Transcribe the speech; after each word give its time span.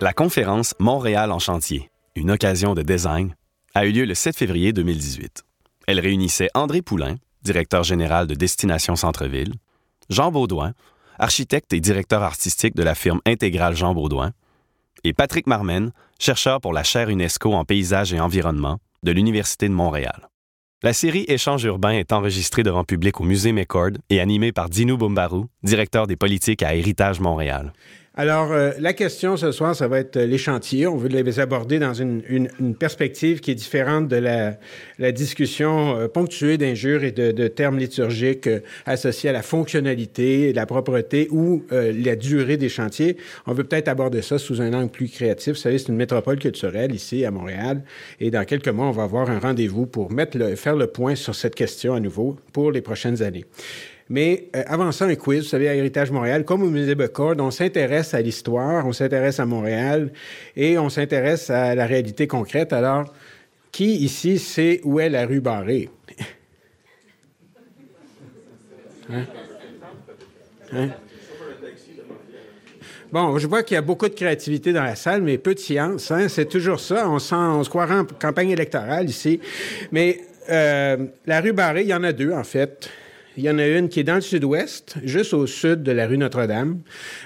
La 0.00 0.12
conférence 0.12 0.76
Montréal 0.78 1.32
en 1.32 1.40
chantier, 1.40 1.90
une 2.14 2.30
occasion 2.30 2.74
de 2.74 2.82
design, 2.82 3.34
a 3.74 3.84
eu 3.84 3.90
lieu 3.90 4.04
le 4.04 4.14
7 4.14 4.36
février 4.36 4.72
2018. 4.72 5.42
Elle 5.88 5.98
réunissait 5.98 6.50
André 6.54 6.82
Poulain, 6.82 7.16
directeur 7.42 7.82
général 7.82 8.28
de 8.28 8.36
Destination 8.36 8.94
Centre-Ville, 8.94 9.54
Jean 10.08 10.30
Baudouin, 10.30 10.72
architecte 11.18 11.72
et 11.72 11.80
directeur 11.80 12.22
artistique 12.22 12.76
de 12.76 12.84
la 12.84 12.94
firme 12.94 13.20
intégrale 13.26 13.74
Jean 13.74 13.92
Baudouin, 13.92 14.30
et 15.02 15.12
Patrick 15.12 15.48
Marmen, 15.48 15.90
chercheur 16.20 16.60
pour 16.60 16.72
la 16.72 16.84
chaire 16.84 17.08
UNESCO 17.08 17.52
en 17.52 17.64
paysage 17.64 18.12
et 18.12 18.20
environnement 18.20 18.78
de 19.02 19.10
l'Université 19.10 19.68
de 19.68 19.74
Montréal. 19.74 20.28
La 20.84 20.92
série 20.92 21.24
Échange 21.26 21.64
urbain 21.64 21.90
est 21.90 22.12
enregistrée 22.12 22.62
devant 22.62 22.84
public 22.84 23.20
au 23.20 23.24
Musée 23.24 23.50
McCord 23.50 23.98
et 24.10 24.20
animée 24.20 24.52
par 24.52 24.68
Dino 24.68 24.96
Bombarou, 24.96 25.48
directeur 25.64 26.06
des 26.06 26.14
politiques 26.14 26.62
à 26.62 26.76
Héritage 26.76 27.18
Montréal. 27.18 27.72
Alors, 28.20 28.50
euh, 28.50 28.72
la 28.80 28.94
question 28.94 29.36
ce 29.36 29.52
soir, 29.52 29.76
ça 29.76 29.86
va 29.86 30.00
être 30.00 30.16
euh, 30.16 30.26
les 30.26 30.38
chantiers. 30.38 30.88
On 30.88 30.96
veut 30.96 31.08
les 31.08 31.38
aborder 31.38 31.78
dans 31.78 31.94
une, 31.94 32.20
une, 32.28 32.74
perspective 32.74 33.38
qui 33.38 33.52
est 33.52 33.54
différente 33.54 34.08
de 34.08 34.16
la, 34.16 34.58
la 34.98 35.12
discussion 35.12 35.96
euh, 35.96 36.08
ponctuée 36.08 36.58
d'injures 36.58 37.04
et 37.04 37.12
de, 37.12 37.30
de, 37.30 37.46
termes 37.46 37.78
liturgiques 37.78 38.48
associés 38.86 39.30
à 39.30 39.32
la 39.32 39.42
fonctionnalité, 39.42 40.52
la 40.52 40.66
propreté 40.66 41.28
ou 41.30 41.62
la 41.70 42.16
durée 42.16 42.56
des 42.56 42.68
chantiers. 42.68 43.16
On 43.46 43.52
veut 43.52 43.62
peut-être 43.62 43.86
aborder 43.86 44.20
ça 44.20 44.38
sous 44.38 44.60
un 44.60 44.74
angle 44.74 44.90
plus 44.90 45.08
créatif. 45.08 45.54
Vous 45.54 45.60
savez, 45.60 45.78
c'est 45.78 45.88
une 45.88 45.96
métropole 45.96 46.40
culturelle 46.40 46.92
ici 46.92 47.24
à 47.24 47.30
Montréal. 47.30 47.84
Et 48.18 48.32
dans 48.32 48.44
quelques 48.44 48.68
mois, 48.68 48.86
on 48.86 48.92
va 48.92 49.04
avoir 49.04 49.30
un 49.30 49.38
rendez-vous 49.38 49.86
pour 49.86 50.10
mettre 50.10 50.36
le, 50.38 50.56
faire 50.56 50.74
le 50.74 50.88
point 50.88 51.14
sur 51.14 51.36
cette 51.36 51.54
question 51.54 51.94
à 51.94 52.00
nouveau 52.00 52.36
pour 52.52 52.72
les 52.72 52.80
prochaines 52.80 53.22
années. 53.22 53.44
Mais 54.10 54.48
euh, 54.56 54.62
avant 54.66 54.90
ça, 54.92 55.04
un 55.04 55.14
quiz, 55.14 55.42
vous 55.42 55.48
savez, 55.48 55.68
à 55.68 55.74
Héritage 55.74 56.10
Montréal, 56.10 56.44
comme 56.44 56.62
au 56.62 56.70
Musée 56.70 56.94
Becord, 56.94 57.34
on 57.38 57.50
s'intéresse 57.50 58.14
à 58.14 58.22
l'histoire, 58.22 58.86
on 58.86 58.92
s'intéresse 58.92 59.38
à 59.38 59.46
Montréal 59.46 60.12
et 60.56 60.78
on 60.78 60.88
s'intéresse 60.88 61.50
à 61.50 61.74
la 61.74 61.86
réalité 61.86 62.26
concrète. 62.26 62.72
Alors, 62.72 63.12
qui 63.70 63.96
ici 63.96 64.38
sait 64.38 64.80
où 64.84 64.98
est 64.98 65.10
la 65.10 65.26
rue 65.26 65.40
Barrée? 65.40 65.90
Hein? 69.10 69.24
Hein? 70.70 70.90
Bon, 73.10 73.38
je 73.38 73.46
vois 73.46 73.62
qu'il 73.62 73.74
y 73.74 73.78
a 73.78 73.82
beaucoup 73.82 74.06
de 74.06 74.14
créativité 74.14 74.74
dans 74.74 74.82
la 74.82 74.94
salle, 74.94 75.22
mais 75.22 75.38
peu 75.38 75.54
de 75.54 75.58
science. 75.58 76.10
Hein? 76.10 76.28
C'est 76.28 76.44
toujours 76.46 76.78
ça. 76.78 77.08
On, 77.08 77.18
se 77.18 77.70
croirait 77.70 78.00
en 78.00 78.04
campagne 78.04 78.50
électorale 78.50 79.08
ici. 79.08 79.40
Mais 79.92 80.20
euh, 80.50 81.06
la 81.26 81.40
rue 81.40 81.54
Barrée, 81.54 81.82
il 81.82 81.88
y 81.88 81.94
en 81.94 82.04
a 82.04 82.12
deux, 82.12 82.32
en 82.32 82.44
fait. 82.44 82.90
Il 83.38 83.44
y 83.44 83.50
en 83.50 83.58
a 83.60 83.66
une 83.68 83.88
qui 83.88 84.00
est 84.00 84.04
dans 84.04 84.16
le 84.16 84.20
sud-ouest, 84.20 84.96
juste 85.04 85.32
au 85.32 85.46
sud 85.46 85.84
de 85.84 85.92
la 85.92 86.08
rue 86.08 86.18
Notre-Dame, 86.18 86.80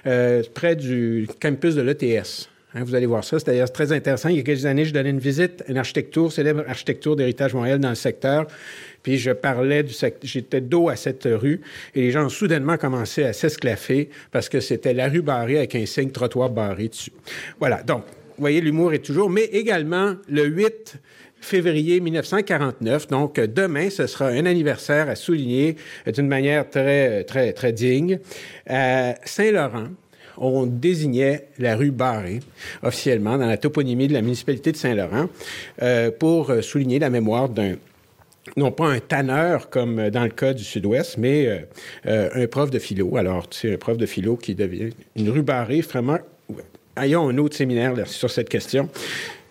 euh, 0.07 0.43
près 0.53 0.77
du 0.77 1.27
campus 1.41 1.75
de 1.75 1.81
l'ETS. 1.81 2.51
Hein, 2.75 2.85
vous 2.85 2.95
allez 2.95 3.07
voir 3.07 3.25
ça. 3.25 3.39
C'est 3.39 3.47
d'ailleurs 3.47 3.73
très 3.73 3.93
intéressant. 3.93 4.29
Il 4.29 4.37
y 4.37 4.41
a 4.41 4.43
quelques 4.43 4.67
années, 4.67 4.85
je 4.85 4.93
donnais 4.93 5.09
une 5.09 5.19
visite 5.19 5.65
à 5.67 5.71
une 5.71 5.79
architecture, 5.79 6.31
célèbre 6.31 6.65
architecture 6.69 7.17
d'héritage 7.17 7.55
Montréal 7.55 7.79
dans 7.79 7.89
le 7.89 7.95
secteur. 7.95 8.47
Puis 9.03 9.17
je 9.17 9.31
parlais 9.31 9.83
du 9.85 9.95
secteur, 9.95 10.29
j'étais 10.29 10.61
dos 10.61 10.91
à 10.91 10.97
cette 10.97 11.27
rue 11.27 11.63
et 11.95 12.03
les 12.03 12.11
gens 12.11 12.27
ont 12.27 12.29
soudainement 12.29 12.77
commencé 12.77 13.25
à 13.25 13.33
s'esclaffer 13.33 14.11
parce 14.33 14.51
que 14.51 14.61
c'était 14.61 14.93
la 14.93 15.09
rue 15.09 15.23
barrée 15.23 15.57
avec 15.57 15.75
un 15.77 15.87
signe 15.87 16.11
trottoir 16.11 16.51
barré 16.51 16.89
dessus. 16.89 17.13
Voilà. 17.59 17.83
Donc, 17.83 18.03
vous 18.37 18.41
voyez, 18.43 18.61
l'humour 18.61 18.93
est 18.93 19.05
toujours, 19.05 19.31
mais 19.31 19.45
également 19.45 20.17
le 20.29 20.45
8 20.45 20.97
février 21.43 22.01
1949. 22.01 23.09
Donc, 23.09 23.39
demain, 23.39 23.91
ce 23.91 24.07
sera 24.07 24.29
un 24.29 24.47
anniversaire 24.47 25.09
à 25.09 25.15
souligner 25.15 25.77
d'une 26.07 26.29
manière 26.29 26.71
très, 26.71 27.25
très, 27.25 27.53
très 27.53 27.73
digne. 27.73 28.19
À 28.67 29.15
Saint-Laurent, 29.25 29.89
on 30.39 30.65
désignait 30.67 31.49
la 31.59 31.77
rue 31.77 31.91
Barré 31.91 32.41
officiellement 32.83 33.37
dans 33.37 33.47
la 33.47 33.59
toponymie 33.59 34.09
de 34.09 34.15
la 34.15 34.23
municipalité 34.23 34.73
de 34.73 34.77
Saint-Laurent 34.79 35.27
euh, 35.83 36.11
pour 36.11 36.51
souligner 36.63 36.99
la 36.99 37.11
mémoire 37.11 37.51
d'un 37.51 37.75
non 38.57 38.73
pas 38.73 38.87
un 38.87 39.01
tanneur 39.01 39.71
comme 39.71 40.11
dans 40.11 40.25
le 40.25 40.31
cas 40.31 40.53
du 40.53 40.65
Sud-Ouest, 40.65 41.17
mais 41.19 41.47
euh, 41.47 41.59
euh, 42.07 42.31
un 42.35 42.47
prof 42.47 42.71
de 42.71 42.79
philo. 42.79 43.17
Alors, 43.17 43.47
c'est 43.51 43.75
un 43.75 43.79
prof 43.79 43.97
de 43.97 44.07
philo 44.07 44.37
qui 44.37 44.55
devient 44.55 44.91
une 45.17 45.31
rue 45.31 45.43
Barré, 45.43 45.81
vraiment. 45.81 46.19
Ayons 46.97 47.29
un 47.29 47.39
autre 47.39 47.57
séminaire 47.57 47.95
sur 48.07 48.31
cette 48.31 48.49
question. 48.49 48.89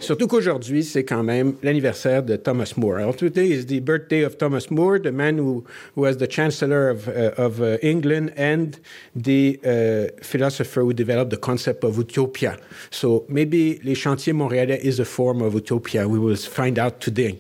Surtout 0.01 0.27
qu'aujourd'hui, 0.27 0.83
c'est 0.83 1.03
quand 1.03 1.21
même 1.21 1.53
l'anniversaire 1.61 2.23
de 2.23 2.35
Thomas 2.35 2.73
More. 2.75 2.97
Alors, 2.97 3.15
today 3.15 3.51
is 3.51 3.67
the 3.67 3.79
birthday 3.79 4.23
of 4.23 4.35
Thomas 4.35 4.71
More, 4.71 4.99
the 4.99 5.11
man 5.11 5.37
who, 5.37 5.63
who 5.95 6.01
was 6.01 6.17
the 6.17 6.27
Chancellor 6.27 6.89
of, 6.89 7.07
uh, 7.07 7.31
of 7.37 7.61
uh, 7.61 7.77
England 7.83 8.33
and 8.35 8.79
the 9.15 9.59
uh, 9.63 10.23
philosopher 10.23 10.81
who 10.81 10.91
developed 10.91 11.29
the 11.29 11.37
concept 11.37 11.83
of 11.83 11.97
utopia. 11.97 12.57
So 12.89 13.25
maybe 13.29 13.79
Les 13.83 13.93
Chantiers 13.93 14.33
Montréalais 14.33 14.79
is 14.79 14.99
a 14.99 15.05
form 15.05 15.39
of 15.39 15.53
utopia. 15.53 16.07
We 16.07 16.17
will 16.17 16.35
find 16.35 16.79
out 16.79 16.99
today. 16.99 17.39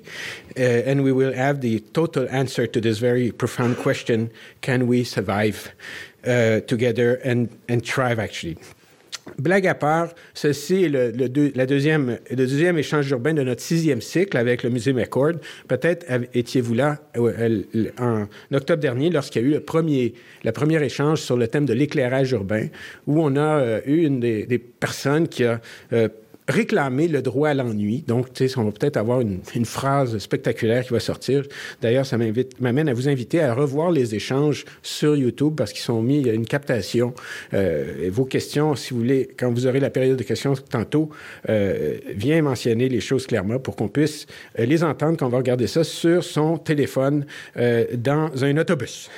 Uh, 0.55 0.61
and 0.61 1.03
we 1.03 1.11
will 1.11 1.33
have 1.33 1.61
the 1.61 1.79
total 1.79 2.27
answer 2.29 2.67
to 2.67 2.79
this 2.79 2.99
very 2.99 3.31
profound 3.31 3.77
question 3.77 4.29
can 4.61 4.85
we 4.85 5.03
survive 5.03 5.71
uh, 6.27 6.59
together 6.61 7.15
and, 7.23 7.49
and 7.67 7.83
thrive, 7.83 8.19
actually? 8.19 8.59
Blague 9.37 9.67
à 9.67 9.75
part, 9.75 10.09
ceci 10.33 10.85
est 10.85 10.89
le, 10.89 11.51
la 11.55 11.65
deuxième, 11.65 12.17
le 12.29 12.35
deuxième 12.35 12.77
échange 12.77 13.09
urbain 13.11 13.33
de 13.33 13.43
notre 13.43 13.61
sixième 13.61 14.01
cycle 14.01 14.35
avec 14.35 14.63
le 14.63 14.69
musée 14.69 14.93
McCord. 14.93 15.33
Peut-être 15.67 16.05
étiez-vous 16.33 16.73
là 16.73 16.97
euh, 17.17 17.61
en 17.99 18.27
octobre 18.51 18.81
dernier 18.81 19.09
lorsqu'il 19.09 19.41
y 19.43 19.45
a 19.45 19.47
eu 19.47 19.51
le 19.51 19.61
premier, 19.61 20.83
échange 20.83 21.21
sur 21.21 21.37
le 21.37 21.47
thème 21.47 21.65
de 21.65 21.73
l'éclairage 21.73 22.31
urbain, 22.31 22.67
où 23.05 23.21
on 23.21 23.35
a 23.35 23.59
euh, 23.59 23.81
eu 23.85 24.05
une 24.05 24.19
des, 24.19 24.57
personnes 24.57 25.27
qui 25.27 25.43
a 25.43 25.61
euh, 25.93 26.07
réclamer 26.47 27.07
le 27.07 27.21
droit 27.21 27.49
à 27.49 27.53
l'ennui. 27.53 28.03
Donc, 28.07 28.33
tu 28.33 28.47
sais, 28.47 28.57
on 28.57 28.63
va 28.65 28.71
peut-être 28.71 28.97
avoir 28.97 29.21
une, 29.21 29.41
phrase 29.65 30.17
spectaculaire 30.17 30.83
qui 30.83 30.93
va 30.93 30.99
sortir. 30.99 31.43
D'ailleurs, 31.81 32.05
ça 32.05 32.17
m'amène 32.59 32.89
à 32.89 32.93
vous 32.93 33.07
inviter 33.07 33.41
à 33.41 33.53
revoir 33.53 33.91
les 33.91 34.15
échanges 34.15 34.65
sur 34.81 35.15
YouTube 35.15 35.53
parce 35.55 35.71
qu'ils 35.71 35.83
sont 35.83 36.01
mis, 36.01 36.19
il 36.19 36.27
y 36.27 36.29
a 36.29 36.33
une 36.33 36.45
captation. 36.45 37.13
Euh, 37.53 38.09
vos 38.11 38.25
questions, 38.25 38.75
si 38.75 38.93
vous 38.93 38.99
voulez, 38.99 39.29
quand 39.37 39.51
vous 39.51 39.67
aurez 39.67 39.79
la 39.79 39.89
période 39.89 40.17
de 40.17 40.23
questions 40.23 40.53
tantôt, 40.53 41.09
euh, 41.49 41.97
viens 42.15 42.41
mentionner 42.41 42.89
les 42.89 43.01
choses 43.01 43.27
clairement 43.27 43.59
pour 43.59 43.75
qu'on 43.75 43.87
puisse 43.87 44.25
euh, 44.59 44.65
les 44.65 44.83
entendre 44.83 45.17
quand 45.17 45.27
on 45.27 45.29
va 45.29 45.37
regarder 45.37 45.67
ça 45.67 45.83
sur 45.83 46.23
son 46.23 46.57
téléphone 46.57 47.25
dans 47.95 48.43
un 48.43 48.57
autobus. 48.57 49.09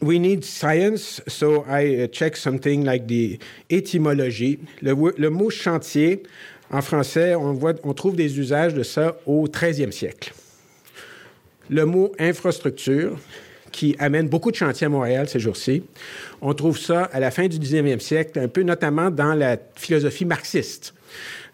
We 0.00 0.18
need 0.18 0.44
science, 0.44 1.20
so 1.26 1.64
I 1.68 2.02
uh, 2.02 2.06
check 2.08 2.36
something 2.36 2.84
like 2.84 3.06
the 3.06 3.38
étymologie. 3.70 4.58
Le, 4.82 5.30
mot 5.30 5.50
chantier, 5.50 6.22
en 6.70 6.82
français, 6.82 7.34
on, 7.34 7.58
on 7.82 7.94
trouve 7.94 8.16
des 8.16 8.38
usages 8.38 8.74
de 8.74 8.82
ça 8.82 9.16
au 9.26 9.46
13e 9.46 9.90
siècle. 9.90 10.32
Le 11.68 11.84
mot 11.84 12.12
infrastructure, 12.18 13.18
qui 13.72 13.94
amène 13.98 14.28
beaucoup 14.28 14.50
de 14.50 14.56
chantiers 14.56 14.86
à 14.86 14.90
Montréal 14.90 15.28
ces 15.28 15.38
jours-ci, 15.38 15.82
on 16.40 16.54
trouve 16.54 16.78
ça 16.78 17.04
à 17.04 17.20
la 17.20 17.30
fin 17.30 17.46
du 17.46 17.58
19e 17.58 18.00
siècle, 18.00 18.38
un 18.38 18.48
peu 18.48 18.62
notamment 18.62 19.10
dans 19.10 19.34
la 19.34 19.58
philosophie 19.74 20.24
marxiste. 20.24 20.94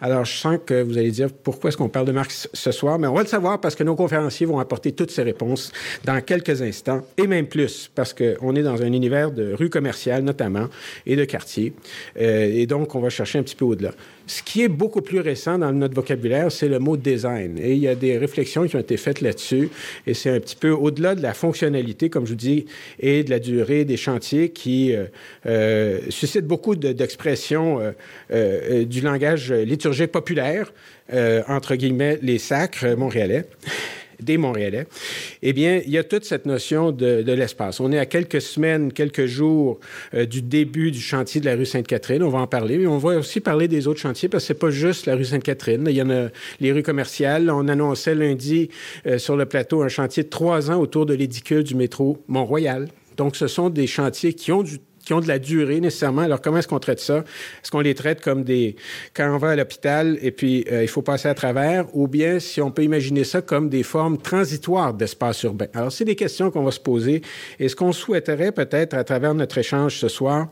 Alors, 0.05 0.25
je 0.25 0.37
sens 0.37 0.59
que 0.67 0.83
vous 0.83 0.99
allez 0.99 1.13
dire 1.13 1.29
pourquoi 1.31 1.69
est-ce 1.69 1.77
qu'on 1.77 1.89
parle 1.89 2.07
de 2.07 2.13
Marx 2.13 2.49
ce 2.53 2.73
soir, 2.73 2.99
mais 2.99 3.07
on 3.07 3.15
va 3.15 3.23
le 3.23 3.29
savoir 3.29 3.61
parce 3.61 3.77
que 3.77 3.85
nos 3.85 3.95
conférenciers 3.95 4.47
vont 4.47 4.59
apporter 4.59 4.91
toutes 4.91 5.13
ces 5.13 5.23
réponses 5.23 5.71
dans 6.03 6.21
quelques 6.21 6.61
instants, 6.61 7.03
et 7.17 7.29
même 7.29 7.47
plus, 7.47 7.89
parce 7.95 8.13
qu'on 8.13 8.57
est 8.57 8.65
dans 8.65 8.83
un 8.83 8.93
univers 8.93 9.31
de 9.31 9.55
rue 9.55 9.71
commerciale 9.71 10.25
notamment 10.25 10.67
et 11.07 11.15
de 11.15 11.25
quartier, 11.25 11.73
euh, 12.21 12.51
et 12.53 12.67
donc 12.67 12.97
on 12.97 13.01
va 13.01 13.11
chercher 13.11 13.39
un 13.39 13.45
petit 13.45 13.55
peu 13.55 13.65
au-delà. 13.65 13.93
Ce 14.27 14.43
qui 14.43 14.63
est 14.63 14.69
beaucoup 14.69 15.03
plus 15.03 15.21
récent 15.21 15.59
dans 15.59 15.73
notre 15.73 15.95
vocabulaire, 15.95 16.51
c'est 16.51 16.69
le 16.69 16.79
mot 16.79 16.97
design. 16.97 17.59
Et 17.59 17.73
il 17.73 17.79
y 17.79 17.89
a 17.89 17.95
des 17.95 18.19
réflexions 18.19 18.67
qui 18.67 18.77
ont 18.77 18.81
été 18.81 18.97
faites 18.97 19.21
là-dessus. 19.21 19.69
Et 20.07 20.15
c'est 20.15 20.31
un 20.31 20.41
petit 20.41 20.57
peu 20.57 20.71
au-delà 20.71 21.15
de 21.15 21.23
la 21.23 21.35
fonctionnalité, 21.35 22.09
comme 22.09 22.25
je 22.25 22.31
vous 22.31 22.37
dis, 22.37 22.67
et 23.01 23.25
de 23.25 23.31
la 23.31 23.41
durée 23.41 23.85
des 23.85 23.97
chantiers 23.97 24.51
qui 24.51 24.95
euh, 24.95 25.07
euh, 25.47 25.99
suscitent 26.09 26.47
beaucoup 26.47 26.77
d'expressions 26.77 27.93
euh, 28.31 28.85
du 28.85 29.01
langage 29.01 29.53
liturgique 29.53 29.92
populaire, 30.07 30.73
euh, 31.13 31.43
entre 31.49 31.75
guillemets, 31.75 32.19
les 32.23 32.39
sacres 32.39 32.97
montréalais. 32.97 33.47
des 34.23 34.39
Montréalais, 34.39 34.87
eh 35.43 35.53
bien, 35.53 35.81
il 35.85 35.91
y 35.91 35.99
a 35.99 36.05
toute 36.05 36.25
cette 36.25 36.47
notion 36.47 36.93
de, 36.93 37.33
l'espace. 37.33 37.81
On 37.81 37.93
est 37.93 37.99
à 37.99 38.07
quelques 38.07 38.41
semaines, 38.41 38.93
quelques 38.93 39.27
jours 39.27 39.81
euh, 40.15 40.27
du 40.27 40.43
début 40.43 40.91
du 40.91 41.01
chantier 41.01 41.41
de 41.41 41.47
la 41.47 41.55
rue 41.55 41.67
Sainte-Catherine. 41.67 42.23
On 42.23 42.29
va 42.29 42.39
en 42.39 42.47
parler, 42.47 42.79
mais 42.79 42.87
on 42.87 42.99
va 42.99 43.19
aussi 43.19 43.41
parler 43.41 43.69
des 43.69 43.87
autres 43.89 44.01
chantiers 44.01 44.29
parce 44.29 44.45
que 44.45 44.49
c'est 44.49 44.59
pas 44.59 44.71
juste 44.71 45.07
la 45.07 45.17
rue 45.17 45.25
Sainte-Catherine. 45.25 45.85
Il 45.89 45.97
y 45.97 46.03
en 46.03 46.11
a 46.11 46.29
les 46.61 46.73
rues 46.73 46.83
commerciales. 46.83 47.51
On 47.51 47.69
annonçait 47.69 48.15
lundi 48.15 48.69
euh, 49.07 49.19
sur 49.19 49.37
le 49.37 49.47
plateau 49.47 49.83
un 49.83 49.89
chantier 49.89 50.23
de 50.23 50.29
trois 50.29 50.71
ans 50.71 50.81
autour 50.81 51.07
de 51.07 51.15
l'édicule 51.15 51.65
du 51.65 51.75
métro 51.75 52.23
Mont-Royal. 52.29 52.89
Donc, 53.17 53.37
ce 53.37 53.47
sont 53.47 53.71
des 53.71 53.87
chantiers 53.87 54.33
qui 54.35 54.53
ont 54.53 54.63
du 54.63 54.79
qui 55.05 55.13
ont 55.13 55.21
de 55.21 55.29
la 55.29 55.39
durée 55.39 55.81
nécessairement. 55.81 56.23
Alors, 56.23 56.41
comment 56.41 56.59
est-ce 56.59 56.69
qu'on 56.69 56.79
traite 56.79 57.01
ça? 57.01 57.19
Est-ce 57.19 57.71
qu'on 57.71 57.81
les 57.81 57.95
traite 57.95 58.21
comme 58.21 58.45
des... 58.45 58.77
Quand 59.15 59.35
on 59.35 59.39
va 59.39 59.51
à 59.51 59.57
l'hôpital 59.57 60.19
et 60.23 60.31
puis 60.31 60.65
euh, 60.71 60.83
il 60.83 60.89
faut 60.89 61.03
passer 61.03 61.29
à 61.29 61.35
travers, 61.35 61.87
ou 61.95 62.09
bien 62.09 62.39
si 62.39 62.61
on 62.61 62.71
peut 62.71 62.83
imaginer 62.83 63.25
ça 63.25 63.43
comme 63.43 63.69
des 63.69 63.83
formes 63.83 64.19
transitoires 64.19 64.95
d'espace 64.95 65.43
urbain? 65.43 65.67
Alors, 65.75 65.93
c'est 65.93 66.05
des 66.05 66.17
questions 66.17 66.51
qu'on 66.51 66.65
va 66.65 66.71
se 66.71 66.81
poser. 66.81 67.23
Et 67.59 67.69
ce 67.69 67.77
qu'on 67.77 67.93
souhaiterait 67.93 68.53
peut-être 68.53 68.95
à 68.95 69.05
travers 69.05 69.35
notre 69.35 69.59
échange 69.59 69.99
ce 69.99 70.09
soir, 70.09 70.49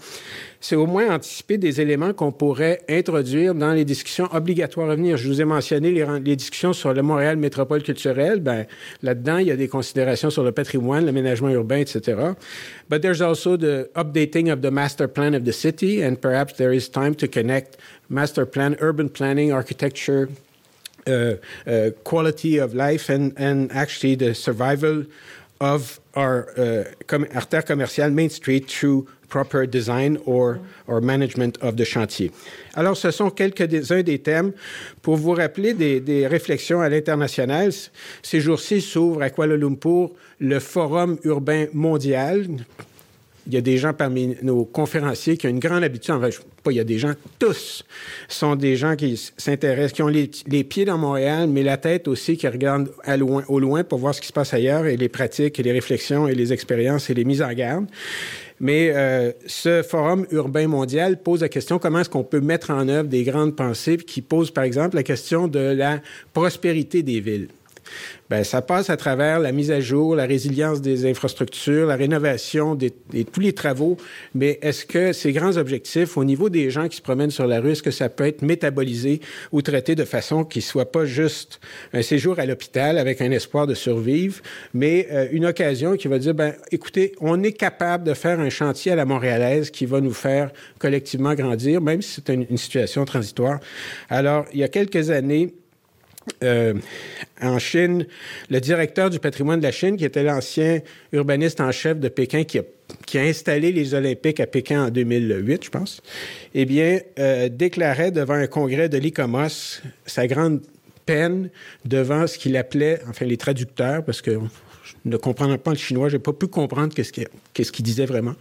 c'est 0.60 0.76
au 0.76 0.86
moins 0.86 1.14
anticiper 1.14 1.56
des 1.56 1.80
éléments 1.80 2.12
qu'on 2.12 2.32
pourrait 2.32 2.82
introduire 2.88 3.54
dans 3.54 3.72
les 3.72 3.86
discussions 3.86 4.28
obligatoires 4.30 4.90
à 4.90 4.94
venir. 4.94 5.16
Je 5.16 5.26
vous 5.26 5.40
ai 5.40 5.46
mentionné 5.46 5.90
les, 5.90 6.36
discussions 6.36 6.74
sur 6.74 6.92
le 6.92 7.00
Montréal 7.02 7.38
métropole 7.38 7.82
culturelle. 7.82 8.40
Ben, 8.40 8.66
là-dedans, 9.02 9.38
il 9.38 9.46
y 9.46 9.50
a 9.50 9.56
des 9.56 9.68
considérations 9.68 10.28
sur 10.28 10.44
le 10.44 10.52
patrimoine, 10.52 11.06
l'aménagement 11.06 11.48
urbain, 11.48 11.78
etc. 11.78 12.34
But 12.90 13.00
there's 13.00 13.22
also 13.22 13.56
the 13.56 13.88
updating 13.94 14.52
of 14.52 14.60
the 14.60 14.70
master 14.70 15.08
plan 15.08 15.34
of 15.34 15.44
the 15.44 15.52
city, 15.52 16.02
and 16.02 16.16
perhaps 16.16 16.54
there 16.56 16.74
is 16.74 16.90
time 16.90 17.14
to 17.14 17.26
connect 17.26 17.78
master 18.10 18.44
plan, 18.44 18.76
urban 18.80 19.08
planning, 19.08 19.52
architecture, 19.52 20.28
uh, 21.06 21.36
uh, 21.66 21.90
quality 22.04 22.58
of 22.58 22.74
life, 22.74 23.08
and, 23.08 23.32
and 23.38 23.72
actually 23.72 24.14
the 24.14 24.34
survival 24.34 25.06
of 25.60 25.99
our 26.16 26.46
uh, 26.56 26.84
com 27.06 27.26
artère 27.34 27.64
commerciale 27.64 28.12
Main 28.12 28.28
Street 28.28 28.66
through 28.66 29.06
proper 29.28 29.64
design 29.66 30.18
or, 30.26 30.58
or 30.86 31.00
management 31.00 31.56
of 31.62 31.76
the 31.76 31.84
chantier. 31.84 32.32
Alors, 32.74 32.96
ce 32.96 33.10
sont 33.10 33.30
quelques-uns 33.30 34.02
des 34.02 34.18
thèmes 34.18 34.52
pour 35.02 35.16
vous 35.16 35.32
rappeler 35.32 35.72
des, 35.72 36.00
des 36.00 36.26
réflexions 36.26 36.80
à 36.80 36.88
l'international. 36.88 37.70
Ces 38.22 38.40
jours-ci 38.40 38.80
s'ouvre 38.80 39.22
à 39.22 39.30
Kuala 39.30 39.56
Lumpur 39.56 40.10
le 40.40 40.58
Forum 40.58 41.18
urbain 41.24 41.66
mondial 41.72 42.46
il 43.50 43.54
y 43.54 43.58
a 43.58 43.62
des 43.62 43.78
gens 43.78 43.92
parmi 43.92 44.36
nos 44.42 44.64
conférenciers 44.64 45.36
qui 45.36 45.48
ont 45.48 45.50
une 45.50 45.58
grande 45.58 45.82
habitude, 45.82 46.14
en 46.14 46.20
fait, 46.20 46.40
pas 46.62 46.70
il 46.70 46.76
y 46.76 46.80
a 46.80 46.84
des 46.84 46.98
gens, 46.98 47.14
tous 47.40 47.84
sont 48.28 48.54
des 48.54 48.76
gens 48.76 48.94
qui 48.94 49.20
s'intéressent, 49.36 49.92
qui 49.92 50.02
ont 50.02 50.08
les, 50.08 50.28
pieds 50.64 50.84
dans 50.84 50.98
Montréal, 50.98 51.48
mais 51.48 51.64
la 51.64 51.76
tête 51.76 52.06
aussi, 52.06 52.36
qui 52.36 52.46
regardent 52.46 52.90
à 53.04 53.16
au 53.18 53.58
loin 53.58 53.82
pour 53.82 53.98
voir 53.98 54.14
ce 54.14 54.20
qui 54.20 54.28
se 54.28 54.32
passe 54.32 54.54
ailleurs 54.54 54.86
et 54.86 54.96
les 54.96 55.08
pratiques 55.08 55.58
et 55.58 55.64
les 55.64 55.72
réflexions 55.72 56.28
et 56.28 56.34
les 56.34 56.52
expériences 56.52 57.10
et 57.10 57.14
les 57.14 57.24
mises 57.24 57.42
en 57.42 57.52
garde. 57.52 57.86
Mais 58.60 58.92
euh, 58.94 59.32
ce 59.46 59.82
forum 59.82 60.26
urbain 60.30 60.68
mondial 60.68 61.20
pose 61.20 61.40
la 61.40 61.48
question 61.48 61.78
comment 61.78 62.00
est-ce 62.00 62.10
qu'on 62.10 62.24
peut 62.24 62.40
mettre 62.40 62.70
en 62.70 62.88
œuvre 62.88 63.08
des 63.08 63.24
grandes 63.24 63.56
pensées 63.56 63.96
qui 63.96 64.22
posent, 64.22 64.52
par 64.52 64.64
exemple, 64.64 64.96
la 64.96 65.02
question 65.02 65.48
de 65.48 65.58
la 65.58 66.00
prospérité 66.32 67.02
des 67.02 67.20
villes? 67.20 67.48
Bien, 68.28 68.44
ça 68.44 68.62
passe 68.62 68.90
à 68.90 68.96
travers 68.96 69.40
la 69.40 69.52
mise 69.52 69.70
à 69.70 69.80
jour, 69.80 70.14
la 70.14 70.26
résilience 70.26 70.80
des 70.80 71.08
infrastructures, 71.08 71.86
la 71.86 71.96
rénovation 71.96 72.74
de 72.74 72.90
tous 73.32 73.40
les 73.40 73.52
travaux. 73.52 73.96
Mais 74.34 74.58
est-ce 74.62 74.86
que 74.86 75.12
ces 75.12 75.32
grands 75.32 75.56
objectifs, 75.56 76.16
au 76.16 76.24
niveau 76.24 76.48
des 76.48 76.70
gens 76.70 76.88
qui 76.88 76.96
se 76.96 77.02
promènent 77.02 77.30
sur 77.30 77.46
la 77.46 77.60
rue, 77.60 77.72
est-ce 77.72 77.82
que 77.82 77.90
ça 77.90 78.08
peut 78.08 78.26
être 78.26 78.42
métabolisé 78.42 79.20
ou 79.52 79.62
traité 79.62 79.94
de 79.94 80.04
façon 80.04 80.44
qui 80.44 80.60
soit 80.60 80.90
pas 80.92 81.04
juste 81.04 81.60
un 81.92 82.02
séjour 82.02 82.38
à 82.38 82.46
l'hôpital 82.46 82.98
avec 82.98 83.20
un 83.20 83.30
espoir 83.30 83.66
de 83.66 83.74
survivre, 83.74 84.40
mais 84.74 85.08
euh, 85.10 85.28
une 85.32 85.46
occasion 85.46 85.96
qui 85.96 86.08
va 86.08 86.18
dire, 86.18 86.34
ben, 86.34 86.54
écoutez, 86.70 87.12
on 87.20 87.42
est 87.42 87.52
capable 87.52 88.04
de 88.04 88.14
faire 88.14 88.40
un 88.40 88.50
chantier 88.50 88.92
à 88.92 88.96
la 88.96 89.04
montréalaise 89.04 89.70
qui 89.70 89.86
va 89.86 90.00
nous 90.00 90.12
faire 90.12 90.52
collectivement 90.78 91.34
grandir, 91.34 91.80
même 91.80 92.02
si 92.02 92.22
c'est 92.24 92.32
une 92.32 92.56
situation 92.56 93.04
transitoire. 93.04 93.60
Alors, 94.08 94.46
il 94.52 94.60
y 94.60 94.64
a 94.64 94.68
quelques 94.68 95.10
années, 95.10 95.54
euh, 96.42 96.74
en 97.40 97.58
Chine, 97.58 98.06
le 98.50 98.60
directeur 98.60 99.10
du 99.10 99.18
patrimoine 99.18 99.60
de 99.60 99.64
la 99.64 99.72
Chine, 99.72 99.96
qui 99.96 100.04
était 100.04 100.22
l'ancien 100.22 100.80
urbaniste 101.12 101.60
en 101.60 101.72
chef 101.72 101.98
de 101.98 102.08
Pékin, 102.08 102.44
qui 102.44 102.58
a, 103.18 103.22
installé 103.22 103.72
les 103.72 103.94
Olympiques 103.94 104.40
à 104.40 104.46
Pékin 104.46 104.86
en 104.86 104.90
2008, 104.90 105.64
je 105.64 105.70
pense, 105.70 106.02
eh 106.54 106.64
bien, 106.64 107.00
euh, 107.18 107.48
déclarait 107.48 108.10
devant 108.10 108.34
un 108.34 108.46
congrès 108.46 108.88
de 108.88 108.98
l'ICOMOS 108.98 109.80
sa 110.06 110.26
grande 110.26 110.60
peine 111.06 111.50
devant 111.84 112.26
ce 112.26 112.38
qu'il 112.38 112.56
appelait, 112.56 113.00
enfin 113.08 113.24
les 113.24 113.36
traducteurs, 113.36 114.04
parce 114.04 114.22
que 114.22 114.38
ne 115.04 115.16
comprenant 115.16 115.58
pas 115.58 115.70
le 115.70 115.78
chinois, 115.78 116.08
je 116.08 116.16
n'ai 116.16 116.22
pas 116.22 116.32
pu 116.32 116.46
comprendre 116.46 116.94
qu'est-ce 116.94 117.72
qu'il 117.72 117.84
disait 117.84 118.06
vraiment. 118.06 118.34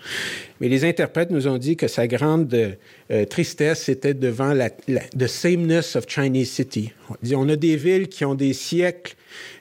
Mais 0.60 0.68
les 0.68 0.86
interprètes 0.86 1.32
nous 1.32 1.48
ont 1.48 1.58
dit 1.58 1.76
que 1.76 1.88
sa 1.88 2.08
grande 2.08 2.54
euh, 2.54 3.26
tristesse, 3.26 3.84
c'était 3.84 4.14
devant 4.14 4.54
la, 4.54 4.70
the 4.70 5.28
sameness 5.28 5.96
of 5.96 6.06
Chinese 6.08 6.52
city. 6.52 6.92
On 7.34 7.48
a 7.50 7.56
des 7.56 7.76
villes 7.76 8.10
qui 8.10 8.26
ont 8.26 8.36
des 8.36 8.54
siècles 8.54 9.16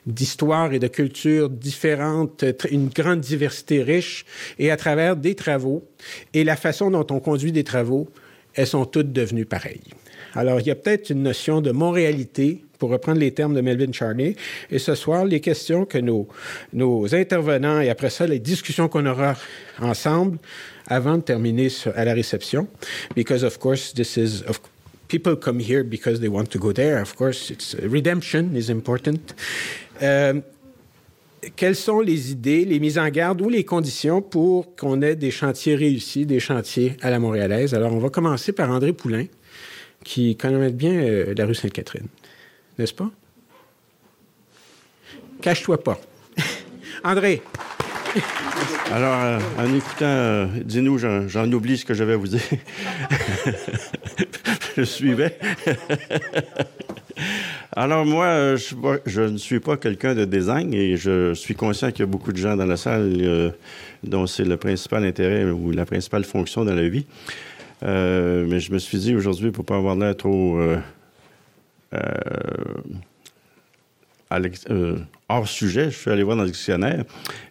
d'histoire 0.05 0.73
et 0.73 0.79
de 0.79 0.87
culture 0.87 1.49
différentes, 1.49 2.43
une 2.69 2.89
grande 2.89 3.21
diversité 3.21 3.83
riche, 3.83 4.25
et 4.57 4.71
à 4.71 4.77
travers 4.77 5.15
des 5.15 5.35
travaux 5.35 5.87
et 6.33 6.43
la 6.43 6.55
façon 6.55 6.91
dont 6.91 7.05
on 7.11 7.19
conduit 7.19 7.51
des 7.51 7.63
travaux, 7.63 8.09
elles 8.55 8.67
sont 8.67 8.85
toutes 8.85 9.13
devenues 9.13 9.45
pareilles. 9.45 9.93
Alors, 10.33 10.59
il 10.59 10.67
y 10.67 10.71
a 10.71 10.75
peut-être 10.75 11.09
une 11.09 11.23
notion 11.23 11.61
de 11.61 11.71
montréalité 11.71 12.63
pour 12.79 12.89
reprendre 12.89 13.19
les 13.19 13.31
termes 13.31 13.53
de 13.53 13.61
Melvin 13.61 13.91
Charney. 13.91 14.35
Et 14.71 14.79
ce 14.79 14.95
soir, 14.95 15.25
les 15.25 15.41
questions 15.41 15.85
que 15.85 15.99
nos, 15.99 16.27
intervenants 17.13 17.81
et 17.81 17.89
après 17.89 18.09
ça, 18.09 18.25
les 18.25 18.39
discussions 18.39 18.87
qu'on 18.87 19.05
aura 19.05 19.35
ensemble 19.79 20.39
avant 20.87 21.17
de 21.17 21.21
terminer 21.21 21.67
à 21.95 22.05
la 22.05 22.13
réception. 22.13 22.67
Because, 23.15 23.43
of 23.43 23.59
course, 23.59 23.93
this 23.93 24.17
is. 24.17 24.43
Of, 24.47 24.59
people 25.07 25.35
come 25.35 25.59
here 25.59 25.83
because 25.83 26.19
they 26.19 26.29
want 26.29 26.45
to 26.45 26.59
go 26.59 26.71
there. 26.71 27.01
Of 27.01 27.15
course, 27.15 27.51
redemption 27.83 28.51
is 28.55 28.71
important. 28.71 29.35
Euh, 30.01 30.39
quelles 31.55 31.75
sont 31.75 31.99
les 31.99 32.31
idées, 32.31 32.65
les 32.65 32.79
mises 32.79 32.97
en 32.97 33.09
garde 33.09 33.41
ou 33.41 33.49
les 33.49 33.63
conditions 33.63 34.21
pour 34.21 34.75
qu'on 34.75 35.01
ait 35.01 35.15
des 35.15 35.31
chantiers 35.31 35.75
réussis, 35.75 36.25
des 36.25 36.39
chantiers 36.39 36.95
à 37.01 37.09
la 37.09 37.19
montréalaise? 37.19 37.73
Alors, 37.73 37.93
on 37.93 37.99
va 37.99 38.09
commencer 38.09 38.51
par 38.51 38.69
André 38.69 38.93
Poulain, 38.93 39.25
qui 40.03 40.35
connaît 40.35 40.71
bien 40.71 40.93
euh, 40.93 41.33
la 41.35 41.45
rue 41.45 41.55
Sainte-Catherine 41.55 42.07
n'est-ce 42.79 42.93
pas? 42.93 43.11
Cache-toi 45.41 45.83
pas. 45.83 45.99
André. 47.03 47.41
Alors, 48.91 49.19
euh, 49.21 49.39
en 49.57 49.75
écoutant, 49.75 50.05
euh, 50.05 50.47
dis-nous, 50.63 50.97
j'en 50.97 51.51
oublie 51.51 51.77
ce 51.77 51.85
que 51.85 51.93
j'avais 51.93 52.13
à 52.13 52.17
vous 52.17 52.29
dire. 52.29 52.41
je 54.77 54.83
suivais. 54.83 55.37
Alors, 57.75 58.05
moi, 58.05 58.25
euh, 58.25 58.57
je, 59.05 59.21
ne 59.21 59.37
suis 59.37 59.59
pas 59.59 59.75
quelqu'un 59.75 60.15
de 60.15 60.23
design 60.23 60.73
et 60.73 60.95
je 60.95 61.33
suis 61.33 61.55
conscient 61.55 61.91
qu'il 61.91 61.99
y 61.99 62.03
a 62.03 62.07
beaucoup 62.07 62.31
de 62.31 62.37
gens 62.37 62.55
dans 62.55 62.65
la 62.65 62.77
salle 62.77 63.53
dont 64.03 64.25
c'est 64.25 64.45
le 64.45 64.55
principal 64.55 65.03
intérêt 65.03 65.51
ou 65.51 65.71
la 65.71 65.85
principale 65.85 66.23
fonction 66.23 66.63
dans 66.63 66.75
la 66.75 66.87
vie. 66.87 67.05
mais 67.81 68.59
je 68.59 68.71
me 68.71 68.79
suis 68.79 68.99
dit 68.99 69.15
aujourd'hui, 69.15 69.51
pour 69.51 69.65
ne 69.65 69.67
pas 69.67 69.75
avoir 69.75 69.95
l'air 69.95 70.15
trop 70.15 70.57
euh, 71.93 71.99
euh, 74.69 74.97
hors 75.27 75.47
sujet, 75.47 75.85
je 75.85 75.97
suis 75.97 76.11
allé 76.11 76.21
voir 76.21 76.37
dans 76.37 76.43
le 76.43 76.51
dictionnaire, 76.51 77.03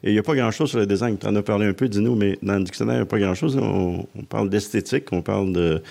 et 0.04 0.11
il 0.11 0.12
n'y 0.12 0.18
a 0.18 0.23
pas 0.23 0.37
grand-chose 0.37 0.71
sur 0.71 0.78
le 0.78 0.87
design. 0.87 1.18
Tu 1.18 1.26
en 1.26 1.35
as 1.35 1.42
parlé 1.42 1.66
un 1.66 1.73
peu, 1.73 1.88
dis-nous, 1.88 2.14
mais 2.14 2.38
dans 2.42 2.57
le 2.57 2.64
dictionnaire, 2.64 2.97
il 2.97 2.99
n'y 2.99 3.02
a 3.02 3.07
pas 3.07 3.18
grand-chose. 3.18 3.57
On, 3.57 4.07
parle 4.28 4.49
d'esthétique, 4.49 5.12
on 5.12 5.23
parle 5.23 5.52
de, 5.52 5.83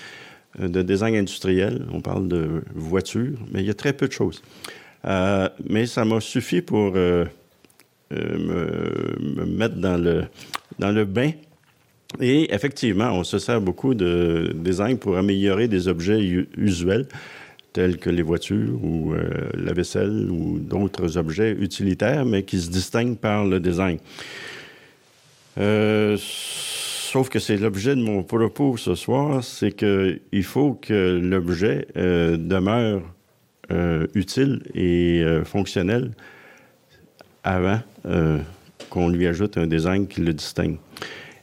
de, 0.58 0.82
design 0.82 1.14
industriel, 1.14 1.86
on 1.92 2.00
parle 2.00 2.26
de 2.28 2.62
voiture, 2.74 3.36
mais 3.52 3.60
il 3.60 3.66
y 3.66 3.70
a 3.70 3.74
très 3.74 3.92
peu 3.92 4.08
de 4.08 4.12
choses. 4.12 4.42
Euh, 5.04 5.48
mais 5.68 5.86
ça 5.86 6.04
m'a 6.04 6.20
suffi 6.20 6.62
pour 6.62 6.92
me, 6.92 7.26
me, 8.10 9.44
mettre 9.44 9.76
dans 9.76 9.98
le, 10.02 10.24
dans 10.78 10.90
le 10.90 11.04
bain. 11.04 11.32
Et 12.18 12.52
effectivement, 12.54 13.12
on 13.12 13.24
se 13.24 13.38
sert 13.38 13.60
beaucoup 13.60 13.94
de 13.94 14.52
design 14.54 14.98
pour 14.98 15.18
améliorer 15.18 15.68
des 15.68 15.88
objets 15.88 16.18
usuels 16.56 17.06
tels 17.78 17.98
que 17.98 18.10
les 18.10 18.22
voitures 18.22 18.76
ou 18.82 19.12
euh, 19.12 19.50
la 19.54 19.72
vaisselle 19.72 20.28
ou 20.32 20.58
d'autres 20.58 21.16
objets 21.16 21.52
utilitaires, 21.52 22.24
mais 22.24 22.42
qui 22.42 22.58
se 22.58 22.70
distinguent 22.70 23.16
par 23.16 23.44
le 23.44 23.60
design. 23.60 23.98
Euh, 25.58 26.16
sauf 26.18 27.28
que 27.28 27.38
c'est 27.38 27.56
l'objet 27.56 27.94
de 27.94 28.02
mon 28.02 28.24
propos 28.24 28.76
ce 28.76 28.96
soir, 28.96 29.44
c'est 29.44 29.70
qu'il 29.70 30.42
faut 30.42 30.72
que 30.74 31.20
l'objet 31.22 31.86
euh, 31.96 32.36
demeure 32.36 33.02
utile 34.14 34.62
et 34.74 35.22
fonctionnel 35.44 36.12
avant 37.44 37.80
qu'on 38.88 39.10
lui 39.10 39.26
ajoute 39.26 39.58
un 39.58 39.66
design 39.66 40.06
qui 40.06 40.22
le 40.22 40.32
distingue. 40.32 40.78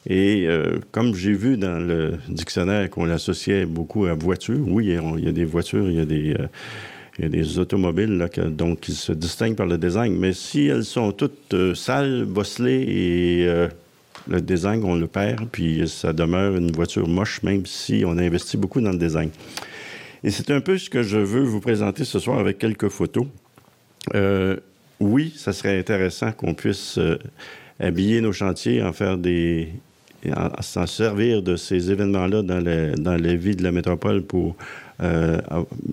Et 0.07 0.45
euh, 0.47 0.79
comme 0.91 1.15
j'ai 1.15 1.33
vu 1.33 1.57
dans 1.57 1.79
le 1.79 2.13
dictionnaire 2.29 2.89
qu'on 2.89 3.05
l'associait 3.05 3.65
beaucoup 3.65 4.05
à 4.05 4.13
voiture, 4.13 4.59
oui, 4.67 4.97
il 5.17 5.25
y 5.25 5.27
a 5.27 5.31
des 5.31 5.45
voitures, 5.45 5.89
il 5.89 5.95
y 5.95 5.99
a 5.99 6.05
des, 6.05 6.35
euh, 7.21 7.59
automobiles 7.59 8.27
donc, 8.49 8.81
qui 8.81 8.93
se 8.93 9.11
distinguent 9.11 9.55
par 9.55 9.65
le 9.65 9.77
design. 9.77 10.15
Mais 10.17 10.33
si 10.33 10.67
elles 10.67 10.85
sont 10.85 11.11
toutes 11.11 11.55
sales, 11.73 12.25
bosselées 12.25 12.83
et 12.87 13.67
le 14.27 14.41
design, 14.41 14.83
on 14.83 14.95
le 14.95 15.07
perd, 15.07 15.47
puis 15.51 15.87
ça 15.87 16.13
demeure 16.13 16.55
une 16.55 16.71
voiture 16.71 17.07
moche, 17.07 17.41
même 17.43 17.65
si 17.65 18.03
on 18.05 18.17
a 18.17 18.21
investi 18.21 18.57
beaucoup 18.57 18.81
dans 18.81 18.91
le 18.91 18.97
design. 18.97 19.29
Et 20.23 20.31
c'est 20.31 20.49
un 20.49 20.59
peu 20.59 20.77
ce 20.77 20.89
que 20.89 21.03
je 21.03 21.17
veux 21.17 21.43
vous 21.43 21.59
présenter 21.59 22.03
ce 22.03 22.17
soir 22.17 22.39
avec 22.39 22.57
quelques 22.57 22.89
photos. 22.89 23.27
Euh, 24.15 24.57
oui, 24.99 25.31
ça 25.35 25.53
serait 25.53 25.77
intéressant 25.77 26.31
qu'on 26.31 26.53
puisse 26.53 26.97
euh, 26.97 27.17
habiller 27.79 28.21
nos 28.21 28.31
chantiers, 28.31 28.81
en 28.81 28.91
faire 28.91 29.17
des, 29.17 29.69
s'en 30.61 30.85
servir 30.85 31.41
de 31.41 31.55
ces 31.55 31.91
événements-là 31.91 32.41
dans, 32.41 32.61
dans 32.61 33.17
la 33.21 33.35
vie 33.35 33.55
de 33.55 33.63
la 33.63 33.71
métropole 33.71 34.23
pour 34.23 34.55
euh, 35.01 35.41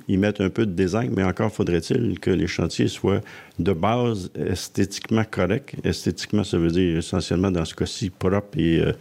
y 0.06 0.16
mettre 0.16 0.42
un 0.42 0.50
peu 0.50 0.64
de 0.64 0.70
design, 0.70 1.12
mais 1.16 1.24
encore 1.24 1.50
faudrait-il 1.50 2.20
que 2.20 2.30
les 2.30 2.46
chantiers 2.46 2.86
soient 2.86 3.20
de 3.58 3.72
base 3.72 4.30
esthétiquement 4.36 5.24
corrects. 5.28 5.74
Esthétiquement, 5.82 6.44
ça 6.44 6.56
veut 6.56 6.70
dire 6.70 6.98
essentiellement 6.98 7.50
dans 7.50 7.64
ce 7.64 7.74
cas-ci 7.74 8.10
propre 8.10 8.56
et 8.56 8.80
euh, 8.80 8.92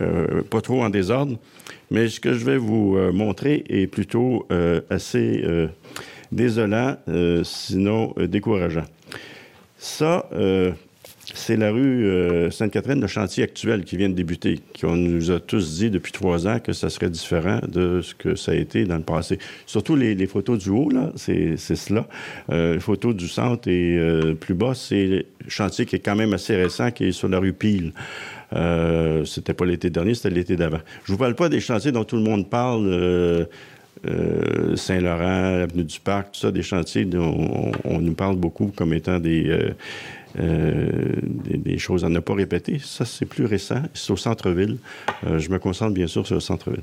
euh, 0.00 0.42
pas 0.42 0.60
trop 0.60 0.82
en 0.82 0.90
désordre. 0.90 1.38
Mais 1.90 2.08
ce 2.08 2.18
que 2.18 2.32
je 2.32 2.44
vais 2.44 2.56
vous 2.56 2.96
montrer 3.12 3.64
est 3.68 3.86
plutôt 3.86 4.48
assez 4.90 5.44
désolant, 6.32 6.96
sinon 7.44 8.14
décourageant. 8.16 8.86
Ça, 9.76 10.28
c'est 11.32 11.56
la 11.56 11.70
rue 11.70 12.06
euh, 12.06 12.50
Sainte-Catherine, 12.50 13.00
le 13.00 13.06
chantier 13.06 13.44
actuel 13.44 13.84
qui 13.84 13.96
vient 13.96 14.08
de 14.08 14.14
débuter, 14.14 14.60
qu'on 14.78 14.96
nous 14.96 15.30
a 15.30 15.40
tous 15.40 15.78
dit 15.78 15.90
depuis 15.90 16.12
trois 16.12 16.46
ans 16.46 16.58
que 16.58 16.72
ça 16.72 16.90
serait 16.90 17.08
différent 17.08 17.60
de 17.66 18.00
ce 18.02 18.14
que 18.14 18.34
ça 18.34 18.52
a 18.52 18.54
été 18.54 18.84
dans 18.84 18.96
le 18.96 19.02
passé. 19.02 19.38
Surtout 19.66 19.96
les, 19.96 20.26
photos 20.26 20.58
du 20.58 20.70
haut, 20.70 20.90
là, 20.90 21.12
c'est 21.16 21.56
cela. 21.56 22.06
Euh, 22.50 22.74
les 22.74 22.80
photos 22.80 23.14
du 23.14 23.28
centre 23.28 23.68
et 23.68 23.96
euh, 23.98 24.34
plus 24.34 24.54
bas, 24.54 24.74
c'est 24.74 25.06
le 25.06 25.24
chantier 25.48 25.86
qui 25.86 25.96
est 25.96 26.00
quand 26.00 26.16
même 26.16 26.34
assez 26.34 26.56
récent, 26.56 26.90
qui 26.90 27.06
est 27.06 27.12
sur 27.12 27.28
la 27.28 27.38
rue 27.38 27.52
Pile. 27.52 27.92
C'était 29.24 29.54
pas 29.54 29.64
l'été 29.64 29.90
dernier, 29.90 30.14
c'était 30.14 30.30
l'été 30.30 30.56
d'avant. 30.56 30.80
Je 31.04 31.12
vous 31.12 31.18
parle 31.18 31.34
pas 31.34 31.48
des 31.48 31.60
chantiers 31.60 31.90
dont 31.90 32.04
tout 32.04 32.16
le 32.16 32.22
monde 32.22 32.48
parle. 32.48 33.48
Saint-Laurent, 34.76 35.56
l'avenue 35.56 35.84
du 35.84 35.98
Parc, 35.98 36.32
tout 36.32 36.40
ça, 36.40 36.52
des 36.52 36.62
chantiers 36.62 37.04
dont 37.04 37.72
on, 37.84 38.00
nous 38.00 38.14
parle 38.14 38.36
beaucoup 38.36 38.70
comme 38.76 38.92
étant 38.92 39.18
des, 39.18 39.72
des, 40.36 41.78
choses 41.78 42.04
à 42.04 42.08
ne 42.08 42.20
pas 42.20 42.34
répéter. 42.34 42.78
Ça, 42.82 43.04
c'est 43.04 43.26
plus 43.26 43.44
récent. 43.44 43.82
C'est 43.94 44.12
au 44.12 44.16
centre-ville. 44.16 44.78
Euh, 45.26 45.38
je 45.38 45.50
me 45.50 45.58
concentre 45.58 45.94
bien 45.94 46.06
sûr 46.06 46.26
sur 46.26 46.34
le 46.34 46.40
centre-ville. 46.40 46.82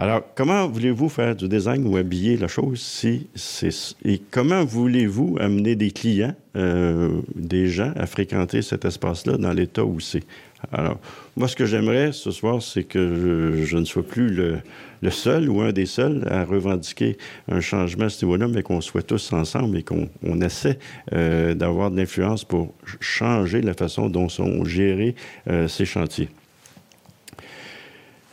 Alors, 0.00 0.22
comment 0.36 0.68
voulez-vous 0.68 1.08
faire 1.08 1.34
du 1.34 1.48
design 1.48 1.84
ou 1.86 1.96
habiller 1.96 2.36
la 2.36 2.46
chose 2.46 2.80
si 2.80 3.26
c'est... 3.34 3.96
Et 4.04 4.20
comment 4.30 4.64
voulez-vous 4.64 5.36
amener 5.40 5.74
des 5.74 5.90
clients, 5.90 6.36
euh, 6.56 7.20
des 7.34 7.66
gens 7.66 7.92
à 7.96 8.06
fréquenter 8.06 8.62
cet 8.62 8.84
espace-là 8.84 9.36
dans 9.38 9.52
l'état 9.52 9.84
où 9.84 9.98
c'est? 9.98 10.22
Alors, 10.72 10.98
moi, 11.36 11.46
ce 11.46 11.54
que 11.54 11.66
j'aimerais 11.66 12.12
ce 12.12 12.30
soir, 12.30 12.60
c'est 12.62 12.82
que 12.82 13.62
je, 13.64 13.76
ne 13.76 13.84
sois 13.84 14.02
plus 14.02 14.30
le, 14.30 14.60
seul 15.10 15.48
ou 15.48 15.60
un 15.60 15.72
des 15.72 15.86
seuls 15.86 16.26
à 16.28 16.44
revendiquer 16.44 17.16
un 17.48 17.60
changement 17.60 18.06
à 18.06 18.08
ce 18.08 18.24
niveau-là, 18.24 18.48
mais 18.48 18.62
qu'on 18.62 18.80
soit 18.80 19.02
tous 19.02 19.32
ensemble 19.32 19.78
et 19.78 19.84
qu'on 19.84 20.40
essaie 20.40 20.78
euh, 21.12 21.54
d'avoir 21.54 21.90
de 21.90 21.96
l'influence 21.96 22.44
pour 22.44 22.74
changer 23.00 23.60
la 23.60 23.74
façon 23.74 24.08
dont 24.08 24.28
sont 24.28 24.64
gérés 24.64 25.14
euh, 25.48 25.68
ces 25.68 25.84
chantiers. 25.84 26.28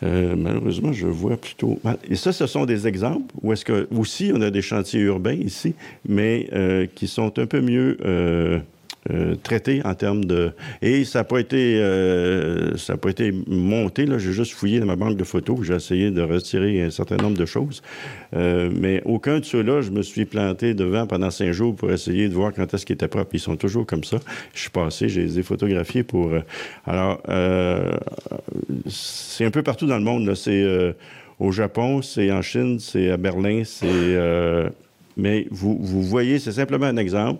Euh, 0.04 0.36
malheureusement, 0.36 0.92
je 0.92 1.08
vois 1.08 1.38
plutôt. 1.38 1.80
Et 2.10 2.16
ça, 2.16 2.34
ce 2.34 2.48
sont 2.48 2.66
des 2.66 2.88
exemples 2.88 3.34
où 3.42 3.54
est-ce 3.54 3.64
que 3.64 3.88
aussi 3.96 4.32
on 4.34 4.42
a 4.42 4.50
des 4.50 4.62
chantiers 4.62 5.00
urbains 5.02 5.34
ici, 5.34 5.76
mais 6.08 6.50
qui 6.96 7.08
sont 7.08 7.38
un 7.40 7.46
peu 7.46 7.62
mieux 7.62 7.98
euh, 9.12 9.36
traité 9.36 9.82
en 9.86 9.94
termes 9.94 10.26
de... 10.26 10.52
Et 10.82 11.06
ça 11.06 11.20
n'a 11.20 11.24
pas 11.26 11.40
été, 11.40 11.80
euh, 11.80 12.76
ça 12.76 12.98
pas 12.98 13.10
été 13.10 13.32
monté. 13.48 14.08
J'ai 14.18 14.32
juste 14.32 14.54
fouillé 14.54 14.80
dans 14.80 14.88
ma 14.88 14.96
banque 14.96 15.16
de 15.16 15.24
photos. 15.24 15.60
J'ai 15.62 15.76
essayé 15.76 16.10
de 16.10 16.24
retirer 16.24 16.82
un 16.82 16.90
certain 16.90 17.18
nombre 17.18 17.38
de 17.38 17.46
choses. 17.46 17.84
Euh, 18.36 18.72
mais 18.74 19.04
aucun 19.06 19.40
de 19.40 19.46
ceux-là, 19.46 19.82
je 19.82 19.92
me 19.92 20.02
suis 20.02 20.26
planté 20.26 20.74
devant 20.74 21.06
pendant 21.06 21.30
cinq 21.30 21.52
jours 21.52 21.76
pour 21.76 21.92
essayer 21.92 22.28
de 22.28 22.34
voir 22.34 22.52
quand 22.52 22.74
est-ce 22.74 22.84
qu'ils 22.84 22.96
étaient 22.96 23.08
propres. 23.08 23.30
Ils 23.34 23.40
sont 23.40 23.58
toujours 23.58 23.86
comme 23.86 24.04
ça. 24.04 24.18
Je 24.56 24.62
suis 24.62 24.72
passé, 24.72 25.08
je 25.08 25.22
les 25.22 25.38
ai 25.38 25.44
photographiés 25.44 26.04
pour... 26.04 26.32
alors, 26.86 27.22
c'est 28.90 29.46
un 29.46 29.52
peu 29.52 29.62
partout 29.62 29.86
dans 29.86 29.98
le 29.98 30.04
monde. 30.04 30.34
C'est 30.34 30.66
au 31.40 31.52
Japon, 31.52 32.02
c'est 32.02 32.32
en 32.32 32.42
Chine, 32.42 32.80
c'est 32.80 33.12
à 33.12 33.18
Berlin, 33.18 33.62
c'est... 33.66 34.18
mais 35.16 35.46
vous, 35.52 35.78
vous 35.80 36.02
voyez, 36.02 36.40
c'est 36.40 36.54
simplement 36.54 36.88
un 36.88 36.98
exemple 36.98 37.40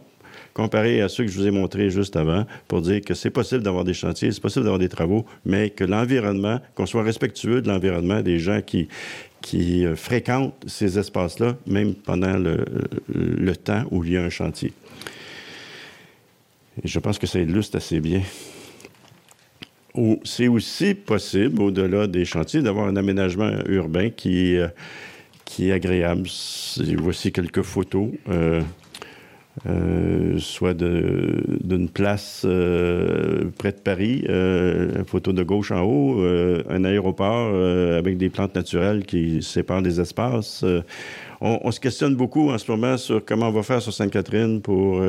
comparé 0.56 1.02
à 1.02 1.10
ceux 1.10 1.26
que 1.26 1.30
je 1.30 1.38
vous 1.38 1.46
ai 1.46 1.52
montrés 1.52 1.90
juste 1.92 2.16
avant, 2.16 2.46
pour 2.70 2.82
dire 2.82 3.02
que 3.02 3.14
c'est 3.14 3.30
possible 3.30 3.62
d'avoir 3.62 3.84
des 3.84 3.94
chantiers, 3.94 4.32
c'est 4.32 4.42
possible 4.42 4.64
d'avoir 4.64 4.80
des 4.80 4.88
travaux, 4.88 5.26
mais 5.46 5.70
que 5.70 5.84
l'environnement, 5.84 6.62
qu'on 6.76 6.86
soit 6.86 7.04
respectueux 7.04 7.62
de 7.62 7.68
l'environnement 7.68 8.22
des 8.22 8.40
gens 8.40 8.62
qui, 8.66 8.88
qui 9.42 9.86
euh, 9.86 9.98
fréquentent 9.98 10.56
ces 10.66 10.98
espaces-là, 10.98 11.58
même 11.68 11.94
pendant 11.94 12.38
le, 12.38 12.64
le, 13.14 13.56
temps 13.58 13.84
où 13.92 14.06
il 14.06 14.14
y 14.14 14.18
a 14.18 14.24
un 14.24 14.30
chantier. 14.30 14.72
Et 16.82 16.88
je 16.88 17.00
pense 17.00 17.20
que 17.20 17.28
ça 17.28 17.38
illustre 17.38 17.76
assez 17.76 18.00
bien. 18.00 18.22
C'est 20.24 20.48
aussi 20.48 20.94
possible, 20.94 21.62
au-delà 21.62 22.08
des 22.08 22.24
chantiers, 22.24 22.62
d'avoir 22.62 22.88
un 22.88 22.96
aménagement 22.96 23.52
urbain 23.68 24.10
qui, 24.10 24.56
euh, 24.56 24.70
qui 25.44 25.70
est 25.70 25.74
agréable. 25.74 26.30
Voici 26.98 27.34
quelques 27.34 27.62
photos. 27.62 28.08
Euh, 28.30 28.62
euh, 29.68 30.38
soit 30.38 30.74
d'une 30.74 31.88
place 31.88 32.44
euh, 32.46 33.46
près 33.58 33.72
de 33.72 33.78
Paris, 33.78 34.26
euh, 34.28 35.04
photo 35.06 35.32
de 35.32 35.44
gauche 35.44 35.72
en 35.72 35.82
haut, 35.82 36.22
un 36.70 36.84
aéroport 36.84 37.56
avec 37.96 38.18
des 38.18 38.30
plantes 38.30 38.56
naturelles 38.56 39.06
qui 39.06 39.42
séparent 39.42 39.82
les 39.82 40.00
espaces. 40.00 40.66
On, 41.42 41.70
se 41.72 41.80
questionne 41.80 42.16
beaucoup 42.16 42.50
en 42.50 42.58
ce 42.58 42.72
moment 42.72 42.98
sur 42.98 43.24
comment 43.24 43.50
on 43.50 43.52
va 43.52 43.62
faire 43.62 43.82
sur 43.82 43.94
Sainte-Catherine 43.94 44.62
pour 44.62 45.02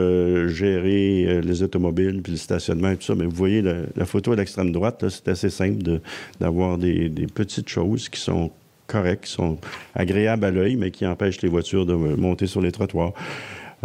gérer 0.49 1.41
les 1.43 1.63
automobiles 1.63 2.21
puis 2.23 2.33
le 2.33 2.39
stationnement 2.39 2.91
et 2.91 2.97
tout 2.97 3.05
ça. 3.05 3.15
Mais 3.15 3.25
vous 3.25 3.37
voyez 3.37 3.63
la, 3.63 4.05
photo 4.05 4.33
à 4.33 4.37
l'extrême 4.37 4.73
droite, 4.73 5.05
c'est 5.09 5.29
assez 5.29 5.51
simple 5.51 6.01
d'avoir 6.41 6.79
des, 6.79 7.09
des 7.09 7.27
petites 7.27 7.69
choses 7.69 8.09
qui 8.09 8.21
sont 8.21 8.51
correctes, 8.87 9.25
qui 9.25 9.33
sont 9.33 9.59
agréables 9.95 10.45
à 10.45 10.51
l'œil, 10.51 10.77
mais 10.77 10.91
qui 10.91 11.07
empêchent 11.07 11.43
les 11.43 11.49
voitures 11.49 11.87
de 11.87 11.95
monter 11.95 12.47
sur 12.47 12.61
les 12.61 12.73
trottoirs. 12.73 13.13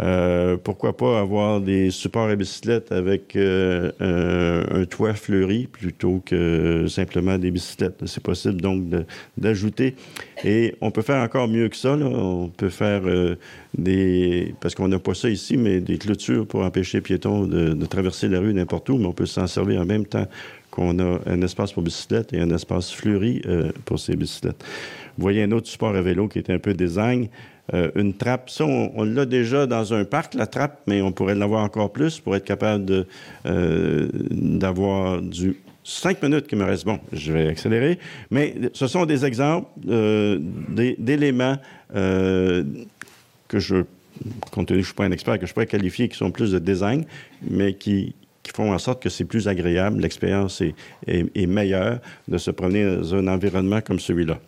Euh, 0.02 0.56
pourquoi 0.56 0.96
pas 0.96 1.20
avoir 1.20 1.60
des 1.60 1.90
supports 1.90 2.28
à 2.28 2.34
bicyclette 2.34 2.90
avec 2.90 3.36
euh, 3.36 3.92
un, 4.00 4.84
toit 4.84 5.14
fleuri 5.14 5.68
plutôt 5.70 6.20
que 6.26 6.86
simplement 6.88 7.38
des 7.38 7.50
bicyclettes? 7.50 8.02
C'est 8.06 8.22
possible 8.22 8.60
donc 8.60 8.82
d'ajouter. 9.36 9.94
Et 10.44 10.74
on 10.80 10.90
peut 10.90 11.02
faire 11.02 11.22
encore 11.22 11.46
mieux 11.46 11.68
que 11.68 11.76
ça. 11.76 11.92
On 11.92 12.48
peut 12.48 12.68
faire 12.68 13.02
euh, 13.04 13.36
des... 13.78 14.54
Parce 14.60 14.74
qu'on 14.74 14.88
n'a 14.88 14.98
pas 14.98 15.14
ça 15.14 15.28
ici, 15.28 15.56
mais 15.56 15.80
des 15.80 15.98
clôtures 15.98 16.46
pour 16.46 16.62
empêcher 16.64 16.98
les 16.98 17.02
piétons 17.02 17.46
de, 17.46 17.86
traverser 17.86 18.28
la 18.28 18.40
rue 18.40 18.54
n'importe 18.54 18.88
où, 18.88 18.98
mais 18.98 19.06
on 19.06 19.12
peut 19.12 19.26
s'en 19.26 19.46
servir 19.46 19.80
en 19.80 19.84
même 19.84 20.06
temps 20.06 20.26
qu'on 20.70 20.98
a 20.98 21.20
un 21.26 21.42
espace 21.42 21.72
pour 21.72 21.82
bicyclette 21.82 22.32
et 22.32 22.40
un 22.40 22.50
espace 22.50 22.90
fleuri 22.90 23.42
pour 23.84 23.98
ces 23.98 24.16
bicyclettes. 24.16 24.64
Vous 25.18 25.22
voyez 25.22 25.42
un 25.42 25.52
autre 25.52 25.68
support 25.68 25.94
à 25.94 26.00
vélo 26.00 26.28
qui 26.28 26.38
est 26.38 26.48
un 26.48 26.58
peu 26.58 26.72
design. 26.72 27.28
Euh, 27.74 27.90
une 27.94 28.12
trappe, 28.14 28.50
ça, 28.50 28.64
on, 28.64 29.04
l'a 29.04 29.24
déjà 29.24 29.66
dans 29.66 29.94
un 29.94 30.04
parc, 30.04 30.34
la 30.34 30.46
trappe, 30.46 30.80
mais 30.86 31.00
on 31.00 31.12
pourrait 31.12 31.34
l'avoir 31.34 31.62
encore 31.62 31.92
plus 31.92 32.18
pour 32.18 32.34
être 32.34 32.44
capable 32.44 33.06
euh, 33.46 34.08
d'avoir 34.30 35.22
du 35.22 35.56
cinq 35.84 36.22
minutes 36.22 36.48
qui 36.48 36.56
me 36.56 36.64
reste. 36.64 36.84
Bon, 36.84 36.98
je 37.12 37.32
vais 37.32 37.48
accélérer. 37.48 37.98
Mais 38.30 38.54
ce 38.72 38.86
sont 38.86 39.06
des 39.06 39.24
exemples 39.24 39.68
euh, 39.88 40.38
d'éléments 40.98 41.56
que 41.92 43.58
je, 43.58 43.84
compte 44.50 44.66
tenu 44.66 44.66
que 44.66 44.72
je 44.74 44.78
ne 44.78 44.82
suis 44.82 44.94
pas 44.94 45.04
un 45.04 45.12
expert, 45.12 45.38
que 45.38 45.46
je 45.46 45.52
pourrais 45.52 45.66
qualifier, 45.66 46.08
qui 46.08 46.16
sont 46.16 46.30
plus 46.30 46.52
de 46.52 46.58
design, 46.58 47.04
mais 47.42 47.74
qui, 47.74 48.14
font 48.54 48.72
en 48.72 48.78
sorte 48.78 49.02
que 49.02 49.08
c'est 49.08 49.24
plus 49.24 49.48
agréable, 49.48 50.00
l'expérience 50.00 50.60
est, 51.06 51.46
meilleure 51.46 52.00
de 52.28 52.36
se 52.36 52.50
promener 52.50 52.96
dans 52.96 53.14
un 53.14 53.26
environnement 53.28 53.80
comme 53.80 53.98
celui-là. 53.98 54.38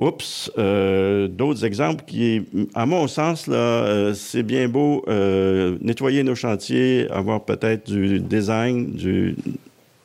Oups, 0.00 0.52
euh, 0.58 1.26
d'autres 1.26 1.64
exemples 1.64 2.04
qui, 2.06 2.46
à 2.74 2.86
mon 2.86 3.08
sens, 3.08 3.48
là, 3.48 3.56
euh, 3.56 4.14
c'est 4.14 4.44
bien 4.44 4.68
beau 4.68 5.04
euh, 5.08 5.76
nettoyer 5.80 6.22
nos 6.22 6.36
chantiers, 6.36 7.10
avoir 7.10 7.44
peut-être 7.44 7.90
du 7.90 8.20
design, 8.20 8.96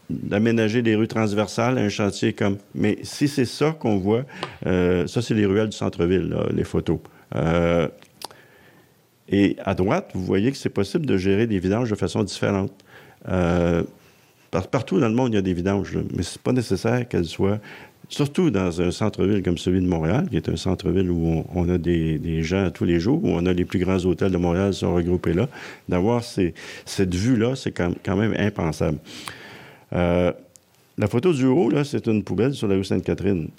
d'aménager 0.10 0.82
des 0.82 0.96
rues 0.96 1.08
transversales, 1.08 1.78
un 1.78 1.90
chantier 1.90 2.34
comme. 2.34 2.58
Mais 2.74 2.98
si 3.04 3.28
c'est 3.28 3.46
ça 3.46 3.72
qu'on 3.72 3.98
voit, 3.98 4.24
ça 4.64 5.22
c'est 5.22 5.36
les 5.36 5.46
ruelles 5.46 5.70
du 5.70 5.78
centre-ville, 5.78 6.36
les 6.52 6.64
photos. 6.64 6.98
et 9.30 9.56
à 9.64 9.76
droite, 9.76 10.10
vous 10.16 10.26
voyez 10.26 10.52
que 10.52 10.58
c'est 10.58 10.70
possible 10.70 11.06
de 11.06 11.18
gérer 11.18 11.46
des 11.46 11.60
vidanges 11.60 11.92
de 11.92 11.96
façon 11.96 12.24
différente. 12.24 12.72
partout 14.72 15.00
dans 15.00 15.08
le 15.10 15.16
monde, 15.16 15.34
il 15.34 15.36
y 15.36 15.40
a 15.40 15.44
des 15.44 15.54
vidanges, 15.54 16.00
mais 16.16 16.24
c'est 16.24 16.42
pas 16.42 16.52
nécessaire 16.52 17.08
qu'elles 17.08 17.26
soient 17.26 17.60
surtout 18.10 18.50
dans 18.50 18.82
un 18.82 18.92
centre-ville 18.92 19.42
comme 19.44 19.58
celui 19.58 19.82
de 19.82 19.88
Montréal, 19.88 20.28
qui 20.30 20.38
est 20.38 20.50
un 20.50 20.56
centre-ville 20.56 21.10
où 21.10 21.46
on, 21.54 21.70
a 21.70 21.78
des, 21.78 22.44
gens 22.44 22.70
tous 22.72 22.86
les 22.86 23.00
jours, 23.00 23.24
où 23.24 23.30
on 23.30 23.46
a 23.46 23.54
les 23.54 23.66
plus 23.66 23.80
grands 23.80 24.04
hôtels 24.06 24.32
de 24.32 24.38
Montréal 24.38 24.74
sont 24.74 24.94
regroupés 24.94 25.34
là, 25.34 25.48
d'avoir 25.90 26.24
cette 26.24 27.16
vue-là, 27.16 27.56
c'est 27.56 27.72
quand, 27.72 28.16
même 28.16 28.36
impensable. 28.38 28.98
Euh, 29.94 30.32
la 30.98 31.08
photo 31.08 31.34
du 31.34 31.46
haut, 31.46 31.70
là, 31.70 31.84
c'est 31.84 32.08
une 32.08 32.24
poubelle 32.24 32.54
sur 32.54 32.68
la 32.68 32.76
rue 32.76 32.84
Sainte-Catherine. 32.84 33.50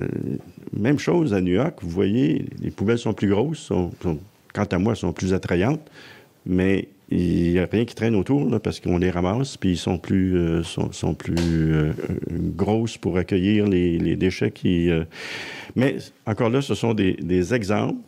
Euh, 0.00 0.06
même 0.72 0.98
chose 0.98 1.34
à 1.34 1.40
New 1.40 1.54
York, 1.54 1.78
vous 1.82 1.90
voyez, 1.90 2.46
les 2.60 2.70
poubelles 2.70 2.98
sont 2.98 3.14
plus 3.14 3.28
grosses, 3.28 3.58
sont, 3.58 3.90
quant 4.52 4.64
à 4.64 4.78
moi, 4.78 4.94
sont 4.94 5.12
plus 5.12 5.34
attrayantes, 5.34 5.80
mais 6.44 6.88
il 7.12 7.52
n'y 7.52 7.58
a 7.58 7.66
rien 7.70 7.84
qui 7.84 7.94
traîne 7.94 8.14
autour 8.14 8.60
parce 8.60 8.80
qu'on 8.80 8.98
les 8.98 9.10
ramasse, 9.10 9.56
puis 9.56 9.72
ils 9.72 9.78
sont 9.78 9.98
plus, 9.98 10.36
euh, 10.36 10.62
sont, 10.62 11.14
plus 11.14 11.34
euh, 11.38 11.92
grosses 12.30 12.96
pour 12.96 13.16
accueillir 13.18 13.66
les, 13.66 14.16
déchets 14.16 14.50
qui. 14.50 14.90
Mais 15.76 15.96
encore 16.26 16.50
là, 16.50 16.62
ce 16.62 16.74
sont 16.74 16.94
des, 16.94 17.54
exemples 17.54 18.00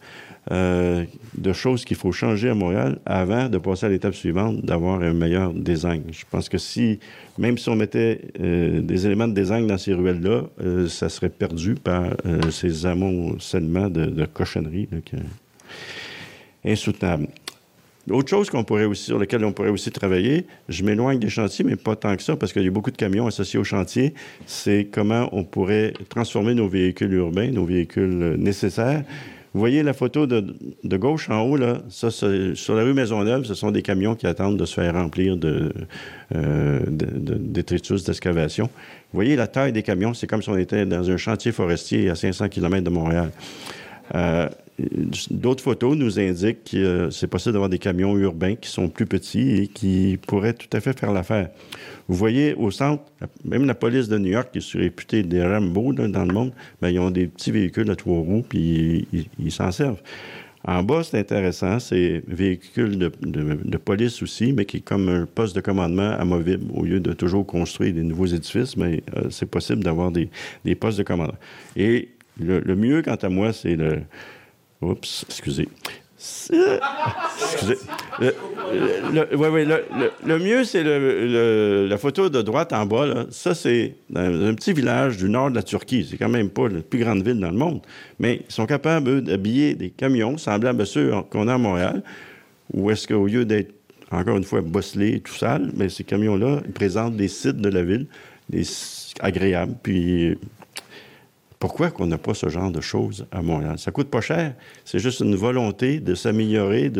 de 0.50 1.52
choses 1.52 1.84
qu'il 1.84 1.96
faut 1.96 2.12
changer 2.12 2.50
à 2.50 2.54
Montréal 2.54 2.98
avant 3.06 3.48
de 3.48 3.56
passer 3.58 3.86
à 3.86 3.88
l'étape 3.88 4.14
suivante, 4.14 4.62
d'avoir 4.62 5.00
un 5.00 5.14
meilleur 5.14 5.54
design. 5.54 6.02
Je 6.12 6.24
pense 6.30 6.48
que 6.48 6.58
si, 6.58 6.98
même 7.38 7.56
si 7.56 7.68
on 7.70 7.76
mettait 7.76 8.20
des 8.38 9.06
éléments 9.06 9.28
de 9.28 9.34
design 9.34 9.66
dans 9.66 9.78
ces 9.78 9.94
ruelles-là, 9.94 10.42
ça 10.88 11.08
serait 11.08 11.30
perdu 11.30 11.74
par 11.74 12.14
ces 12.50 12.84
amoncellements 12.84 13.88
de, 13.88 14.06
de 14.06 14.24
cochonneries 14.26 14.88
insoutenable. 16.64 17.28
Autre 18.10 18.28
chose 18.28 18.50
sur 18.94 19.18
laquelle 19.18 19.44
on 19.44 19.52
pourrait 19.52 19.70
aussi 19.70 19.90
travailler, 19.90 20.46
je 20.68 20.84
m'éloigne 20.84 21.18
des 21.18 21.30
chantiers, 21.30 21.64
mais 21.64 21.76
pas 21.76 21.96
tant 21.96 22.14
que 22.16 22.22
ça, 22.22 22.36
parce 22.36 22.52
qu'il 22.52 22.62
y 22.62 22.68
a 22.68 22.70
beaucoup 22.70 22.90
de 22.90 22.96
camions 22.96 23.26
associés 23.26 23.58
au 23.58 23.64
chantier, 23.64 24.12
c'est 24.46 24.88
comment 24.92 25.28
on 25.32 25.44
pourrait 25.44 25.94
transformer 26.10 26.54
nos 26.54 26.68
véhicules 26.68 27.12
urbains, 27.14 27.50
nos 27.50 27.64
véhicules 27.64 28.36
nécessaires. 28.38 29.04
Vous 29.54 29.60
voyez 29.60 29.84
la 29.84 29.92
photo 29.92 30.26
de, 30.26 30.96
gauche 30.96 31.30
en 31.30 31.42
haut, 31.42 31.56
là, 31.56 31.78
ça, 31.88 32.10
sur 32.10 32.74
la 32.74 32.82
rue 32.82 32.92
Maisonneuve, 32.92 33.44
ce 33.44 33.54
sont 33.54 33.70
des 33.70 33.82
camions 33.82 34.16
qui 34.16 34.26
attendent 34.26 34.58
de 34.58 34.64
se 34.64 34.74
faire 34.74 34.94
remplir 34.94 35.36
de, 35.36 35.72
euh, 36.34 36.80
détritus 36.88 38.02
d'excavation. 38.02 38.64
Vous 38.64 39.16
voyez 39.16 39.36
la 39.36 39.46
taille 39.46 39.72
des 39.72 39.84
camions, 39.84 40.12
c'est 40.12 40.26
comme 40.26 40.42
si 40.42 40.50
on 40.50 40.56
était 40.56 40.84
dans 40.86 41.08
un 41.08 41.16
chantier 41.16 41.52
forestier 41.52 42.10
à 42.10 42.16
500 42.16 42.48
km 42.48 42.82
de 42.82 42.90
Montréal. 42.90 43.30
Euh, 44.16 44.48
D'autres 45.30 45.62
photos 45.62 45.96
nous 45.96 46.18
indiquent 46.18 46.64
que 46.64 47.08
c'est 47.10 47.28
possible 47.28 47.52
d'avoir 47.52 47.70
des 47.70 47.78
camions 47.78 48.16
urbains 48.18 48.56
qui 48.56 48.68
sont 48.68 48.88
plus 48.88 49.06
petits 49.06 49.62
et 49.62 49.66
qui 49.68 50.18
pourraient 50.26 50.54
tout 50.54 50.68
à 50.72 50.80
fait 50.80 50.98
faire 50.98 51.12
l'affaire. 51.12 51.50
Vous 52.08 52.16
voyez 52.16 52.54
au 52.54 52.72
centre, 52.72 53.04
même 53.44 53.66
la 53.66 53.74
police 53.74 54.08
de 54.08 54.18
New 54.18 54.32
York, 54.32 54.48
qui 54.52 54.58
est 54.58 54.78
réputée 54.80 55.22
des 55.22 55.46
Rambo 55.46 55.92
dans 55.92 56.24
le 56.24 56.32
monde, 56.32 56.52
bien, 56.82 56.90
ils 56.90 56.98
ont 56.98 57.12
des 57.12 57.28
petits 57.28 57.52
véhicules 57.52 57.88
à 57.88 57.94
trois 57.94 58.18
roues, 58.18 58.44
puis 58.48 59.06
ils 59.38 59.52
s'en 59.52 59.70
servent. 59.70 60.02
En 60.66 60.82
bas, 60.82 61.02
c'est 61.04 61.18
intéressant, 61.18 61.78
c'est 61.78 62.22
véhicule 62.26 62.98
de, 62.98 63.76
police 63.76 64.22
aussi, 64.22 64.52
mais 64.52 64.64
qui 64.64 64.78
est 64.78 64.80
comme 64.80 65.08
un 65.08 65.26
poste 65.26 65.54
de 65.54 65.60
commandement 65.60 66.10
amovible. 66.12 66.72
Au 66.74 66.84
lieu 66.84 67.00
de 67.00 67.12
toujours 67.12 67.46
construire 67.46 67.92
des 67.92 68.02
nouveaux 68.02 68.26
édifices, 68.26 68.76
mais 68.76 69.02
euh, 69.14 69.28
c'est 69.30 69.46
possible 69.46 69.84
d'avoir 69.84 70.10
des, 70.10 70.30
des, 70.64 70.74
postes 70.74 70.98
de 70.98 71.02
commandement. 71.02 71.36
Et 71.76 72.08
le 72.40 72.74
mieux, 72.74 73.02
quant 73.02 73.14
à 73.14 73.28
moi, 73.28 73.52
c'est 73.52 73.76
le, 73.76 74.00
Oups, 74.84 75.24
excusez. 75.28 75.68
Excusez. 76.16 77.76
Le, 80.24 80.38
mieux, 80.38 80.64
c'est 80.64 80.82
la 80.82 81.98
photo 81.98 82.28
de 82.30 82.40
droite 82.42 82.72
en 82.72 82.86
bas. 82.86 83.26
Ça, 83.30 83.54
c'est 83.54 83.94
un 84.14 84.54
petit 84.54 84.72
village 84.72 85.18
du 85.18 85.28
nord 85.28 85.50
de 85.50 85.56
la 85.56 85.62
Turquie. 85.62 86.06
C'est 86.08 86.16
quand 86.16 86.28
même 86.28 86.48
pas 86.50 86.68
la 86.68 86.80
plus 86.80 87.00
grande 87.00 87.22
ville 87.22 87.40
dans 87.40 87.50
le 87.50 87.56
monde. 87.56 87.82
Mais 88.18 88.42
ils 88.48 88.52
sont 88.52 88.66
capables 88.66 89.22
d'habiller 89.22 89.74
des 89.74 89.90
camions 89.90 90.38
semblables 90.38 90.82
à 90.82 90.86
ceux 90.86 91.12
qu'on 91.30 91.48
a 91.48 91.54
à 91.54 91.58
Montréal, 91.58 92.02
où 92.72 92.90
est-ce 92.90 93.06
qu'au 93.06 93.26
lieu 93.26 93.44
d'être, 93.44 93.74
encore 94.10 94.36
une 94.36 94.44
fois, 94.44 94.60
bosselés, 94.62 95.20
tout 95.20 95.34
sale, 95.34 95.72
mais 95.76 95.88
ces 95.88 96.04
camions-là, 96.04 96.60
présentent 96.74 97.16
des 97.16 97.28
sites 97.28 97.58
de 97.58 97.68
la 97.68 97.82
ville, 97.82 98.06
des 98.48 98.64
agréables, 99.20 99.74
puis 99.82 100.38
pourquoi 101.64 101.90
qu'on 101.90 102.04
n'a 102.04 102.18
pas 102.18 102.34
ce 102.34 102.50
genre 102.50 102.70
de 102.70 102.82
choses 102.82 103.24
à 103.32 103.40
Montréal? 103.40 103.78
Ça 103.78 103.90
coûte 103.90 104.10
pas 104.10 104.20
cher. 104.20 104.52
C'est 104.84 104.98
juste 104.98 105.20
une 105.20 105.34
volonté 105.34 105.98
de 105.98 106.14
s'améliorer, 106.14 106.92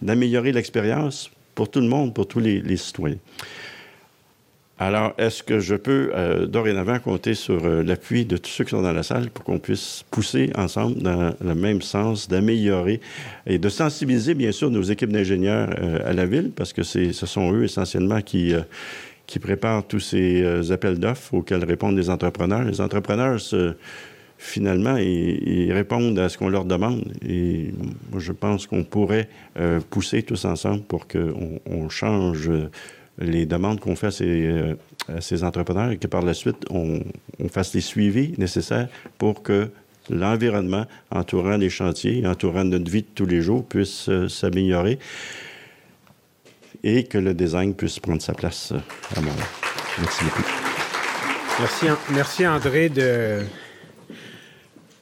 d'améliorer 0.00 0.52
l'expérience 0.52 1.32
pour 1.56 1.68
tout 1.68 1.80
le 1.80 1.88
monde, 1.88 2.14
pour 2.14 2.28
tous 2.28 2.38
les, 2.38 2.76
citoyens. 2.76 3.18
Alors, 4.78 5.14
est-ce 5.18 5.42
que 5.42 5.58
je 5.58 5.74
peux 5.74 6.12
euh, 6.14 6.46
dorénavant 6.46 7.00
compter 7.00 7.34
sur 7.34 7.64
euh, 7.64 7.82
l'appui 7.82 8.24
de 8.24 8.36
tous 8.36 8.50
ceux 8.50 8.62
qui 8.62 8.70
sont 8.70 8.82
dans 8.82 8.92
la 8.92 9.02
salle 9.02 9.30
pour 9.30 9.44
qu'on 9.44 9.58
puisse 9.58 10.04
pousser 10.12 10.52
ensemble 10.54 11.02
dans 11.02 11.34
le 11.40 11.54
même 11.56 11.82
sens, 11.82 12.28
d'améliorer 12.28 13.00
et 13.48 13.58
de 13.58 13.68
sensibiliser, 13.68 14.34
bien 14.34 14.52
sûr, 14.52 14.70
nos 14.70 14.82
équipes 14.82 15.10
d'ingénieurs 15.10 15.70
euh, 15.80 16.08
à 16.08 16.12
la 16.12 16.24
ville, 16.24 16.52
parce 16.54 16.72
que 16.72 16.84
ce 16.84 17.10
sont 17.12 17.52
eux 17.52 17.64
essentiellement 17.64 18.20
qui 18.20 18.54
qui 19.26 19.38
prépare 19.38 19.86
tous 19.86 20.00
ces 20.00 20.42
euh, 20.42 20.72
appels 20.72 20.98
d'offres 20.98 21.34
auxquels 21.34 21.64
répondent 21.64 21.96
les 21.96 22.10
entrepreneurs. 22.10 22.64
Les 22.64 22.80
entrepreneurs, 22.80 23.38
finalement, 24.38 24.96
ils, 24.96 25.72
répondent 25.72 26.18
à 26.18 26.28
ce 26.28 26.38
qu'on 26.38 26.48
leur 26.48 26.64
demande. 26.64 27.12
Et 27.26 27.72
je 28.18 28.32
pense 28.32 28.66
qu'on 28.66 28.84
pourrait 28.84 29.28
euh, 29.58 29.80
pousser 29.90 30.22
tous 30.22 30.44
ensemble 30.44 30.82
pour 30.82 31.06
qu'on 31.06 31.88
change 31.88 32.50
les 33.18 33.46
demandes 33.46 33.78
qu'on 33.78 33.94
fait 33.94 34.20
euh, 34.22 34.74
à 35.08 35.20
ces, 35.20 35.44
entrepreneurs 35.44 35.90
et 35.90 35.98
que 35.98 36.06
par 36.06 36.22
la 36.22 36.34
suite, 36.34 36.64
on, 36.70 37.00
on 37.38 37.48
fasse 37.48 37.74
les 37.74 37.80
suivis 37.80 38.34
nécessaires 38.38 38.88
pour 39.18 39.42
que 39.42 39.68
l'environnement 40.10 40.86
entourant 41.10 41.56
les 41.56 41.70
chantiers, 41.70 42.26
entourant 42.26 42.64
notre 42.64 42.90
vie 42.90 43.02
de 43.02 43.08
tous 43.14 43.26
les 43.26 43.40
jours, 43.40 43.64
puisse 43.64 44.10
s'améliorer 44.28 44.98
et 46.84 47.04
que 47.04 47.18
le 47.18 47.34
design 47.34 47.74
puisse 47.74 47.98
prendre 47.98 48.22
sa 48.22 48.34
place 48.34 48.72
euh, 48.72 49.16
à 49.16 49.20
Montréal. 49.20 49.46
Merci 50.00 50.24
beaucoup. 50.24 50.42
Merci, 51.58 51.86
merci 52.14 52.46
André 52.46 52.88
de. 52.88 53.40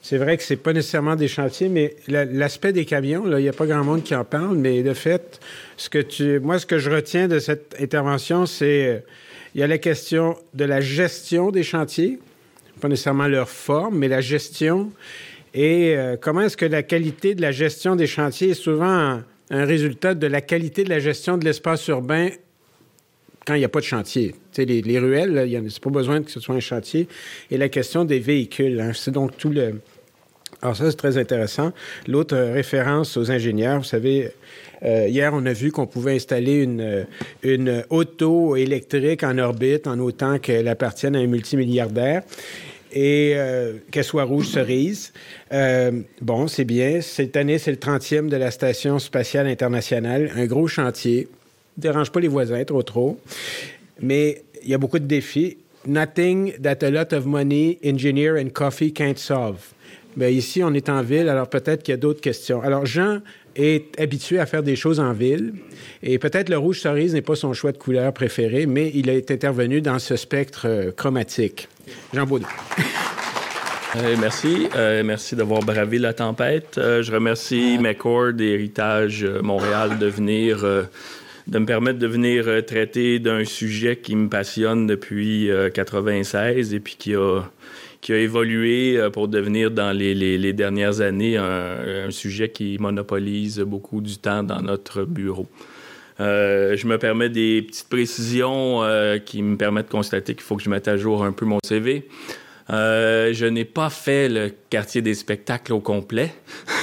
C'est 0.02 0.18
vrai 0.18 0.36
que 0.36 0.42
c'est 0.42 0.56
pas 0.56 0.72
nécessairement 0.72 1.14
des 1.14 1.28
chantiers, 1.28 1.68
mais 1.68 1.94
l'aspect 2.08 2.72
des 2.72 2.84
camions, 2.84 3.24
il 3.26 3.42
n'y 3.42 3.48
a 3.48 3.52
pas 3.52 3.66
grand 3.66 3.84
monde 3.84 4.02
qui 4.02 4.14
en 4.14 4.24
parle, 4.24 4.56
mais 4.56 4.82
de 4.82 4.92
fait, 4.92 5.38
ce 5.76 5.88
que 5.88 5.98
tu, 5.98 6.40
moi, 6.40 6.58
ce 6.58 6.66
que 6.66 6.78
je 6.78 6.90
retiens 6.90 7.28
de 7.28 7.38
cette 7.38 7.76
intervention, 7.78 8.44
c'est 8.44 8.88
euh, 8.88 8.98
il 9.54 9.60
y 9.60 9.64
a 9.64 9.68
la 9.68 9.78
question 9.78 10.36
de 10.54 10.64
la 10.64 10.80
gestion 10.80 11.50
des 11.50 11.62
chantiers, 11.62 12.18
pas 12.80 12.88
nécessairement 12.88 13.28
leur 13.28 13.48
forme, 13.48 13.98
mais 13.98 14.08
la 14.08 14.20
gestion 14.20 14.90
et 15.52 15.96
euh, 15.96 16.16
comment 16.20 16.42
est-ce 16.42 16.56
que 16.56 16.66
la 16.66 16.82
qualité 16.82 17.34
de 17.34 17.42
la 17.42 17.50
gestion 17.50 17.96
des 17.96 18.06
chantiers 18.06 18.50
est 18.50 18.54
souvent 18.54 19.20
un 19.50 19.64
résultat 19.64 20.14
de 20.14 20.26
la 20.26 20.40
qualité 20.40 20.84
de 20.84 20.90
la 20.90 21.00
gestion 21.00 21.36
de 21.36 21.44
l'espace 21.44 21.86
urbain 21.88 22.28
quand 23.46 23.54
il 23.54 23.58
n'y 23.58 23.64
a 23.64 23.68
pas 23.68 23.80
de 23.80 23.84
chantier. 23.84 24.34
Sais, 24.52 24.64
les, 24.64 24.98
ruelles, 24.98 25.42
il 25.46 25.50
n'y 25.50 25.56
a 25.56 25.80
pas 25.82 25.90
besoin 25.90 26.22
que 26.22 26.30
ce 26.30 26.40
soit 26.40 26.54
un 26.54 26.60
chantier. 26.60 27.08
Et 27.50 27.58
la 27.58 27.68
question 27.68 28.04
des 28.04 28.20
véhicules, 28.20 28.80
hein, 28.80 28.92
c'est 28.94 29.10
donc 29.10 29.36
tout 29.36 29.50
le... 29.50 29.80
Alors 30.62 30.76
ça, 30.76 30.90
c'est 30.90 30.96
très 30.96 31.16
intéressant. 31.16 31.72
L'autre 32.06 32.36
référence 32.36 33.16
aux 33.16 33.30
ingénieurs, 33.30 33.78
vous 33.78 33.84
savez, 33.84 34.30
euh, 34.82 35.08
hier, 35.08 35.32
on 35.32 35.46
a 35.46 35.54
vu 35.54 35.72
qu'on 35.72 35.86
pouvait 35.86 36.14
installer 36.14 36.62
une, 36.62 37.06
une 37.42 37.84
auto 37.88 38.56
électrique 38.56 39.22
en 39.22 39.38
orbite 39.38 39.86
en 39.86 39.98
autant 39.98 40.38
qu'elle 40.38 40.68
appartienne 40.68 41.16
à 41.16 41.20
un 41.20 41.26
multimilliardaire 41.26 42.22
et 42.92 43.32
euh, 43.36 43.74
qu'elle 43.90 44.04
soit 44.04 44.24
rouge 44.24 44.48
cerise. 44.48 45.12
Euh, 45.52 46.02
bon, 46.20 46.48
c'est 46.48 46.64
bien. 46.64 47.00
Cette 47.00 47.36
année, 47.36 47.58
c'est 47.58 47.70
le 47.70 47.76
30e 47.76 48.28
de 48.28 48.36
la 48.36 48.50
Station 48.50 48.98
spatiale 48.98 49.46
internationale. 49.46 50.30
Un 50.34 50.46
gros 50.46 50.68
chantier. 50.68 51.28
Dérange 51.76 52.10
pas 52.10 52.20
les 52.20 52.28
voisins 52.28 52.64
trop 52.64 52.82
trop. 52.82 53.20
Mais 54.00 54.42
il 54.62 54.70
y 54.70 54.74
a 54.74 54.78
beaucoup 54.78 54.98
de 54.98 55.06
défis. 55.06 55.58
Nothing 55.86 56.52
that 56.60 56.84
a 56.84 56.90
lot 56.90 57.14
of 57.14 57.24
money, 57.24 57.78
engineer 57.84 58.36
and 58.36 58.50
coffee 58.52 58.92
can't 58.92 59.16
solve. 59.16 59.72
Bien, 60.16 60.28
ici, 60.28 60.62
on 60.62 60.74
est 60.74 60.88
en 60.88 61.02
ville, 61.02 61.28
alors 61.28 61.48
peut-être 61.48 61.82
qu'il 61.82 61.92
y 61.92 61.94
a 61.94 61.96
d'autres 61.96 62.20
questions. 62.20 62.60
Alors, 62.62 62.84
Jean 62.84 63.20
est 63.56 63.98
habitué 64.00 64.38
à 64.38 64.46
faire 64.46 64.62
des 64.62 64.76
choses 64.76 65.00
en 65.00 65.12
ville, 65.12 65.54
et 66.02 66.18
peut-être 66.18 66.48
le 66.48 66.58
rouge 66.58 66.80
cerise 66.80 67.14
n'est 67.14 67.22
pas 67.22 67.36
son 67.36 67.52
choix 67.52 67.72
de 67.72 67.78
couleur 67.78 68.12
préféré, 68.12 68.66
mais 68.66 68.90
il 68.94 69.08
est 69.08 69.30
intervenu 69.30 69.80
dans 69.80 69.98
ce 69.98 70.16
spectre 70.16 70.66
euh, 70.66 70.90
chromatique. 70.92 71.68
Jean 72.14 72.26
Baudou. 72.26 72.46
Euh, 73.96 74.14
merci. 74.20 74.68
Euh, 74.76 75.02
merci 75.04 75.34
d'avoir 75.34 75.62
bravé 75.62 75.98
la 75.98 76.12
tempête. 76.12 76.74
je 76.76 77.12
remercie 77.12 77.76
McCord 77.80 78.34
et 78.38 78.52
Héritage 78.52 79.26
Montréal 79.42 79.98
de 79.98 80.06
venir, 80.06 80.64
de 81.48 81.58
me 81.58 81.66
permettre 81.66 81.98
de 81.98 82.06
venir 82.06 82.64
traiter 82.64 83.18
d'un 83.18 83.44
sujet 83.44 83.96
qui 83.96 84.14
me 84.14 84.28
passionne 84.28 84.86
depuis 84.86 85.46
1996 85.46 86.72
et 86.72 86.78
puis 86.78 86.94
qui 86.96 87.16
a 87.16 87.40
qui 88.00 88.12
a 88.12 88.18
évolué 88.18 88.96
euh, 88.96 89.10
pour 89.10 89.28
devenir 89.28 89.70
dans 89.70 89.96
les, 89.96 90.52
dernières 90.52 91.00
années 91.00 91.36
un, 91.36 92.10
sujet 92.10 92.48
qui 92.48 92.76
monopolise 92.80 93.60
beaucoup 93.60 94.00
du 94.00 94.18
temps 94.18 94.42
dans 94.42 94.60
notre 94.60 95.04
bureau. 95.04 95.46
Euh, 96.18 96.76
je 96.76 96.86
me 96.86 96.98
permets 96.98 97.30
des 97.30 97.62
petites 97.62 97.88
précisions 97.88 98.82
euh, 98.82 99.18
qui 99.18 99.42
me 99.42 99.56
permettent 99.56 99.86
de 99.86 99.92
constater 99.92 100.34
qu'il 100.34 100.42
faut 100.42 100.56
que 100.56 100.62
je 100.62 100.70
mette 100.70 100.88
à 100.88 100.96
jour 100.96 101.24
un 101.24 101.32
peu 101.32 101.46
mon 101.46 101.58
CV. 101.64 102.08
Je 102.68 103.46
n'ai 103.46 103.64
pas 103.64 103.90
fait 103.90 104.28
le 104.28 104.52
quartier 104.70 105.02
des 105.02 105.14
spectacles 105.14 105.72
au 105.72 105.80
complet. 105.80 106.32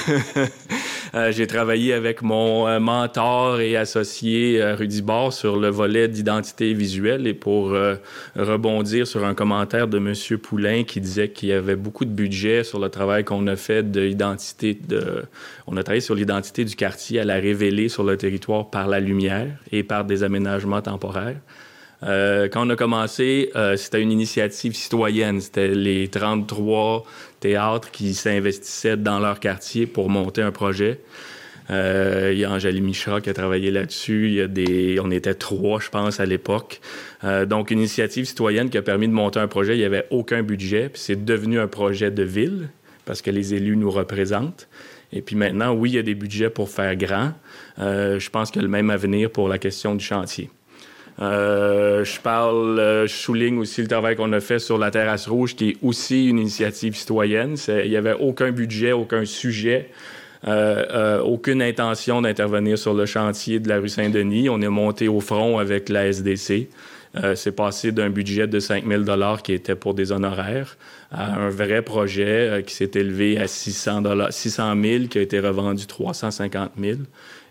Euh, 1.14 1.32
j'ai 1.32 1.46
travaillé 1.46 1.92
avec 1.92 2.22
mon 2.22 2.66
euh, 2.66 2.80
mentor 2.80 3.60
et 3.60 3.76
associé 3.76 4.62
Rudy 4.74 5.02
Barr 5.02 5.32
sur 5.32 5.58
le 5.58 5.68
volet 5.68 6.08
d'identité 6.08 6.74
visuelle 6.74 7.26
et 7.26 7.34
pour 7.34 7.74
rebondir 8.36 9.06
sur 9.06 9.24
un 9.24 9.34
commentaire 9.34 9.88
de 9.88 9.98
M. 9.98 10.38
Poulain 10.38 10.84
qui 10.84 11.00
disait 11.00 11.30
qu'il 11.30 11.48
y 11.48 11.52
avait 11.52 11.76
beaucoup 11.76 12.04
de 12.04 12.10
budget 12.10 12.64
sur 12.64 12.78
le 12.78 12.88
travail 12.88 13.24
qu'on 13.24 13.46
a 13.46 13.56
fait 13.56 13.90
de 13.90 14.00
l'identité 14.00 14.74
de... 14.74 15.24
On 15.66 15.76
a 15.76 15.82
travaillé 15.82 16.00
sur 16.00 16.14
l'identité 16.14 16.64
du 16.64 16.76
quartier 16.76 17.20
à 17.20 17.24
la 17.24 17.34
révéler 17.34 17.88
sur 17.88 18.04
le 18.04 18.16
territoire 18.16 18.70
par 18.70 18.88
la 18.88 19.00
lumière 19.00 19.48
et 19.72 19.82
par 19.82 20.04
des 20.04 20.22
aménagements 20.22 20.82
temporaires. 20.82 21.36
Euh, 22.04 22.48
quand 22.48 22.66
on 22.66 22.70
a 22.70 22.76
commencé, 22.76 23.50
euh, 23.56 23.76
c'était 23.76 24.00
une 24.00 24.12
initiative 24.12 24.74
citoyenne. 24.74 25.40
C'était 25.40 25.68
les 25.68 26.08
33 26.08 27.04
théâtres 27.40 27.90
qui 27.90 28.14
s'investissaient 28.14 28.96
dans 28.96 29.18
leur 29.18 29.40
quartier 29.40 29.86
pour 29.86 30.10
monter 30.10 30.42
un 30.42 30.52
projet. 30.52 31.00
Euh, 31.70 32.30
il 32.32 32.38
y 32.38 32.44
a 32.44 32.50
Angélie 32.50 32.80
Micha 32.80 33.20
qui 33.20 33.28
a 33.28 33.34
travaillé 33.34 33.70
là-dessus. 33.70 34.28
Il 34.28 34.34
y 34.34 34.40
a 34.40 34.46
des, 34.46 34.98
on 35.02 35.10
était 35.10 35.34
trois, 35.34 35.80
je 35.80 35.90
pense, 35.90 36.20
à 36.20 36.26
l'époque. 36.26 36.80
donc, 37.46 37.70
une 37.70 37.78
initiative 37.78 38.24
citoyenne 38.24 38.70
qui 38.70 38.78
a 38.78 38.82
permis 38.82 39.06
de 39.06 39.12
monter 39.12 39.38
un 39.38 39.48
projet. 39.48 39.74
Il 39.74 39.78
n'y 39.78 39.84
avait 39.84 40.06
aucun 40.10 40.42
budget. 40.42 40.88
Puis 40.88 41.02
c'est 41.02 41.24
devenu 41.24 41.60
un 41.60 41.68
projet 41.68 42.10
de 42.10 42.22
ville 42.22 42.70
parce 43.04 43.22
que 43.22 43.30
les 43.30 43.54
élus 43.54 43.76
nous 43.76 43.90
représentent. 43.90 44.68
Et 45.12 45.20
puis 45.20 45.36
maintenant, 45.36 45.74
oui, 45.74 45.90
il 45.90 45.94
y 45.96 45.98
a 45.98 46.02
des 46.02 46.14
budgets 46.14 46.50
pour 46.50 46.70
faire 46.70 46.96
grand. 46.96 47.32
je 47.78 48.30
pense 48.30 48.50
qu'il 48.50 48.62
y 48.62 48.64
a 48.64 48.66
le 48.66 48.72
même 48.72 48.90
avenir 48.90 49.30
pour 49.30 49.48
la 49.48 49.58
question 49.58 49.94
du 49.94 50.04
chantier. 50.04 50.50
Euh, 51.20 52.04
je 52.04 52.20
parle, 52.20 52.78
euh, 52.78 53.06
je 53.06 53.12
souligne 53.12 53.58
aussi 53.58 53.82
le 53.82 53.88
travail 53.88 54.14
qu'on 54.14 54.32
a 54.32 54.40
fait 54.40 54.60
sur 54.60 54.78
la 54.78 54.90
terrasse 54.90 55.26
rouge, 55.26 55.56
qui 55.56 55.70
est 55.70 55.76
aussi 55.82 56.28
une 56.28 56.38
initiative 56.38 56.94
citoyenne. 56.96 57.56
Il 57.68 57.90
n'y 57.90 57.96
avait 57.96 58.14
aucun 58.14 58.52
budget, 58.52 58.92
aucun 58.92 59.24
sujet, 59.24 59.90
euh, 60.46 61.20
aucune 61.20 61.60
intention 61.60 62.22
d'intervenir 62.22 62.78
sur 62.78 62.94
le 62.94 63.04
chantier 63.06 63.58
de 63.58 63.68
la 63.68 63.78
rue 63.78 63.88
Saint-Denis. 63.88 64.48
On 64.48 64.60
est 64.60 64.68
monté 64.68 65.08
au 65.08 65.20
front 65.20 65.58
avec 65.58 65.88
la 65.88 66.06
SDC. 66.06 66.68
c'est 67.34 67.56
passé 67.56 67.90
d'un 67.90 68.10
budget 68.10 68.46
de 68.46 68.60
5 68.60 68.84
000 68.86 69.02
qui 69.42 69.52
était 69.52 69.74
pour 69.74 69.94
des 69.94 70.12
honoraires 70.12 70.76
à 71.10 71.34
un 71.34 71.48
vrai 71.48 71.82
projet 71.82 72.62
qui 72.64 72.74
s'est 72.74 72.90
élevé 72.94 73.38
à 73.38 73.48
600, 73.48 74.02
600 74.30 74.74
000, 74.80 75.04
qui 75.06 75.18
a 75.18 75.22
été 75.22 75.40
revendu 75.40 75.86
350 75.86 76.72
000 76.78 76.98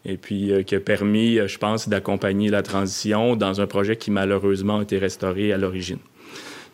et 0.06 0.18
puis 0.18 0.52
euh, 0.52 0.64
qui 0.64 0.76
a 0.76 0.80
permis, 0.80 1.38
euh, 1.38 1.48
je 1.48 1.58
pense, 1.58 1.90
d'accompagner 1.90 2.50
la 2.50 2.64
transition 2.64 3.36
dans 3.36 3.62
un 3.62 3.68
projet 3.68 3.98
qui 3.98 4.12
malheureusement 4.12 4.80
a 4.80 4.84
été 4.84 4.98
restauré 4.98 5.52
à 5.52 5.58
l'origine. 5.58 6.00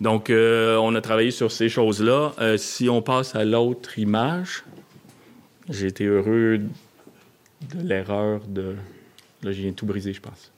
Donc, 0.01 0.29
euh, 0.29 0.75
on 0.77 0.93
a 0.95 1.01
travaillé 1.01 1.31
sur 1.31 1.51
ces 1.51 1.69
choses-là. 1.69 2.33
si 2.57 2.89
on 2.89 3.01
passe 3.01 3.35
à 3.35 3.45
l'autre 3.45 3.97
image, 3.99 4.63
j'ai 5.69 5.87
été 5.87 6.05
heureux 6.05 6.59
de 6.59 7.87
l'erreur 7.87 8.41
de... 8.47 8.75
Là, 9.43 9.51
j'ai 9.51 9.71
tout 9.71 9.85
brisé, 9.85 10.13
je 10.13 10.19
pense. 10.19 10.51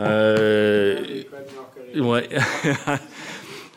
Euh... 0.00 1.22
ouais. 1.94 2.28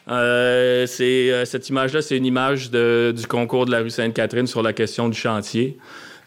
c'est, 0.88 1.46
cette 1.46 1.70
image-là, 1.70 2.02
c'est 2.02 2.18
une 2.18 2.26
image 2.26 2.72
du 2.72 3.28
concours 3.28 3.66
de 3.66 3.72
la 3.72 3.82
rue 3.82 3.90
Sainte-Catherine 3.90 4.48
sur 4.48 4.64
la 4.64 4.74
question 4.74 5.10
du 5.10 5.18
chantier. 5.18 5.78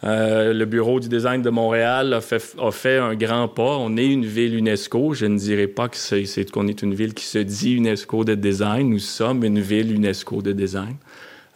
Euh, 0.04 0.52
le 0.52 0.64
Bureau 0.64 1.00
du 1.00 1.08
design 1.08 1.42
de 1.42 1.50
Montréal 1.50 2.14
a 2.14 2.20
fait, 2.20 2.98
un 2.98 3.14
grand 3.14 3.48
pas. 3.48 3.76
On 3.78 3.96
est 3.96 4.06
une 4.06 4.24
ville 4.24 4.54
UNESCO. 4.56 5.14
Je 5.14 5.26
ne 5.26 5.36
dirais 5.36 5.66
pas 5.66 5.88
que 5.88 5.96
c'est, 5.96 6.48
qu'on 6.50 6.68
est 6.68 6.82
une 6.82 6.94
ville 6.94 7.14
qui 7.14 7.24
se 7.24 7.38
dit 7.38 7.74
UNESCO 7.74 8.22
de 8.24 8.34
design. 8.34 8.90
Nous 8.90 9.00
sommes 9.00 9.42
une 9.44 9.60
ville 9.60 9.94
UNESCO 9.94 10.42
de 10.42 10.52
design. 10.52 10.96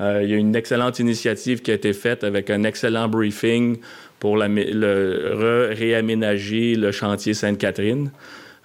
Euh, 0.00 0.22
il 0.24 0.30
y 0.30 0.34
a 0.34 0.36
une 0.36 0.56
excellente 0.56 0.98
initiative 0.98 1.62
qui 1.62 1.70
a 1.70 1.74
été 1.74 1.92
faite 1.92 2.24
avec 2.24 2.50
un 2.50 2.64
excellent 2.64 3.06
briefing 3.08 3.76
pour 4.18 4.38
réaménager 4.38 6.74
le 6.74 6.90
chantier 6.90 7.34
Sainte-Catherine. 7.34 8.10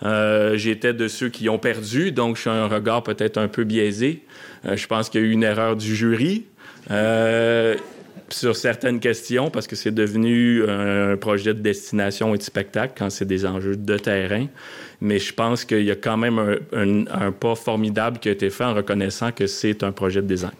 Euh, 0.03 0.55
j'étais 0.57 0.93
de 0.93 1.07
ceux 1.07 1.29
qui 1.29 1.49
ont 1.49 1.57
perdu, 1.57 2.11
donc 2.11 2.37
j'ai 2.37 2.51
un 2.51 2.67
regard 2.67 3.01
peut-être 3.03 3.37
un 3.37 3.47
peu 3.47 3.63
biaisé. 3.63 4.23
je 4.63 4.87
pense 4.87 5.09
qu'il 5.09 5.21
y 5.21 5.23
a 5.23 5.27
eu 5.27 5.31
une 5.31 5.43
erreur 5.43 5.75
du 5.75 5.95
jury 5.95 6.45
sur 8.29 8.55
certaines 8.55 8.99
questions 8.99 9.49
parce 9.49 9.67
que 9.67 9.75
c'est 9.75 9.93
devenu 9.93 10.67
un 10.67 11.17
projet 11.17 11.53
de 11.53 11.59
destination 11.59 12.35
et 12.35 12.37
de 12.37 12.43
spectacle 12.43 12.93
quand 12.97 13.09
c'est 13.09 13.25
des 13.25 13.45
enjeux 13.45 13.75
de 13.75 13.97
terrain. 13.97 14.47
Mais 15.01 15.19
je 15.19 15.33
pense 15.33 15.63
qu'il 15.65 15.83
y 15.83 15.91
a 15.91 15.95
quand 15.95 16.17
même 16.17 16.57
un, 16.73 17.31
pas 17.31 17.55
formidable 17.55 18.19
qui 18.19 18.29
a 18.29 18.31
été 18.31 18.49
fait 18.49 18.63
en 18.63 18.73
reconnaissant 18.73 19.31
que 19.31 19.47
c'est 19.47 19.83
un 19.83 19.91
projet 19.91 20.21
de 20.21 20.27
design. 20.27 20.51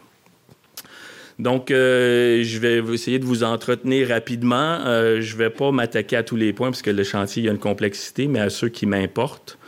Donc, 1.39 1.69
euh, 1.69 2.41
je 2.43 2.59
vais 2.59 2.79
essayer 2.93 3.19
de 3.19 3.25
vous 3.25 3.43
entretenir 3.43 4.07
rapidement. 4.09 4.79
Euh, 4.85 5.21
je 5.21 5.33
ne 5.33 5.37
vais 5.37 5.49
pas 5.51 5.71
m'attaquer 5.71 6.15
à 6.15 6.23
tous 6.23 6.35
les 6.35 6.51
points 6.51 6.69
parce 6.69 6.81
que 6.81 6.89
le 6.89 7.03
chantier, 7.03 7.47
a 7.47 7.51
une 7.51 7.59
complexité, 7.59 8.27
mais 8.27 8.39
à 8.39 8.49
ceux 8.49 8.69
qui 8.69 8.87
m'importent. 8.87 9.59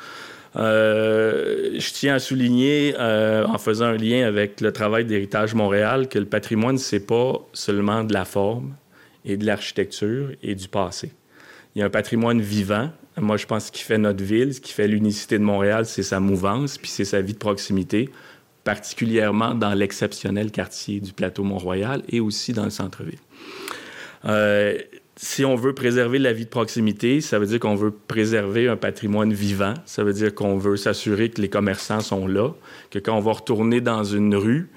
Euh, 0.56 1.76
je 1.78 1.94
tiens 1.94 2.16
à 2.16 2.20
souligner, 2.20 2.96
euh, 3.00 3.46
en 3.46 3.58
faisant 3.58 3.86
un 3.86 3.98
lien 3.98 4.26
avec 4.26 4.62
le 4.62 4.72
travail 4.72 5.06
d'Héritage 5.06 5.54
Montréal, 5.54 6.08
que 6.08 6.18
le 6.20 6.26
patrimoine, 6.26 6.78
c'est 6.78 7.06
pas 7.06 7.40
seulement 7.54 8.04
de 8.04 8.14
la 8.14 8.26
forme 8.26 8.76
et 9.26 9.38
de 9.38 9.46
l'architecture 9.46 10.32
et 10.42 10.56
du 10.56 10.68
passé. 10.68 11.12
Il 11.76 11.80
y 11.80 11.82
a 11.82 11.86
un 11.86 11.92
patrimoine 11.92 12.42
vivant. 12.42 12.90
Moi, 13.18 13.38
je 13.38 13.46
pense 13.46 13.70
qu'il 13.70 13.86
fait 13.86 13.98
notre 13.98 14.24
ville, 14.24 14.54
ce 14.54 14.62
qui 14.62 14.74
fait 14.74 14.88
l'unicité 14.88 15.38
de 15.38 15.44
Montréal, 15.44 15.86
c'est 15.86 16.04
sa 16.04 16.20
mouvance, 16.20 16.78
puis 16.78 16.90
c'est 16.90 17.06
sa 17.06 17.22
vie 17.22 17.34
de 17.34 17.38
proximité, 17.38 18.10
particulièrement 18.64 19.54
dans 19.54 19.74
l'exceptionnel 19.74 20.52
quartier 20.52 21.00
du 21.00 21.14
plateau 21.14 21.44
Mont-Royal 21.44 22.02
et 22.10 22.20
aussi 22.20 22.54
dans 22.54 22.64
le 22.64 22.70
centre-ville. 22.70 23.20
Euh, 24.26 24.78
si 25.22 25.44
on 25.44 25.56
veut 25.56 25.74
préserver 25.74 26.18
la 26.18 26.32
vie 26.32 26.46
de 26.46 26.50
proximité, 26.50 27.20
ça 27.20 27.40
veut 27.40 27.46
dire 27.46 27.60
qu'on 27.60 27.76
veut 27.76 27.92
préserver 27.92 28.70
un 28.70 28.78
patrimoine 28.78 29.34
vivant. 29.34 29.74
Ça 29.86 30.06
veut 30.06 30.14
dire 30.14 30.34
qu'on 30.34 30.58
veut 30.58 30.78
s'assurer 30.78 31.28
que 31.28 31.42
les 31.42 31.50
commerçants 31.50 32.00
sont 32.00 32.26
là, 32.26 32.52
que 32.90 33.00
quand 33.00 33.18
on 33.18 33.20
va 33.20 33.34
retourner 33.34 33.82
dans 33.82 34.06
une 34.06 34.34
rue, 34.34 34.70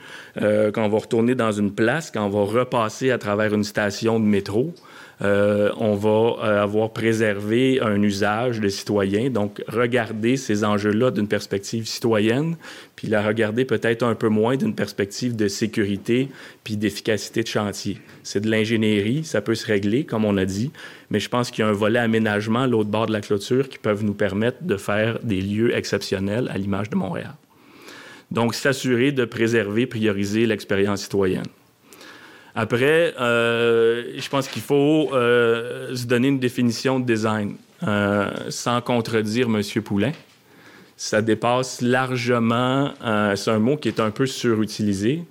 euh, 0.43 0.73
quand 0.73 0.85
on 0.85 0.89
va 0.89 0.99
retourner 0.99 1.37
dans 1.37 1.53
une 1.53 1.73
place, 1.73 2.11
quand 2.11 2.27
on 2.27 2.29
va 2.29 2.43
repasser 2.61 3.13
à 3.13 3.19
travers 3.19 3.55
une 3.55 3.63
station 3.63 4.19
de 4.19 4.25
métro, 4.25 4.75
euh, 5.23 5.71
on 5.77 5.95
va 5.95 6.09
euh, 6.43 6.63
avoir 6.63 6.91
préservé 6.91 7.81
un 7.81 8.03
usage 8.03 8.61
de 8.61 8.69
citoyen. 8.69 9.31
Donc, 9.31 9.63
regarder 9.69 10.37
ces 10.37 10.65
enjeux-là 10.65 11.13
d'une 11.13 11.29
perspective 11.29 11.87
citoyenne, 11.87 12.57
puis 12.97 13.07
la 13.07 13.23
regarder 13.23 13.65
peut-être 13.65 14.03
un 14.03 14.17
peu 14.17 14.29
moins 14.29 14.57
d'une 14.57 14.75
perspective 14.75 15.37
de 15.37 15.47
sécurité 15.47 16.29
puis 16.65 16.77
d'efficacité 16.77 17.43
de 17.43 17.49
chantier. 17.49 17.99
C'est 18.25 18.41
de 18.41 18.51
l'ingénierie, 18.51 19.23
ça 19.23 19.41
peut 19.41 19.55
se 19.55 19.67
régler, 19.67 20.05
comme 20.05 20.25
on 20.25 20.37
a 20.37 20.45
dit, 20.45 20.73
mais 21.11 21.21
je 21.21 21.29
pense 21.29 21.51
qu'il 21.51 21.65
y 21.65 21.67
a 21.67 21.71
un 21.71 21.73
volet 21.73 22.01
aménagement 22.01 22.67
l'autre 22.67 22.91
bord 22.91 23.07
de 23.07 23.13
la 23.13 23.21
clôture 23.21 23.69
qui 23.69 23.79
peuvent 23.79 24.05
nous 24.05 24.15
permettre 24.15 24.63
de 24.63 24.77
faire 24.77 25.21
des 25.23 25.41
lieux 25.41 25.77
exceptionnels 25.77 26.51
à 26.53 26.59
l'image 26.59 26.91
de 26.91 26.97
Montréal. 26.97 27.35
Donc, 28.33 28.55
s'assurer 28.55 29.13
de 29.13 29.25
préserver, 29.25 29.87
prioriser 29.87 30.47
l'expérience 30.47 31.03
citoyenne. 31.03 31.45
Après, 32.55 33.15
euh, 33.19 34.13
je 34.17 34.29
pense 34.29 34.47
qu'il 34.49 34.63
faut 34.63 35.11
euh, 35.13 35.95
se 35.95 36.05
donner 36.05 36.29
une 36.29 36.39
définition 36.39 37.01
de 37.01 37.07
design 37.07 37.57
euh, 37.83 38.31
sans 38.51 38.81
contredire 38.83 39.47
M. 39.47 39.63
Poulain. 39.83 40.13
Ça 40.97 41.23
dépasse 41.23 41.81
largement, 41.81 42.93
c'est 43.35 43.51
un 43.51 43.59
mot 43.59 43.77
qui 43.77 43.89
est 43.89 43.99
un 43.99 44.13
peu 44.13 44.27
surutilisé. 44.27 45.25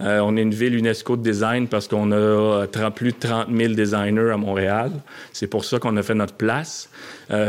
on 0.00 0.36
est 0.36 0.42
une 0.42 0.52
ville 0.52 0.74
UNESCO 0.74 1.16
de 1.16 1.22
design 1.22 1.66
parce 1.66 1.88
qu'on 1.88 2.12
a 2.12 2.90
plus 2.90 3.12
de 3.12 3.18
30 3.18 3.48
000 3.50 3.72
designers 3.72 4.30
à 4.30 4.36
Montréal. 4.36 4.90
C'est 5.32 5.46
pour 5.46 5.64
ça 5.64 5.78
qu'on 5.78 5.96
a 5.96 6.02
fait 6.02 6.16
notre 6.16 6.34
place. 6.34 6.90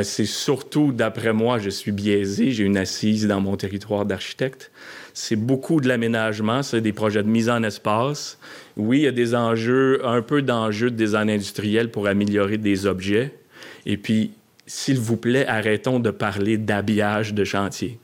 c'est 0.04 0.26
surtout, 0.26 0.94
d'après 0.94 1.34
moi, 1.34 1.60
je 1.60 1.70
suis 1.70 1.92
biaisé, 1.92 2.52
j'ai 2.52 2.64
une 2.64 2.78
assise 2.78 3.28
dans 3.28 3.42
mon 3.42 3.58
territoire 3.58 4.06
d'architecte. 4.06 4.72
C'est 5.14 5.36
beaucoup 5.36 5.82
de 5.82 5.90
l'aménagement, 5.90 6.64
c'est 6.64 6.80
des 6.80 6.94
projets 6.94 7.24
de 7.24 7.28
mise 7.28 7.50
en 7.50 7.62
espace. 7.64 8.38
Oui, 8.78 9.00
il 9.00 9.04
y 9.04 9.08
a 9.08 9.12
des 9.12 9.36
enjeux, 9.36 10.06
un 10.06 10.22
peu 10.22 10.42
d'enjeux 10.42 10.92
de 10.92 10.96
design 10.96 11.30
industriel 11.30 11.92
pour 11.92 12.08
améliorer 12.08 12.58
des 12.58 12.86
objets. 12.86 13.34
Et 13.86 13.98
puis, 13.98 14.32
s'il 14.66 15.00
vous 15.00 15.18
plaît, 15.18 15.48
arrêtons 15.48 16.00
de 16.00 16.12
parler 16.12 16.58
d'habillage 16.58 17.34
de 17.34 17.44
chantier. 17.44 18.00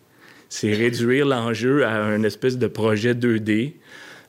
C'est 0.49 0.73
réduire 0.73 1.25
l'enjeu 1.25 1.86
à 1.86 2.04
un 2.04 2.23
espèce 2.23 2.58
de 2.58 2.67
projet 2.67 3.13
2D 3.13 3.73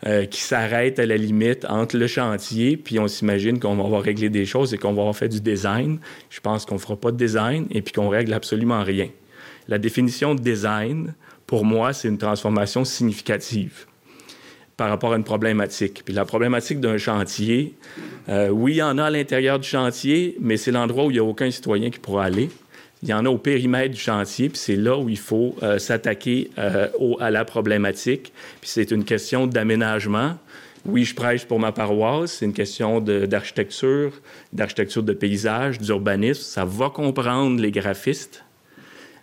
euh, 0.07 0.27
qui 0.27 0.41
s'arrête 0.41 0.99
à 0.99 1.07
la 1.07 1.17
limite 1.17 1.65
entre 1.65 1.97
le 1.97 2.07
chantier, 2.07 2.77
puis 2.77 2.99
on 2.99 3.09
s'imagine 3.09 3.59
qu'on 3.59 3.75
va 3.75 3.85
avoir 3.85 4.03
réglé 4.03 4.29
des 4.29 4.45
choses 4.45 4.75
et 4.75 4.79
qu'on 4.79 4.93
va 4.93 5.01
avoir 5.01 5.17
fait 5.17 5.29
du 5.29 5.41
design. 5.41 5.99
Je 6.29 6.41
pense 6.41 6.67
qu'on 6.67 6.75
ne 6.75 6.81
fera 6.81 6.97
pas 6.97 7.11
de 7.11 7.17
design 7.17 7.67
et 7.71 7.81
puis 7.81 7.93
qu'on 7.95 8.09
règle 8.09 8.35
absolument 8.35 8.83
rien. 8.83 9.09
La 9.69 9.79
définition 9.79 10.35
de 10.35 10.41
design, 10.41 11.15
pour 11.47 11.65
moi, 11.65 11.93
c'est 11.93 12.09
une 12.09 12.19
transformation 12.19 12.85
significative 12.85 13.87
par 14.77 14.91
rapport 14.91 15.15
à 15.15 15.17
une 15.17 15.25
problématique. 15.25 16.03
Puis 16.05 16.15
la 16.15 16.25
problématique 16.25 16.81
d'un 16.81 16.99
chantier, 16.99 17.75
euh, 18.29 18.49
oui, 18.49 18.75
il 18.75 18.77
y 18.77 18.83
en 18.83 18.99
a 18.99 19.05
à 19.05 19.11
l'intérieur 19.11 19.59
du 19.59 19.69
chantier, 19.69 20.37
mais 20.41 20.57
c'est 20.57 20.73
l'endroit 20.73 21.07
où 21.07 21.11
il 21.11 21.15
n'y 21.15 21.21
a 21.21 21.25
aucun 21.25 21.51
citoyen 21.51 21.91
qui 21.91 21.99
pourra 21.99 22.25
aller. 22.25 22.51
il 23.03 23.09
y 23.09 23.15
en 23.15 23.25
a 23.25 23.29
au 23.29 23.39
périmètre 23.39 23.95
du 23.95 24.01
chantier, 24.01 24.49
puis 24.49 24.59
c'est 24.59 24.77
là 24.77 24.99
où 24.99 25.09
il 25.09 25.19
faut 25.19 25.55
euh, 25.63 25.79
s'attaquer 25.79 26.51
euh, 26.59 26.89
à 27.21 27.31
la 27.31 27.45
problématique. 27.45 28.33
Puis 28.61 28.71
c'est 28.71 28.91
une 28.91 29.05
question 29.05 29.47
d'aménagement. 29.47 30.37
Oui, 30.85 31.05
je 31.05 31.15
prêche 31.15 31.47
pour 31.47 31.59
ma 31.59 31.73
paroisse, 31.73 32.35
c'est 32.35 32.45
une 32.45 32.53
question 32.53 33.01
d'architecture, 33.01 34.13
d'architecture 34.53 35.03
de 35.03 35.13
paysage, 35.15 35.79
d'urbanisme. 35.79 36.43
Ça 36.43 36.65
va 36.65 36.91
comprendre 36.91 37.61
les 37.61 37.73
graphistes, 37.73 38.45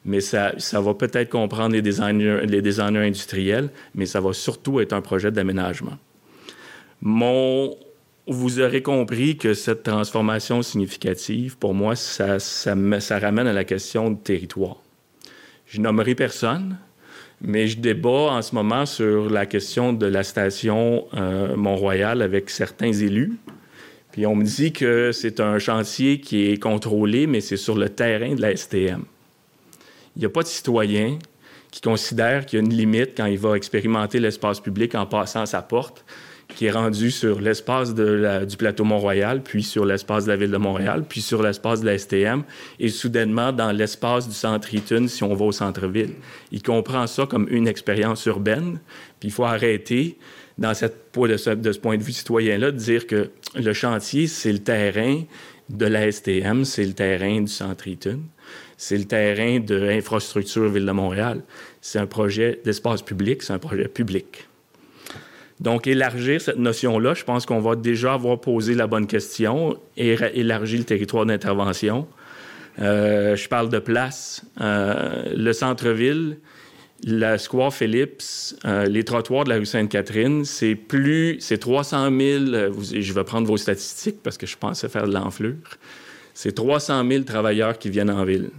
mais 0.05 0.19
ça, 0.19 0.53
ça 0.57 0.81
va 0.81 0.93
peut-être 0.93 1.29
comprendre 1.29 1.73
les 1.73 1.81
designers, 1.81 3.05
industriels, 3.05 3.69
mais 3.95 4.05
ça 4.05 4.19
va 4.19 4.33
surtout 4.33 4.79
être 4.79 4.93
un 4.93 5.01
projet 5.01 5.31
d'aménagement. 5.31 5.97
Mon, 7.01 7.75
vous 8.27 8.59
aurez 8.59 8.81
compris 8.81 9.37
que 9.37 9.53
cette 9.53 9.83
transformation 9.83 10.61
significative, 10.61 11.57
pour 11.57 11.73
moi, 11.73 11.95
ça, 11.95 12.39
ça, 12.39 12.75
ramène 13.19 13.47
à 13.47 13.53
la 13.53 13.63
question 13.63 14.09
du 14.09 14.17
territoire. 14.17 14.77
Je 15.65 15.79
nommerai 15.79 16.15
personne, 16.15 16.77
mais 17.41 17.67
je 17.67 17.79
débat 17.79 18.31
en 18.31 18.41
ce 18.41 18.55
moment 18.55 18.85
sur 18.85 19.29
la 19.29 19.45
question 19.45 19.93
de 19.93 20.05
la 20.05 20.23
station 20.23 21.07
euh, 21.13 21.55
Mont-Royal 21.55 22.21
avec 22.21 22.49
certains 22.49 22.93
élus. 22.93 23.33
Puis 24.11 24.25
on 24.27 24.35
me 24.35 24.43
dit 24.43 24.71
que 24.71 25.11
c'est 25.11 25.39
un 25.39 25.57
chantier 25.59 26.19
qui 26.19 26.49
est 26.49 26.61
contrôlé, 26.61 27.25
mais 27.25 27.41
c'est 27.41 27.57
sur 27.57 27.75
le 27.75 27.89
terrain 27.89 28.35
de 28.35 28.41
la 28.41 28.55
STM. 28.55 29.03
Il 30.15 30.19
n'y 30.19 30.26
a 30.26 30.30
pas 30.30 30.43
de 30.43 30.47
citoyen 30.47 31.17
qui 31.71 31.82
considère 31.82 32.45
qu'il 32.45 32.60
y 32.60 32.62
a 32.62 32.65
une 32.65 32.73
limite 32.73 33.12
quand 33.17 33.26
il 33.26 33.39
va 33.39 33.56
expérimenter 33.56 34.19
l'espace 34.19 34.60
public 34.60 34.93
en 34.95 35.06
passant 35.06 35.45
sa 35.45 35.62
porte 35.62 36.06
qui 36.56 36.65
est 36.65 36.71
rendu 36.71 37.12
sur 37.12 37.41
l'espace 37.41 37.93
du 37.93 38.58
plateau 38.58 38.84
Mont-Royal, 38.84 39.41
puis 39.41 39.63
sur 39.63 39.86
l'espace 39.86 40.26
de 40.26 40.30
la 40.30 40.38
ville 40.38 40.52
de 40.52 40.58
Montréal, 40.58 41.04
puis 41.08 41.21
sur 41.21 41.41
l'espace 41.41 41.82
de 41.82 41.86
la 41.88 41.97
STM, 41.97 42.43
et 42.80 42.89
soudainement 42.89 43.52
dans 43.52 43.71
l'espace 43.71 44.28
du 44.28 44.36
centre 44.36 44.73
Eaton 44.73 45.08
si 45.08 45.23
on 45.23 45.34
va 45.34 45.45
au 45.45 45.52
centre-ville. 45.52 46.13
Il 46.52 46.62
comprend 46.62 47.08
ça 47.08 47.26
comme 47.26 47.47
une 47.49 47.67
expérience 47.67 48.26
urbaine, 48.26 48.80
puis 49.19 49.30
il 49.30 49.32
faut 49.32 49.45
arrêter 49.45 50.17
dans 50.58 50.73
cette, 50.73 50.97
de, 51.15 51.38
ce, 51.38 51.49
de 51.49 51.71
ce 51.71 51.80
point 51.80 51.97
de 51.97 52.04
vue 52.04 52.12
citoyen-là 52.12 52.71
de 52.71 52.78
dire 52.78 53.08
que 53.08 53.32
le 53.56 53.73
chantier, 53.73 54.28
c'est 54.28 54.52
le 54.52 54.60
terrain 54.60 55.23
de 55.69 55.86
la 55.86 56.12
STM, 56.12 56.65
c'est 56.65 56.86
le 56.86 56.93
terrain 56.93 57.41
du 57.41 57.52
centre 57.52 57.88
Eaton, 57.88 58.19
c'est 58.84 58.98
le 58.98 59.06
terrain 59.06 59.62
de 59.62 59.76
Ville 60.67 60.86
de 60.86 60.91
Montréal. 60.91 61.41
C'est 61.80 62.00
un 62.00 62.06
projet 62.06 62.60
d'espace 62.65 63.02
public, 63.02 63.41
c'est 63.41 63.54
un 63.54 63.60
projet 63.60 63.88
public. 63.88 64.50
Donc, 65.62 65.88
élargir 65.88 66.41
cette 66.41 66.58
notion-là, 66.58 67.13
je 67.13 67.24
pense 67.24 67.46
qu'on 67.46 67.62
va 67.62 67.78
déjà 67.78 68.15
avoir 68.15 68.41
posé 68.41 68.76
la 68.76 68.86
bonne 68.88 69.08
question 69.08 69.78
et 69.96 70.17
élargir 70.34 70.80
le 70.80 70.84
territoire 70.84 71.26
d'intervention. 71.26 72.08
Euh, 72.80 73.38
je 73.38 73.48
parle 73.48 73.69
de 73.69 73.80
place. 73.80 74.43
Euh, 74.60 75.32
le 75.34 75.54
centre-ville, 75.54 76.39
la 77.06 77.38
Square 77.38 77.74
Phillips, 77.74 78.22
euh, 78.65 78.86
les 78.86 79.06
trottoirs 79.06 79.46
de 79.46 79.50
la 79.50 79.56
rue 79.60 79.65
Sainte-Catherine, 79.65 80.43
c'est 80.43 80.76
plus, 80.76 81.38
c'est 81.39 81.58
300 81.58 82.10
000, 82.10 82.19
je 82.91 83.13
vais 83.13 83.24
prendre 83.24 83.48
vos 83.48 83.58
statistiques 83.58 84.22
parce 84.22 84.38
que 84.38 84.46
je 84.46 84.58
pensais 84.58 84.89
faire 84.89 85.08
de 85.08 85.13
l'enflure, 85.13 85.78
c'est 86.34 86.54
300 86.54 87.08
000 87.08 87.24
travailleurs 87.24 87.80
qui 87.80 87.89
viennent 87.89 88.12
en 88.12 88.26
ville. 88.26 88.50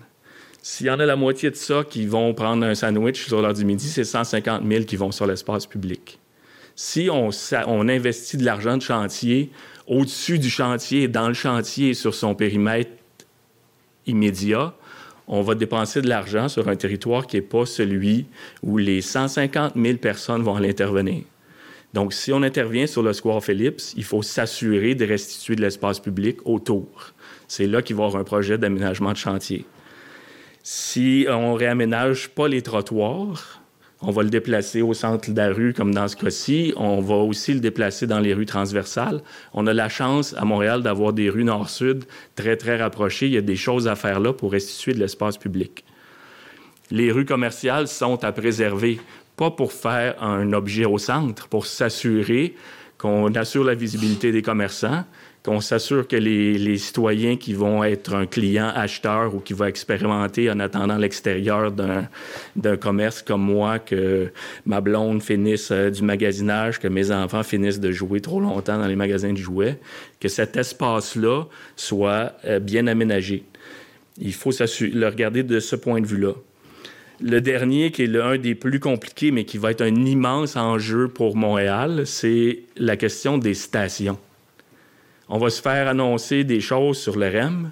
S'il 0.66 0.86
y 0.86 0.90
en 0.90 0.98
a 0.98 1.04
la 1.04 1.14
moitié 1.14 1.50
de 1.50 1.56
ça 1.56 1.84
qui 1.84 2.06
vont 2.06 2.32
prendre 2.32 2.64
un 2.64 2.74
sandwich 2.74 3.26
sur 3.26 3.42
l'heure 3.42 3.52
du 3.52 3.66
midi, 3.66 3.86
c'est 3.86 4.02
150 4.02 4.62
000 4.66 4.84
qui 4.84 4.96
vont 4.96 5.12
sur 5.12 5.26
l'espace 5.26 5.66
public. 5.66 6.18
Si 6.74 7.10
on, 7.12 7.28
investit 7.86 8.38
de 8.38 8.46
l'argent 8.46 8.78
de 8.78 8.82
chantier 8.82 9.50
au-dessus 9.86 10.38
du 10.38 10.48
chantier, 10.48 11.06
dans 11.06 11.28
le 11.28 11.34
chantier, 11.34 11.92
sur 11.92 12.14
son 12.14 12.34
périmètre 12.34 12.90
immédiat, 14.06 14.72
on 15.28 15.42
va 15.42 15.54
dépenser 15.54 16.00
de 16.00 16.08
l'argent 16.08 16.48
sur 16.48 16.66
un 16.66 16.76
territoire 16.76 17.26
qui 17.26 17.36
n'est 17.36 17.42
pas 17.42 17.66
celui 17.66 18.24
où 18.62 18.78
les 18.78 19.02
150 19.02 19.74
000 19.76 19.98
personnes 19.98 20.42
vont 20.42 20.56
aller 20.56 20.70
intervenir. 20.70 21.24
Donc, 21.92 22.14
si 22.14 22.32
on 22.32 22.42
intervient 22.42 22.86
sur 22.86 23.02
le 23.02 23.12
Square 23.12 23.44
Phillips, 23.44 23.82
il 23.98 24.04
faut 24.04 24.22
s'assurer 24.22 24.94
de 24.94 25.04
restituer 25.04 25.56
de 25.56 25.60
l'espace 25.60 26.00
public 26.00 26.38
autour. 26.46 27.12
C'est 27.48 27.66
là 27.66 27.82
qu'il 27.82 27.96
va 27.96 28.04
y 28.04 28.06
avoir 28.06 28.22
un 28.22 28.24
projet 28.24 28.56
d'aménagement 28.56 29.12
de 29.12 29.18
chantier. 29.18 29.66
Si 30.66 31.26
on 31.28 31.52
réaménage 31.52 32.30
pas 32.30 32.48
les 32.48 32.62
trottoirs, 32.62 33.60
on 34.00 34.10
va 34.10 34.22
le 34.22 34.30
déplacer 34.30 34.80
au 34.80 34.94
centre 34.94 35.30
de 35.30 35.36
la 35.36 35.50
rue, 35.50 35.74
comme 35.74 35.92
dans 35.92 36.08
ce 36.08 36.16
cas-ci. 36.16 36.72
On 36.78 37.02
va 37.02 37.16
aussi 37.16 37.52
le 37.52 37.60
déplacer 37.60 38.06
dans 38.06 38.18
les 38.18 38.32
rues 38.32 38.46
transversales. 38.46 39.20
On 39.52 39.66
a 39.66 39.74
la 39.74 39.90
chance 39.90 40.34
à 40.38 40.46
Montréal 40.46 40.82
d'avoir 40.82 41.12
des 41.12 41.28
rues 41.28 41.44
nord-sud 41.44 42.06
très, 42.34 42.56
très 42.56 42.78
rapprochées. 42.78 43.26
Il 43.26 43.34
y 43.34 43.36
a 43.36 43.42
des 43.42 43.56
choses 43.56 43.86
à 43.88 43.94
faire 43.94 44.20
là 44.20 44.32
pour 44.32 44.52
restituer 44.52 44.94
de 44.94 45.00
l'espace 45.00 45.36
public. 45.36 45.84
Les 46.90 47.12
rues 47.12 47.26
commerciales 47.26 47.86
sont 47.86 48.24
à 48.24 48.32
préserver, 48.32 49.02
pas 49.36 49.50
pour 49.50 49.70
faire 49.70 50.22
un 50.22 50.50
objet 50.54 50.86
au 50.86 50.96
centre, 50.96 51.46
pour 51.48 51.66
s'assurer 51.66 52.54
qu'on 52.96 53.34
assure 53.34 53.64
la 53.64 53.74
visibilité 53.74 54.32
des 54.32 54.40
commerçants, 54.40 55.04
qu'on 55.44 55.60
s'assure 55.60 56.08
que 56.08 56.16
les, 56.16 56.78
citoyens 56.78 57.36
qui 57.36 57.52
vont 57.52 57.84
être 57.84 58.14
un 58.14 58.24
client 58.24 58.72
acheteur 58.74 59.34
ou 59.34 59.40
qui 59.40 59.52
va 59.52 59.68
expérimenter 59.68 60.50
en 60.50 60.58
attendant 60.58 60.96
l'extérieur 60.96 61.70
d'un 61.70 62.76
commerce 62.78 63.20
comme 63.20 63.42
moi, 63.42 63.78
que 63.78 64.30
ma 64.64 64.80
blonde 64.80 65.22
finisse 65.22 65.70
euh, 65.70 65.90
du 65.90 66.02
magasinage, 66.02 66.80
que 66.80 66.88
mes 66.88 67.10
enfants 67.10 67.42
finissent 67.42 67.80
de 67.80 67.92
jouer 67.92 68.20
trop 68.20 68.40
longtemps 68.40 68.78
dans 68.78 68.86
les 68.86 68.96
magasins 68.96 69.32
de 69.32 69.38
jouets, 69.38 69.78
que 70.18 70.28
cet 70.28 70.56
espace-là 70.56 71.44
soit 71.76 72.32
euh, 72.46 72.58
bien 72.58 72.86
aménagé. 72.86 73.44
Il 74.18 74.32
faut 74.32 74.50
le 74.50 75.06
regarder 75.06 75.42
de 75.42 75.60
ce 75.60 75.76
point 75.76 76.00
de 76.00 76.06
vue-là. 76.06 76.32
Le 77.20 77.40
dernier, 77.40 77.90
qui 77.90 78.04
est 78.04 78.06
l'un 78.06 78.38
des 78.38 78.54
plus 78.54 78.80
compliqués, 78.80 79.30
mais 79.30 79.44
qui 79.44 79.58
va 79.58 79.72
être 79.72 79.82
un 79.82 80.06
immense 80.06 80.56
enjeu 80.56 81.08
pour 81.08 81.36
Montréal, 81.36 82.06
c'est 82.06 82.60
la 82.76 82.96
question 82.96 83.36
des 83.36 83.54
stations. 83.54 84.18
On 85.28 85.38
va 85.38 85.48
se 85.48 85.62
faire 85.62 85.88
annoncer 85.88 86.44
des 86.44 86.60
choses 86.60 86.98
sur 86.98 87.16
le 87.16 87.28
REM. 87.28 87.70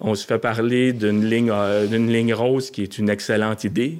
On 0.00 0.14
se 0.14 0.26
fait 0.26 0.38
parler 0.38 0.92
d'une 0.92 1.24
ligne, 1.24 1.50
euh, 1.50 1.86
ligne 1.86 2.34
rose 2.34 2.70
qui 2.70 2.82
est 2.82 2.98
une 2.98 3.08
excellente 3.08 3.64
idée. 3.64 3.98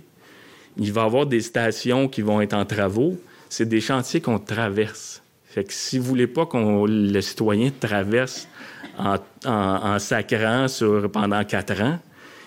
Il 0.76 0.92
va 0.92 1.02
y 1.02 1.04
avoir 1.04 1.26
des 1.26 1.40
stations 1.40 2.08
qui 2.08 2.22
vont 2.22 2.40
être 2.40 2.54
en 2.54 2.64
travaux. 2.64 3.18
C'est 3.48 3.68
des 3.68 3.80
chantiers 3.80 4.20
qu'on 4.20 4.38
traverse. 4.38 5.22
Fait 5.44 5.64
que 5.64 5.72
si 5.72 5.98
vous 5.98 6.04
voulez 6.04 6.26
pas 6.26 6.46
qu'on 6.46 6.86
le 6.86 7.20
citoyen 7.20 7.70
traverse 7.78 8.48
en, 8.98 9.98
sacrant 9.98 10.68
sur, 10.68 11.10
pendant 11.10 11.44
quatre 11.44 11.80
ans, 11.80 11.98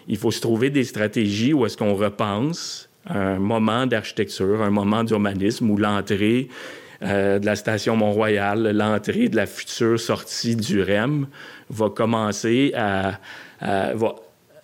il 0.07 0.17
faut 0.17 0.31
se 0.31 0.41
trouver 0.41 0.69
des 0.69 0.83
stratégies 0.83 1.53
où 1.53 1.65
est-ce 1.65 1.77
qu'on 1.77 1.95
repense 1.95 2.89
un 3.07 3.37
moment 3.37 3.85
d'architecture, 3.85 4.61
un 4.61 4.71
moment 4.71 5.03
d'urbanisme 5.03 5.69
où 5.69 5.77
l'entrée 5.77 6.49
euh, 7.03 7.39
de 7.39 7.45
la 7.45 7.55
station 7.55 7.95
Mont-Royal, 7.95 8.71
l'entrée 8.71 9.29
de 9.29 9.35
la 9.35 9.45
future 9.45 9.99
sortie 9.99 10.55
du 10.55 10.81
REM 10.81 11.27
va 11.69 11.89
commencer 11.89 12.73
à, 12.75 13.19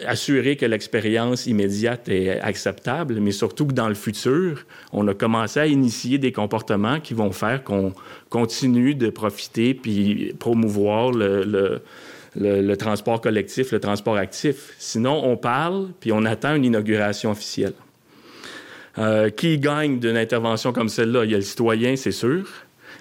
assurer 0.06 0.56
que 0.56 0.66
l'expérience 0.66 1.46
immédiate 1.46 2.10
est 2.10 2.40
acceptable, 2.40 3.20
mais 3.20 3.32
surtout 3.32 3.68
que 3.68 3.74
dans 3.74 3.88
le 3.88 3.96
futur, 3.96 4.66
on 4.92 5.08
a 5.08 5.14
commencé 5.14 5.60
à 5.60 5.68
initier 5.68 6.18
des 6.18 6.32
comportements 6.32 7.00
qui 7.00 7.14
vont 7.14 7.32
faire 7.32 7.64
qu'on 7.64 7.94
continue 8.30 8.96
de 8.96 9.10
profiter 9.10 9.74
puis 9.74 10.34
promouvoir 10.40 11.12
le, 11.12 11.82
le, 12.36 12.76
transport 12.76 13.22
collectif, 13.22 13.72
le 13.72 13.80
transport 13.80 14.16
actif. 14.16 14.74
Sinon, 14.80 15.22
on 15.24 15.38
parle 15.38 15.90
puis 16.00 16.12
on 16.12 16.26
attend 16.26 16.56
une 16.56 16.66
inauguration 16.66 17.32
officielle. 17.32 17.74
Euh, 18.98 19.30
qui 19.30 19.58
gagne 19.58 20.00
d'une 20.00 20.18
intervention 20.18 20.74
comme 20.74 20.90
celle-là? 20.90 21.24
Il 21.24 21.32
y 21.32 21.34
a 21.34 21.38
le 21.38 21.44
citoyen, 21.44 21.96
c'est 21.96 22.12
sûr, 22.12 22.46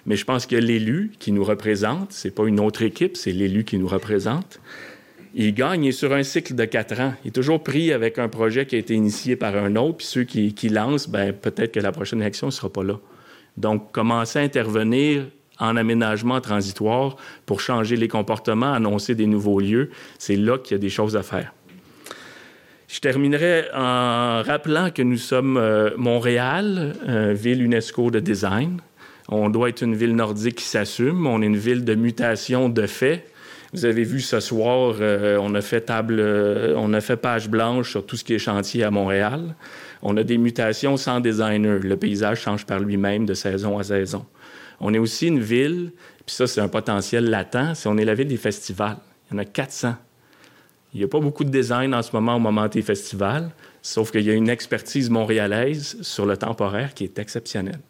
mais 0.06 0.16
je 0.16 0.24
pense 0.24 0.46
que 0.46 0.54
l'élu 0.54 1.12
qui 1.18 1.32
nous 1.32 1.42
représente, 1.42 2.12
c'est 2.12 2.34
pas 2.34 2.46
une 2.46 2.60
autre 2.60 2.82
équipe, 2.82 3.16
c'est 3.16 3.32
l'élu 3.32 3.64
qui 3.64 3.76
nous 3.76 3.88
représente. 3.88 4.60
Il 5.34 5.54
gagne 5.54 5.92
sur 5.92 6.12
un 6.12 6.22
cycle 6.22 6.54
de 6.54 6.64
quatre 6.64 6.98
ans. 7.00 7.14
Il 7.24 7.28
est 7.28 7.32
toujours 7.32 7.62
pris 7.62 7.92
avec 7.92 8.18
un 8.18 8.28
projet 8.28 8.66
qui 8.66 8.76
a 8.76 8.78
été 8.78 8.94
initié 8.94 9.36
par 9.36 9.56
un 9.56 9.76
autre, 9.76 9.98
puis 9.98 10.06
ceux 10.06 10.24
qui, 10.24 10.68
lancent, 10.68 11.08
ben, 11.08 11.32
peut-être 11.32 11.72
que 11.72 11.80
la 11.80 11.92
prochaine 11.92 12.20
élection 12.20 12.48
ne 12.48 12.52
sera 12.52 12.68
pas 12.68 12.82
là. 12.82 12.98
Donc, 13.56 13.92
commencer 13.92 14.38
à 14.38 14.42
intervenir 14.42 15.26
en 15.58 15.76
aménagement 15.76 16.40
transitoire 16.40 17.16
pour 17.46 17.60
changer 17.60 17.96
les 17.96 18.08
comportements, 18.08 18.72
annoncer 18.72 19.14
des 19.14 19.26
nouveaux 19.26 19.60
lieux, 19.60 19.90
c'est 20.18 20.36
là 20.36 20.58
qu'il 20.58 20.72
y 20.72 20.74
a 20.76 20.78
des 20.78 20.88
choses 20.88 21.16
à 21.16 21.22
faire. 21.22 21.52
Je 22.90 22.98
terminerai 22.98 23.66
en 23.72 24.42
rappelant 24.42 24.90
que 24.90 25.02
nous 25.02 25.16
sommes 25.16 25.56
euh, 25.56 25.90
Montréal, 25.96 26.94
euh, 27.08 27.32
ville 27.32 27.62
UNESCO 27.62 28.10
de 28.10 28.18
design. 28.18 28.80
On 29.28 29.48
doit 29.48 29.68
être 29.68 29.82
une 29.82 29.94
ville 29.94 30.16
nordique 30.16 30.56
qui 30.56 30.64
s'assume. 30.64 31.24
On 31.28 31.40
est 31.40 31.46
une 31.46 31.56
ville 31.56 31.84
de 31.84 31.94
mutation 31.94 32.68
de 32.68 32.86
fait. 32.86 33.26
Vous 33.72 33.84
avez 33.84 34.02
vu 34.02 34.20
ce 34.20 34.40
soir, 34.40 34.96
euh, 35.00 35.38
on 35.40 35.54
a 35.54 35.60
fait 35.60 35.82
table, 35.82 36.20
on 36.76 36.92
a 36.92 37.00
fait 37.00 37.16
page 37.16 37.48
blanche 37.48 37.90
sur 37.92 38.04
tout 38.04 38.16
ce 38.16 38.24
qui 38.24 38.34
est 38.34 38.40
chantier 38.40 38.82
à 38.82 38.90
Montréal. 38.90 39.54
On 40.02 40.16
a 40.16 40.24
des 40.24 40.36
mutations 40.36 40.96
sans 40.96 41.20
designer. 41.20 41.78
Le 41.78 41.96
paysage 41.96 42.40
change 42.40 42.66
par 42.66 42.80
lui-même 42.80 43.24
de 43.24 43.34
saison 43.34 43.78
à 43.78 43.84
saison. 43.84 44.26
On 44.80 44.92
est 44.92 44.98
aussi 44.98 45.28
une 45.28 45.38
ville, 45.38 45.92
puis 46.26 46.34
ça 46.34 46.48
c'est 46.48 46.60
un 46.60 46.66
potentiel 46.66 47.30
latent, 47.30 47.76
c'est 47.76 47.88
on 47.88 47.98
est 47.98 48.04
la 48.04 48.14
ville 48.14 48.26
des 48.26 48.36
festivals. 48.36 48.96
Il 49.30 49.34
y 49.34 49.36
en 49.36 49.42
a 49.42 49.44
400 49.44 49.94
Il 50.92 50.98
n'y 50.98 51.04
a 51.04 51.08
pas 51.08 51.20
beaucoup 51.20 51.44
de 51.44 51.50
design 51.50 51.94
en 51.94 52.02
ce 52.02 52.10
moment 52.12 52.36
au 52.36 52.40
moment 52.40 52.66
des 52.66 52.82
festivals, 52.82 53.50
sauf 53.82 54.10
qu'il 54.10 54.22
y 54.22 54.30
a 54.30 54.34
une 54.34 54.48
expertise 54.48 55.08
montréalaise 55.08 55.96
sur 56.02 56.26
le 56.26 56.36
temporaire 56.36 56.94
qui 56.94 57.04
est 57.04 57.18
exceptionnelle. 57.18 57.80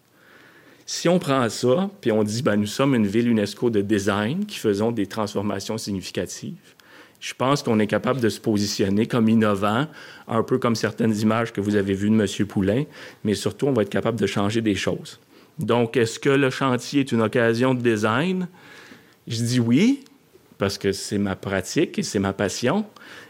Si 0.84 1.08
on 1.08 1.18
prend 1.18 1.48
ça, 1.48 1.88
puis 2.00 2.12
on 2.12 2.22
dit, 2.24 2.42
ben, 2.42 2.56
nous 2.56 2.66
sommes 2.66 2.94
une 2.94 3.06
ville 3.06 3.28
UNESCO 3.28 3.70
de 3.70 3.80
design 3.80 4.44
qui 4.44 4.58
faisons 4.58 4.90
des 4.90 5.06
transformations 5.06 5.78
significatives, 5.78 6.74
je 7.20 7.34
pense 7.34 7.62
qu'on 7.62 7.78
est 7.78 7.86
capable 7.86 8.20
de 8.20 8.28
se 8.28 8.40
positionner 8.40 9.06
comme 9.06 9.28
innovant, 9.28 9.86
un 10.26 10.42
peu 10.42 10.58
comme 10.58 10.74
certaines 10.74 11.14
images 11.18 11.52
que 11.52 11.60
vous 11.60 11.76
avez 11.76 11.92
vues 11.92 12.10
de 12.10 12.14
M. 12.14 12.46
Poulain, 12.46 12.84
mais 13.24 13.34
surtout, 13.34 13.66
on 13.66 13.72
va 13.72 13.82
être 13.82 13.90
capable 13.90 14.18
de 14.18 14.26
changer 14.26 14.62
des 14.62 14.74
choses. 14.74 15.20
Donc, 15.58 15.96
est-ce 15.98 16.18
que 16.18 16.30
le 16.30 16.48
chantier 16.48 17.00
est 17.00 17.12
une 17.12 17.20
occasion 17.20 17.74
de 17.74 17.82
design? 17.82 18.48
Je 19.28 19.42
dis 19.42 19.60
oui, 19.60 20.02
parce 20.60 20.76
que 20.76 20.92
c'est 20.92 21.18
ma 21.18 21.36
pratique 21.36 21.98
et 21.98 22.02
c'est 22.02 22.18
ma 22.18 22.34
passion, 22.34 22.84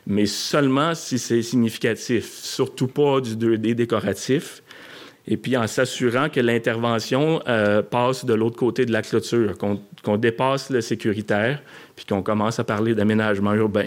mais 0.04 0.26
seulement 0.26 0.96
si 0.96 1.16
c'est 1.16 1.42
significatif, 1.42 2.28
surtout 2.28 2.88
pas 2.88 3.20
du 3.20 3.36
2D 3.36 3.74
décoratif, 3.74 4.64
et 5.28 5.36
puis 5.36 5.56
en 5.56 5.68
s'assurant 5.68 6.28
que 6.28 6.40
l'intervention 6.40 7.40
euh, 7.46 7.82
passe 7.82 8.24
de 8.24 8.34
l'autre 8.34 8.56
côté 8.56 8.84
de 8.84 8.92
la 8.92 9.02
clôture, 9.02 9.56
qu'on 9.56 10.16
dépasse 10.16 10.70
le 10.70 10.80
sécuritaire, 10.80 11.62
puis 11.94 12.04
qu'on 12.04 12.22
commence 12.22 12.58
à 12.58 12.64
parler 12.64 12.96
d'aménagement 12.96 13.54
urbain. 13.54 13.86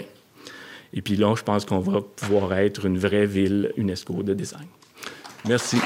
Et 0.94 1.02
puis 1.02 1.16
là, 1.16 1.34
je 1.36 1.42
pense 1.42 1.66
qu'on 1.66 1.80
va 1.80 2.00
pouvoir 2.00 2.54
être 2.54 2.86
une 2.86 2.96
vraie 2.96 3.26
ville 3.26 3.72
UNESCO 3.76 4.22
de 4.22 4.32
design. 4.32 4.66
Merci. 5.46 5.76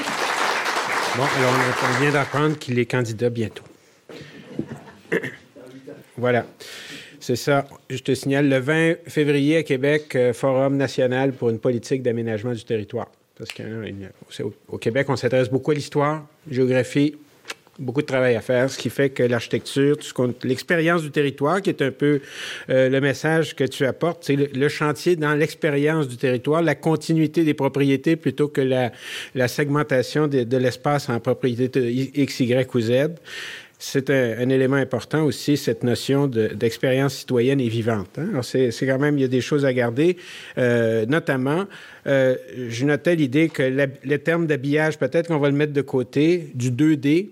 Bon, 1.17 1.23
alors 1.23 1.53
on 1.83 2.01
vient 2.01 2.11
d'apprendre 2.11 2.57
qu'il 2.57 2.79
est 2.79 2.85
candidat 2.85 3.29
bientôt. 3.29 3.63
Voilà. 6.15 6.45
C'est 7.19 7.35
ça. 7.35 7.67
Je 7.89 7.99
te 7.99 8.13
signale, 8.13 8.49
le 8.49 8.59
20 8.59 8.95
février 9.07 9.57
à 9.57 9.63
Québec, 9.63 10.15
euh, 10.15 10.33
Forum 10.33 10.77
national 10.77 11.33
pour 11.33 11.49
une 11.49 11.59
politique 11.59 12.01
d'aménagement 12.01 12.53
du 12.53 12.63
territoire. 12.63 13.07
Parce 13.37 13.51
qu'au 13.53 14.77
Québec, 14.77 15.07
on 15.09 15.15
s'intéresse 15.15 15.49
beaucoup 15.49 15.71
à 15.71 15.73
l'histoire, 15.73 16.25
géographie, 16.49 17.15
beaucoup 17.79 18.01
de 18.01 18.05
travail 18.05 18.35
à 18.35 18.41
faire, 18.41 18.69
ce 18.69 18.77
qui 18.77 18.89
fait 18.89 19.09
que 19.09 19.23
l'architecture, 19.23 19.97
l'expérience 20.43 21.01
du 21.01 21.11
territoire, 21.11 21.61
qui 21.61 21.69
est 21.69 21.81
un 21.81 21.91
peu 21.91 22.19
euh, 22.69 22.89
le 22.89 23.01
message 23.01 23.55
que 23.55 23.63
tu 23.63 23.85
apportes, 23.85 24.23
c'est 24.25 24.35
le, 24.35 24.69
chantier 24.69 25.15
dans 25.15 25.33
l'expérience 25.33 26.07
du 26.07 26.17
territoire, 26.17 26.61
la 26.61 26.75
continuité 26.75 27.43
des 27.43 27.53
propriétés 27.53 28.17
plutôt 28.17 28.49
que 28.49 28.61
la, 28.61 29.47
segmentation 29.47 30.27
de, 30.27 30.57
l'espace 30.57 31.09
en 31.09 31.19
propriété 31.19 31.91
X, 32.15 32.41
Y 32.41 32.75
ou 32.75 32.81
Z 32.81 32.91
c'est 33.81 34.09
un, 34.09 34.49
élément 34.49 34.75
important 34.75 35.23
aussi, 35.23 35.55
cette 35.55 35.83
notion 35.83 36.27
d'expérience 36.27 37.15
citoyenne 37.15 37.61
et 37.61 37.69
vivante. 37.69 38.19
Hein. 38.19 38.41
C'est 38.43 38.85
quand 38.85 38.99
même, 38.99 39.17
il 39.17 39.21
y 39.21 39.23
a 39.23 39.29
des 39.29 39.39
choses 39.39 39.65
à 39.65 39.71
garder, 39.71 40.17
euh, 40.57 41.05
notamment 41.05 41.65
euh, 42.07 42.35
je 42.69 42.85
notais 42.85 43.15
l'idée 43.15 43.49
que 43.49 43.63
le 43.63 44.17
terme 44.17 44.47
d'habillage, 44.47 44.97
peut-être 44.97 45.27
qu'on 45.27 45.39
va 45.39 45.49
le 45.49 45.55
mettre 45.55 45.73
de 45.73 45.81
côté, 45.81 46.49
du 46.53 46.71
2D. 46.71 47.29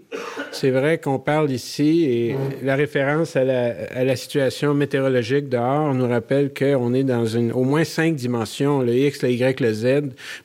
C'est 0.52 0.72
vrai 0.72 0.98
qu'on 0.98 1.20
parle 1.20 1.52
ici, 1.52 2.06
et 2.06 2.36
la 2.64 2.76
référence 2.76 3.36
à 3.36 3.44
la, 3.44 4.16
situation 4.16 4.74
météorologique 4.74 5.50
dehors 5.50 5.94
nous 5.94 6.08
rappelle 6.08 6.52
qu'on 6.54 6.94
est 6.94 7.04
dans 7.04 7.26
une, 7.26 7.52
au 7.52 7.64
moins 7.64 7.84
cinq 7.84 8.16
dimensions, 8.16 8.82
le 8.82 8.96
X, 8.96 9.22
le 9.22 9.32
Y, 9.32 9.60
le 9.60 9.74
Z, 9.74 9.86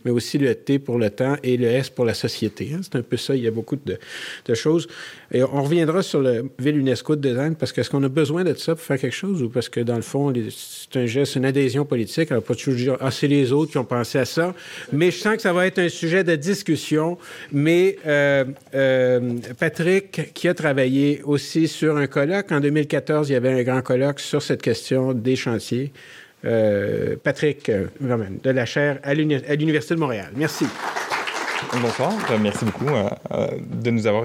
mais 0.04 0.10
aussi 0.10 0.38
le 0.38 0.54
T 0.54 0.78
pour 0.78 0.98
le 0.98 1.08
temps 1.08 1.36
et 1.42 1.56
le 1.56 1.66
S 1.66 1.88
pour 1.88 2.04
la 2.04 2.14
société. 2.14 2.70
Hein. 2.74 2.80
C'est 2.82 2.96
un 2.96 3.02
peu 3.02 3.16
ça, 3.16 3.34
il 3.34 3.42
y 3.42 3.46
a 3.46 3.50
beaucoup 3.50 3.76
de, 3.76 4.54
choses. 4.54 4.86
On 5.34 5.62
reviendra 5.62 6.02
sur 6.02 6.20
le 6.20 6.50
Ville 6.58 6.78
UNESCO 6.78 7.16
de 7.16 7.28
design, 7.28 7.54
parce 7.54 7.72
qu'est-ce 7.72 7.88
qu'on 7.88 8.02
a 8.02 8.08
besoin 8.08 8.44
de 8.44 8.52
ça 8.54 8.74
pour 8.74 8.84
faire 8.84 8.98
quelque 8.98 9.14
chose 9.14 9.42
ou 9.42 9.48
parce 9.48 9.68
que, 9.68 9.80
dans 9.80 9.96
le 9.96 10.02
fond, 10.02 10.32
c'est 10.50 10.98
un 10.98 11.06
geste, 11.06 11.36
une 11.36 11.46
adhésion 11.46 11.84
politique? 11.86 12.30
Alors, 12.30 12.42
pas 12.42 12.54
toujours 12.54 12.74
dire, 12.74 12.96
ah, 13.00 13.10
c'est 13.10 13.28
les 13.28 13.52
autres 13.52 13.72
qui 13.72 13.78
ont 13.78 13.84
pensé 13.84 14.11
à 14.18 14.24
ça. 14.24 14.54
Mais 14.92 15.10
je 15.10 15.18
sens 15.18 15.36
que 15.36 15.42
ça 15.42 15.52
va 15.52 15.66
être 15.66 15.78
un 15.78 15.88
sujet 15.88 16.24
de 16.24 16.36
discussion. 16.36 17.18
Mais 17.52 17.96
euh, 18.06 18.44
euh, 18.74 19.34
Patrick, 19.58 20.32
qui 20.34 20.48
a 20.48 20.54
travaillé 20.54 21.22
aussi 21.24 21.68
sur 21.68 21.96
un 21.96 22.06
colloque, 22.06 22.52
en 22.52 22.60
2014, 22.60 23.28
il 23.30 23.32
y 23.32 23.36
avait 23.36 23.52
un 23.52 23.62
grand 23.62 23.82
colloque 23.82 24.20
sur 24.20 24.42
cette 24.42 24.62
question 24.62 25.12
des 25.12 25.36
chantiers. 25.36 25.92
Euh, 26.44 27.16
Patrick, 27.22 27.70
de 27.70 28.50
la 28.50 28.66
chaire 28.66 28.98
à 29.04 29.14
l'Université 29.14 29.94
de 29.94 30.00
Montréal. 30.00 30.30
Merci. 30.34 30.66
Bonsoir, 31.80 32.12
merci 32.40 32.64
beaucoup 32.64 32.84
de 32.84 33.90
nous 33.90 34.06
avoir 34.08 34.24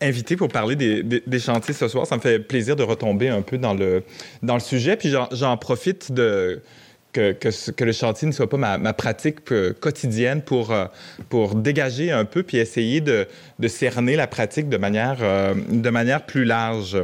invités 0.00 0.36
pour 0.36 0.48
parler 0.48 0.74
des, 0.74 1.02
des, 1.02 1.38
chantiers 1.38 1.74
ce 1.74 1.86
soir. 1.86 2.06
Ça 2.06 2.16
me 2.16 2.20
fait 2.20 2.38
plaisir 2.38 2.74
de 2.74 2.82
retomber 2.82 3.28
un 3.28 3.42
peu 3.42 3.58
dans 3.58 3.74
le, 3.74 4.02
dans 4.42 4.54
le 4.54 4.60
sujet. 4.60 4.96
Puis 4.96 5.14
j'en 5.32 5.56
profite 5.58 6.12
de 6.12 6.62
que, 7.16 7.84
le 7.84 7.92
chantier 7.92 8.28
ne 8.28 8.32
soit 8.32 8.48
pas 8.48 8.56
ma, 8.56 8.92
pratique 8.92 9.52
euh, 9.52 9.72
quotidienne 9.72 10.42
pour, 10.42 10.72
euh, 10.72 10.86
pour 11.28 11.54
dégager 11.54 12.10
un 12.12 12.24
peu 12.24 12.42
puis 12.42 12.58
essayer 12.58 13.00
de, 13.00 13.26
cerner 13.68 14.16
la 14.16 14.26
pratique 14.26 14.68
de 14.68 14.76
manière, 14.76 15.18
euh, 15.20 15.54
de 15.68 15.90
manière 15.90 16.24
plus 16.26 16.44
large. 16.44 16.98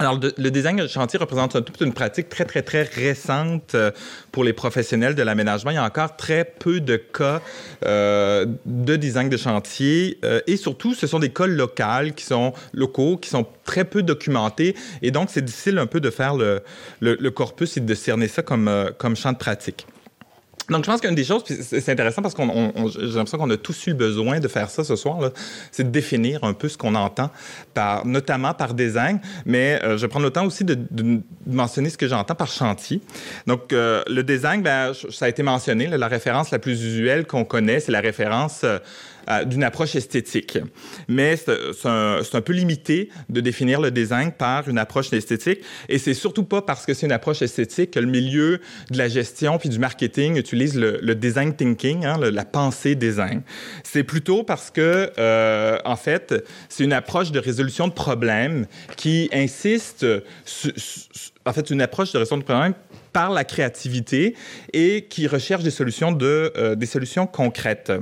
Alors, 0.00 0.20
le 0.20 0.50
design 0.50 0.76
de 0.76 0.86
chantier 0.86 1.18
représente 1.18 1.64
toute 1.64 1.80
une 1.80 1.92
pratique 1.92 2.28
très, 2.28 2.44
très, 2.44 2.62
très 2.62 2.82
récente 2.82 3.74
euh, 3.74 3.90
pour 4.30 4.44
les 4.44 4.52
professionnels 4.52 5.16
de 5.16 5.22
l'aménagement. 5.24 5.72
Il 5.72 5.74
y 5.74 5.78
a 5.78 5.84
encore 5.84 6.16
très 6.16 6.44
peu 6.44 6.78
de 6.78 6.96
cas 6.96 7.42
euh, 7.84 8.46
de 8.64 8.94
design 8.94 9.28
de 9.28 9.36
chantier 9.36 10.18
euh, 10.24 10.40
et 10.46 10.56
surtout, 10.56 10.94
ce 10.94 11.08
sont 11.08 11.18
des 11.18 11.30
cas 11.30 11.48
locaux 11.48 12.12
qui 12.14 12.24
sont 12.24 12.52
locaux, 12.72 13.16
qui 13.16 13.28
sont 13.28 13.44
très 13.64 13.84
peu 13.84 14.04
documentés 14.04 14.76
et 15.02 15.10
donc 15.10 15.30
c'est 15.32 15.44
difficile 15.44 15.78
un 15.78 15.86
peu 15.86 16.00
de 16.00 16.10
faire 16.10 16.36
le, 16.36 16.62
le, 17.00 17.16
le, 17.18 17.30
corpus 17.30 17.76
et 17.76 17.80
de 17.80 17.94
cerner 17.94 18.28
ça 18.28 18.42
comme, 18.42 18.70
comme 18.98 19.16
champ 19.16 19.32
de 19.32 19.38
pratique. 19.38 19.86
Donc, 20.68 20.84
je 20.84 20.90
pense 20.90 21.00
qu'une 21.00 21.14
des 21.14 21.24
choses, 21.24 21.44
c'est 21.46 21.88
intéressant 21.88 22.20
parce 22.20 22.34
qu'on, 22.34 22.72
j'ai 22.88 23.06
l'impression 23.06 23.38
qu'on 23.38 23.50
a 23.50 23.56
tous 23.56 23.86
eu 23.86 23.94
besoin 23.94 24.38
de 24.38 24.48
faire 24.48 24.68
ça 24.68 24.84
ce 24.84 24.96
soir, 24.96 25.18
c'est 25.72 25.84
de 25.84 25.90
définir 25.90 26.44
un 26.44 26.52
peu 26.52 26.68
ce 26.68 26.76
qu'on 26.76 26.94
entend, 26.94 27.30
par, 27.72 28.06
notamment 28.06 28.52
par 28.52 28.74
design, 28.74 29.20
mais 29.46 29.80
euh, 29.82 29.96
je 29.96 30.02
vais 30.02 30.08
prendre 30.08 30.26
le 30.26 30.30
temps 30.30 30.44
aussi 30.44 30.64
de, 30.64 30.78
mentionner 31.46 31.88
ce 31.88 31.96
que 31.96 32.06
j'entends 32.06 32.34
par 32.34 32.48
chantier. 32.48 33.00
Donc, 33.46 33.72
euh, 33.72 34.02
le 34.08 34.22
design, 34.22 34.62
ben, 34.62 34.92
ça 35.10 35.24
a 35.24 35.28
été 35.28 35.42
mentionné, 35.42 35.86
la 35.86 36.08
référence 36.08 36.50
la 36.50 36.58
plus 36.58 36.84
usuelle 36.84 37.26
qu'on 37.26 37.44
connaît, 37.44 37.80
c'est 37.80 37.92
la 37.92 38.00
référence 38.00 38.60
euh, 38.64 38.78
euh, 39.30 39.44
d'une 39.44 39.64
approche 39.64 39.94
esthétique. 39.94 40.58
Mais 41.08 41.36
c'est 41.36 41.88
un, 41.88 42.40
peu 42.40 42.52
limité 42.52 43.10
de 43.28 43.40
définir 43.40 43.80
le 43.80 43.90
design 43.90 44.32
par 44.32 44.68
une 44.68 44.78
approche 44.78 45.12
esthétique. 45.12 45.60
Et 45.88 45.98
c'est 45.98 46.14
surtout 46.14 46.44
pas 46.44 46.62
parce 46.62 46.86
que 46.86 46.94
c'est 46.94 47.06
une 47.06 47.12
approche 47.12 47.42
esthétique 47.42 47.92
que 47.92 48.00
le 48.00 48.06
milieu 48.06 48.60
de 48.90 48.98
la 48.98 49.08
gestion 49.08 49.58
puis 49.58 49.68
du 49.68 49.78
marketing 49.78 50.36
utilise 50.36 50.76
le, 50.76 51.14
design 51.14 51.54
thinking, 51.54 52.04
hein, 52.04 52.18
la 52.18 52.44
pensée 52.44 52.94
design. 52.94 53.42
C'est 53.82 54.04
plutôt 54.04 54.44
parce 54.44 54.70
que, 54.70 55.10
euh, 55.18 55.78
en 55.84 55.96
fait, 55.96 56.34
c'est 56.68 56.84
une 56.84 56.92
approche 56.92 57.32
de 57.32 57.38
résolution 57.38 57.88
de 57.88 57.92
problèmes 57.92 58.66
qui 58.96 59.28
insiste 59.32 60.06
sur, 60.44 60.72
en 61.44 61.52
fait, 61.52 61.70
une 61.70 61.80
approche 61.80 62.12
de 62.12 62.18
résolution 62.18 62.38
de 62.38 62.44
problèmes 62.44 62.74
par 63.12 63.30
la 63.30 63.44
créativité 63.44 64.36
et 64.72 65.06
qui 65.08 65.26
recherche 65.26 65.62
des 65.62 65.70
solutions, 65.70 66.12
de, 66.12 66.52
euh, 66.56 66.74
des 66.74 66.86
solutions 66.86 67.26
concrètes. 67.26 67.92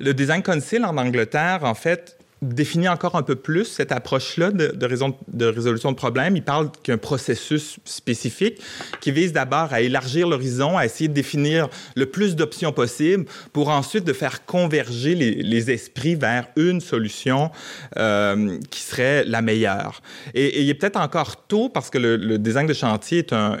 Le 0.00 0.14
Design 0.14 0.42
Council 0.42 0.84
en 0.84 0.96
Angleterre, 0.96 1.60
en 1.62 1.74
fait, 1.74 2.18
définit 2.44 2.88
encore 2.88 3.16
un 3.16 3.22
peu 3.22 3.36
plus 3.36 3.64
cette 3.64 3.92
approche-là 3.92 4.50
de, 4.50 5.46
résolution 5.46 5.90
de 5.90 5.96
problèmes. 5.96 6.36
Il 6.36 6.42
parle 6.42 6.70
qu'un 6.82 6.98
processus 6.98 7.78
spécifique 7.84 8.60
qui 9.00 9.10
vise 9.10 9.32
d'abord 9.32 9.72
à 9.72 9.80
élargir 9.80 10.28
l'horizon, 10.28 10.76
à 10.76 10.84
essayer 10.84 11.08
de 11.08 11.14
définir 11.14 11.68
le 11.96 12.06
plus 12.06 12.36
d'options 12.36 12.72
possibles 12.72 13.24
pour 13.52 13.68
ensuite 13.68 14.04
de 14.04 14.12
faire 14.12 14.44
converger 14.44 15.14
les, 15.14 15.64
esprits 15.70 16.14
vers 16.14 16.48
une 16.56 16.82
solution 16.82 17.50
euh, 17.96 18.58
qui 18.70 18.82
serait 18.82 19.24
la 19.24 19.40
meilleure. 19.40 20.02
Et, 20.34 20.60
il 20.60 20.68
est 20.68 20.74
peut-être 20.74 21.00
encore 21.00 21.46
tôt 21.46 21.70
parce 21.70 21.88
que 21.88 21.96
le, 21.96 22.38
design 22.38 22.66
de 22.66 22.74
chantier 22.74 23.18
est, 23.18 23.32
un, 23.32 23.58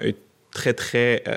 très, 0.52 0.74
très... 0.74 1.22
Euh, 1.28 1.36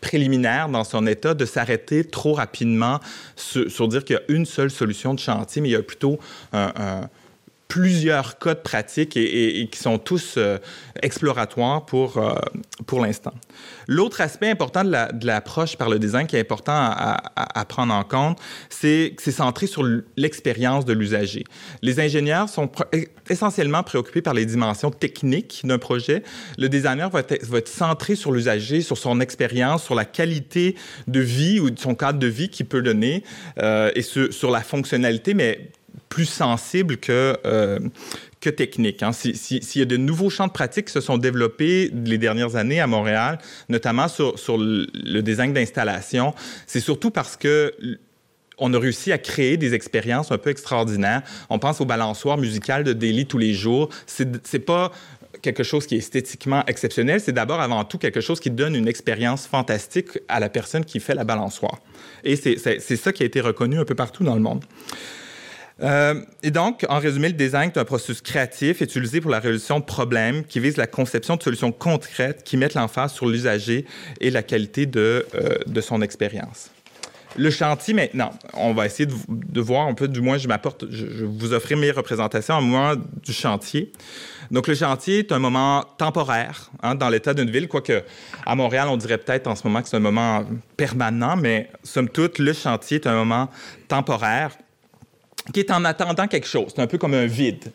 préliminaire 0.00 0.68
dans 0.68 0.84
son 0.84 1.06
état 1.06 1.34
de 1.34 1.44
s'arrêter 1.44 2.04
trop 2.04 2.34
rapidement 2.34 3.00
sur, 3.36 3.88
dire 3.88 4.04
qu'il 4.04 4.16
y 4.16 4.18
a 4.18 4.22
une 4.28 4.46
seule 4.46 4.70
solution 4.70 5.14
de 5.14 5.18
chantier, 5.18 5.62
mais 5.62 5.68
il 5.68 5.72
y 5.72 5.76
a 5.76 5.82
plutôt 5.82 6.18
un, 6.52 7.08
plusieurs 7.70 8.36
cas 8.40 8.54
de 8.54 8.60
pratique 8.60 9.16
et, 9.16 9.68
qui 9.70 9.78
sont 9.78 9.96
tous 9.98 10.34
euh, 10.36 10.58
exploratoires 11.02 11.86
pour, 11.86 12.18
euh, 12.18 12.34
pour 12.84 13.00
l'instant. 13.00 13.32
L'autre 13.86 14.20
aspect 14.20 14.50
important 14.50 14.82
de 14.82 15.26
l'approche 15.26 15.76
par 15.76 15.88
le 15.88 16.00
design 16.00 16.26
qui 16.26 16.34
est 16.34 16.40
important 16.40 16.72
à, 16.74 17.64
prendre 17.68 17.94
en 17.94 18.02
compte, 18.02 18.38
c'est 18.68 19.14
que 19.16 19.22
c'est 19.22 19.30
centré 19.30 19.68
sur 19.68 19.84
l'expérience 20.16 20.84
de 20.84 20.92
l'usager. 20.92 21.44
Les 21.82 22.00
ingénieurs 22.00 22.48
sont 22.48 22.70
essentiellement 23.28 23.84
préoccupés 23.84 24.22
par 24.22 24.34
les 24.34 24.46
dimensions 24.46 24.90
techniques 24.90 25.60
d'un 25.64 25.78
projet. 25.78 26.24
Le 26.58 26.68
designer 26.68 27.08
va 27.08 27.20
être, 27.20 27.44
va 27.44 27.58
être 27.58 27.68
centré 27.68 28.16
sur 28.16 28.32
l'usager, 28.32 28.80
sur 28.80 28.98
son 28.98 29.20
expérience, 29.20 29.84
sur 29.84 29.94
la 29.94 30.04
qualité 30.04 30.74
de 31.06 31.20
vie 31.20 31.60
ou 31.60 31.70
de 31.70 31.78
son 31.78 31.94
cadre 31.94 32.18
de 32.18 32.26
vie 32.26 32.48
qu'il 32.48 32.66
peut 32.66 32.82
donner 32.82 33.22
euh, 33.58 33.92
et 33.94 34.02
sur, 34.02 34.32
sur 34.32 34.50
la 34.50 34.60
fonctionnalité, 34.60 35.34
mais 35.34 35.70
plus 36.08 36.26
sensible 36.26 36.96
que, 36.96 37.36
que 38.40 38.50
technique. 38.50 39.02
Hein. 39.02 39.12
S'il 39.12 39.78
y 39.80 39.82
a 39.82 39.84
de 39.84 39.96
nouveaux 39.96 40.30
champs 40.30 40.46
de 40.46 40.52
pratique 40.52 40.86
qui 40.86 40.92
se 40.92 41.00
sont 41.00 41.18
développés 41.18 41.90
les 42.04 42.18
dernières 42.18 42.56
années 42.56 42.80
à 42.80 42.86
Montréal, 42.86 43.38
notamment 43.68 44.08
sur, 44.08 44.38
sur 44.38 44.58
le 44.58 45.20
design 45.20 45.52
d'installation, 45.52 46.34
c'est 46.66 46.80
surtout 46.80 47.10
parce 47.10 47.36
que 47.36 47.72
on 48.60 48.72
a 48.74 48.78
réussi 48.78 49.10
à 49.10 49.18
créer 49.18 49.56
des 49.56 49.74
expériences 49.74 50.30
un 50.30 50.38
peu 50.38 50.50
extraordinaires. 50.50 51.22
On 51.48 51.58
pense 51.58 51.80
au 51.80 51.86
balançoire 51.86 52.36
musical 52.36 52.84
de 52.84 52.92
Daily 52.92 53.26
tous 53.26 53.38
les 53.38 53.54
jours. 53.54 53.88
C'est 54.06 54.58
pas 54.60 54.92
quelque 55.42 55.62
chose 55.62 55.86
qui 55.86 55.94
est 55.94 55.98
esthétiquement 55.98 56.64
exceptionnel, 56.66 57.20
c'est 57.20 57.32
d'abord 57.32 57.60
avant 57.60 57.84
tout 57.84 57.96
quelque 57.96 58.20
chose 58.20 58.40
qui 58.40 58.50
donne 58.50 58.76
une 58.76 58.88
expérience 58.88 59.46
fantastique 59.46 60.18
à 60.28 60.38
la 60.38 60.50
personne 60.50 60.84
qui 60.84 61.00
fait 61.00 61.14
la 61.14 61.24
balançoire. 61.24 61.78
Et 62.24 62.36
c'est 62.36 62.96
ça 62.96 63.12
qui 63.12 63.22
a 63.22 63.26
été 63.26 63.40
reconnu 63.40 63.78
un 63.78 63.84
peu 63.84 63.94
partout 63.94 64.22
dans 64.22 64.34
le 64.34 64.42
monde. 64.42 64.64
Euh, 65.82 66.20
et 66.42 66.50
donc, 66.50 66.84
en 66.88 66.98
résumé, 66.98 67.28
le 67.28 67.34
design 67.34 67.70
est 67.70 67.78
un 67.78 67.84
processus 67.84 68.20
créatif 68.20 68.80
utilisé 68.80 69.20
pour 69.20 69.30
la 69.30 69.40
résolution 69.40 69.80
de 69.80 69.84
problèmes 69.84 70.44
qui 70.44 70.60
vise 70.60 70.76
la 70.76 70.86
conception 70.86 71.36
de 71.36 71.42
solutions 71.42 71.72
concrètes 71.72 72.44
qui 72.44 72.56
mettent 72.56 72.74
l'emphase 72.74 73.12
sur 73.12 73.26
l'usager 73.26 73.86
et 74.20 74.30
la 74.30 74.42
qualité 74.42 74.86
de, 74.86 75.26
euh, 75.34 75.56
de 75.66 75.80
son 75.80 76.02
expérience. 76.02 76.70
Le 77.36 77.50
chantier, 77.50 77.94
maintenant, 77.94 78.32
on 78.54 78.74
va 78.74 78.86
essayer 78.86 79.06
de, 79.06 79.60
voir 79.60 79.86
un 79.86 79.94
peu, 79.94 80.08
du 80.08 80.20
moins, 80.20 80.36
je 80.36 80.48
m'apporte, 80.48 80.84
je, 80.90 81.24
vous 81.24 81.52
offrir 81.52 81.78
mes 81.78 81.92
représentations 81.92 82.58
au 82.58 82.60
moment 82.60 83.00
du 83.22 83.32
chantier. 83.32 83.92
Donc, 84.50 84.66
le 84.66 84.74
chantier 84.74 85.20
est 85.20 85.32
un 85.32 85.38
moment 85.38 85.84
temporaire 85.96 86.70
hein, 86.82 86.96
dans 86.96 87.08
l'état 87.08 87.32
d'une 87.32 87.48
ville, 87.48 87.68
quoique 87.68 88.02
à 88.44 88.56
Montréal, 88.56 88.88
on 88.90 88.96
dirait 88.96 89.18
peut-être 89.18 89.46
en 89.46 89.54
ce 89.54 89.64
moment 89.64 89.80
que 89.80 89.88
c'est 89.88 89.96
un 89.96 90.00
moment 90.00 90.44
permanent, 90.76 91.36
mais 91.36 91.70
somme 91.84 92.08
toute, 92.08 92.38
le 92.40 92.52
chantier 92.52 92.96
est 92.96 93.06
un 93.06 93.14
moment 93.14 93.48
temporaire 93.86 94.50
qui 95.52 95.60
est 95.60 95.70
en 95.70 95.84
attendant 95.84 96.26
quelque 96.26 96.46
chose. 96.46 96.72
C'est 96.74 96.82
un 96.82 96.86
peu 96.86 96.98
comme 96.98 97.14
un 97.14 97.26
vide. 97.26 97.72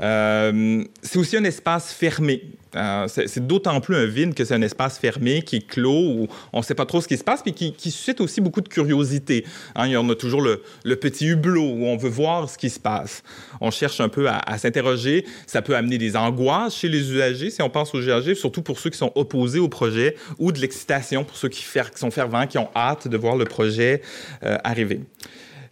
Euh, 0.00 0.84
c'est 1.02 1.18
aussi 1.18 1.36
un 1.36 1.44
espace 1.44 1.92
fermé. 1.92 2.42
Euh, 2.74 3.06
c'est 3.06 3.46
d'autant 3.46 3.80
plus 3.80 3.94
un 3.94 4.06
vide 4.06 4.34
que 4.34 4.44
c'est 4.44 4.54
un 4.54 4.62
espace 4.62 4.98
fermé 4.98 5.42
qui 5.42 5.56
est 5.56 5.66
clos, 5.66 6.08
où 6.08 6.28
on 6.52 6.58
ne 6.58 6.64
sait 6.64 6.74
pas 6.74 6.86
trop 6.86 7.00
ce 7.00 7.06
qui 7.06 7.16
se 7.16 7.22
passe, 7.22 7.42
puis 7.42 7.52
qui, 7.52 7.90
suscite 7.90 8.20
aussi 8.20 8.40
beaucoup 8.40 8.60
de 8.60 8.68
curiosité. 8.68 9.44
Hein, 9.76 9.94
en 9.94 10.08
a 10.10 10.14
toujours 10.16 10.42
le, 10.42 10.96
petit 10.96 11.26
hublot 11.26 11.62
où 11.62 11.86
on 11.86 11.96
veut 11.96 12.08
voir 12.08 12.50
ce 12.50 12.58
qui 12.58 12.70
se 12.70 12.80
passe. 12.80 13.22
On 13.60 13.70
cherche 13.70 14.00
un 14.00 14.08
peu 14.08 14.28
à, 14.28 14.58
s'interroger. 14.58 15.24
Ça 15.46 15.62
peut 15.62 15.76
amener 15.76 15.98
des 15.98 16.16
angoisses 16.16 16.76
chez 16.76 16.88
les 16.88 17.12
usagers, 17.12 17.50
si 17.50 17.62
on 17.62 17.70
pense 17.70 17.94
aux 17.94 18.00
usagers, 18.00 18.34
surtout 18.34 18.62
pour 18.62 18.80
ceux 18.80 18.90
qui 18.90 18.98
sont 18.98 19.12
opposés 19.14 19.60
au 19.60 19.68
projet, 19.68 20.16
ou 20.38 20.50
de 20.50 20.58
l'excitation 20.58 21.22
pour 21.22 21.36
ceux 21.36 21.48
qui, 21.48 21.64
sont 21.94 22.10
fervents, 22.10 22.48
qui 22.48 22.58
ont 22.58 22.70
hâte 22.74 23.06
de 23.06 23.16
voir 23.16 23.36
le 23.36 23.44
projet 23.44 24.02
euh, 24.42 24.58
arriver. 24.64 25.00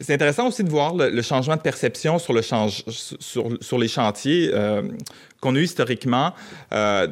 C'est 0.03 0.14
intéressant 0.14 0.48
aussi 0.48 0.64
de 0.64 0.70
voir 0.70 0.94
le, 0.94 1.22
changement 1.22 1.57
de 1.57 1.61
perception 1.61 2.18
sur, 2.18 2.32
les 2.34 3.88
chantiers 3.88 4.50
euh, 4.53 4.82
qu'on 5.40 5.55
a 5.55 5.59
eu 5.59 5.62
historiquement. 5.62 6.34
Euh, 6.72 7.07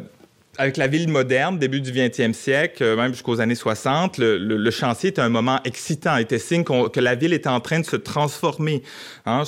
avec 0.58 0.76
la 0.76 0.88
ville 0.88 1.08
moderne, 1.08 1.58
début 1.58 1.80
du 1.80 1.92
20e 1.92 2.32
siècle, 2.32 2.82
euh, 2.82 2.96
même 2.96 3.12
jusqu'aux 3.12 3.40
années 3.40 3.54
60, 3.54 4.18
le, 4.18 4.70
chantier 4.70 5.10
était 5.10 5.22
un 5.22 5.28
moment 5.28 5.60
excitant, 5.64 6.16
était 6.16 6.38
signe 6.38 6.64
que 6.64 7.00
la 7.00 7.14
ville 7.14 7.32
était 7.32 7.48
en 7.48 7.60
train 7.60 7.78
de 7.78 7.86
se 7.86 7.96
transformer. 7.96 8.82
Hein, 9.24 9.44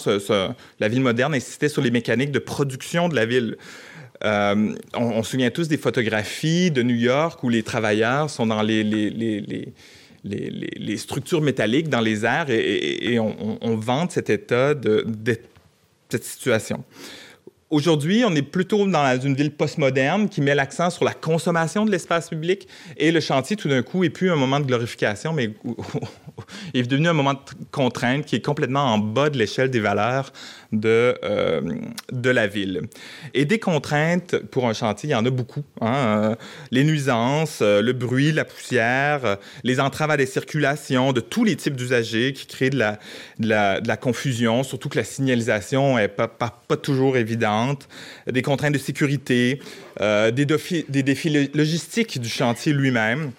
la 0.79 0.89
ville 0.89 1.03
moderne 1.03 1.35
insistait 1.35 1.69
sur 1.69 1.83
les 1.83 1.91
mécaniques 1.91 2.31
de 2.31 2.39
production 2.39 3.09
de 3.09 3.17
la 3.17 3.27
ville. 3.27 3.57
on, 4.23 5.23
se 5.23 5.31
souvient 5.31 5.51
tous 5.51 5.67
des 5.67 5.79
photographies 5.79 6.71
de 6.71 6.83
New 6.83 6.95
York 6.95 7.43
où 7.43 7.49
les 7.49 7.65
travailleurs 7.65 8.31
sont 8.31 8.47
dans 8.47 8.63
les, 8.63 8.85
structures 10.97 11.41
métalliques 11.41 11.89
dans 11.89 12.01
les 12.01 12.25
airs 12.25 12.51
et, 12.51 13.19
on, 13.19 13.77
vante 13.77 14.13
cet 14.13 14.31
état 14.31 14.75
de, 14.75 15.05
de 15.07 15.39
cette 16.09 16.25
situation. 16.25 16.85
Aujourd'hui, 17.73 18.23
on 18.27 18.35
est 18.35 18.43
plutôt 18.43 18.87
dans 18.87 19.19
une 19.19 19.35
ville 19.35 19.51
postmoderne 19.51 20.29
qui 20.29 20.43
met 20.43 20.55
l'accent 20.55 20.91
sur 20.91 21.07
la 21.07 21.15
consommation 21.15 21.87
de 21.87 21.91
l'espace 21.91 22.29
public 22.29 22.69
et 22.99 23.11
le 23.11 23.19
chantier, 23.21 23.57
tout 23.57 23.67
d'un 23.67 23.81
coup, 23.81 24.05
est 24.05 24.11
plus 24.11 24.31
un 24.31 24.37
moment 24.37 24.61
de 24.61 24.67
glorification, 24.67 25.33
mais 25.33 25.55
est 26.75 26.83
devenu 26.83 27.09
un 27.09 27.15
moment 27.15 27.33
de 27.33 27.41
contrainte 27.71 28.27
qui 28.27 28.37
est 28.37 28.45
complètement 28.45 28.93
en 28.93 28.99
bas 28.99 29.31
de 29.31 29.39
l'échelle 29.39 29.71
des 29.71 29.81
valeurs 29.81 30.35
de, 30.73 31.19
euh, 31.23 31.61
de 32.11 32.31
la 32.31 32.47
ville. 32.47 32.83
Et 33.35 33.45
des 33.45 33.59
contraintes 33.59 34.37
pour 34.51 34.69
un 34.69 34.73
chantier, 34.73 35.11
il 35.11 35.13
y 35.13 35.15
en 35.15 35.25
a 35.25 35.31
beaucoup. 35.31 35.65
Hein, 35.81 35.95
euh, 35.95 36.35
les 36.71 36.85
nuisances, 36.85 37.61
euh, 37.63 37.83
le 37.83 37.93
bruit, 37.93 38.33
la 38.33 38.45
poussière, 38.45 39.37
les 39.65 39.81
entraves 39.81 40.11
à 40.11 40.17
la 40.17 40.27
circulation 40.27 41.13
de 41.13 41.21
tous 41.21 41.45
les 41.45 41.57
types 41.57 41.77
d'usagers 41.77 42.33
qui 42.33 42.47
créent 42.47 42.71
de 42.71 42.79
la, 42.79 42.99
de 43.39 43.49
la, 43.49 43.97
confusion, 43.97 44.63
surtout 44.63 44.89
que 44.89 44.99
la 44.99 45.05
signalisation 45.05 45.97
n'est 45.97 46.09
pas, 46.09 46.29
pas, 46.29 46.63
pas, 46.67 46.77
toujours 46.77 47.17
évidente, 47.17 47.89
des 48.31 48.43
contraintes 48.43 48.73
de 48.73 48.79
sécurité, 48.79 49.61
des, 50.01 50.47
défis, 50.47 50.85
des 50.89 51.03
défis 51.03 51.51
logistiques 51.55 52.21
du 52.21 52.29
chantier 52.29 52.73
lui-même. 52.73 53.33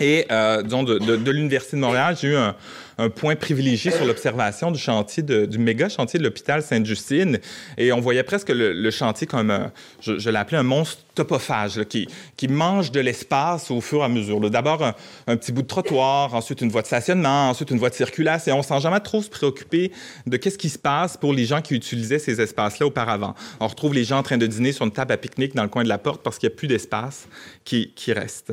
Et, 0.00 0.26
euh, 0.30 0.62
disons, 0.62 0.82
de, 0.82 0.98
de, 0.98 1.16
de 1.16 1.30
l'Université 1.30 1.76
de 1.76 1.82
Montréal, 1.82 2.16
j'ai 2.20 2.28
eu 2.28 2.36
un, 2.36 2.56
un, 2.98 3.10
point 3.10 3.36
privilégié 3.36 3.90
sur 3.90 4.04
l'observation 4.04 4.70
du 4.70 4.78
chantier, 4.78 5.22
du 5.22 5.58
méga 5.58 5.88
chantier 5.88 6.18
de 6.18 6.24
l'hôpital 6.24 6.62
Sainte-Justine. 6.62 7.38
Et 7.78 7.92
on 7.92 8.00
voyait 8.00 8.22
presque 8.22 8.50
le, 8.50 8.90
chantier 8.90 9.26
comme, 9.26 9.50
un, 9.50 9.72
je, 10.00 10.30
l'appelais 10.30 10.58
un 10.58 10.62
monstre 10.62 11.02
topophage, 11.14 11.84
qui, 11.84 12.08
qui 12.36 12.48
mange 12.48 12.90
de 12.90 13.00
l'espace 13.00 13.70
au 13.70 13.80
fur 13.80 14.00
et 14.00 14.04
à 14.04 14.08
mesure. 14.08 14.40
D'abord, 14.50 14.82
un, 15.26 15.36
petit 15.36 15.52
bout 15.52 15.62
de 15.62 15.66
trottoir, 15.66 16.34
ensuite 16.34 16.60
une 16.60 16.70
voie 16.70 16.82
de 16.82 16.86
stationnement, 16.86 17.50
ensuite 17.50 17.70
une 17.70 17.78
voie 17.78 17.90
de 17.90 17.94
circulation. 17.94 18.56
On 18.56 18.58
ne 18.58 18.62
sent 18.62 18.80
jamais 18.80 19.00
trop 19.00 19.22
se 19.22 19.30
préoccuper 19.30 19.92
de 20.26 20.36
qu'est-ce 20.36 20.58
qui 20.58 20.68
se 20.68 20.78
passe 20.78 21.16
pour 21.16 21.32
les 21.32 21.44
gens 21.44 21.62
qui 21.62 21.74
utilisaient 21.74 22.18
ces 22.18 22.40
espaces-là 22.40 22.86
auparavant. 22.86 23.34
On 23.60 23.68
retrouve 23.68 23.94
les 23.94 24.04
gens 24.04 24.18
en 24.18 24.22
train 24.22 24.38
de 24.38 24.46
dîner 24.46 24.72
sur 24.72 24.84
une 24.84 24.92
table 24.92 25.12
à 25.12 25.16
pique-nique 25.16 25.54
dans 25.54 25.62
le 25.62 25.68
coin 25.68 25.84
de 25.84 25.88
la 25.88 25.98
porte 25.98 26.22
parce 26.22 26.38
qu'il 26.38 26.48
n'y 26.48 26.54
a 26.54 26.56
plus 26.56 26.68
d'espace 26.68 27.28
qui, 27.64 27.92
qui 27.94 28.12
reste. 28.12 28.52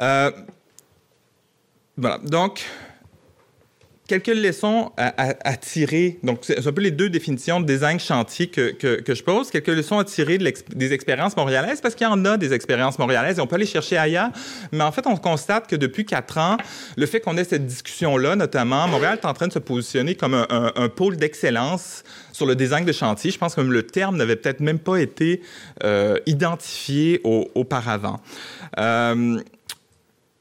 Euh, 0.00 0.30
voilà. 1.96 2.18
Donc, 2.18 2.64
quelques 4.08 4.28
leçons 4.28 4.90
à, 4.96 5.56
tirer. 5.56 6.18
Donc, 6.22 6.40
c'est 6.42 6.66
un 6.66 6.72
peu 6.72 6.82
les 6.82 6.90
deux 6.90 7.08
définitions 7.08 7.60
de 7.60 7.66
design 7.66 8.00
chantier 8.00 8.48
que, 8.48 8.72
que, 8.72 9.14
je 9.14 9.22
pose. 9.22 9.50
Quelques 9.50 9.68
leçons 9.68 9.98
à 9.98 10.04
tirer 10.04 10.38
des 10.38 10.92
expériences 10.92 11.36
montréalaises, 11.36 11.80
parce 11.80 11.94
qu'il 11.94 12.06
y 12.06 12.10
en 12.10 12.24
a 12.24 12.36
des 12.36 12.52
expériences 12.52 12.98
montréalaises 12.98 13.38
et 13.38 13.40
on 13.40 13.46
peut 13.46 13.54
aller 13.54 13.66
chercher 13.66 13.96
ailleurs. 13.96 14.30
Mais 14.72 14.82
en 14.82 14.92
fait, 14.92 15.06
on 15.06 15.16
constate 15.16 15.66
que 15.68 15.76
depuis 15.76 16.04
quatre 16.04 16.38
ans, 16.38 16.56
le 16.96 17.06
fait 17.06 17.20
qu'on 17.20 17.36
ait 17.36 17.44
cette 17.44 17.66
discussion-là, 17.66 18.36
notamment, 18.36 18.88
Montréal 18.88 19.18
est 19.22 19.26
en 19.26 19.34
train 19.34 19.48
de 19.48 19.52
se 19.52 19.60
positionner 19.60 20.14
comme 20.14 20.34
un, 20.34 20.88
pôle 20.88 21.16
d'excellence 21.16 22.02
sur 22.32 22.46
le 22.46 22.54
design 22.56 22.84
de 22.84 22.92
chantier. 22.92 23.30
Je 23.30 23.38
pense 23.38 23.54
que 23.54 23.60
le 23.60 23.82
terme 23.84 24.16
n'avait 24.16 24.36
peut-être 24.36 24.60
même 24.60 24.78
pas 24.78 24.96
été 24.96 25.42
euh, 25.84 26.18
identifié 26.26 27.20
auparavant. 27.24 28.20
Euh, 28.78 29.40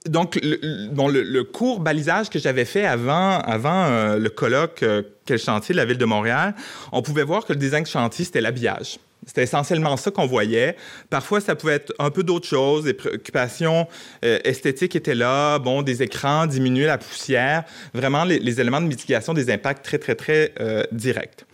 donc, 0.08 0.40
le, 0.42 1.44
court 1.44 1.80
balisage 1.80 2.30
que 2.30 2.40
j'avais 2.40 2.66
fait 2.66 2.86
avant, 2.86 3.38
avant 3.40 3.86
euh, 3.86 4.18
le 4.18 4.30
colloque 4.30 4.82
euh, 4.82 5.04
Quel 5.26 5.38
chantier 5.38 5.74
de 5.74 5.78
la 5.78 5.86
ville 5.86 6.00
de 6.00 6.06
Montréal, 6.06 6.56
on 6.92 7.04
pouvait 7.04 7.24
voir 7.24 7.46
que 7.46 7.54
le 7.54 7.60
design 7.60 7.84
de 7.84 7.88
chantier, 7.88 8.26
c'était 8.26 8.42
l'habillage. 8.42 8.98
C'était 9.28 9.44
essentiellement 9.44 9.98
ça 9.98 10.10
qu'on 10.10 10.26
voyait. 10.26 10.76
Parfois, 11.12 11.40
ça 11.40 11.56
pouvait 11.56 11.74
être 11.74 11.94
un 12.00 12.10
peu 12.10 12.24
d'autres 12.24 12.48
choses. 12.48 12.86
Des 12.86 12.96
préoccupations 12.96 13.88
euh, 14.26 14.40
esthétiques 14.44 14.96
étaient 14.96 15.14
là. 15.14 15.60
Bon, 15.60 15.84
des 15.84 16.02
écrans, 16.02 16.48
diminuer 16.48 16.88
la 16.88 16.98
poussière. 16.98 17.64
Vraiment, 17.94 18.24
les, 18.24 18.60
éléments 18.60 18.82
de 18.82 18.88
mitigation 18.88 19.36
des 19.36 19.52
impacts 19.52 19.86
très, 19.86 20.00
très, 20.00 20.16
très 20.16 20.54
directs. 20.92 21.46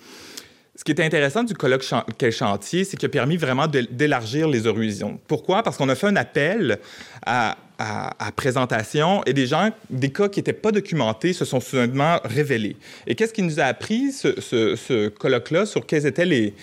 Ce 0.77 0.85
qui 0.85 0.93
est 0.93 1.01
intéressant 1.01 1.43
du 1.43 1.53
colloque 1.53 1.83
Quel 2.17 2.31
chantier, 2.31 2.85
c'est 2.85 2.95
qu'il 2.95 3.07
a 3.07 3.09
permis 3.09 3.35
vraiment 3.35 3.67
d'élargir 3.67 4.47
les 4.47 4.67
horizons. 4.67 5.19
Pourquoi? 5.27 5.63
Parce 5.63 5.75
qu'on 5.75 5.89
a 5.89 5.95
fait 5.95 6.07
un 6.07 6.15
appel 6.15 6.79
à 7.25 7.57
à, 7.79 8.31
présentation 8.35 9.23
et 9.25 9.33
des 9.33 9.47
gens, 9.47 9.69
des 9.89 10.11
cas 10.11 10.29
qui 10.29 10.39
n'étaient 10.39 10.53
pas 10.53 10.71
documentés 10.71 11.33
se 11.33 11.45
sont 11.45 11.59
soudainement 11.59 12.19
révélés. 12.23 12.75
Et 13.05 13.15
qu'est-ce 13.15 13.33
qui 13.33 13.43
nous 13.43 13.59
a 13.59 13.63
appris, 13.63 14.11
ce, 14.11 15.09
colloque-là, 15.09 15.65
sur 15.65 15.85
quels 15.85 16.05
étaient 16.05 16.25
les, 16.25 16.53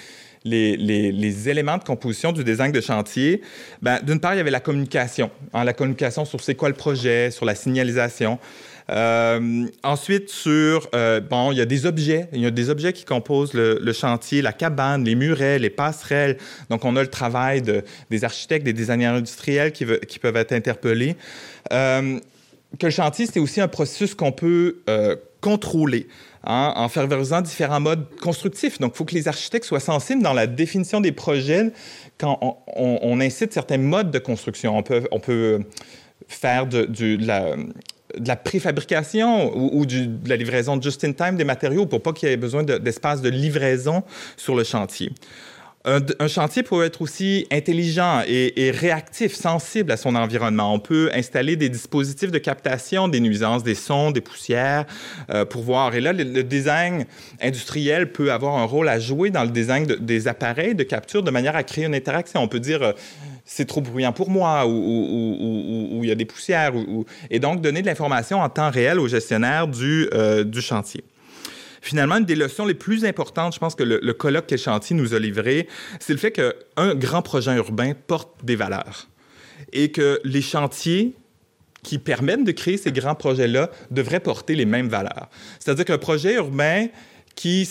éléments 1.48 1.78
de 1.78 1.84
composition 1.84 2.32
du 2.32 2.42
design 2.42 2.72
de 2.72 2.80
chantier? 2.80 3.42
Ben, 3.80 4.00
D'une 4.02 4.20
part, 4.20 4.34
il 4.34 4.38
y 4.38 4.40
avait 4.40 4.50
la 4.50 4.60
communication. 4.60 5.30
Hein, 5.52 5.64
la 5.64 5.72
communication 5.72 6.24
sur 6.24 6.40
c'est 6.40 6.54
quoi 6.54 6.68
le 6.68 6.74
projet, 6.74 7.30
sur 7.30 7.44
la 7.44 7.54
signalisation. 7.54 8.38
Euh, 8.90 9.66
ensuite, 9.82 10.28
sur, 10.28 10.88
euh, 10.94 11.20
bon, 11.20 11.52
il 11.52 11.58
y 11.58 11.60
a 11.60 11.66
des 11.66 11.86
objets. 11.86 12.28
Il 12.32 12.40
y 12.40 12.46
a 12.46 12.50
des 12.50 12.70
objets 12.70 12.92
qui 12.92 13.04
composent 13.04 13.54
le, 13.54 13.92
chantier, 13.92 14.42
la 14.42 14.52
cabane, 14.52 15.04
les 15.04 15.14
murets, 15.14 15.58
les 15.58 15.70
passerelles. 15.70 16.38
Donc, 16.70 16.84
on 16.84 16.96
a 16.96 17.02
le 17.02 17.08
travail 17.08 17.62
de, 17.62 17.82
des 18.10 18.24
architectes, 18.24 18.64
des 18.64 18.72
designers 18.72 19.06
industriels 19.06 19.72
qui, 19.72 19.84
peuvent 20.18 20.36
être 20.36 20.52
interpellés. 20.52 21.16
Euh, 21.72 22.18
que 22.78 22.86
le 22.86 22.92
chantier, 22.92 23.26
c'est 23.26 23.40
aussi 23.40 23.60
un 23.60 23.68
processus 23.68 24.14
qu'on 24.14 24.32
peut 24.32 24.76
contrôler. 25.40 26.08
Hein, 26.46 26.74
en 26.76 26.90
favorisant 26.90 27.40
différents 27.40 27.80
modes 27.80 28.04
constructifs. 28.20 28.78
Donc, 28.78 28.92
il 28.94 28.98
faut 28.98 29.06
que 29.06 29.14
les 29.14 29.28
architectes 29.28 29.64
soient 29.64 29.80
sensibles 29.80 30.22
dans 30.22 30.34
la 30.34 30.46
définition 30.46 31.00
des 31.00 31.12
projets 31.12 31.72
quand 32.18 32.38
on, 32.66 33.18
incite 33.20 33.54
certains 33.54 33.78
modes 33.78 34.10
de 34.10 34.18
construction. 34.18 34.76
On 34.76 34.82
peut, 34.82 35.08
on 35.10 35.20
peut 35.20 35.62
faire 36.28 36.66
de, 36.66 36.84
de 36.84 37.16
la, 37.24 37.56
de 38.18 38.28
la 38.28 38.36
préfabrication 38.36 39.52
ou, 39.56 39.86
de 39.86 40.28
la 40.28 40.36
livraison 40.36 40.80
just-in-time 40.80 41.36
des 41.36 41.44
matériaux 41.44 41.86
pour 41.86 42.02
pas 42.02 42.12
qu'il 42.12 42.28
y 42.28 42.32
ait 42.32 42.36
besoin 42.36 42.62
d'espace 42.62 43.22
de 43.22 43.28
livraison 43.28 44.02
sur 44.36 44.54
le 44.54 44.64
chantier. 44.64 45.12
Un, 45.86 46.28
chantier 46.28 46.62
peut 46.62 46.82
être 46.82 47.02
aussi 47.02 47.46
intelligent 47.52 48.22
et, 48.26 48.70
réactif, 48.70 49.34
sensible 49.34 49.92
à 49.92 49.98
son 49.98 50.14
environnement. 50.14 50.72
On 50.72 50.78
peut 50.78 51.10
installer 51.12 51.56
des 51.56 51.68
dispositifs 51.68 52.30
de 52.30 52.38
captation 52.38 53.06
des 53.06 53.20
nuisances, 53.20 53.62
des 53.62 53.74
sons, 53.74 54.10
des 54.10 54.22
poussières 54.22 54.86
euh, 55.28 55.44
pour 55.44 55.60
voir. 55.60 55.94
Et 55.94 56.00
là, 56.00 56.14
le, 56.14 56.42
design 56.42 57.04
industriel 57.42 58.12
peut 58.12 58.32
avoir 58.32 58.56
un 58.56 58.64
rôle 58.64 58.88
à 58.88 58.98
jouer 58.98 59.28
dans 59.28 59.44
le 59.44 59.50
design 59.50 59.84
des 59.84 60.26
appareils 60.26 60.74
de 60.74 60.84
capture 60.84 61.22
de 61.22 61.30
manière 61.30 61.54
à 61.54 61.62
créer 61.62 61.84
une 61.84 61.94
interaction. 61.94 62.40
On 62.40 62.48
peut 62.48 62.60
dire 62.60 62.82
euh, 62.82 62.92
c'est 63.44 63.66
trop 63.66 63.80
bruyant 63.80 64.12
pour 64.12 64.30
moi 64.30 64.66
ou 64.66 66.00
il 66.02 66.08
y 66.08 66.12
a 66.12 66.14
des 66.14 66.24
poussières 66.24 66.72
et 67.30 67.38
donc 67.38 67.60
donner 67.60 67.82
de 67.82 67.86
l'information 67.86 68.40
en 68.40 68.48
temps 68.48 68.70
réel 68.70 68.98
au 68.98 69.08
gestionnaire 69.08 69.68
du, 69.68 70.08
euh, 70.14 70.44
du 70.44 70.62
chantier. 70.62 71.04
Finalement, 71.82 72.16
une 72.16 72.24
des 72.24 72.34
leçons 72.34 72.64
les 72.64 72.72
plus 72.72 73.04
importantes, 73.04 73.52
je 73.52 73.58
pense 73.58 73.74
que 73.74 73.82
le, 73.82 74.12
colloque 74.14 74.46
Quel 74.48 74.58
chantier 74.58 74.96
nous 74.96 75.12
a 75.12 75.18
livré, 75.18 75.68
c'est 76.00 76.14
le 76.14 76.18
fait 76.18 76.32
qu'un 76.32 76.94
grand 76.94 77.20
projet 77.20 77.54
urbain 77.56 77.92
porte 78.06 78.42
des 78.42 78.56
valeurs 78.56 79.08
et 79.70 79.92
que 79.92 80.18
les 80.24 80.40
chantiers 80.40 81.14
qui 81.82 81.98
permettent 81.98 82.44
de 82.44 82.52
créer 82.52 82.78
ces 82.78 82.90
grands 82.90 83.14
projets-là 83.14 83.70
devraient 83.90 84.20
porter 84.20 84.54
les 84.54 84.64
mêmes 84.64 84.88
valeurs. 84.88 85.28
C'est-à-dire 85.58 85.84
qu'un 85.84 85.98
projet 85.98 86.36
urbain 86.36 86.86
qui, 87.34 87.68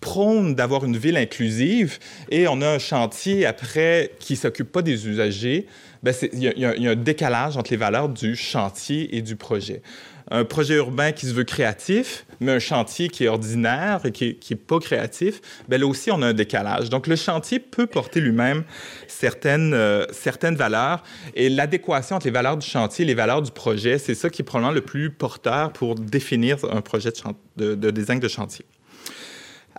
prône 0.00 0.54
d'avoir 0.54 0.84
une 0.84 0.96
ville 0.96 1.16
inclusive 1.16 1.98
et 2.30 2.48
on 2.48 2.60
a 2.60 2.68
un 2.68 2.78
chantier 2.78 3.46
après 3.46 4.12
qui 4.20 4.36
s'occupe 4.36 4.72
pas 4.72 4.82
des 4.82 5.06
usagers, 5.08 5.66
ben 6.02 6.14
il 6.32 6.42
y, 6.42 6.64
a 6.64 6.90
un 6.90 6.96
décalage 6.96 7.56
entre 7.56 7.70
les 7.70 7.76
valeurs 7.76 8.08
du 8.08 8.36
chantier 8.36 9.16
et 9.16 9.22
du 9.22 9.36
projet 9.36 9.82
un 10.30 10.44
projet 10.44 10.74
urbain 10.74 11.12
qui 11.12 11.26
se 11.26 11.32
veut 11.32 11.44
créatif, 11.44 12.26
mais 12.40 12.52
un 12.52 12.58
chantier 12.58 13.08
qui 13.08 13.24
est 13.24 13.28
ordinaire 13.28 14.00
et 14.04 14.12
qui 14.12 14.38
n'est 14.50 14.56
pas 14.56 14.78
créatif, 14.78 15.40
bien 15.68 15.78
là 15.78 15.86
aussi, 15.86 16.10
on 16.10 16.22
a 16.22 16.28
un 16.28 16.32
décalage. 16.34 16.90
Donc, 16.90 17.06
le 17.06 17.16
chantier 17.16 17.58
peut 17.58 17.86
porter 17.86 18.20
lui-même 18.20 18.64
certaines, 19.06 19.74
euh, 19.74 20.06
certaines 20.12 20.56
valeurs 20.56 21.02
et 21.34 21.48
l'adéquation 21.48 22.16
entre 22.16 22.26
les 22.26 22.32
valeurs 22.32 22.56
du 22.56 22.66
chantier 22.66 23.04
et 23.04 23.08
les 23.08 23.14
valeurs 23.14 23.42
du 23.42 23.50
projet, 23.50 23.98
c'est 23.98 24.14
ça 24.14 24.30
qui 24.30 24.42
est 24.42 24.44
probablement 24.44 24.74
le 24.74 24.82
plus 24.82 25.10
porteur 25.10 25.72
pour 25.72 25.94
définir 25.94 26.58
un 26.70 26.80
projet 26.80 27.10
de, 27.56 27.74
de, 27.74 27.90
design 27.90 28.20
de 28.20 28.28
chantier. 28.28 28.64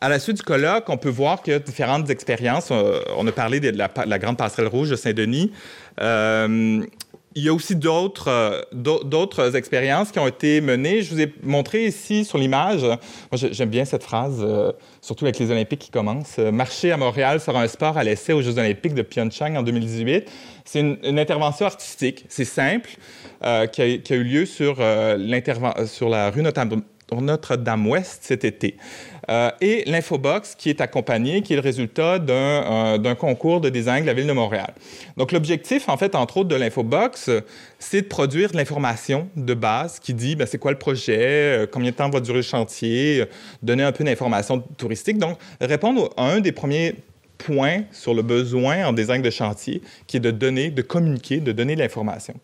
À 0.01 0.07
la 0.07 0.19
suite 0.19 0.37
du 0.37 0.43
colloque, 0.43 0.85
on 0.87 0.97
peut 0.97 1.09
voir 1.09 1.41
a 1.47 1.59
différentes 1.59 2.09
expériences. 2.09 2.69
Euh, 2.71 3.01
on 3.17 3.27
a 3.27 3.31
parlé 3.33 3.59
de 3.59 3.69
la, 3.69 3.91
la 4.05 4.19
grande 4.19 4.37
passerelle 4.37 4.67
rouge 4.67 4.89
de 4.89 4.95
Saint-Denis. 4.95 5.51
Euh, 5.99 6.81
il 7.35 7.43
y 7.43 7.49
a 7.49 7.53
aussi 7.53 7.75
d'autres, 7.75 8.27
euh, 8.27 8.61
d'autres 8.73 9.55
expériences 9.55 10.11
qui 10.11 10.19
ont 10.19 10.27
été 10.27 10.61
menées. 10.61 11.03
Je 11.03 11.13
vous 11.13 11.21
ai 11.21 11.33
montré 11.43 11.85
ici 11.85 12.25
sur 12.25 12.37
l'image, 12.37 12.81
moi 12.81 12.97
j'aime 13.33 13.69
bien 13.69 13.85
cette 13.85 14.03
phrase, 14.03 14.39
euh, 14.41 14.71
surtout 15.01 15.25
avec 15.25 15.37
les 15.37 15.51
Olympiques 15.51 15.79
qui 15.79 15.91
commencent. 15.91 16.37
Euh, 16.39 16.51
Marcher 16.51 16.91
à 16.91 16.97
Montréal 16.97 17.39
sera 17.39 17.61
un 17.61 17.67
sport 17.67 17.97
à 17.97 18.03
l'essai 18.03 18.33
aux 18.33 18.41
Jeux 18.41 18.57
Olympiques 18.57 18.95
de 18.95 19.03
Pyeongchang 19.03 19.55
en 19.55 19.63
2018. 19.63 20.29
C'est 20.65 20.79
une, 20.79 21.19
intervention 21.19 21.65
artistique, 21.65 22.25
c'est 22.29 22.45
simple, 22.45 22.91
qui, 23.71 23.81
a, 23.81 24.15
eu 24.15 24.23
lieu 24.23 24.45
sur, 24.45 24.77
sur 25.87 26.09
la 26.09 26.29
rue 26.29 26.43
Notre-Dame-Ouest 27.15 28.19
cet 28.21 28.45
été. 28.45 28.77
Euh, 29.29 29.51
et 29.61 29.83
l'Infobox 29.85 30.55
qui 30.55 30.69
est 30.69 30.81
accompagné, 30.81 31.41
qui 31.41 31.53
est 31.53 31.55
le 31.55 31.61
résultat 31.61 32.15
euh, 32.15 32.97
d'un 32.97 33.15
concours 33.15 33.61
de 33.61 33.69
design 33.69 34.01
de 34.01 34.07
la 34.07 34.13
Ville 34.13 34.25
de 34.25 34.33
Montréal. 34.33 34.73
Donc, 35.17 35.31
l'objectif, 35.31 35.87
en 35.87 35.97
fait, 35.97 36.15
entre 36.15 36.37
autres, 36.37 36.49
de 36.49 36.55
l'Infobox, 36.55 37.29
c'est 37.77 38.01
de 38.01 38.07
produire 38.07 38.51
de 38.51 38.57
l'information 38.57 39.29
de 39.35 39.53
base 39.53 39.99
qui 39.99 40.13
dit 40.13 40.35
ben, 40.35 40.47
c'est 40.47 40.57
quoi 40.57 40.71
le 40.71 40.77
projet, 40.77 41.17
euh, 41.19 41.67
combien 41.71 41.91
de 41.91 41.95
temps 41.95 42.09
va 42.09 42.19
durer 42.21 42.37
le 42.37 42.43
chantier, 42.43 43.25
donner 43.61 43.83
un 43.83 43.91
peu 43.91 44.03
d'informations 44.03 44.59
touristiques. 44.77 45.19
Donc, 45.19 45.37
répondre 45.61 46.09
à 46.17 46.31
un 46.31 46.39
des 46.39 46.51
premiers 46.51 46.95
points 47.39 47.83
sur 47.91 48.13
le 48.13 48.21
besoin 48.21 48.85
en 48.85 48.93
design 48.93 49.23
de 49.23 49.29
chantier, 49.31 49.81
qui 50.05 50.17
est 50.17 50.19
de 50.19 50.29
donner, 50.29 50.69
de 50.69 50.83
communiquer, 50.83 51.39
de 51.39 51.51
donner 51.51 51.75
l'information. 51.75 52.35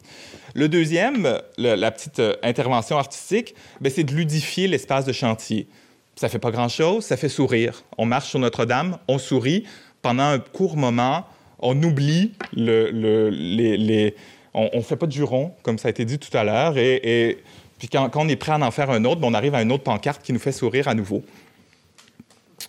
Le 0.55 0.69
deuxième, 0.69 1.39
la 1.57 1.91
petite 1.91 2.21
intervention 2.41 2.97
artistique, 2.97 3.53
ben, 3.81 3.91
c'est 3.93 4.05
de 4.05 4.13
ludifier 4.13 4.67
l'espace 4.67 5.05
de 5.05 5.11
chantier. 5.11 5.67
Ça 6.15 6.29
fait 6.29 6.39
pas 6.39 6.51
grand-chose, 6.51 7.03
ça 7.03 7.17
fait 7.17 7.29
sourire. 7.29 7.83
On 7.97 8.05
marche 8.05 8.29
sur 8.29 8.39
Notre-Dame, 8.39 8.97
on 9.07 9.17
sourit. 9.17 9.65
Pendant 10.01 10.23
un 10.23 10.39
court 10.39 10.77
moment, 10.77 11.25
on 11.59 11.81
oublie 11.83 12.31
le, 12.55 12.89
les, 13.29 14.15
On 14.53 14.69
ne 14.73 14.81
fait 14.81 14.95
pas 14.95 15.07
de 15.07 15.11
juron, 15.11 15.51
comme 15.61 15.77
ça 15.77 15.89
a 15.89 15.91
été 15.91 16.05
dit 16.05 16.19
tout 16.19 16.35
à 16.37 16.45
l'heure. 16.45 16.77
Et, 16.77 17.37
puis 17.77 17.89
quand, 17.89 18.09
on 18.15 18.29
est 18.29 18.37
prêt 18.37 18.53
à 18.53 18.59
en 18.59 18.71
faire 18.71 18.89
un 18.91 19.03
autre, 19.03 19.19
ben, 19.19 19.27
on 19.27 19.33
arrive 19.33 19.55
à 19.55 19.61
une 19.61 19.73
autre 19.73 19.83
pancarte 19.83 20.23
qui 20.23 20.31
nous 20.31 20.39
fait 20.39 20.53
sourire 20.53 20.87
à 20.87 20.95
nouveau. 20.95 21.21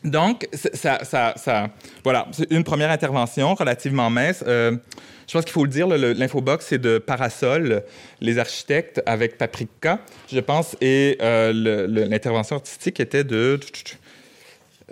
Donc, 0.05 0.49
ça, 0.53 1.01
voilà, 2.05 2.29
c'est 2.33 2.51
une 2.51 2.65
première 2.65 2.91
intervention 2.91 3.55
relativement 3.55 4.11
mince. 4.11 4.45
Euh, 4.47 4.77
je 5.27 5.33
pense 5.33 5.45
qu'il 5.45 5.53
faut 5.53 5.65
le 5.65 5.71
dire, 5.71 5.89
l'infobox, 5.89 6.67
c'est 6.69 6.79
de 6.79 6.99
Parasol, 6.99 7.83
les 8.21 8.39
architectes, 8.39 9.03
avec 9.07 9.39
Paprika, 9.39 9.99
je 10.31 10.39
pense, 10.39 10.77
et 10.81 11.19
euh, 11.21 11.87
l'intervention 11.89 12.57
artistique 12.57 13.01
était 13.01 13.25
de 13.25 13.59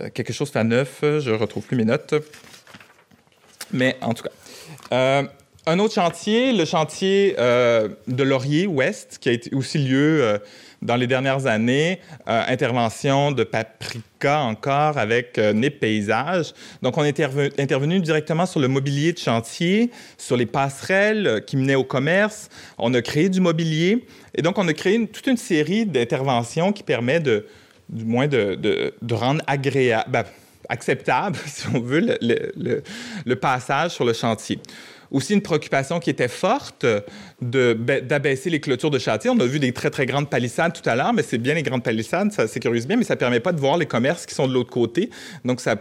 euh, 0.01 0.09
quelque 0.13 0.33
chose 0.33 0.51
à 0.57 0.65
neuf, 0.65 0.99
je 1.03 1.31
retrouve 1.31 1.65
plus 1.65 1.77
mes 1.77 1.85
notes. 1.85 2.15
Mais 3.73 3.97
en 4.01 4.15
tout 4.15 4.25
cas. 4.25 5.25
Un 5.67 5.79
autre 5.79 5.95
chantier, 5.95 6.53
le 6.53 6.67
chantier 6.67 7.35
de 7.39 8.23
Laurier 8.23 8.67
Ouest, 8.67 9.19
qui 9.19 9.31
a 9.31 9.57
aussi 9.57 9.79
lieu 9.79 10.39
dans 10.85 10.97
les 10.97 11.07
dernières 11.07 11.47
années, 11.47 11.99
euh, 12.29 12.43
intervention 12.47 13.33
de 13.33 13.43
Paprika 13.43 14.41
encore 14.41 14.99
avec 14.99 15.39
euh, 15.39 15.55
NIP 15.55 15.81
Paysage. 15.81 16.53
Donc, 16.83 16.99
on 16.99 17.05
est 17.05 17.19
intervenu 17.59 18.01
directement 18.01 18.45
sur 18.45 18.61
le 18.61 18.69
mobilier 18.69 19.15
de 19.15 19.19
chantier, 19.19 19.91
sur 20.19 20.37
les 20.37 20.47
passerelles 20.47 21.27
euh, 21.27 21.41
qui 21.41 21.57
menaient 21.57 21.75
au 21.75 21.85
commerce. 21.85 22.51
On 22.77 22.93
a 22.93 23.01
créé 23.01 23.31
du 23.31 23.41
mobilier. 23.41 24.07
Et 24.35 24.43
donc, 24.43 24.59
on 24.59 24.69
a 24.69 24.75
créé 24.75 25.05
toute 25.07 25.27
une 25.27 25.39
série 25.39 25.87
d'interventions 25.87 26.71
qui 26.73 26.83
permet 26.83 27.19
de, 27.19 27.47
du 27.89 28.05
moins 28.05 28.29
de, 28.29 28.95
rendre 29.11 29.43
agréable, 29.47 30.25
acceptable, 30.69 31.39
si 31.47 31.67
on 31.73 31.81
veut, 31.81 32.19
le 32.21 33.37
passage 33.37 33.93
sur 33.93 34.05
le 34.05 34.13
chantier 34.13 34.61
aussi 35.15 35.33
une 35.33 35.43
préoccupation 35.43 36.01
qui 36.01 36.11
était 36.11 36.29
forte 36.29 36.85
d'abaisser 37.41 38.51
les 38.51 38.61
clôtures 38.61 38.91
de 38.91 38.99
chantier. 38.99 39.31
On 39.31 39.39
a 39.39 39.47
vu 39.47 39.61
des 39.61 39.73
très, 39.73 39.89
très 39.89 40.07
grandes 40.07 40.29
palissades 40.29 40.73
tout 40.73 40.87
à 40.89 40.97
l'heure, 40.97 41.13
mais 41.13 41.23
c'est 41.23 41.39
bien 41.39 41.55
les 41.55 41.63
grandes 41.63 41.85
palissades, 41.85 42.33
ça 42.33 42.49
sécurise 42.49 42.87
bien, 42.87 42.97
mais 42.97 43.05
ça 43.05 43.15
ne 43.15 43.21
permet 43.21 43.39
pas 43.39 43.53
de 43.53 43.61
voir 43.61 43.79
les 43.79 43.87
commerces 43.87 44.27
qui 44.27 44.35
sont 44.35 44.49
de 44.49 44.53
l'autre 44.53 44.71
côté. 44.71 45.11
Donc, 45.45 45.61
ça 45.61 45.77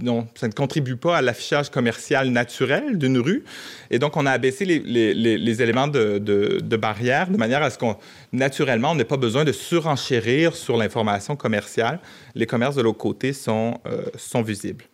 ne 0.00 0.52
contribue 0.52 0.96
pas 0.96 1.16
à 1.16 1.22
l'affichage 1.22 1.70
commercial 1.70 2.30
naturel 2.30 2.98
d'une 2.98 3.18
rue. 3.18 3.44
Et 3.92 4.00
donc, 4.00 4.16
on 4.16 4.26
a 4.26 4.32
abaissé 4.32 4.64
les, 4.64 4.80
les, 5.14 5.62
éléments 5.62 5.86
de, 5.86 6.18
de, 6.18 6.58
de, 6.60 6.76
barrière 6.76 7.30
de 7.30 7.36
manière 7.36 7.62
à 7.62 7.70
ce 7.70 7.78
qu'on, 7.78 7.96
naturellement, 8.32 8.90
on 8.90 8.94
n'ait 8.96 9.04
pas 9.04 9.16
besoin 9.16 9.44
de 9.44 9.52
surenchérir 9.52 10.56
sur 10.56 10.76
l'information 10.76 11.36
commerciale. 11.36 12.00
Les 12.34 12.46
commerces 12.46 12.74
de 12.74 12.82
l'autre 12.82 12.98
côté 12.98 13.32
sont, 13.32 13.78
euh, 13.86 14.06
sont 14.16 14.42
visibles. 14.42 14.84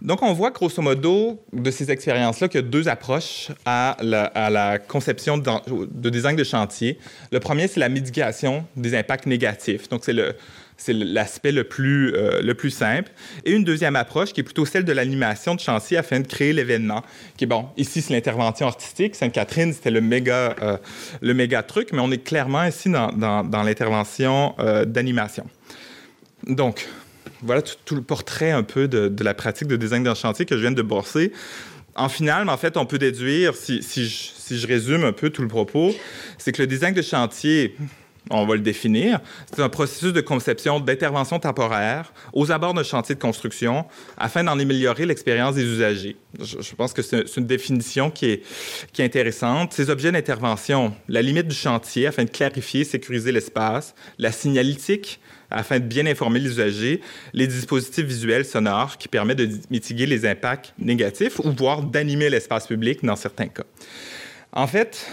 Donc, 0.00 0.22
on 0.22 0.32
voit 0.32 0.50
grosso 0.50 0.80
modo 0.80 1.42
de 1.52 1.70
ces 1.72 1.90
expériences-là 1.90 2.48
qu'il 2.48 2.60
y 2.60 2.64
a 2.64 2.66
deux 2.66 2.86
approches 2.86 3.48
à 3.64 3.96
la, 4.00 4.78
conception 4.78 5.38
de, 5.38 6.10
design 6.10 6.36
de 6.36 6.44
chantier. 6.44 6.98
Le 7.32 7.40
premier, 7.40 7.66
c'est 7.66 7.80
la 7.80 7.88
mitigation 7.88 8.64
des 8.76 8.96
impacts 8.96 9.26
négatifs. 9.26 9.88
Donc, 9.88 10.04
c'est 10.04 10.92
l'aspect 10.92 11.50
le 11.50 11.64
plus, 11.64 12.14
euh, 12.14 12.40
le 12.42 12.54
plus 12.54 12.70
simple. 12.70 13.10
Et 13.44 13.50
une 13.50 13.64
deuxième 13.64 13.96
approche 13.96 14.32
qui 14.32 14.40
est 14.40 14.44
plutôt 14.44 14.64
celle 14.64 14.84
de 14.84 14.92
l'animation 14.92 15.56
de 15.56 15.60
chantier 15.60 15.96
afin 15.96 16.20
de 16.20 16.28
créer 16.28 16.52
l'événement. 16.52 17.02
Qui 17.36 17.44
est 17.44 17.48
bon, 17.48 17.66
ici 17.76 18.00
c'est 18.00 18.14
l'intervention 18.14 18.68
artistique. 18.68 19.16
Sainte-Catherine, 19.16 19.72
c'était 19.72 19.90
le 19.90 20.00
méga, 20.00 20.54
euh, 20.62 20.76
mais 21.22 22.00
on 22.00 22.12
est 22.12 22.24
clairement 22.24 22.62
ici 22.62 22.88
dans, 22.88 23.10
dans, 23.10 23.62
l'intervention 23.64 24.54
euh, 24.60 24.84
d'animation. 24.84 25.44
Donc, 26.46 26.86
voilà 27.42 27.62
tout, 27.62 27.94
le 27.94 28.02
portrait 28.02 28.50
un 28.50 28.62
peu 28.62 28.88
de, 28.88 29.12
la 29.22 29.34
pratique 29.34 29.68
de 29.68 29.76
design 29.76 30.02
d'un 30.02 30.14
chantier 30.14 30.46
que 30.46 30.56
je 30.56 30.60
viens 30.60 30.72
de 30.72 30.82
brosser. 30.82 31.32
En 31.94 32.08
final, 32.08 32.48
en 32.48 32.56
fait, 32.56 32.76
on 32.76 32.86
peut 32.86 32.98
déduire, 32.98 33.54
si, 33.54 33.82
je, 33.82 34.66
résume 34.66 35.04
un 35.04 35.12
peu 35.12 35.30
tout 35.30 35.42
le 35.42 35.48
propos, 35.48 35.94
c'est 36.38 36.52
que 36.52 36.62
le 36.62 36.66
design 36.66 36.94
de 36.94 37.02
chantier, 37.02 37.74
on 38.30 38.46
va 38.46 38.54
le 38.54 38.60
définir, 38.60 39.20
c'est 39.52 39.62
un 39.62 39.68
processus 39.68 40.12
de 40.12 40.20
conception 40.20 40.80
d'intervention 40.80 41.40
temporaire 41.40 42.12
aux 42.32 42.52
abords 42.52 42.74
d'un 42.74 42.82
chantier 42.82 43.14
de 43.14 43.20
construction 43.20 43.86
afin 44.16 44.44
d'en 44.44 44.58
améliorer 44.58 45.06
l'expérience 45.06 45.54
des 45.54 45.64
usagers. 45.64 46.16
Je, 46.38 46.74
pense 46.76 46.92
que 46.92 47.02
c'est 47.02 47.36
une 47.36 47.46
définition 47.46 48.10
qui 48.10 48.26
est, 48.26 48.42
qui 48.92 49.02
est 49.02 49.04
intéressante. 49.04 49.72
Ces 49.72 49.90
objets 49.90 50.12
d'intervention, 50.12 50.94
la 51.08 51.22
limite 51.22 51.48
du 51.48 51.56
chantier 51.56 52.06
afin 52.06 52.24
de 52.24 52.30
clarifier, 52.30 52.84
sécuriser 52.84 53.32
l'espace, 53.32 53.94
la 54.18 54.30
signalétique 54.30 55.20
afin 55.50 55.78
de 55.78 55.84
bien 55.84 56.06
informer 56.06 56.40
les 56.40 56.50
usagers, 56.50 57.00
les 57.32 57.46
dispositifs 57.46 58.04
visuels 58.04 58.44
sonores 58.44 58.98
qui 58.98 59.08
permettent 59.08 59.38
de 59.38 59.50
mitiguer 59.70 60.06
les 60.06 60.26
impacts 60.26 60.74
négatifs 60.78 61.38
ou 61.40 61.52
voire 61.52 61.82
d'animer 61.82 62.30
l'espace 62.30 62.66
public 62.66 63.04
dans 63.04 63.16
certains 63.16 63.48
cas. 63.48 63.64
En 64.52 64.66
fait, 64.66 65.06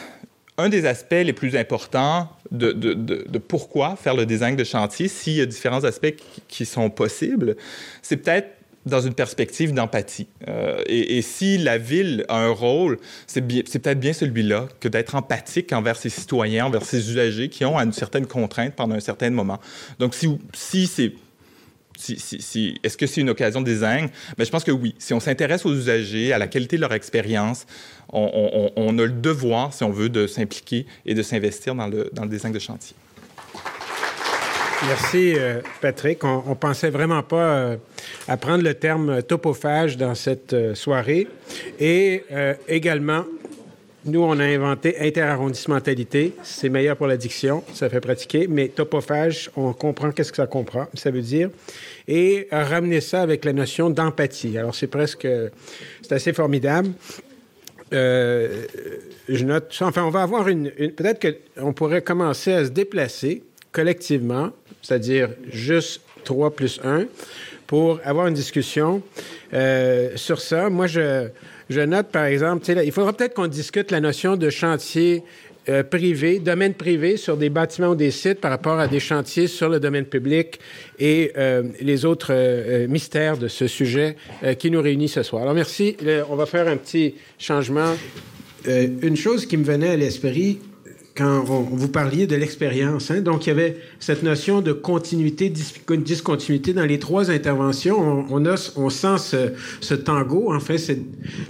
un 0.58 0.70
des 0.70 0.86
aspects 0.86 1.12
les 1.12 1.34
plus 1.34 1.56
importants 1.56 2.30
de, 2.52 2.72
de, 2.72 2.94
de, 2.94 3.38
pourquoi 3.38 3.96
faire 3.96 4.16
le 4.16 4.26
design 4.26 4.56
de 4.56 4.64
chantier, 4.64 5.08
s'il 5.08 5.34
y 5.34 5.42
a 5.42 5.46
différents 5.46 5.84
aspects 5.84 6.16
qui, 6.48 6.66
sont 6.66 6.90
possibles, 6.90 7.58
c'est 8.02 8.18
peut-être 8.18 8.55
dans 8.86 9.02
une 9.02 9.14
perspective 9.14 9.74
d'empathie. 9.74 10.28
Euh, 10.48 10.82
et, 10.88 11.22
si 11.22 11.58
la 11.58 11.78
ville 11.78 12.26
a 12.30 12.38
un 12.38 12.52
rôle, 12.52 13.00
c'est 13.26 13.42
peut-être 13.42 14.00
bien 14.00 14.14
celui-là 14.14 14.68
que 14.80 14.88
d'être 14.88 15.16
empathique 15.16 15.74
envers 15.74 15.96
ses 15.96 16.10
citoyens, 16.10 16.68
envers 16.68 16.86
ses 16.86 17.10
usagers 17.10 17.50
qui 17.50 17.66
ont 17.66 17.80
une 17.80 17.94
certaine 17.94 18.28
contrainte 18.28 18.76
pendant 18.76 18.96
un 18.96 19.00
certain 19.00 19.30
moment. 19.30 19.60
Donc, 20.00 20.14
si, 20.54 20.88
c'est 20.88 21.14
est-ce 22.10 22.98
que 22.98 23.08
c'est 23.08 23.22
une 23.22 23.30
occasion 23.30 23.62
de 23.62 23.66
design? 23.66 24.10
Ben, 24.38 24.44
je 24.44 24.52
pense 24.52 24.66
que 24.66 24.72
oui. 24.72 24.96
Si 25.00 25.14
on 25.14 25.20
s'intéresse 25.20 25.66
aux 25.66 25.74
usagers, 25.74 26.34
à 26.34 26.38
la 26.38 26.48
qualité 26.48 26.76
de 26.76 26.82
leur 26.82 26.94
expérience, 26.94 27.66
on, 28.12 28.98
a 29.00 29.02
le 29.02 29.10
devoir, 29.10 29.74
si 29.74 29.84
on 29.84 29.92
veut, 29.92 30.10
de 30.10 30.28
s'impliquer 30.28 30.86
et 31.06 31.14
de 31.14 31.24
s'investir 31.24 31.74
dans 31.74 31.88
le, 31.88 32.10
dans 32.14 32.24
le 32.24 32.30
design 32.30 32.54
de 32.54 32.60
chantier. 32.60 32.96
Merci, 34.84 35.34
euh, 35.36 35.62
Patrick. 35.82 36.24
On, 36.24 36.44
on 36.48 36.56
pensait 36.56 36.90
vraiment 36.90 37.24
pas 37.24 37.56
euh, 37.56 37.78
à 38.28 38.38
prendre 38.38 38.64
le 38.64 38.74
terme 38.74 39.24
topophage 39.24 39.98
dans 39.98 40.16
cette 40.16 40.54
euh, 40.54 40.76
soirée. 40.76 41.28
Et 41.80 42.24
également, 42.68 43.26
nous, 44.06 44.22
on 44.22 44.38
a 44.40 44.44
inventé 44.44 45.00
interarrondissementalité. 45.00 46.34
C'est 46.44 46.70
meilleur 46.70 46.98
pour 46.98 47.08
l'addiction, 47.08 47.64
ça 47.74 47.90
fait 47.90 48.02
pratiquer. 48.02 48.48
Mais 48.48 48.68
topophage, 48.68 49.50
on 49.56 49.74
comprend 49.74 50.12
qu'est-ce 50.12 50.32
que 50.32 50.38
ça 50.38 50.48
comprend, 50.48 50.88
ça 50.94 51.10
veut 51.10 51.22
dire. 51.22 51.50
Et 52.08 52.48
ramener 52.52 53.02
ça 53.02 53.22
avec 53.22 53.46
la 53.46 53.54
notion 53.54 53.90
d'empathie. 53.90 54.58
Alors, 54.58 54.76
c'est 54.76 54.88
presque, 54.88 55.28
c'est 56.02 56.12
assez 56.12 56.34
formidable. 56.34 56.90
Je 57.92 59.44
note. 59.44 59.76
Enfin, 59.82 60.04
on 60.04 60.12
va 60.12 60.22
avoir 60.22 60.48
une. 60.48 60.72
une 60.78 60.92
Peut-être 60.92 61.26
qu'on 61.58 61.74
pourrait 61.74 62.02
commencer 62.02 62.54
à 62.54 62.66
se 62.66 62.70
déplacer 62.70 63.44
collectivement, 63.76 64.52
c'est-à-dire 64.86 65.30
juste 65.52 66.02
3 66.26 66.52
plus 66.52 66.80
1, 66.84 67.06
pour 67.66 68.00
avoir 68.04 68.28
une 68.28 68.36
discussion 68.36 69.02
euh, 69.54 70.12
sur 70.16 70.40
ça. 70.40 70.70
Moi, 70.70 70.88
je 70.88 71.28
je 71.68 71.82
note, 71.82 72.10
par 72.10 72.26
exemple, 72.26 72.64
il 72.86 72.92
faudra 72.92 73.12
peut-être 73.12 73.34
qu'on 73.34 73.48
discute 73.48 73.90
la 73.90 74.00
notion 74.00 74.36
de 74.36 74.52
chantier 74.52 75.24
euh, 75.68 75.82
privé, 75.82 76.38
domaine 76.38 76.76
privé 76.76 77.18
sur 77.18 77.38
des 77.38 77.50
bâtiments 77.50 77.88
ou 77.88 77.96
des 77.96 78.12
sites 78.12 78.40
par 78.40 78.52
rapport 78.52 78.78
à 78.78 78.88
des 78.88 79.00
chantiers 79.00 79.48
sur 79.48 79.68
le 79.68 79.80
domaine 79.80 80.06
public 80.06 80.60
et 81.00 81.32
euh, 81.38 81.64
les 81.82 82.06
autres 82.06 82.86
mystères 82.86 83.40
de 83.40 83.48
ce 83.48 83.66
sujet 83.66 84.16
qui 84.60 84.70
nous 84.70 84.80
réunit 84.80 85.10
ce 85.10 85.24
soir. 85.24 85.42
Alors, 85.42 85.56
merci. 85.56 85.98
On 86.30 86.36
va 86.36 86.46
faire 86.46 86.68
un 86.68 86.78
petit 86.78 87.16
changement. 87.40 87.96
Une 88.68 89.18
chose 89.18 89.48
qui 89.48 89.58
me 89.58 89.64
venait 89.64 89.90
à 89.90 89.96
l'esprit, 89.96 90.60
quand 91.16 91.46
on, 91.48 91.62
vous 91.62 91.88
parliez 91.88 92.28
de 92.28 92.36
l'expérience. 92.36 93.10
Hein? 93.10 93.22
Donc, 93.22 93.46
il 93.46 93.50
y 93.50 93.52
avait 93.52 93.78
cette 94.00 94.24
notion 94.24 94.62
de 94.62 94.74
continuité, 94.74 95.50
discontinuité 95.50 96.74
dans 96.74 96.86
les 96.86 97.00
trois 97.00 97.32
interventions. 97.32 98.26
On, 98.30 98.46
a, 98.46 98.72
on 98.76 98.90
sent 98.90 99.18
ce, 99.20 99.38
ce 99.80 99.94
tango. 99.94 100.54
En 100.54 100.60
fait, 100.60 100.98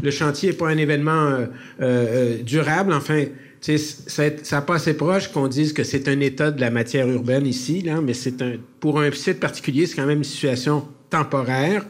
le 0.01 0.11
chantier 0.11 0.49
n'est 0.49 0.55
pas 0.55 0.69
un 0.69 0.77
événement 0.77 1.11
euh, 1.11 1.47
euh, 1.81 2.37
durable. 2.43 2.93
Enfin, 2.93 3.25
ça 3.59 4.29
n'a 4.51 4.61
pas 4.61 4.75
assez 4.75 4.93
proche 4.93 5.31
qu'on 5.31 5.47
dise 5.47 5.73
que 5.73 5.83
c'est 5.83 6.07
un 6.07 6.19
état 6.19 6.51
de 6.51 6.61
la 6.61 6.69
matière 6.69 7.09
urbaine 7.09 7.47
ici, 7.47 7.81
là, 7.81 7.99
mais 8.01 8.13
c'est 8.13 8.41
un, 8.41 8.53
pour 8.79 8.99
un 8.99 9.11
site 9.11 9.39
particulier, 9.39 9.87
c'est 9.87 9.95
quand 9.95 10.05
même 10.05 10.19
une 10.19 10.23
situation 10.23 10.87
temporaire. 11.09 11.85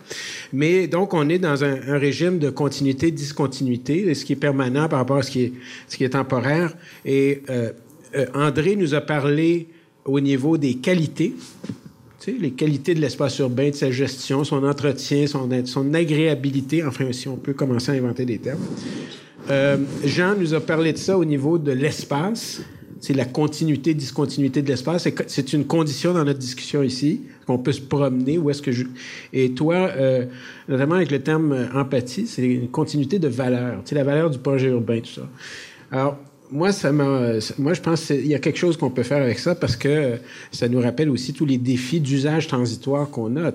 Mais 0.53 0.87
donc, 0.87 1.13
on 1.13 1.29
est 1.29 1.39
dans 1.39 1.63
un, 1.63 1.75
régime 1.97 2.39
de 2.39 2.49
continuité, 2.49 3.11
discontinuité, 3.11 4.13
ce 4.13 4.25
qui 4.25 4.33
est 4.33 4.37
permanent 4.37 4.87
par 4.87 4.99
rapport 4.99 5.17
à 5.17 5.23
ce 5.23 5.31
qui 5.31 5.53
est, 6.03 6.09
temporaire. 6.09 6.75
Et 7.05 7.41
euh, 7.49 7.71
euh, 8.15 8.25
André 8.33 8.75
nous 8.75 8.93
a 8.93 9.01
parlé 9.01 9.67
au 10.05 10.19
niveau 10.19 10.57
des 10.57 10.75
qualités, 10.75 11.33
tu 12.19 12.31
sais, 12.31 12.37
les 12.39 12.51
qualités 12.51 12.93
de 12.93 13.01
l'espace 13.01 13.39
urbain, 13.39 13.69
de 13.69 13.75
sa 13.75 13.91
gestion, 13.91 14.43
son 14.43 14.63
entretien, 14.63 15.27
son, 15.27 15.49
son 15.65 15.93
agréabilité, 15.93 16.83
enfin, 16.83 17.11
si 17.11 17.27
on 17.27 17.37
peut 17.37 17.53
commencer 17.53 17.91
à 17.91 17.95
inventer 17.95 18.25
des 18.25 18.37
termes. 18.37 18.61
Euh, 19.49 19.77
Jean 20.03 20.35
nous 20.35 20.53
a 20.53 20.59
parlé 20.59 20.93
de 20.93 20.97
ça 20.97 21.17
au 21.17 21.25
niveau 21.25 21.57
de 21.57 21.71
l'espace. 21.71 22.61
C'est 23.05 23.13
la 23.13 23.25
continuité, 23.25 23.93
discontinuité 23.93 24.63
de 24.63 24.67
l'espace. 24.67 25.07
C'est 25.27 25.53
une 25.53 25.65
condition 25.65 26.11
dans 26.11 26.23
notre 26.23 26.39
discussion 26.39 26.81
ici, 26.81 27.21
qu'on 27.45 27.59
peut 27.59 27.71
se 27.71 27.81
promener. 27.81 28.39
Où 28.39 28.49
est-ce 28.49 28.63
que 28.63 28.71
je... 28.71 28.85
Et 29.31 29.51
toi, 29.51 29.75
euh, 29.75 30.25
notamment 30.67 30.95
avec 30.95 31.11
le 31.11 31.21
terme 31.21 31.67
empathie, 31.75 32.25
c'est 32.25 32.41
une 32.41 32.67
continuité 32.67 33.19
de 33.19 33.27
valeur. 33.27 33.79
C'est 33.85 33.93
la 33.93 34.03
valeur 34.03 34.31
du 34.31 34.39
projet 34.39 34.69
urbain, 34.69 35.01
tout 35.01 35.21
ça. 35.21 35.29
Alors, 35.91 36.17
moi, 36.55 36.71
ça 36.71 36.91
moi, 36.91 37.39
je 37.73 37.81
pense 37.81 38.05
qu'il 38.05 38.27
y 38.27 38.33
a 38.33 38.39
quelque 38.39 38.57
chose 38.57 38.77
qu'on 38.77 38.89
peut 38.89 39.03
faire 39.03 39.21
avec 39.21 39.39
ça 39.39 39.55
parce 39.55 39.75
que 39.75 40.13
ça 40.51 40.69
nous 40.69 40.79
rappelle 40.79 41.09
aussi 41.09 41.33
tous 41.33 41.45
les 41.45 41.57
défis 41.57 41.99
d'usage 41.99 42.47
transitoire 42.47 43.09
qu'on 43.09 43.35
a. 43.35 43.51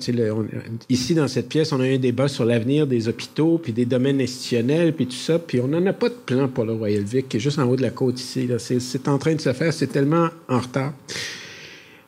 Ici, 0.88 1.14
dans 1.14 1.26
cette 1.26 1.48
pièce, 1.48 1.72
on 1.72 1.80
a 1.80 1.86
eu 1.86 1.94
un 1.94 1.98
débat 1.98 2.28
sur 2.28 2.44
l'avenir 2.44 2.86
des 2.86 3.09
hôpitaux, 3.09 3.59
puis 3.62 3.72
des 3.72 3.86
domaines 3.86 4.20
institutionnels, 4.20 4.92
puis 4.92 5.07
tout 5.07 5.12
ça, 5.12 5.38
puis 5.38 5.61
on 5.61 5.68
n'en 5.68 5.84
a 5.86 5.92
pas 5.94 6.11
de 6.11 6.14
plan 6.14 6.48
pour 6.48 6.64
le 6.64 6.74
Royal 6.74 7.03
Vic, 7.03 7.28
qui 7.28 7.38
est 7.38 7.40
juste 7.40 7.59
en 7.59 7.64
haut 7.64 7.76
de 7.76 7.82
la 7.82 7.90
côte 7.90 8.20
ici. 8.20 8.48
C'est, 8.59 9.09
en 9.09 9.18
train 9.18 9.34
de 9.34 9.40
se 9.40 9.53
faire, 9.55 9.72
c'est 9.72 9.86
tellement 9.86 10.28
en 10.48 10.59
retard. 10.59 10.92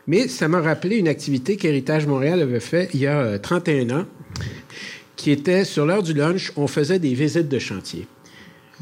Mais 0.07 0.29
ça 0.29 0.47
m'a 0.49 0.61
rappelé 0.61 0.97
une 0.97 1.09
activité 1.09 1.57
qu'Héritage 1.57 2.07
Montréal 2.07 2.41
avait 2.41 2.61
fait 2.61 2.91
il 2.93 3.01
y 3.01 3.07
a 3.07 3.39
31 3.39 4.01
ans, 4.01 4.05
qui 5.17 5.31
était 5.31 5.65
sur 5.65 5.87
l'heure 5.87 6.03
du 6.03 6.13
lunch, 6.13 6.53
on 6.57 6.67
faisait 6.67 6.99
des 6.99 7.15
visites 7.15 7.49
de 7.49 7.59
chantier. 7.59 8.07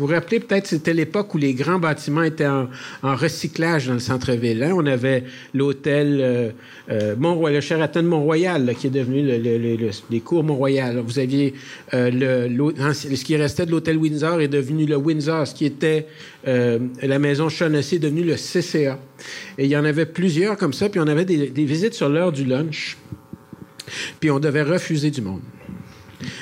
Vous 0.01 0.07
vous 0.07 0.15
rappelez 0.15 0.41
peut-être, 0.41 0.67
c'était 0.67 0.95
l'époque 0.95 1.35
où 1.35 1.37
les 1.37 1.53
grands 1.53 1.79
bâtiments 1.79 2.23
étaient 2.23 2.47
en, 2.47 2.69
recyclage 3.03 3.89
dans 3.89 3.93
le 3.93 3.99
centre-ville. 3.99 4.63
Hein? 4.63 4.73
On 4.75 4.87
avait 4.87 5.25
l'hôtel 5.53 6.21
euh, 6.23 6.51
euh, 6.91 7.51
le 7.51 7.61
Sheraton 7.61 8.05
Mont-Royal, 8.05 8.75
qui 8.77 8.87
est 8.87 8.91
devenu 8.91 9.21
le, 9.23 9.37
le, 9.37 9.59
le, 9.59 9.91
les 10.11 10.21
cours 10.21 10.43
Mont-Royal. 10.43 11.01
Vous 11.01 11.19
aviez 11.19 11.53
euh, 11.93 12.49
ce 12.95 13.25
qui 13.25 13.37
restait 13.37 13.67
de 13.67 13.73
l'hôtel 13.73 13.99
Windsor 13.99 14.41
est 14.41 14.49
devenu 14.49 14.87
le 14.87 14.97
Windsor, 14.97 15.47
ce 15.47 15.55
qui 15.55 15.67
était 15.67 16.07
euh, 16.49 16.79
la 17.03 17.19
maison 17.19 17.51
Shaughnessy 17.51 17.97
est 17.97 17.99
devenu 17.99 18.23
le 18.23 18.37
CCA. 18.37 18.99
Et 19.59 19.67
il 19.67 19.71
y 19.71 19.77
en 19.77 19.85
avait 19.85 20.07
plusieurs 20.07 20.57
comme 20.57 20.73
ça, 20.73 20.89
puis 20.89 20.99
on 20.99 21.09
avait 21.09 21.27
des 21.27 21.65
visites 21.67 21.93
sur 21.93 22.09
l'heure 22.09 22.33
du 22.33 22.47
lunch, 22.47 22.97
puis 24.19 24.31
on 24.31 24.41
devait 24.41 24.63
refuser 24.63 25.11
du 25.11 25.21
monde. 25.21 25.43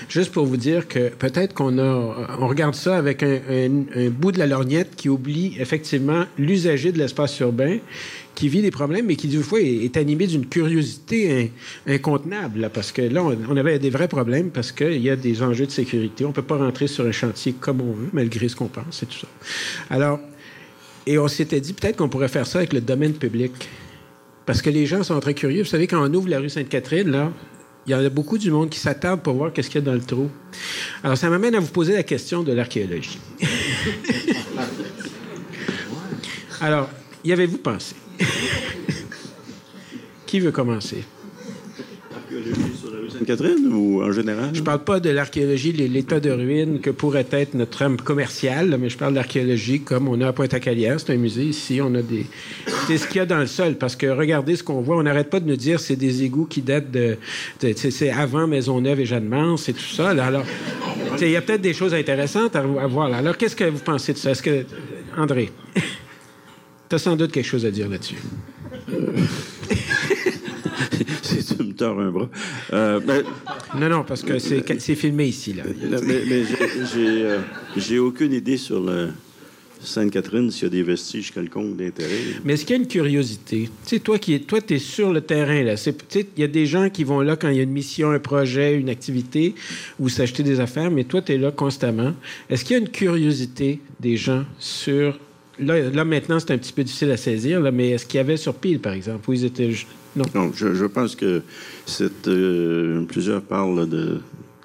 Juste 0.08 0.32
pour 0.32 0.46
vous 0.46 0.56
dire 0.56 0.88
que 0.88 1.08
peut-être 1.08 1.54
qu'on 1.54 1.78
a, 1.78 2.36
on 2.40 2.48
regarde 2.48 2.74
ça 2.74 2.96
avec 2.96 3.22
un, 3.22 4.10
bout 4.10 4.32
de 4.32 4.38
la 4.38 4.46
lorgnette 4.46 4.96
qui 4.96 5.08
oublie 5.08 5.56
effectivement 5.58 6.24
l'usager 6.38 6.92
de 6.92 6.98
l'espace 6.98 7.38
urbain 7.40 7.78
qui 8.34 8.48
vit 8.48 8.62
des 8.62 8.70
problèmes, 8.70 9.06
mais 9.06 9.16
qui, 9.16 9.26
du 9.26 9.42
fois, 9.42 9.60
est, 9.60 9.96
animé 9.96 10.28
d'une 10.28 10.46
curiosité 10.46 11.50
in, 11.86 11.92
incontenable. 11.94 12.60
Là, 12.60 12.70
parce 12.70 12.92
que 12.92 13.02
là, 13.02 13.22
on, 13.24 13.36
on, 13.48 13.56
avait 13.56 13.80
des 13.80 13.90
vrais 13.90 14.06
problèmes 14.06 14.50
parce 14.50 14.70
qu'il 14.70 15.02
y 15.02 15.10
a 15.10 15.16
des 15.16 15.42
enjeux 15.42 15.66
de 15.66 15.72
sécurité. 15.72 16.24
On 16.24 16.28
ne 16.28 16.32
peut 16.32 16.42
pas 16.42 16.56
rentrer 16.56 16.86
sur 16.86 17.04
un 17.04 17.10
chantier 17.10 17.54
comme 17.58 17.80
on 17.80 17.92
veut, 17.92 18.10
malgré 18.12 18.48
ce 18.48 18.54
qu'on 18.54 18.68
pense 18.68 19.02
et 19.02 19.06
tout 19.06 19.18
ça. 19.18 19.26
Alors, 19.90 20.20
et 21.08 21.18
on 21.18 21.26
s'était 21.26 21.60
dit 21.60 21.72
peut-être 21.72 21.96
qu'on 21.96 22.10
pourrait 22.10 22.28
faire 22.28 22.46
ça 22.46 22.58
avec 22.58 22.74
le 22.74 22.82
domaine 22.82 23.14
public. 23.14 23.52
Parce 24.44 24.62
que 24.62 24.70
les 24.70 24.86
gens 24.86 25.02
sont 25.02 25.18
très 25.20 25.34
curieux. 25.34 25.62
Vous 25.62 25.68
savez, 25.68 25.86
quand 25.86 26.02
on 26.06 26.12
ouvre 26.14 26.28
la 26.28 26.38
rue 26.38 26.50
Sainte-Catherine, 26.50 27.10
là, 27.10 27.32
il 27.88 27.92
y 27.92 28.06
a 28.06 28.10
beaucoup 28.10 28.36
du 28.36 28.50
monde 28.50 28.68
qui 28.68 28.78
s'attarde 28.78 29.22
pour 29.22 29.34
voir 29.34 29.50
qu'est-ce 29.52 29.70
qu'il 29.70 29.80
y 29.80 29.82
a 29.82 29.86
dans 29.86 29.94
le 29.94 30.02
trou. 30.02 30.28
Alors, 31.02 31.16
ça 31.16 31.30
m'amène 31.30 31.54
à 31.54 31.60
vous 31.60 31.68
poser 31.68 31.94
la 31.94 32.02
question 32.02 32.42
de 32.42 32.52
l'archéologie. 32.52 33.18
Alors, 36.60 36.90
y 37.24 37.32
avez-vous 37.32 37.58
pensé? 37.58 37.94
Qui 40.26 40.40
veut 40.40 40.50
commencer? 40.50 41.04
Sainte-Catherine 43.18 43.66
ou 43.72 44.02
en 44.02 44.12
général? 44.12 44.50
Je 44.52 44.60
ne 44.60 44.64
parle 44.64 44.84
pas 44.84 45.00
de 45.00 45.10
l'archéologie, 45.10 45.72
l'état 45.72 46.20
de 46.20 46.30
ruine 46.30 46.80
que 46.80 46.90
pourrait 46.90 47.26
être 47.30 47.54
notre 47.54 47.82
âme 47.82 47.96
commerciale, 47.96 48.76
mais 48.80 48.88
je 48.88 48.96
parle 48.96 49.12
de 49.12 49.16
l'archéologie 49.16 49.80
comme 49.80 50.08
on 50.08 50.20
a 50.20 50.28
à 50.28 50.32
Pointe-à-Calière, 50.32 51.00
c'est 51.00 51.12
un 51.12 51.16
musée 51.16 51.44
ici, 51.44 51.80
on 51.82 51.94
a 51.94 52.02
des... 52.02 52.26
C'est 52.86 52.98
ce 52.98 53.06
qu'il 53.06 53.16
y 53.16 53.20
a 53.20 53.26
dans 53.26 53.38
le 53.38 53.46
sol, 53.46 53.74
parce 53.74 53.96
que 53.96 54.06
regardez 54.06 54.56
ce 54.56 54.62
qu'on 54.62 54.80
voit, 54.80 54.96
on 54.96 55.02
n'arrête 55.02 55.30
pas 55.30 55.40
de 55.40 55.48
nous 55.48 55.56
dire 55.56 55.80
c'est 55.80 55.96
des 55.96 56.22
égouts 56.22 56.46
qui 56.46 56.62
datent 56.62 56.90
de... 56.90 57.16
c'est 57.74 58.10
avant 58.10 58.46
Maisonneuve 58.46 59.00
et 59.00 59.06
Jeanne-Mance 59.06 59.68
et 59.68 59.72
tout 59.72 59.80
ça. 59.80 60.10
Alors, 60.10 60.44
il 61.20 61.30
y 61.30 61.36
a 61.36 61.42
peut-être 61.42 61.60
des 61.60 61.74
choses 61.74 61.94
intéressantes 61.94 62.56
à, 62.56 62.62
voir 62.62 63.08
là. 63.08 63.18
Alors, 63.18 63.36
qu'est-ce 63.36 63.56
que 63.56 63.64
vous 63.64 63.80
pensez 63.80 64.12
de 64.12 64.18
ça? 64.18 64.32
André, 65.16 65.50
tu 66.88 66.94
as 66.94 66.98
sans 66.98 67.16
doute 67.16 67.32
quelque 67.32 67.46
chose 67.46 67.66
à 67.66 67.70
dire 67.70 67.88
là-dessus? 67.88 68.16
Tu 71.78 71.84
un 71.84 72.10
bras. 72.10 72.28
Euh, 72.72 73.00
ben, 73.00 73.22
non, 73.78 73.88
non, 73.88 74.04
parce 74.04 74.22
que 74.22 74.38
c'est 74.38 74.94
filmé 74.94 75.26
ici. 75.26 75.54
Là. 75.54 75.62
Mais, 76.02 76.22
mais 76.28 76.42
j'ai 77.76 77.96
euh, 77.96 78.02
aucune 78.02 78.32
idée 78.32 78.56
sur 78.56 78.80
le 78.80 79.10
Sainte-Catherine 79.80 80.50
s'il 80.50 80.64
y 80.64 80.66
a 80.66 80.70
des 80.70 80.82
vestiges 80.82 81.32
quelconques 81.32 81.76
d'intérêt. 81.76 82.10
Mais 82.44 82.54
est-ce 82.54 82.64
qu'il 82.64 82.76
y 82.76 82.78
a 82.78 82.82
une 82.82 82.88
curiosité? 82.88 83.70
Tu 83.86 83.96
sais, 83.96 84.00
toi, 84.00 84.18
qui 84.18 84.40
toi, 84.40 84.58
es 84.68 84.78
sur 84.78 85.12
le 85.12 85.20
terrain, 85.20 85.62
là. 85.62 85.74
Il 86.14 86.26
y 86.36 86.44
a 86.44 86.48
des 86.48 86.66
gens 86.66 86.90
qui 86.90 87.04
vont 87.04 87.20
là 87.20 87.36
quand 87.36 87.48
il 87.48 87.56
y 87.56 87.60
a 87.60 87.62
une 87.62 87.70
mission, 87.70 88.10
un 88.10 88.18
projet, 88.18 88.74
une 88.74 88.90
activité, 88.90 89.54
ou 89.98 90.08
s'acheter 90.08 90.42
des 90.42 90.60
affaires, 90.60 90.90
mais 90.90 91.04
toi, 91.04 91.22
tu 91.22 91.32
es 91.32 91.38
là 91.38 91.50
constamment. 91.50 92.12
Est-ce 92.50 92.64
qu'il 92.64 92.76
y 92.76 92.78
a 92.78 92.82
une 92.82 92.90
curiosité 92.90 93.80
des 94.00 94.16
gens 94.16 94.44
sur 94.58 95.18
là, 95.60 95.90
là, 95.90 96.04
maintenant, 96.04 96.38
c'est 96.38 96.52
un 96.52 96.58
petit 96.58 96.72
peu 96.72 96.84
difficile 96.84 97.10
à 97.10 97.16
saisir, 97.16 97.60
là, 97.60 97.70
mais 97.70 97.90
est-ce 97.90 98.06
qu'il 98.06 98.18
y 98.18 98.20
avait 98.20 98.36
sur 98.36 98.54
pile, 98.54 98.80
par 98.80 98.92
exemple, 98.92 99.28
où 99.28 99.32
ils 99.32 99.44
étaient... 99.44 99.70
Je, 100.54 100.86
pense 100.86 101.16
que 101.16 101.42
euh, 102.26 103.02
plusieurs 103.04 103.42
parlent 103.42 103.88
de 103.88 104.20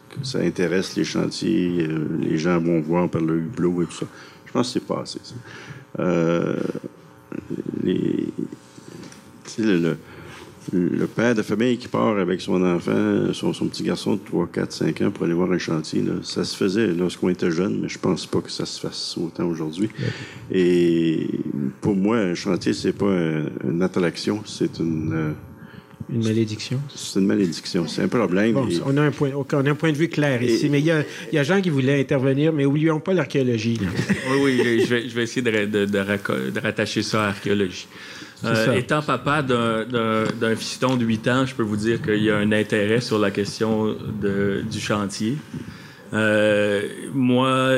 que 0.09 0.25
ça 0.25 0.39
intéresse 0.39 0.95
les 0.95 1.03
chantiers, 1.03 1.87
euh, 1.89 2.05
les 2.21 2.37
gens 2.37 2.59
vont 2.59 2.81
voir 2.81 3.09
par 3.09 3.21
le 3.21 3.37
hublot 3.37 3.83
et 3.83 3.85
tout 3.85 3.93
ça. 3.93 4.05
Je 4.45 4.51
pense 4.51 4.67
que 4.67 4.73
c'est 4.79 4.85
pas 4.85 5.01
assez, 5.01 5.19
ça. 5.23 5.33
Euh, 5.99 6.59
le, 10.71 11.05
père 11.07 11.35
de 11.35 11.41
famille 11.41 11.77
qui 11.77 11.87
part 11.87 12.17
avec 12.17 12.41
son 12.41 12.63
enfant, 12.63 13.33
son, 13.33 13.53
son, 13.53 13.67
petit 13.67 13.83
garçon 13.83 14.15
de 14.15 14.19
3, 14.25 14.47
4, 14.51 14.71
5 14.71 15.01
ans 15.01 15.11
pour 15.11 15.25
aller 15.25 15.33
voir 15.33 15.51
un 15.51 15.57
chantier, 15.57 16.01
là, 16.01 16.13
ça 16.23 16.43
se 16.43 16.55
faisait 16.55 16.87
lorsqu'on 16.87 17.29
était 17.29 17.51
jeune, 17.51 17.79
mais 17.81 17.89
je 17.89 17.99
pense 17.99 18.25
pas 18.25 18.41
que 18.41 18.51
ça 18.51 18.65
se 18.65 18.79
fasse 18.79 19.17
autant 19.17 19.45
aujourd'hui. 19.45 19.89
Et 20.51 21.27
pour 21.81 21.95
moi, 21.95 22.17
un 22.17 22.35
chantier, 22.35 22.73
c'est 22.73 22.93
pas 22.93 23.11
un, 23.11 23.45
une 23.67 23.81
attraction, 23.81 24.41
c'est 24.45 24.79
une... 24.79 25.13
Euh, 25.13 25.31
une 26.09 26.23
malédiction? 26.23 26.79
C'est 26.93 27.19
une 27.19 27.27
malédiction. 27.27 27.87
C'est 27.87 28.03
un 28.03 28.07
problème. 28.07 28.53
Bon, 28.53 28.67
et... 28.67 28.79
on, 28.85 28.97
a 28.97 29.01
un 29.01 29.11
point, 29.11 29.31
on 29.33 29.65
a 29.65 29.69
un 29.69 29.75
point 29.75 29.91
de 29.91 29.97
vue 29.97 30.09
clair 30.09 30.43
ici, 30.43 30.69
mais 30.69 30.79
il 30.79 30.85
y, 30.85 30.91
a, 30.91 31.01
il 31.31 31.35
y 31.35 31.37
a 31.37 31.43
gens 31.43 31.61
qui 31.61 31.69
voulaient 31.69 31.99
intervenir, 31.99 32.51
mais 32.51 32.65
oublions 32.65 32.99
pas 32.99 33.13
l'archéologie. 33.13 33.79
oui, 34.31 34.61
oui, 34.63 34.81
je 34.85 34.89
vais, 34.93 35.09
je 35.09 35.15
vais 35.15 35.23
essayer 35.23 35.41
de, 35.41 35.65
de, 35.65 35.85
de, 35.85 36.49
de 36.51 36.59
rattacher 36.59 37.03
ça 37.03 37.23
à 37.23 37.25
l'archéologie. 37.27 37.87
Euh, 38.45 38.73
étant 38.73 39.01
papa 39.01 39.41
d'un 39.41 40.55
fiston 40.55 40.97
de 40.97 41.05
8 41.05 41.27
ans, 41.29 41.45
je 41.45 41.55
peux 41.55 41.63
vous 41.63 41.77
dire 41.77 42.01
qu'il 42.01 42.23
y 42.23 42.29
a 42.29 42.37
un 42.37 42.51
intérêt 42.51 43.01
sur 43.01 43.19
la 43.19 43.31
question 43.31 43.95
de, 44.21 44.63
du 44.69 44.79
chantier. 44.79 45.37
Euh, 46.13 46.81
moi, 47.13 47.71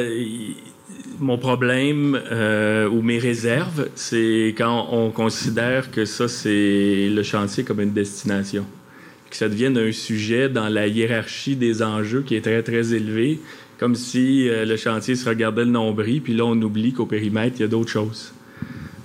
mon 1.20 1.38
problème 1.38 2.20
euh, 2.32 2.90
ou 2.90 3.02
mes 3.02 3.20
réserves, 3.20 3.90
c'est 3.96 4.54
quand 4.58 4.88
on 4.92 5.12
considère 5.12 5.92
que 5.92 6.06
ça, 6.06 6.28
c'est 6.28 7.10
le 7.10 7.24
chantier 7.24 7.64
comme 7.64 7.82
une 7.82 7.94
destination. 7.94 8.66
Que 9.30 9.36
ça 9.36 9.50
devienne 9.50 9.78
un 9.78 9.92
sujet 9.92 10.50
dans 10.50 10.70
la 10.70 10.88
hiérarchie 10.88 11.56
des 11.56 11.84
enjeux 11.84 12.22
qui 12.22 12.36
est 12.36 12.42
très, 12.42 12.64
très 12.64 12.94
élevé, 12.94 13.40
comme 13.78 13.96
si 13.96 14.48
le 14.50 14.78
chantier 14.78 15.16
se 15.16 15.28
regardait 15.28 15.66
le 15.66 15.72
nombril, 15.72 16.22
puis 16.22 16.34
là, 16.34 16.46
on 16.46 16.60
oublie 16.62 16.94
qu'au 16.94 17.06
périmètre, 17.06 17.58
il 17.60 17.62
y 17.62 17.66
a 17.66 17.68
d'autres 17.68 17.92
choses. 17.92 18.35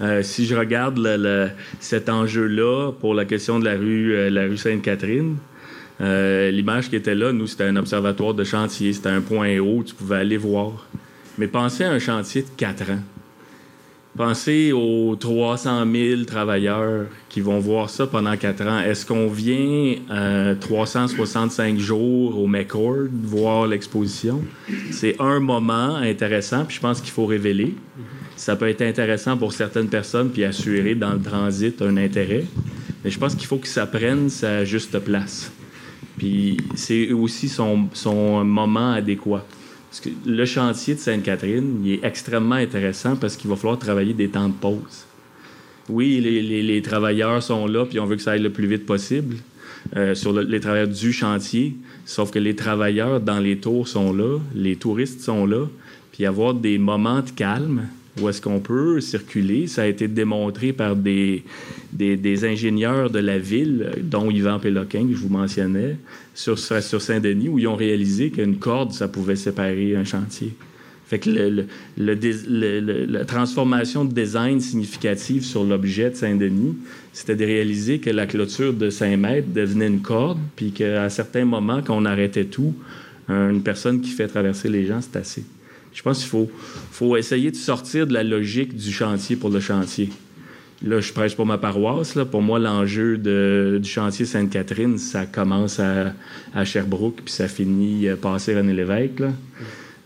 Euh, 0.01 0.22
si 0.22 0.46
je 0.46 0.55
regarde 0.55 0.98
cet 1.78 2.09
enjeu-là 2.09 2.92
pour 2.92 3.14
la 3.14 3.24
question 3.24 3.59
de 3.59 3.64
la 3.64 3.76
rue, 3.76 4.14
euh, 4.14 4.30
la 4.30 4.44
rue 4.44 4.57
Sainte-Catherine, 4.57 5.36
euh, 6.01 6.51
l'image 6.51 6.88
qui 6.88 6.96
était 6.96 7.14
là, 7.14 7.32
nous, 7.32 7.46
c'était 7.46 7.64
un 7.64 7.76
observatoire 7.76 8.32
de 8.32 8.44
chantier, 8.44 8.92
c'était 8.92 9.11
un 9.11 9.20
point 9.20 9.59
haut, 9.59 9.82
tu 9.84 9.94
pouvais 9.94 10.16
aller 10.16 10.38
voir. 10.38 10.86
Mais 11.36 11.46
pensez 11.46 11.84
à 11.84 11.90
un 11.90 11.98
chantier 11.98 12.42
de 12.42 12.48
4 12.57 12.90
ans. 12.90 13.03
Pensez 14.16 14.72
aux 14.72 15.14
300 15.14 15.84
000 15.92 16.24
travailleurs 16.24 17.07
qui 17.28 17.40
vont 17.40 17.61
voir 17.61 17.88
ça 17.88 18.07
pendant 18.07 18.36
4 18.36 18.66
ans. 18.66 18.80
Est-ce 18.80 19.07
qu'on 19.07 19.28
vient 19.28 19.94
euh, 20.11 20.55
365 20.59 21.78
jours 21.78 22.38
au 22.38 22.46
McCord 22.46 23.07
voir 23.22 23.66
l'exposition? 23.66 24.42
C'est 24.90 25.16
un 25.20 25.38
moment 25.38 25.96
intéressant, 25.96 26.64
puis 26.64 26.76
je 26.76 26.80
pense 26.80 27.01
qu'il 27.01 27.12
faut 27.12 27.26
révéler. 27.26 27.74
Ça 28.41 28.57
peut 28.57 28.68
être 28.68 28.80
intéressant 28.80 29.36
pour 29.36 29.53
certaines 29.53 29.91
personnes, 29.91 30.30
puis 30.30 30.45
assurer 30.45 30.95
dans 30.95 31.12
le 31.12 31.20
transit 31.20 31.82
un 31.82 31.99
intérêt. 31.99 32.47
Mais 33.05 33.11
je 33.11 33.18
pense 33.18 33.34
qu'il 33.34 33.47
faut 33.47 33.59
que 33.59 33.68
ça 33.68 33.84
prenne 33.84 34.30
sa 34.30 34.64
juste 34.64 34.99
place. 35.01 35.53
Puis 36.16 36.57
c'est 36.74 37.12
aussi 37.12 37.51
son, 37.51 37.88
son 37.93 38.43
moment 38.43 38.93
adéquat. 38.93 39.45
Le 40.24 40.47
chantier 40.47 40.95
de 40.95 41.01
Sainte-Catherine, 41.01 41.82
il 41.84 41.93
est 41.93 42.01
extrêmement 42.03 42.55
intéressant 42.55 43.14
parce 43.14 43.36
qu'il 43.36 43.51
va 43.51 43.57
falloir 43.57 43.78
travailler 43.78 44.14
des 44.14 44.30
temps 44.30 44.49
de 44.49 44.55
pause. 44.55 45.05
Oui, 45.91 46.18
les, 46.22 46.62
les, 46.62 46.80
travailleurs 46.80 47.43
sont 47.43 47.66
là, 47.66 47.84
puis 47.84 48.01
on 48.01 48.07
veut 48.07 48.16
que 48.16 48.22
ça 48.22 48.30
aille 48.30 48.43
le 48.43 48.49
plus 48.49 48.66
vite 48.66 48.86
possible 48.86 49.36
euh, 49.97 50.14
sur 50.14 50.32
le, 50.32 50.45
les 50.45 50.61
travailleurs 50.61 50.88
du 50.88 51.12
chantier. 51.12 51.76
Sauf 52.07 52.30
que 52.30 52.38
les 52.38 52.57
travailleurs 52.57 53.20
dans 53.20 53.38
les 53.38 53.59
tours 53.59 53.86
sont 53.86 54.14
là, 54.14 54.38
les 54.55 54.76
touristes 54.76 55.20
sont 55.20 55.45
là, 55.45 55.66
puis 56.12 56.24
avoir 56.24 56.55
des 56.55 56.78
moments 56.78 57.20
de 57.20 57.28
calme 57.28 57.82
où 58.20 58.28
est-ce 58.28 58.40
qu'on 58.40 58.60
peut 58.60 59.00
circuler. 59.00 59.66
Ça 59.66 59.82
a 59.82 59.86
été 59.86 60.08
démontré 60.08 60.72
par 60.72 60.96
des, 60.96 61.44
des, 61.92 62.44
ingénieurs 62.44 63.10
de 63.10 63.18
la 63.18 63.38
ville, 63.38 63.90
dont 64.02 64.30
Yvan 64.30 64.58
Péloquin, 64.58 65.06
que 65.06 65.12
je 65.14 65.18
vous 65.18 65.28
mentionnais, 65.28 65.96
sur, 66.34 66.58
sur 66.58 67.02
Saint-Denis, 67.02 67.48
où 67.48 67.58
ils 67.58 67.68
ont 67.68 67.76
réalisé 67.76 68.30
qu'une 68.30 68.56
corde, 68.56 68.92
ça 68.92 69.08
pouvait 69.08 69.36
séparer 69.36 69.96
un 69.96 70.04
chantier. 70.04 70.54
Fait 71.10 71.18
que 71.18 71.66
la 71.96 73.24
transformation 73.24 74.04
de 74.04 74.14
design 74.14 74.60
significative 74.60 75.44
sur 75.44 75.64
l'objet 75.64 76.10
de 76.10 76.14
Saint-Denis, 76.14 76.76
c'était 77.12 77.34
de 77.34 77.44
réaliser 77.44 77.98
que 77.98 78.10
la 78.10 78.26
clôture 78.26 78.72
de 78.72 78.90
5 78.90 79.16
mètres 79.16 79.48
devenait 79.52 79.88
une 79.88 80.02
corde, 80.02 80.38
puis 80.54 80.70
qu'à 80.70 81.10
certains 81.10 81.44
moments, 81.44 81.82
quand 81.84 81.96
on 81.96 82.04
arrêtait 82.04 82.44
tout, 82.44 82.74
une 83.28 83.62
personne 83.62 84.00
qui 84.00 84.10
fait 84.10 84.28
traverser 84.28 84.68
les 84.68 84.86
gens, 84.86 85.00
c'est 85.00 85.16
assez. 85.18 85.42
Je 85.93 86.03
pense 86.03 86.20
qu'il 86.20 86.49
faut, 86.93 87.16
essayer 87.16 87.51
de 87.51 87.57
sortir 87.57 88.07
de 88.07 88.12
la 88.12 88.22
logique 88.22 88.76
du 88.76 88.93
chantier 88.93 89.36
pour 89.36 89.51
le 89.51 89.61
chantier. 89.61 90.11
Là, 90.82 91.01
je 91.01 91.12
prêche 91.12 91.36
pour 91.36 91.47
ma 91.47 91.59
paroisse. 91.59 92.14
Là. 92.14 92.24
Pour 92.24 92.43
moi, 92.43 92.59
l'enjeu 92.59 93.18
du 93.18 93.88
chantier 93.88 94.24
Sainte-Catherine, 94.24 94.97
ça 94.99 95.26
commence 95.26 95.80
à, 95.80 96.14
Sherbrooke, 96.64 97.22
puis 97.24 97.34
ça 97.34 97.49
finit 97.49 98.09
à 98.09 98.16
passer 98.16 98.57
René 98.57 98.72
Lévesque. 98.72 99.22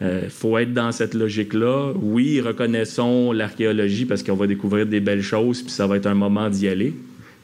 Il 0.01 0.07
euh, 0.07 0.29
faut 0.29 0.59
être 0.59 0.75
dans 0.75 0.91
cette 0.91 1.15
logique-là. 1.15 1.93
Oui, 1.95 2.41
reconnaissons 2.41 3.31
l'archéologie 3.31 4.05
parce 4.05 4.25
qu'on 4.25 4.35
va 4.35 4.49
découvrir 4.49 4.87
des 4.87 4.99
belles 4.99 5.23
choses, 5.23 5.63
puis 5.63 5.71
ça 5.71 5.87
va 5.87 5.97
être 5.97 6.07
un 6.07 6.15
moment 6.15 6.51
d'y 6.51 6.67
aller. 6.67 6.95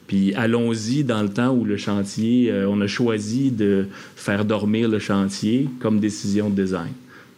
Puis 0.09 0.34
allons-y 0.34 1.05
dans 1.05 1.22
le 1.22 1.28
temps 1.28 1.55
où 1.55 1.64
le 1.64 1.76
chantier, 1.76 2.51
euh, 2.51 2.68
on 2.68 2.80
a 2.80 2.88
choisi 2.88 3.53
de 3.53 3.86
faire 4.16 4.45
dormir 4.45 4.88
le 4.88 4.99
chantier 4.99 5.68
comme 5.78 6.01
décision 6.01 6.51
de 6.51 6.61
design. 6.61 6.91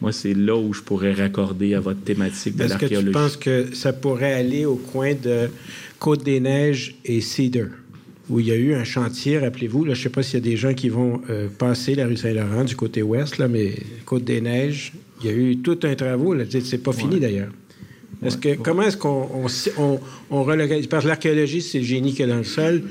Moi, 0.02 0.10
c'est 0.10 0.34
là 0.34 0.56
où 0.56 0.72
je 0.72 0.82
pourrais 0.82 1.12
raccorder 1.12 1.74
à 1.74 1.80
votre 1.80 2.00
thématique 2.00 2.56
de 2.56 2.64
l'archéologie. 2.64 2.94
Est-ce 2.94 3.02
que 3.02 3.06
tu 3.06 3.12
penses 3.12 3.36
que 3.36 3.72
ça 3.72 3.92
pourrait 3.92 4.34
aller 4.34 4.64
au 4.64 4.74
coin 4.74 5.14
de 5.14 5.48
Côte-des-Neiges 6.00 6.96
et 7.04 7.20
Cedar, 7.20 7.68
où 8.28 8.40
il 8.40 8.48
y 8.48 8.50
a 8.50 8.56
eu 8.56 8.74
un 8.74 8.82
chantier, 8.82 9.38
rappelez-vous, 9.38 9.84
là, 9.84 9.94
je 9.94 10.00
ne 10.00 10.02
sais 10.02 10.08
pas 10.08 10.24
s'il 10.24 10.34
y 10.34 10.42
a 10.42 10.44
des 10.50 10.56
gens 10.56 10.74
qui 10.74 10.88
vont 10.88 11.22
euh, 11.30 11.46
passer 11.56 11.94
la 11.94 12.08
rue 12.08 12.16
Saint-Laurent 12.16 12.64
du 12.64 12.74
côté 12.74 13.00
ouest, 13.00 13.38
là, 13.38 13.46
mais 13.46 13.74
Côte-des-Neiges, 14.04 14.92
il 15.22 15.30
y 15.30 15.32
a 15.32 15.36
eu 15.36 15.58
tout 15.58 15.78
un 15.84 15.94
travaux. 15.94 16.34
C'est 16.50 16.82
pas 16.82 16.90
ouais. 16.90 16.96
fini, 16.96 17.20
d'ailleurs. 17.20 17.52
Est-ce 18.24 18.38
que, 18.38 18.48
ouais. 18.48 18.58
Comment 18.60 18.82
est-ce 18.82 18.96
qu'on 18.96 19.28
on, 19.32 19.46
on, 19.78 20.00
on 20.32 20.42
relocalise? 20.42 20.88
Parce 20.88 21.04
que 21.04 21.08
l'archéologie, 21.10 21.62
c'est 21.62 21.78
le 21.78 21.84
génie 21.84 22.10
qu'il 22.10 22.20
y 22.20 22.24
a 22.24 22.32
dans 22.32 22.38
le 22.38 22.44
sol. 22.44 22.82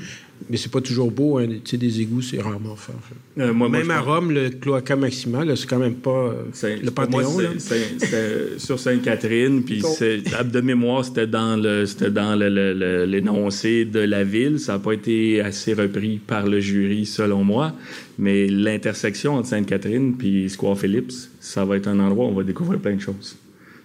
Mais 0.52 0.58
c'est 0.58 0.70
pas 0.70 0.82
toujours 0.82 1.10
beau. 1.10 1.38
Hein. 1.38 1.46
Tu 1.64 1.70
sais, 1.70 1.76
des 1.78 2.02
égouts, 2.02 2.20
c'est 2.20 2.38
rarement 2.38 2.76
fait. 2.76 2.92
Euh, 3.38 3.54
moi, 3.54 3.70
même 3.70 3.86
moi, 3.86 3.94
à 3.94 4.00
Rome, 4.00 4.32
le 4.32 4.50
cloaca 4.50 4.96
maxima, 4.96 5.44
c'est 5.56 5.66
quand 5.66 5.78
même 5.78 5.94
pas 5.94 6.34
le 6.52 6.90
Panthéon. 6.90 7.32
Moi, 7.32 7.42
c'est 7.56 8.58
sur 8.58 8.78
Sainte-Catherine, 8.78 9.62
puis 9.64 9.80
de 9.80 10.60
mémoire, 10.60 11.06
c'était 11.06 11.26
dans 11.26 11.56
le 11.56 11.86
c'était 11.86 12.10
dans 12.10 12.34
l'énoncé 12.36 13.86
de 13.86 14.00
la 14.00 14.24
ville. 14.24 14.60
Ça 14.60 14.74
n'a 14.74 14.78
pas 14.78 14.92
été 14.92 15.40
assez 15.40 15.72
repris 15.72 16.18
par 16.18 16.46
le 16.46 16.60
jury, 16.60 17.06
selon 17.06 17.44
moi. 17.44 17.72
Mais 18.18 18.46
l'intersection 18.46 19.36
entre 19.36 19.48
Sainte-Catherine 19.48 20.16
puis 20.18 20.50
Square 20.50 20.78
Phillips, 20.78 21.14
ça 21.40 21.64
va 21.64 21.78
être 21.78 21.88
un 21.88 21.98
endroit 21.98 22.26
où 22.26 22.28
on 22.28 22.34
va 22.34 22.42
découvrir 22.42 22.78
plein 22.78 22.96
de 22.96 23.00
choses. 23.00 23.38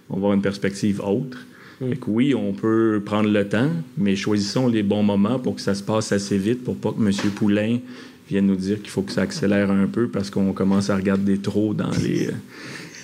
On 0.10 0.16
va 0.16 0.18
avoir 0.18 0.34
une 0.34 0.42
perspective 0.42 1.00
autre. 1.00 1.47
Fait 1.80 1.96
que 1.96 2.10
oui, 2.10 2.34
on 2.34 2.54
peut 2.54 3.02
prendre 3.06 3.30
le 3.30 3.48
temps, 3.48 3.70
mais 3.98 4.16
choisissons 4.16 4.68
les 4.68 4.82
bons 4.82 5.04
moments 5.04 5.38
pour 5.38 5.56
que 5.56 5.62
ça 5.62 5.76
se 5.76 5.84
passe 5.84 6.12
assez 6.12 6.38
vite, 6.38 6.64
pour 6.64 6.76
pas 6.76 6.92
que 6.92 7.00
M. 7.00 7.12
Poulain 7.36 7.78
vienne 8.28 8.48
nous 8.48 8.56
dire 8.56 8.82
qu'il 8.82 8.90
faut 8.90 9.04
que 9.04 9.12
ça 9.12 9.22
accélère 9.22 9.70
un 9.70 9.86
peu 9.86 10.08
parce 10.08 10.30
qu'on 10.30 10.54
commence 10.54 10.90
à 10.90 10.96
regarder 10.96 11.38
trop 11.38 11.74
dans 11.74 11.92
les, 12.02 12.30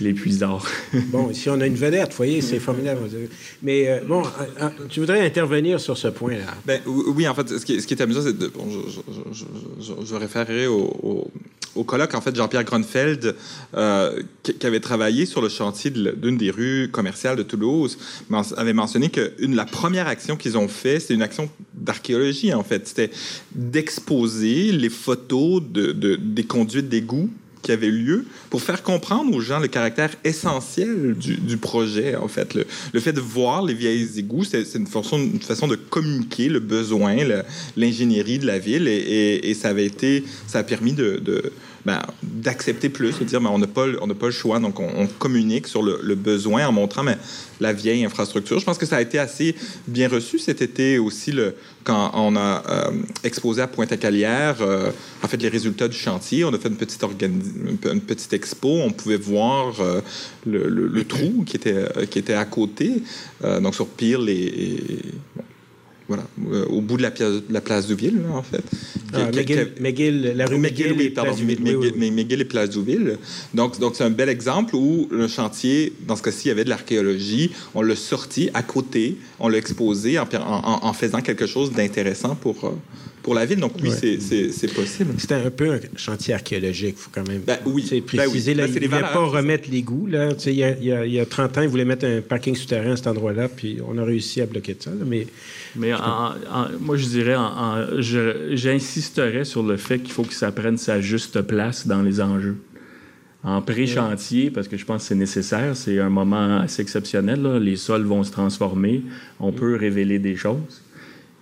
les 0.02 0.14
puisards. 0.14 0.66
bon, 0.94 1.30
ici, 1.30 1.50
on 1.50 1.60
a 1.62 1.68
une 1.68 1.76
vedette, 1.76 2.12
vous 2.12 2.18
voyez, 2.18 2.42
c'est 2.42 2.60
formidable. 2.60 3.02
Mais 3.62 3.90
euh, 3.90 4.00
bon, 4.08 4.24
euh, 4.62 4.70
tu 4.90 5.00
voudrais 5.00 5.26
intervenir 5.26 5.80
sur 5.80 5.98
ce 5.98 6.08
point-là? 6.08 6.46
Ben, 6.66 6.82
oui, 6.86 7.28
en 7.28 7.36
fait, 7.36 7.48
ce 7.60 7.66
qui, 7.66 7.82
ce 7.82 7.88
qui 7.88 7.94
est 7.94 8.02
amusant, 8.02 8.22
c'est 8.24 8.38
de. 8.38 8.48
Bon, 8.48 8.66
je, 8.70 9.02
je, 9.32 9.46
je, 9.80 10.06
je, 10.06 10.16
référerai 10.16 10.68
au, 10.68 10.82
au, 11.04 11.32
au, 11.76 11.84
colloque, 11.84 12.14
en 12.16 12.22
fait, 12.22 12.36
Jean-Pierre 12.36 12.64
Gronfeld, 12.64 13.36
euh, 13.76 14.22
qui, 14.42 14.56
qui, 14.56 14.68
avait 14.68 14.80
travaillé 14.80 15.26
sur 15.26 15.42
le 15.42 15.50
chantier 15.50 15.92
d'une 15.92 16.38
des 16.38 16.52
rues 16.52 16.90
commerciales 16.92 17.36
de 17.36 17.44
Toulouse, 17.44 17.98
avait 18.58 18.74
mentionné 18.74 19.10
que 19.10 19.34
une, 19.40 19.56
la 19.56 19.66
première 19.66 20.08
action 20.08 20.36
qu'ils 20.36 20.58
ont 20.58 20.68
fait, 20.68 21.00
c'était 21.00 21.14
une 21.14 21.22
action 21.22 21.50
d'archéologie, 21.74 22.54
en 22.54 22.64
fait. 22.64 22.88
C'était 22.88 23.12
d'exposer 23.54 24.72
les 24.72 24.90
photos 24.90 25.62
de, 25.62 25.92
de, 25.92 26.16
des 26.16 26.44
conduites 26.44 26.90
d'égout 26.90 27.30
qui 27.64 27.72
avait 27.72 27.88
eu 27.88 28.04
lieu 28.04 28.26
pour 28.52 28.62
faire 28.62 28.84
comprendre 28.84 29.36
aux 29.36 29.42
gens 29.42 29.60
le 29.60 29.68
caractère 29.68 30.12
essentiel 30.24 31.16
du, 31.16 31.58
projet, 31.58 32.16
en 32.16 32.28
fait. 32.28 32.54
Le, 32.54 33.00
fait 33.00 33.14
de 33.14 33.22
voir 33.22 33.64
les 33.64 33.74
vieilles 33.74 34.20
égouts, 34.20 34.44
c'est 34.44 34.76
une 34.76 34.86
façon, 34.86 35.18
une 35.18 35.42
façon 35.42 35.68
de 35.68 35.76
communiquer 35.76 36.50
le 36.50 36.60
besoin, 36.60 37.16
l'ingénierie 37.76 38.38
de 38.38 38.46
la 38.46 38.60
ville, 38.60 38.88
et, 38.88 39.54
ça 39.56 39.70
avait 39.70 39.86
été, 39.86 40.24
ça 40.46 40.60
a 40.60 40.64
permis 40.64 40.94
de 40.94 41.22
ben, 41.86 42.02
d'accepter 42.22 42.88
plus, 42.88 43.20
de 43.20 43.26
dire 43.26 43.42
ben, 43.42 43.50
on 43.52 43.58
n'a 43.58 43.68
pas, 43.68 43.86
on 44.02 44.08
pas 44.08 44.28
le 44.28 44.32
choix, 44.32 44.60
donc 44.60 44.80
on, 44.80 45.08
communique 45.20 45.68
sur 45.68 45.84
le, 45.84 46.16
besoin 46.16 46.66
en 46.68 46.72
montrant 46.72 47.04
mais, 47.04 47.18
la 47.60 47.74
vieille 47.74 48.06
infrastructure. 48.06 48.60
Je 48.60 48.66
pense 48.66 48.78
que 48.78 48.86
ça 48.86 48.98
a 48.98 49.02
été 49.02 49.20
assez 49.20 49.56
bien 49.88 50.08
reçu 50.08 50.40
cet 50.40 50.62
été 50.62 50.98
aussi, 50.98 51.32
le, 51.32 51.56
quand 51.84 52.12
on 52.14 52.36
a 52.36 52.64
euh, 52.70 52.92
exposé 53.24 53.62
à 53.62 53.68
Pointe-à-Calière, 53.68 54.58
euh, 54.62 54.92
en 55.22 55.28
fait, 55.28 55.42
les 55.42 55.50
résultats 55.50 55.88
du 55.88 55.98
chantier. 55.98 56.46
On 56.46 56.54
a 56.54 56.58
fait 56.58 56.70
une 56.70 56.78
petite, 56.78 57.04
une 57.22 58.02
petite 58.02 58.34
expo, 58.34 58.70
on 58.70 58.92
pouvait 58.92 59.18
voir 59.18 59.82
euh, 59.82 60.02
le, 60.46 60.68
le, 60.68 61.04
trou 61.04 61.44
qui 61.46 61.58
était, 61.58 61.86
qui 62.10 62.20
était 62.20 62.34
à 62.34 62.46
côté, 62.46 63.04
donc 63.44 63.76
sur 63.76 63.88
Pire, 63.88 64.22
les, 64.22 65.02
voilà, 66.08 66.24
euh, 66.52 66.66
au 66.66 66.82
bout 66.82 66.98
de 66.98 67.04
la, 67.04 67.12
la 67.50 67.62
place 67.62 67.88
Douville, 67.88 68.22
là, 68.22 68.36
en 68.36 68.44
fait. 68.44 68.64
Ah, 69.14 69.30
McGill, 69.80 70.34
la 70.36 70.46
rue 70.46 70.58
McGill, 70.58 70.94
oui, 70.98 71.10
pardon, 71.10 71.32
McGill, 71.32 72.42
et 72.42 72.46
place 72.46 72.72
Douville. 72.72 73.18
Donc, 73.54 73.80
donc 73.80 73.96
c'est 73.96 74.04
un 74.04 74.10
bel 74.10 74.28
exemple 74.28 74.76
où 74.76 75.08
le 75.12 75.28
chantier, 75.28 75.94
dans 76.06 76.16
ce 76.16 76.24
cas-ci, 76.24 76.46
il 76.46 76.48
y 76.50 76.52
avait 76.52 76.66
de 76.66 76.70
l'archéologie. 76.70 77.52
On 77.74 77.82
l'a 77.82 77.96
sorti 77.96 78.50
à 78.54 78.64
côté, 78.64 79.18
on 79.40 79.48
l'a 79.48 79.58
exposé 79.58 80.20
en, 80.20 80.24
en, 80.24 80.80
en, 80.84 80.94
faisant 80.94 81.22
quelque 81.22 81.48
chose 81.48 81.72
d'intéressant 81.72 82.36
pour, 82.36 82.66
euh, 82.66 82.72
pour 83.24 83.34
la 83.34 83.46
ville. 83.46 83.60
Donc 83.60 83.74
oui, 83.82 83.90
c'est 83.92 84.74
possible. 84.74 85.16
C'était 85.18 85.36
un 85.36 85.50
peu 85.50 85.74
un 85.74 85.80
chantier 85.96 86.36
archéologique, 86.36 86.96
il 86.98 87.02
faut 87.02 87.10
quand 87.12 87.28
même 87.28 87.42
ben, 87.42 87.58
oui. 87.66 87.84
Préciser. 88.06 88.18
Ben 88.18 88.28
oui. 88.32 88.54
là, 88.54 88.68
il 88.68 88.74
ne 88.74 88.88
voulait 88.88 89.02
pas 89.02 89.26
remettre 89.26 89.70
l'égout. 89.72 90.08
Il, 90.08 90.54
y 90.54 90.64
a, 90.64 90.76
il, 91.06 91.12
y 91.14 91.20
a, 91.20 91.26
30 91.26 91.58
ans, 91.58 91.62
il 91.62 91.70
voulait 91.70 91.86
mettre 91.86 92.06
un 92.06 92.22
parking 92.22 92.56
souterrain 92.56 92.92
à 92.92 92.96
cet 92.98 93.08
endroit-là, 93.08 93.48
puis 93.48 93.80
on 93.88 93.98
a 93.98 94.04
réussi 94.04 94.42
à 94.42 94.46
bloquer 94.46 94.78
ça. 94.80 94.92
mais 95.06 95.26
mais 95.76 95.92
moi, 96.80 96.98
je 96.98 97.08
dirais, 97.08 97.36
j'insisterais 98.52 99.46
sur 99.46 99.64
le 99.64 99.78
fait 99.78 100.00
qu'il 100.00 100.12
faut 100.12 100.24
que 100.24 100.34
ça 100.34 100.52
prenne 100.52 100.78
sa 100.78 101.02
juste 101.02 101.42
place 101.42 101.88
dans 101.88 102.02
les 102.02 102.22
enjeux. 102.22 102.58
En 103.44 103.62
pré-chantier, 103.62 104.52
parce 104.52 104.70
que 104.70 104.78
je 104.78 104.86
pense 104.86 105.02
que 105.02 105.08
c'est 105.10 105.16
nécessaire, 105.16 105.76
c'est 105.76 106.00
un 106.00 106.10
moment 106.10 106.60
assez 106.60 106.82
exceptionnel. 106.82 107.58
Les 107.58 107.76
sols 107.76 108.04
vont 108.04 108.24
se 108.24 108.32
transformer, 108.32 109.02
on 109.40 109.52
peut 109.52 109.76
révéler 109.76 110.20
des 110.20 110.36
choses. 110.36 110.83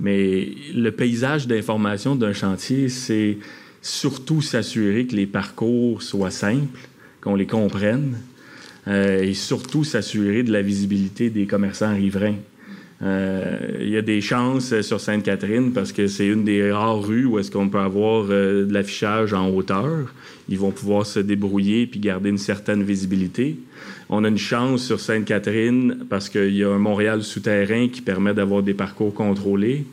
Mais 0.01 0.49
le 0.73 0.89
paysage 0.91 1.47
d'information 1.47 2.15
d'un 2.15 2.33
chantier, 2.33 2.89
c'est 2.89 3.37
surtout 3.81 4.41
s'assurer 4.41 5.05
que 5.05 5.15
les 5.15 5.27
parcours 5.27 6.01
soient 6.01 6.31
simples, 6.31 6.79
qu'on 7.21 7.35
les 7.35 7.45
comprenne, 7.45 8.17
euh, 8.87 9.21
et 9.21 9.35
surtout 9.35 9.83
s'assurer 9.83 10.41
de 10.41 10.51
la 10.51 10.63
visibilité 10.63 11.29
des 11.29 11.45
commerçants 11.45 11.93
riverains. 11.93 12.37
Euh, 13.03 13.57
il 13.79 13.89
y 13.89 13.97
a 13.97 14.01
des 14.01 14.21
chances 14.21 14.79
sur 14.81 14.99
Sainte-Catherine 14.99 15.71
parce 15.71 15.91
que 15.91 16.05
c'est 16.05 16.27
une 16.27 16.43
des 16.43 16.71
rares 16.71 17.01
rues 17.01 17.25
où 17.25 17.39
est-ce 17.39 17.49
qu'on 17.49 17.67
peut 17.67 17.79
avoir 17.79 18.27
euh, 18.29 18.65
de 18.65 18.73
l'affichage 18.73 19.33
en 19.33 19.49
hauteur. 19.49 20.13
Ils 20.49 20.59
vont 20.59 20.71
pouvoir 20.71 21.05
se 21.05 21.19
débrouiller 21.19 21.87
puis 21.87 21.99
garder 21.99 22.29
une 22.29 22.37
certaine 22.37 22.83
visibilité. 22.83 23.55
On 24.13 24.25
a 24.25 24.27
une 24.27 24.37
chance 24.37 24.83
sur 24.83 24.99
Sainte-Catherine 24.99 26.05
parce 26.09 26.27
qu'il 26.27 26.53
y 26.53 26.65
a 26.65 26.69
un 26.69 26.77
Montréal 26.77 27.23
souterrain 27.23 27.87
qui 27.87 28.01
permet 28.01 28.33
d'avoir 28.33 28.61
des 28.61 28.73
parcours 28.73 29.13
contrôlés. 29.13 29.85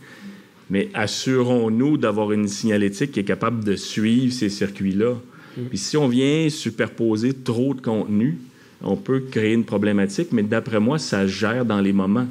Mais 0.70 0.88
assurons-nous 0.92 1.96
d'avoir 1.98 2.32
une 2.32 2.48
signalétique 2.48 3.12
qui 3.12 3.20
est 3.20 3.24
capable 3.24 3.62
de 3.62 3.76
suivre 3.76 4.32
ces 4.32 4.48
circuits-là. 4.48 5.14
Mm. 5.56 5.62
Puis 5.68 5.78
si 5.78 5.96
on 5.96 6.08
vient 6.08 6.48
superposer 6.50 7.32
trop 7.32 7.74
de 7.74 7.80
contenu, 7.80 8.38
on 8.82 8.96
peut 8.96 9.20
créer 9.30 9.54
une 9.54 9.64
problématique, 9.64 10.32
mais 10.32 10.42
d'après 10.42 10.80
moi, 10.80 10.98
ça 10.98 11.28
gère 11.28 11.64
dans 11.64 11.80
les 11.80 11.92
moments 11.92 12.26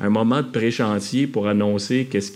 un 0.00 0.10
moment 0.10 0.42
de 0.42 0.48
pré-chantier 0.48 1.28
pour 1.28 1.46
annoncer 1.46 2.08
qu'est-ce 2.10 2.32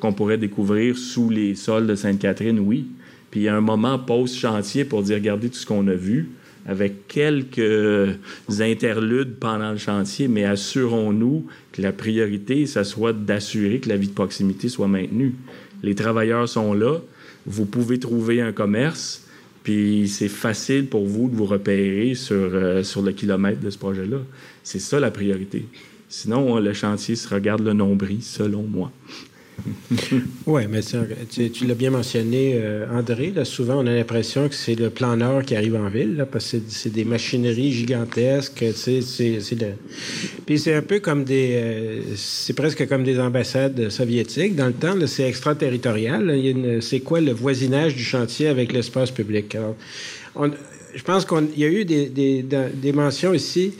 qu'on 0.00 0.12
pourrait 0.12 0.38
découvrir 0.38 0.96
sous 0.96 1.28
les 1.28 1.56
sols 1.56 1.86
de 1.86 1.94
Sainte-Catherine, 1.94 2.60
oui. 2.60 2.86
Puis 3.30 3.40
il 3.40 3.42
y 3.44 3.48
a 3.48 3.56
un 3.56 3.60
moment 3.60 3.98
post-chantier 3.98 4.84
pour 4.84 5.02
dire 5.02 5.16
regardez 5.16 5.48
tout 5.48 5.56
ce 5.56 5.66
qu'on 5.66 5.88
a 5.88 5.94
vu, 5.94 6.30
avec 6.66 7.08
quelques 7.08 8.16
interludes 8.60 9.36
pendant 9.38 9.72
le 9.72 9.76
chantier, 9.76 10.28
mais 10.28 10.44
assurons-nous 10.44 11.46
que 11.72 11.82
la 11.82 11.92
priorité, 11.92 12.66
ça 12.66 12.84
soit 12.84 13.12
d'assurer 13.12 13.80
que 13.80 13.88
la 13.88 13.96
vie 13.96 14.08
de 14.08 14.14
proximité 14.14 14.68
soit 14.68 14.88
maintenue. 14.88 15.34
Les 15.82 15.94
travailleurs 15.94 16.48
sont 16.48 16.72
là, 16.72 17.00
vous 17.46 17.66
pouvez 17.66 17.98
trouver 17.98 18.40
un 18.40 18.52
commerce, 18.52 19.26
puis 19.62 20.08
c'est 20.08 20.28
facile 20.28 20.86
pour 20.86 21.06
vous 21.06 21.28
de 21.28 21.36
vous 21.36 21.46
repérer 21.46 22.14
sur, 22.14 22.34
euh, 22.36 22.82
sur 22.82 23.02
le 23.02 23.12
kilomètre 23.12 23.60
de 23.60 23.70
ce 23.70 23.78
projet-là. 23.78 24.18
C'est 24.62 24.78
ça 24.78 25.00
la 25.00 25.10
priorité. 25.10 25.66
Sinon, 26.08 26.58
le 26.58 26.72
chantier 26.72 27.16
se 27.16 27.28
regarde 27.28 27.62
le 27.62 27.72
nombril, 27.72 28.22
selon 28.22 28.62
moi. 28.62 28.92
oui, 30.46 30.62
mais 30.68 30.80
tu, 30.82 31.66
l'as 31.66 31.74
bien 31.74 31.90
mentionné, 31.90 32.54
euh, 32.54 32.86
André. 32.90 33.32
Souvent, 33.44 33.82
on 33.82 33.86
a 33.86 33.92
l'impression 33.92 34.48
que 34.48 34.54
c'est 34.54 34.74
le 34.74 34.90
planeur 34.90 35.44
qui 35.44 35.56
arrive 35.56 35.76
en 35.76 35.88
ville, 35.88 36.26
parce 36.30 36.52
que 36.52 36.56
c'est 36.68 36.92
des 36.92 37.04
machineries 37.04 37.72
gigantesques. 37.72 38.64
Puis 40.46 40.58
c'est 40.58 40.74
un 40.74 40.82
peu 40.82 41.00
comme 41.00 41.24
des. 41.24 41.50
Euh, 41.54 42.00
c'est 42.16 42.54
presque 42.54 42.86
comme 42.88 43.04
des 43.04 43.18
ambassades 43.18 43.90
soviétiques. 43.90 44.56
Dans 44.56 44.66
le 44.66 44.72
temps, 44.72 44.94
c'est 45.06 45.28
extraterritorial. 45.28 46.80
C'est 46.80 47.00
quoi 47.00 47.20
le 47.20 47.32
voisinage 47.32 47.94
du 47.94 48.04
chantier 48.04 48.48
avec 48.48 48.72
l'espace 48.72 49.10
public? 49.10 49.56
je 50.94 51.02
pense 51.02 51.24
qu'il 51.24 51.58
y 51.58 51.64
a 51.64 51.68
eu 51.68 51.84
des, 51.84 52.92
mentions 52.92 53.34
ici 53.34 53.72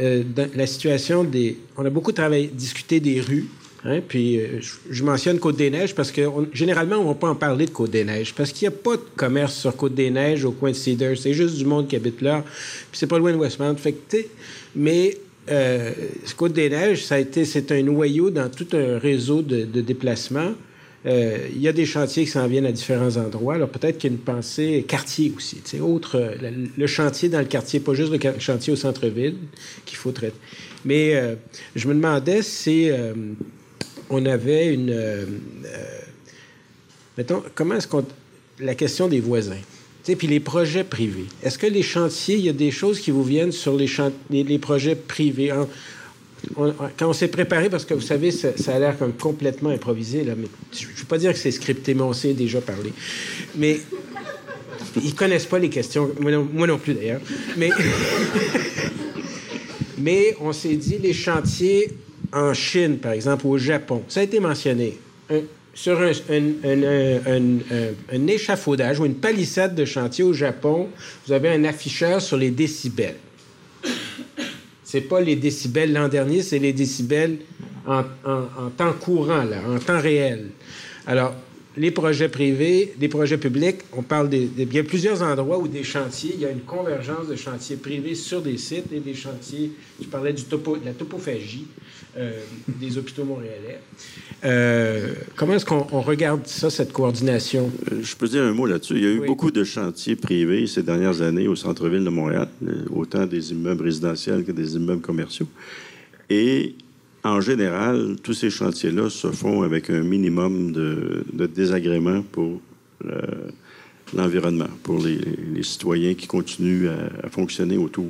euh, 0.00 0.22
la 0.54 0.66
situation 0.66 1.24
des. 1.24 1.56
On 1.76 1.84
a 1.84 1.90
beaucoup 1.90 2.12
discuté 2.52 3.00
des 3.00 3.20
rues. 3.20 3.48
Hein, 3.88 4.00
puis 4.06 4.38
euh, 4.38 4.60
je, 4.90 5.02
mentionne 5.02 5.38
Côte-des-Neiges 5.38 5.94
parce 5.94 6.12
que 6.12 6.20
généralement, 6.52 6.96
on 6.96 7.04
ne 7.04 7.08
va 7.08 7.14
pas 7.14 7.28
en 7.28 7.34
parler 7.34 7.64
de 7.64 7.70
Côte-des-Neiges 7.70 8.34
parce 8.34 8.52
qu'il 8.52 8.68
n'y 8.68 8.74
a 8.74 8.76
pas 8.76 8.96
de 8.96 9.02
commerce 9.16 9.54
sur 9.54 9.74
Côte-des-Neiges 9.74 10.44
au 10.44 10.52
coin 10.52 10.70
de 10.70 10.76
Cedar. 10.76 11.16
C'est 11.16 11.32
juste 11.32 11.56
du 11.56 11.64
monde 11.64 11.88
qui 11.88 11.96
habite 11.96 12.20
là. 12.20 12.44
Puis 12.90 12.98
c'est 12.98 13.06
pas 13.06 13.18
loin 13.18 13.32
de 13.32 13.38
Westmount. 13.38 13.76
Fait 13.76 13.96
mais 14.76 15.16
euh, 15.50 15.92
Côte-des-Neiges, 16.36 17.04
c'est 17.04 17.72
un 17.72 17.82
noyau 17.82 18.28
dans 18.28 18.50
tout 18.50 18.66
un 18.74 18.98
réseau 18.98 19.40
de, 19.40 19.64
déplacements. 19.80 20.52
Euh, 21.06 21.38
il 21.54 21.62
y 21.62 21.68
a 21.68 21.72
des 21.72 21.86
chantiers 21.86 22.24
qui 22.24 22.30
s'en 22.30 22.46
viennent 22.46 22.66
à 22.66 22.72
différents 22.72 23.16
endroits. 23.16 23.54
Alors 23.54 23.70
peut-être 23.70 23.96
qu'il 23.96 24.10
y 24.10 24.12
a 24.12 24.16
une 24.16 24.22
pensée 24.22 24.84
quartier 24.86 25.32
aussi. 25.34 25.62
Autre, 25.80 26.34
le, 26.76 26.86
chantier 26.86 27.30
dans 27.30 27.38
le 27.38 27.46
quartier, 27.46 27.80
pas 27.80 27.94
juste 27.94 28.12
le 28.12 28.18
chantier 28.38 28.74
au 28.74 28.76
centre-ville 28.76 29.36
qu'il 29.86 29.96
faut 29.96 30.12
traiter. 30.12 30.36
Mais 30.84 31.14
je 31.74 31.88
me 31.88 31.94
demandais 31.94 32.42
si 32.42 32.90
on 34.10 34.24
avait 34.26 34.72
une... 34.72 34.94
mettons, 37.16 37.42
comment 37.54 37.74
est-ce 37.74 37.88
qu'on... 37.88 38.04
La 38.60 38.74
question 38.74 39.06
des 39.06 39.20
voisins. 39.20 39.60
Puis 40.16 40.26
les 40.26 40.40
projets 40.40 40.84
privés. 40.84 41.26
Est-ce 41.42 41.58
que 41.58 41.66
les 41.66 41.82
chantiers, 41.82 42.36
il 42.36 42.44
y 42.44 42.48
a 42.48 42.54
des 42.54 42.70
choses 42.70 43.00
qui 43.00 43.10
vous 43.10 43.24
viennent 43.24 43.52
sur 43.52 43.76
les, 43.76 43.90
les, 44.30 44.58
projets 44.58 44.96
privés? 44.96 45.52
quand 46.54 47.08
on 47.08 47.12
s'est 47.12 47.28
préparé, 47.28 47.68
parce 47.68 47.84
que 47.84 47.94
vous 47.94 48.00
savez, 48.00 48.30
ça, 48.30 48.52
a 48.68 48.78
l'air 48.78 48.96
comme 48.98 49.12
complètement 49.12 49.70
improvisé, 49.70 50.24
mais 50.24 50.48
je 50.72 50.86
ne 50.86 50.92
veux 50.92 51.04
pas 51.04 51.18
dire 51.18 51.32
que 51.32 51.38
c'est 51.38 51.50
scripté, 51.50 51.94
mais 51.94 52.02
on 52.02 52.12
s'est 52.12 52.32
déjà 52.32 52.60
parlé. 52.60 52.92
Mais 53.56 53.80
ils 55.02 55.14
connaissent 55.14 55.46
pas 55.46 55.58
les 55.58 55.68
questions, 55.68 56.10
moi 56.20 56.66
non, 56.66 56.78
plus 56.78 56.94
d'ailleurs. 56.94 57.20
Mais 60.00 60.36
on 60.40 60.52
s'est 60.52 60.76
dit, 60.76 60.98
les 60.98 61.12
chantiers 61.12 61.90
en 62.32 62.54
Chine, 62.54 62.98
par 62.98 63.12
exemple, 63.12 63.46
au 63.46 63.58
Japon, 63.58 64.02
ça 64.08 64.20
a 64.20 64.22
été 64.22 64.40
mentionné. 64.40 64.98
sur 65.74 66.00
un, 66.00 66.10
échafaudage 68.26 69.00
ou 69.00 69.06
une 69.06 69.14
palissade 69.14 69.74
de 69.74 69.84
chantier 69.84 70.24
au 70.24 70.32
Japon, 70.32 70.88
vous 71.26 71.32
avez 71.32 71.50
un 71.50 71.64
afficheur 71.64 72.20
sur 72.20 72.36
les 72.36 72.50
décibels. 72.50 73.16
C'est 74.82 75.02
pas 75.02 75.20
les 75.20 75.36
décibels 75.36 75.92
l'an 75.92 76.08
dernier, 76.08 76.42
c'est 76.42 76.58
les 76.58 76.72
décibels 76.72 77.38
en, 77.86 78.02
temps 78.76 78.94
courant, 78.94 79.44
là, 79.44 79.58
en 79.68 79.78
temps 79.78 80.00
réel. 80.00 80.50
Alors, 81.06 81.34
les 81.76 81.90
projets 81.90 82.28
privés, 82.28 82.94
les 83.00 83.08
projets 83.08 83.38
publics, 83.38 83.76
on 83.92 84.02
parle 84.02 84.28
a 84.80 84.84
plusieurs 84.84 85.22
endroits 85.22 85.58
où 85.58 85.68
des 85.68 85.84
chantiers, 85.84 86.32
il 86.34 86.40
y 86.40 86.46
a 86.46 86.50
une 86.50 86.62
convergence 86.62 87.28
de 87.28 87.36
chantiers 87.36 87.76
privés 87.76 88.14
sur 88.14 88.42
des 88.42 88.58
sites 88.58 88.92
et 88.92 89.00
des 89.00 89.14
chantiers, 89.14 89.72
tu 90.00 90.08
parlais 90.08 90.32
de 90.32 90.40
la 90.84 90.92
topophagie 90.92 91.66
euh, 92.16 92.40
des 92.66 92.96
hôpitaux 92.96 93.24
montréalais. 93.24 93.80
Euh, 94.44 95.12
comment 95.36 95.54
est-ce 95.54 95.66
qu'on 95.66 95.82
regarde 96.00 96.46
ça, 96.46 96.70
cette 96.70 96.92
coordination? 96.92 97.70
Euh, 97.92 98.00
je 98.02 98.16
peux 98.16 98.26
dire 98.26 98.42
un 98.42 98.52
mot 98.52 98.66
là-dessus. 98.66 98.94
Il 98.94 99.02
y 99.02 99.06
a 99.06 99.10
eu 99.10 99.26
beaucoup 99.26 99.50
de 99.50 99.62
chantiers 99.62 100.16
privés 100.16 100.66
ces 100.66 100.82
dernières 100.82 101.20
années 101.20 101.46
au 101.48 101.54
centre-ville 101.54 102.02
de 102.02 102.10
Montréal, 102.10 102.48
autant 102.90 103.26
des 103.26 103.52
immeubles 103.52 103.84
résidentiels 103.84 104.44
que 104.44 104.52
des 104.52 104.74
immeubles 104.74 105.02
commerciaux. 105.02 105.48
Et 106.30 106.74
en 107.24 107.40
général, 107.42 108.16
tous 108.22 108.32
ces 108.32 108.50
chantiers-là 108.50 109.10
se 109.10 109.30
font 109.30 109.62
avec 109.62 109.90
un 109.90 110.00
minimum 110.00 110.72
de, 110.72 111.24
désagréments 111.46 112.22
pour 112.22 112.60
l'environnement 114.14 114.68
pour 114.82 114.98
les, 115.02 115.62
citoyens 115.62 116.14
qui 116.14 116.26
continuent 116.26 116.88
à, 116.88 117.28
fonctionner 117.28 117.76
autour. 117.76 118.08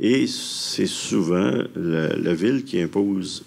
Et 0.00 0.26
c'est 0.26 0.86
souvent 0.86 1.52
la, 1.74 2.34
ville 2.34 2.64
qui 2.64 2.80
impose 2.80 3.44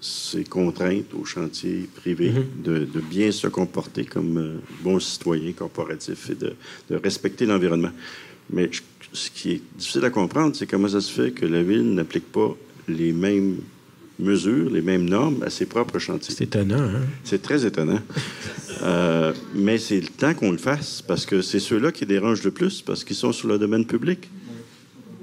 ses 0.00 0.44
contraintes 0.44 1.14
aux 1.14 1.24
chantiers 1.24 1.88
privés 1.94 2.32
mm-hmm. 2.32 2.62
de, 2.92 3.00
bien 3.00 3.32
se 3.32 3.46
comporter 3.46 4.04
comme 4.04 4.38
euh, 4.38 4.56
bons 4.82 5.00
citoyens 5.00 5.52
corporatifs 5.52 6.30
et 6.30 6.34
de, 6.34 6.54
respecter 6.96 7.46
l'environnement. 7.46 7.92
Mais 8.50 8.70
ce 9.12 9.30
qui 9.30 9.52
est 9.52 9.62
difficile 9.76 10.04
à 10.04 10.10
comprendre, 10.10 10.54
c'est 10.54 10.66
comment 10.66 10.88
ça 10.88 11.00
se 11.00 11.12
fait 11.12 11.30
que 11.32 11.46
la 11.46 11.62
ville 11.62 11.94
n'applique 11.94 12.30
pas 12.30 12.54
les 12.88 13.12
mêmes 13.12 13.56
mesures, 14.18 14.70
les 14.70 14.82
mêmes 14.82 15.08
normes 15.08 15.42
à 15.42 15.50
ses 15.50 15.66
propres 15.66 15.98
chantiers. 15.98 16.34
C'est 16.36 16.44
étonnant, 16.44 16.82
hein? 16.82 17.06
C'est 17.24 17.42
très 17.42 17.64
étonnant. 17.64 18.00
Euh, 18.82 19.34
mais 19.54 19.76
c'est 19.76 20.00
le 20.00 20.06
temps 20.06 20.32
qu'on 20.32 20.52
le 20.52 20.56
fasse, 20.56 21.02
parce 21.02 21.26
que 21.26 21.42
c'est 21.42 21.58
ceux-là 21.58 21.92
qui 21.92 22.06
dérangent 22.06 22.44
le 22.44 22.50
plus, 22.50 22.80
parce 22.80 23.04
qu'ils 23.04 23.16
sont 23.16 23.30
sur 23.30 23.46
le 23.46 23.58
domaine 23.58 23.84
public. 23.84 24.30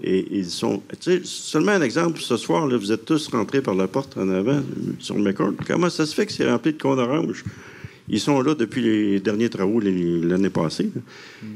Et 0.03 0.27
ils 0.31 0.49
sont. 0.49 0.81
Tu 0.99 1.11
sais, 1.11 1.21
seulement 1.23 1.71
un 1.71 1.81
exemple, 1.81 2.19
ce 2.19 2.37
soir, 2.37 2.67
là, 2.67 2.77
vous 2.77 2.91
êtes 2.91 3.05
tous 3.05 3.27
rentrés 3.29 3.61
par 3.61 3.75
la 3.75 3.87
porte 3.87 4.17
en 4.17 4.29
avant 4.29 4.61
sur 4.99 5.15
le 5.15 5.23
McCord. 5.23 5.53
Comment 5.65 5.89
ça 5.89 6.05
se 6.05 6.13
fait 6.13 6.25
que 6.25 6.31
c'est 6.31 6.49
rempli 6.49 6.73
de 6.73 6.81
cônes 6.81 6.99
oranges? 6.99 7.43
Ils 8.09 8.19
sont 8.19 8.41
là 8.41 8.55
depuis 8.55 8.81
les 8.81 9.19
derniers 9.19 9.49
travaux 9.49 9.79
l'année 9.81 10.49
passée. 10.49 10.89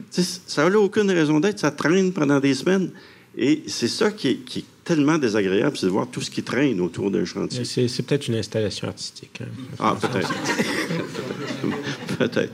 Ça 0.10 0.70
n'a 0.70 0.80
aucune 0.80 1.10
raison 1.10 1.40
d'être. 1.40 1.60
Ça 1.60 1.72
traîne 1.72 2.12
pendant 2.12 2.40
des 2.40 2.54
semaines. 2.54 2.92
Et 3.38 3.64
c'est 3.68 3.88
ça 3.88 4.12
qui 4.12 4.28
est, 4.28 4.64
tellement 4.84 5.18
désagréable, 5.18 5.78
c'est 5.78 5.86
de 5.86 5.92
voir 5.92 6.08
tout 6.08 6.22
ce 6.22 6.30
qui 6.30 6.44
traîne 6.44 6.82
autour 6.82 7.12
d'un 7.12 7.24
chantier. 7.24 7.64
C'est 7.64 8.04
peut-être 8.04 8.28
une 8.28 8.36
installation 8.36 8.88
artistique. 8.88 9.40
Hein. 9.42 9.46
Ah, 9.80 9.96
peut-être. 10.00 10.34
peut-être. 12.18 12.52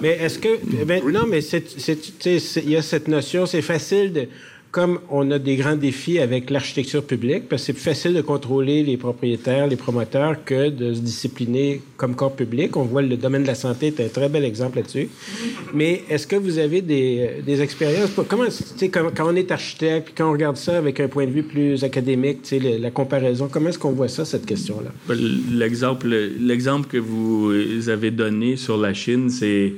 Mais 0.00 0.18
est-ce 0.20 0.38
que. 0.38 0.84
Ben, 0.84 1.02
non, 1.04 1.26
mais 1.26 1.40
il 1.40 2.70
y 2.70 2.76
a 2.76 2.82
cette 2.82 3.08
notion, 3.08 3.46
c'est 3.46 3.62
facile 3.62 4.12
de 4.12 4.28
comme 4.76 4.98
on 5.08 5.30
a 5.30 5.38
des 5.38 5.56
grands 5.56 5.74
défis 5.74 6.18
avec 6.18 6.50
l'architecture 6.50 7.02
publique, 7.02 7.48
parce 7.48 7.62
que 7.62 7.66
c'est 7.68 7.72
plus 7.72 7.80
facile 7.80 8.12
de 8.12 8.20
contrôler 8.20 8.82
les 8.82 8.98
propriétaires, 8.98 9.66
les 9.66 9.76
promoteurs, 9.76 10.44
que 10.44 10.68
de 10.68 10.92
se 10.92 11.00
discipliner 11.00 11.80
comme 11.96 12.14
corps 12.14 12.36
public. 12.36 12.76
On 12.76 12.82
voit 12.82 13.00
le 13.00 13.16
domaine 13.16 13.40
de 13.40 13.46
la 13.46 13.54
santé 13.54 13.86
est 13.86 14.00
un 14.00 14.08
très 14.08 14.28
bel 14.28 14.44
exemple 14.44 14.76
là-dessus. 14.76 15.08
Mais 15.72 16.02
est-ce 16.10 16.26
que 16.26 16.36
vous 16.36 16.58
avez 16.58 16.82
des, 16.82 17.62
expériences? 17.62 18.10
Comment, 18.28 18.44
quand, 18.92 19.14
quand 19.16 19.32
on 19.32 19.34
est 19.34 19.50
architecte, 19.50 20.12
quand 20.14 20.28
on 20.28 20.32
regarde 20.32 20.58
ça 20.58 20.76
avec 20.76 21.00
un 21.00 21.08
point 21.08 21.24
de 21.24 21.30
vue 21.30 21.44
plus 21.44 21.82
académique, 21.82 22.40
la, 22.50 22.76
la 22.76 22.90
comparaison, 22.90 23.48
comment 23.50 23.70
est-ce 23.70 23.78
qu'on 23.78 23.92
voit 23.92 24.08
ça, 24.08 24.26
cette 24.26 24.44
question-là? 24.44 24.90
Ben, 25.08 25.16
l'exemple 25.52 26.88
que 26.90 26.98
vous 26.98 27.88
avez 27.88 28.10
donné 28.10 28.56
sur 28.56 28.76
la 28.76 28.92
Chine, 28.92 29.30
c'est 29.30 29.72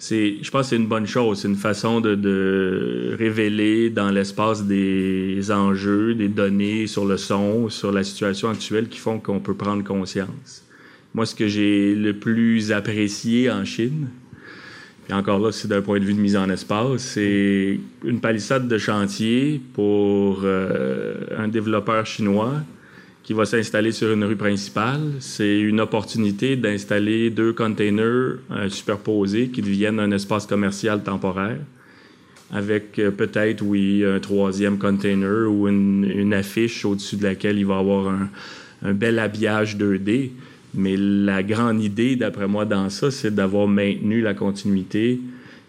je 0.00 0.50
pense 0.50 0.62
que 0.62 0.68
c'est 0.70 0.76
une 0.76 0.86
bonne 0.86 1.06
chose. 1.06 1.40
C'est 1.40 1.48
une 1.48 1.56
façon 1.56 2.00
de, 2.00 3.14
révéler 3.18 3.90
dans 3.90 4.10
l'espace 4.10 4.64
des 4.64 5.50
enjeux, 5.50 6.14
des 6.14 6.28
données 6.28 6.86
sur 6.86 7.04
le 7.04 7.16
son, 7.16 7.68
sur 7.68 7.92
la 7.92 8.02
situation 8.02 8.48
actuelle 8.48 8.88
qui 8.88 8.98
font 8.98 9.18
qu'on 9.18 9.40
peut 9.40 9.54
prendre 9.54 9.84
conscience. 9.84 10.64
Moi, 11.14 11.26
ce 11.26 11.34
que 11.34 11.48
j'ai 11.48 11.94
le 11.94 12.14
plus 12.14 12.72
apprécié 12.72 13.50
en 13.50 13.64
Chine, 13.64 14.08
et 15.08 15.12
encore 15.12 15.40
là, 15.40 15.50
c'est 15.50 15.66
d'un 15.66 15.82
point 15.82 15.98
de 15.98 16.04
vue 16.04 16.14
de 16.14 16.20
mise 16.20 16.36
en 16.36 16.48
espace, 16.48 17.02
c'est 17.02 17.80
une 18.04 18.20
palissade 18.20 18.68
de 18.68 18.78
chantier 18.78 19.60
pour 19.74 20.42
euh, 20.44 21.14
un 21.36 21.48
développeur 21.48 22.06
chinois 22.06 22.54
qui 23.30 23.34
va 23.34 23.44
s'installer 23.44 23.92
sur 23.92 24.10
une 24.10 24.24
rue 24.24 24.34
principale. 24.34 25.02
C'est 25.20 25.60
une 25.60 25.80
opportunité 25.80 26.56
d'installer 26.56 27.30
deux 27.30 27.52
containers 27.52 28.38
euh, 28.50 28.68
superposés 28.68 29.50
qui 29.50 29.62
deviennent 29.62 30.00
un 30.00 30.10
espace 30.10 30.46
commercial 30.46 31.04
temporaire 31.04 31.60
avec 32.50 32.98
euh, 32.98 33.12
peut-être, 33.12 33.62
oui, 33.62 34.04
un 34.04 34.18
troisième 34.18 34.78
container 34.78 35.48
ou 35.48 35.68
une, 35.68 36.34
affiche 36.34 36.84
au-dessus 36.84 37.18
de 37.18 37.22
laquelle 37.22 37.56
il 37.56 37.66
va 37.66 37.78
avoir 37.78 38.12
un, 38.82 38.92
bel 38.94 39.20
habillage 39.20 39.76
2D. 39.76 40.30
Mais 40.74 40.96
la 40.96 41.44
grande 41.44 41.84
idée, 41.84 42.16
d'après 42.16 42.48
moi, 42.48 42.64
dans 42.64 42.90
ça, 42.90 43.12
c'est 43.12 43.32
d'avoir 43.32 43.68
maintenu 43.68 44.22
la 44.22 44.34
continuité 44.34 45.20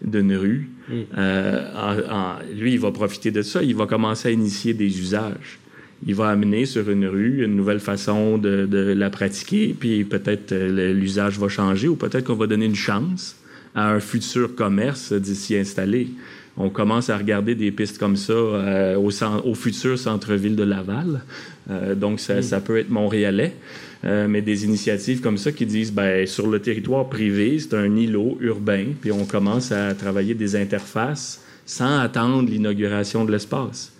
d'une 0.04 0.34
rue. 0.34 0.68
Mm. 0.88 0.94
Euh, 1.16 2.34
lui, 2.56 2.72
il 2.72 2.80
va 2.80 2.90
profiter 2.90 3.30
de 3.30 3.42
ça. 3.42 3.62
Il 3.62 3.76
va 3.76 3.86
commencer 3.86 4.30
à 4.30 4.32
initier 4.32 4.74
des 4.74 4.98
usages 4.98 5.60
il 6.06 6.14
va 6.14 6.28
amener 6.28 6.66
sur 6.66 6.90
une 6.90 7.06
rue 7.06 7.44
une 7.44 7.54
nouvelle 7.54 7.80
façon 7.80 8.38
de, 8.38 8.94
la 8.96 9.10
pratiquer, 9.10 9.74
puis 9.78 10.04
peut-être 10.04 10.52
euh, 10.52 10.92
l'usage 10.92 11.38
va 11.38 11.48
changer 11.48 11.88
ou 11.88 11.96
peut-être 11.96 12.24
qu'on 12.24 12.34
va 12.34 12.46
donner 12.46 12.66
une 12.66 12.74
chance 12.74 13.36
à 13.74 13.90
un 13.90 14.00
futur 14.00 14.54
commerce 14.54 15.12
d'y 15.12 15.56
installer. 15.56 16.08
On 16.56 16.68
commence 16.68 17.08
à 17.08 17.16
regarder 17.16 17.54
des 17.54 17.70
pistes 17.70 17.98
comme 17.98 18.16
ça 18.16 18.32
euh, 18.32 18.96
au, 18.96 19.54
futur 19.54 19.98
centre-ville 19.98 20.56
de 20.56 20.64
Laval. 20.64 21.22
Euh, 21.70 21.94
donc, 21.94 22.20
ça, 22.20 22.42
ça, 22.42 22.60
peut 22.60 22.78
être 22.78 22.90
montréalais. 22.90 23.54
mais 24.02 24.42
des 24.42 24.64
initiatives 24.64 25.20
comme 25.20 25.38
ça 25.38 25.52
qui 25.52 25.64
disent, 25.64 25.92
ben, 25.92 26.26
sur 26.26 26.48
le 26.48 26.58
territoire 26.58 27.08
privé, 27.08 27.58
c'est 27.58 27.74
un 27.74 27.96
îlot 27.96 28.36
urbain, 28.40 28.86
puis 29.00 29.12
on 29.12 29.24
commence 29.24 29.70
à 29.70 29.94
travailler 29.94 30.34
des 30.34 30.56
interfaces 30.56 31.40
sans 31.64 32.00
attendre 32.00 32.50
l'inauguration 32.50 33.24
de 33.24 33.30
l'espace. 33.30 33.91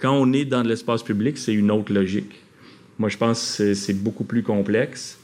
Quand 0.00 0.14
on 0.14 0.32
est 0.32 0.44
dans 0.44 0.62
l'espace 0.62 1.02
public, 1.02 1.36
c'est 1.36 1.52
une 1.52 1.70
autre 1.70 1.92
logique. 1.92 2.40
Moi, 2.98 3.08
je 3.08 3.16
pense 3.16 3.56
que 3.58 3.74
c'est 3.74 3.94
beaucoup 3.94 4.24
plus 4.24 4.42
complexe. 4.42 5.18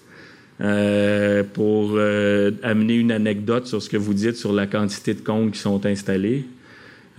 Euh, 0.61 1.45
pour 1.45 1.93
euh, 1.97 2.51
amener 2.62 2.95
une 2.95 3.12
anecdote 3.12 3.66
sur 3.66 3.83
ce 3.83 3.91
que 3.91 3.99
vous 3.99 4.14
dites 4.14 4.37
sur 4.37 4.55
la 4.55 4.66
quantité 4.66 5.12
de 5.12 5.20
comptes 5.20 5.53
qui 5.53 5.59
sont 5.59 5.85
installés, 5.85 6.45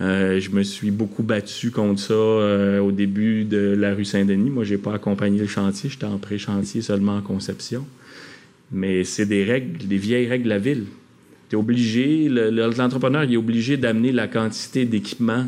euh, 0.00 0.40
je 0.40 0.50
me 0.50 0.64
suis 0.64 0.90
beaucoup 0.90 1.22
battu 1.22 1.70
contre 1.70 2.00
ça 2.00 2.82
au 2.82 2.90
début 2.90 3.44
de 3.44 3.76
la 3.78 3.94
rue 3.94 4.04
Saint-Denis. 4.04 4.50
Moi, 4.50 4.64
je 4.64 4.74
n'ai 4.74 4.80
pas 4.80 4.94
accompagné 4.94 5.38
le 5.38 5.46
chantier, 5.46 5.88
j'étais 5.90 6.04
en 6.04 6.18
pré-chantier 6.18 6.82
seulement 6.82 7.16
en 7.16 7.22
conception. 7.22 7.86
Mais 8.72 9.04
c'est 9.04 9.26
des 9.26 9.44
règles, 9.44 9.86
des 9.86 9.96
vieilles 9.96 10.28
règles 10.28 10.44
de 10.44 10.50
la 10.50 10.58
ville. 10.58 10.84
Tu 11.48 11.56
obligé, 11.56 12.28
l'entrepreneur 12.28 13.22
est 13.22 13.36
obligé 13.36 13.76
d'amener 13.76 14.12
la 14.12 14.28
quantité 14.28 14.84
d'équipements 14.84 15.46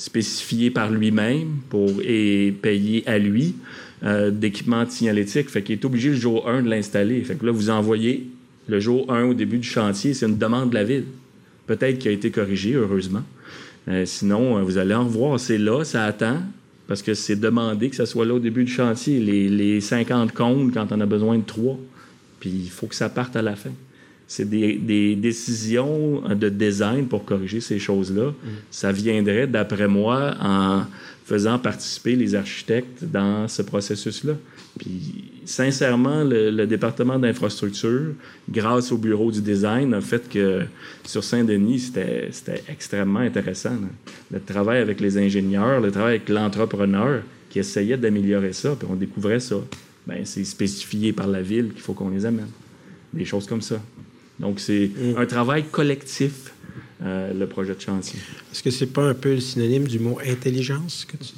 spécifié 0.00 0.70
par 0.70 0.90
lui-même 0.90 1.58
pour, 1.68 2.00
et 2.02 2.54
payé 2.62 3.06
à 3.06 3.18
lui 3.18 3.54
euh, 4.02 4.30
d'équipement 4.30 4.88
signalétique. 4.88 5.50
Fait 5.50 5.62
qu'il 5.62 5.74
est 5.74 5.84
obligé 5.84 6.08
le 6.08 6.16
jour 6.16 6.48
1 6.48 6.62
de 6.62 6.70
l'installer. 6.70 7.22
Fait 7.22 7.34
que 7.34 7.44
là, 7.44 7.52
vous 7.52 7.68
envoyez 7.68 8.26
le 8.66 8.80
jour 8.80 9.12
1 9.12 9.24
au 9.24 9.34
début 9.34 9.58
du 9.58 9.68
chantier, 9.68 10.14
c'est 10.14 10.26
une 10.26 10.38
demande 10.38 10.70
de 10.70 10.74
la 10.74 10.84
ville. 10.84 11.04
Peut-être 11.66 11.98
qu'il 11.98 12.10
a 12.10 12.14
été 12.14 12.30
corrigé, 12.30 12.72
heureusement. 12.72 13.22
Euh, 13.88 14.06
sinon, 14.06 14.56
euh, 14.56 14.62
vous 14.62 14.78
allez 14.78 14.94
en 14.94 15.04
revoir. 15.04 15.38
C'est 15.38 15.58
là, 15.58 15.84
ça 15.84 16.06
attend, 16.06 16.38
parce 16.88 17.02
que 17.02 17.12
c'est 17.12 17.36
demandé 17.36 17.90
que 17.90 17.96
ça 17.96 18.06
soit 18.06 18.24
là 18.24 18.32
au 18.32 18.38
début 18.38 18.64
du 18.64 18.72
chantier. 18.72 19.20
Les, 19.20 19.50
les 19.50 19.82
50 19.82 20.32
comptes 20.32 20.72
quand 20.72 20.92
on 20.92 21.00
a 21.02 21.06
besoin 21.06 21.36
de 21.36 21.44
3. 21.44 21.78
Puis 22.40 22.48
il 22.48 22.70
faut 22.70 22.86
que 22.86 22.94
ça 22.94 23.10
parte 23.10 23.36
à 23.36 23.42
la 23.42 23.54
fin 23.54 23.72
c'est 24.30 24.48
des, 24.48 25.16
décisions 25.16 26.22
de 26.28 26.48
design 26.48 27.08
pour 27.08 27.24
corriger 27.24 27.60
ces 27.60 27.80
choses-là. 27.80 28.26
Mm. 28.28 28.48
Ça 28.70 28.92
viendrait, 28.92 29.48
d'après 29.48 29.88
moi, 29.88 30.36
en 30.40 30.84
faisant 31.24 31.58
participer 31.58 32.14
les 32.14 32.36
architectes 32.36 33.02
dans 33.02 33.48
ce 33.48 33.62
processus-là. 33.62 34.34
Puis, 34.78 35.32
sincèrement, 35.44 36.22
le, 36.22 36.64
département 36.66 37.18
d'infrastructure, 37.18 38.14
grâce 38.48 38.92
au 38.92 38.98
bureau 38.98 39.32
du 39.32 39.42
design, 39.42 39.94
a 39.94 40.00
fait 40.00 40.28
que 40.28 40.62
sur 41.04 41.24
Saint-Denis, 41.24 41.80
c'était 41.80 42.62
extrêmement 42.68 43.18
intéressant. 43.18 43.76
Le 44.30 44.38
travail 44.38 44.78
avec 44.78 45.00
les 45.00 45.18
ingénieurs, 45.18 45.80
le 45.80 45.90
travail 45.90 46.16
avec 46.16 46.28
l'entrepreneur 46.28 47.22
qui 47.48 47.58
essayait 47.58 47.96
d'améliorer 47.96 48.52
ça, 48.52 48.76
puis 48.78 48.86
on 48.88 48.94
découvrait 48.94 49.40
ça. 49.40 49.56
Bien, 50.06 50.18
c'est 50.22 50.44
spécifié 50.44 51.12
par 51.12 51.26
la 51.26 51.42
ville 51.42 51.72
qu'il 51.72 51.82
faut 51.82 51.94
qu'on 51.94 52.10
les 52.10 52.24
amène. 52.24 52.50
Des 53.12 53.24
choses 53.24 53.48
comme 53.48 53.60
ça. 53.60 53.80
Donc, 54.40 54.58
c'est 54.58 54.90
mm. 54.96 55.18
un 55.18 55.26
travail 55.26 55.64
collectif, 55.70 56.52
euh, 57.02 57.32
le 57.32 57.46
projet 57.46 57.74
de 57.74 57.80
chantier. 57.80 58.18
Est-ce 58.52 58.62
que 58.62 58.70
c'est 58.70 58.86
pas 58.86 59.02
un 59.02 59.14
peu 59.14 59.34
le 59.34 59.40
synonyme 59.40 59.86
du 59.86 59.98
mot 59.98 60.18
intelligence 60.26 61.06
que 61.06 61.16
tu 61.16 61.32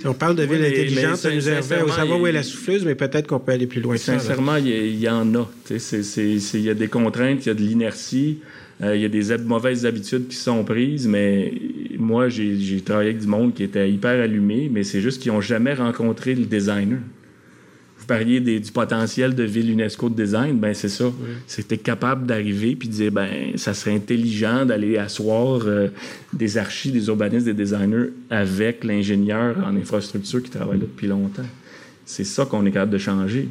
si 0.00 0.08
on 0.08 0.12
parle 0.12 0.36
de 0.36 0.42
ville 0.42 0.62
intelligente, 0.62 1.16
ça 1.16 1.34
nous 1.34 1.48
aiderait 1.48 1.80
au 1.80 1.88
savoir 1.88 2.20
où 2.20 2.26
est 2.26 2.32
la 2.32 2.42
souffleuse, 2.42 2.84
mais 2.84 2.94
peut-être 2.94 3.26
qu'on 3.26 3.38
peut 3.38 3.52
aller 3.52 3.66
plus 3.66 3.80
loin. 3.80 3.96
Sincèrement, 3.96 4.56
il 4.56 5.00
y, 5.00 5.08
en 5.08 5.34
a. 5.34 5.50
Il 5.70 6.60
y 6.60 6.68
a 6.68 6.74
des 6.74 6.88
contraintes, 6.88 7.46
il 7.46 7.48
y 7.48 7.50
a 7.50 7.54
de 7.54 7.62
l'inertie, 7.62 8.40
euh, 8.82 8.94
il 8.96 9.00
y 9.00 9.06
a 9.06 9.08
des 9.08 9.38
mauvaises 9.38 9.86
habitudes 9.86 10.28
qui 10.28 10.36
sont 10.36 10.62
prises, 10.62 11.08
mais 11.08 11.54
moi, 11.96 12.28
j'ai 12.28 12.82
travaillé 12.84 13.10
avec 13.10 13.22
du 13.22 13.28
monde 13.28 13.54
qui 13.54 13.62
était 13.62 13.90
hyper 13.90 14.20
allumé, 14.20 14.68
mais 14.70 14.84
c'est 14.84 15.00
juste 15.00 15.22
qu'ils 15.22 15.32
n'ont 15.32 15.40
jamais 15.40 15.72
rencontré 15.72 16.34
le 16.34 16.44
designer 16.44 16.98
vous 18.04 18.08
parliez 18.08 18.38
du 18.38 18.70
potentiel 18.70 19.34
de 19.34 19.44
ville 19.44 19.70
UNESCO 19.70 20.10
de 20.10 20.14
design, 20.14 20.58
ben 20.58 20.74
c'est 20.74 20.90
ça. 20.90 21.06
C'était 21.46 21.78
capable 21.78 22.26
d'arriver 22.26 22.76
puis 22.76 22.86
de 22.86 22.92
dire 22.92 23.10
ben 23.10 23.56
ça 23.56 23.72
serait 23.72 23.94
intelligent 23.94 24.66
d'aller 24.66 24.98
asseoir 24.98 25.62
euh, 25.64 25.88
des 26.34 26.58
archis, 26.58 26.92
des 26.92 27.06
urbanistes, 27.06 27.46
des 27.46 27.54
designers 27.54 28.10
avec 28.28 28.84
l'ingénieur 28.84 29.56
en 29.66 29.74
infrastructure 29.74 30.42
qui 30.42 30.50
travaille 30.50 30.78
là 30.80 30.84
depuis 30.84 31.06
longtemps. 31.06 31.46
C'est 32.04 32.24
ça 32.24 32.44
qu'on 32.44 32.66
est 32.66 32.72
capable 32.72 32.92
de 32.92 32.98
changer. 32.98 33.48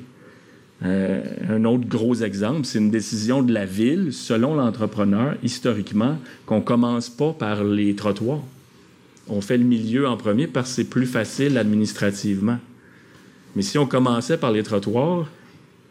Euh, 0.86 1.24
un 1.50 1.66
autre 1.66 1.88
gros 1.88 2.14
exemple, 2.14 2.66
c'est 2.66 2.78
une 2.78 2.92
décision 2.92 3.42
de 3.42 3.52
la 3.52 3.66
ville, 3.66 4.14
selon 4.14 4.54
l'entrepreneur, 4.54 5.36
historiquement, 5.42 6.20
qu'on 6.46 6.62
commence 6.62 7.10
pas 7.10 7.34
par 7.34 7.64
les 7.64 7.96
trottoirs. 7.96 8.44
On 9.28 9.42
fait 9.42 9.58
le 9.58 9.64
milieu 9.64 10.08
en 10.08 10.16
premier 10.16 10.46
parce 10.46 10.70
que 10.70 10.76
c'est 10.76 10.90
plus 10.90 11.08
facile 11.08 11.58
administrativement. 11.58 12.60
Mais 13.56 13.62
si 13.62 13.78
on 13.78 13.86
commençait 13.86 14.38
par 14.38 14.52
les 14.52 14.64
trottoirs, 14.64 15.28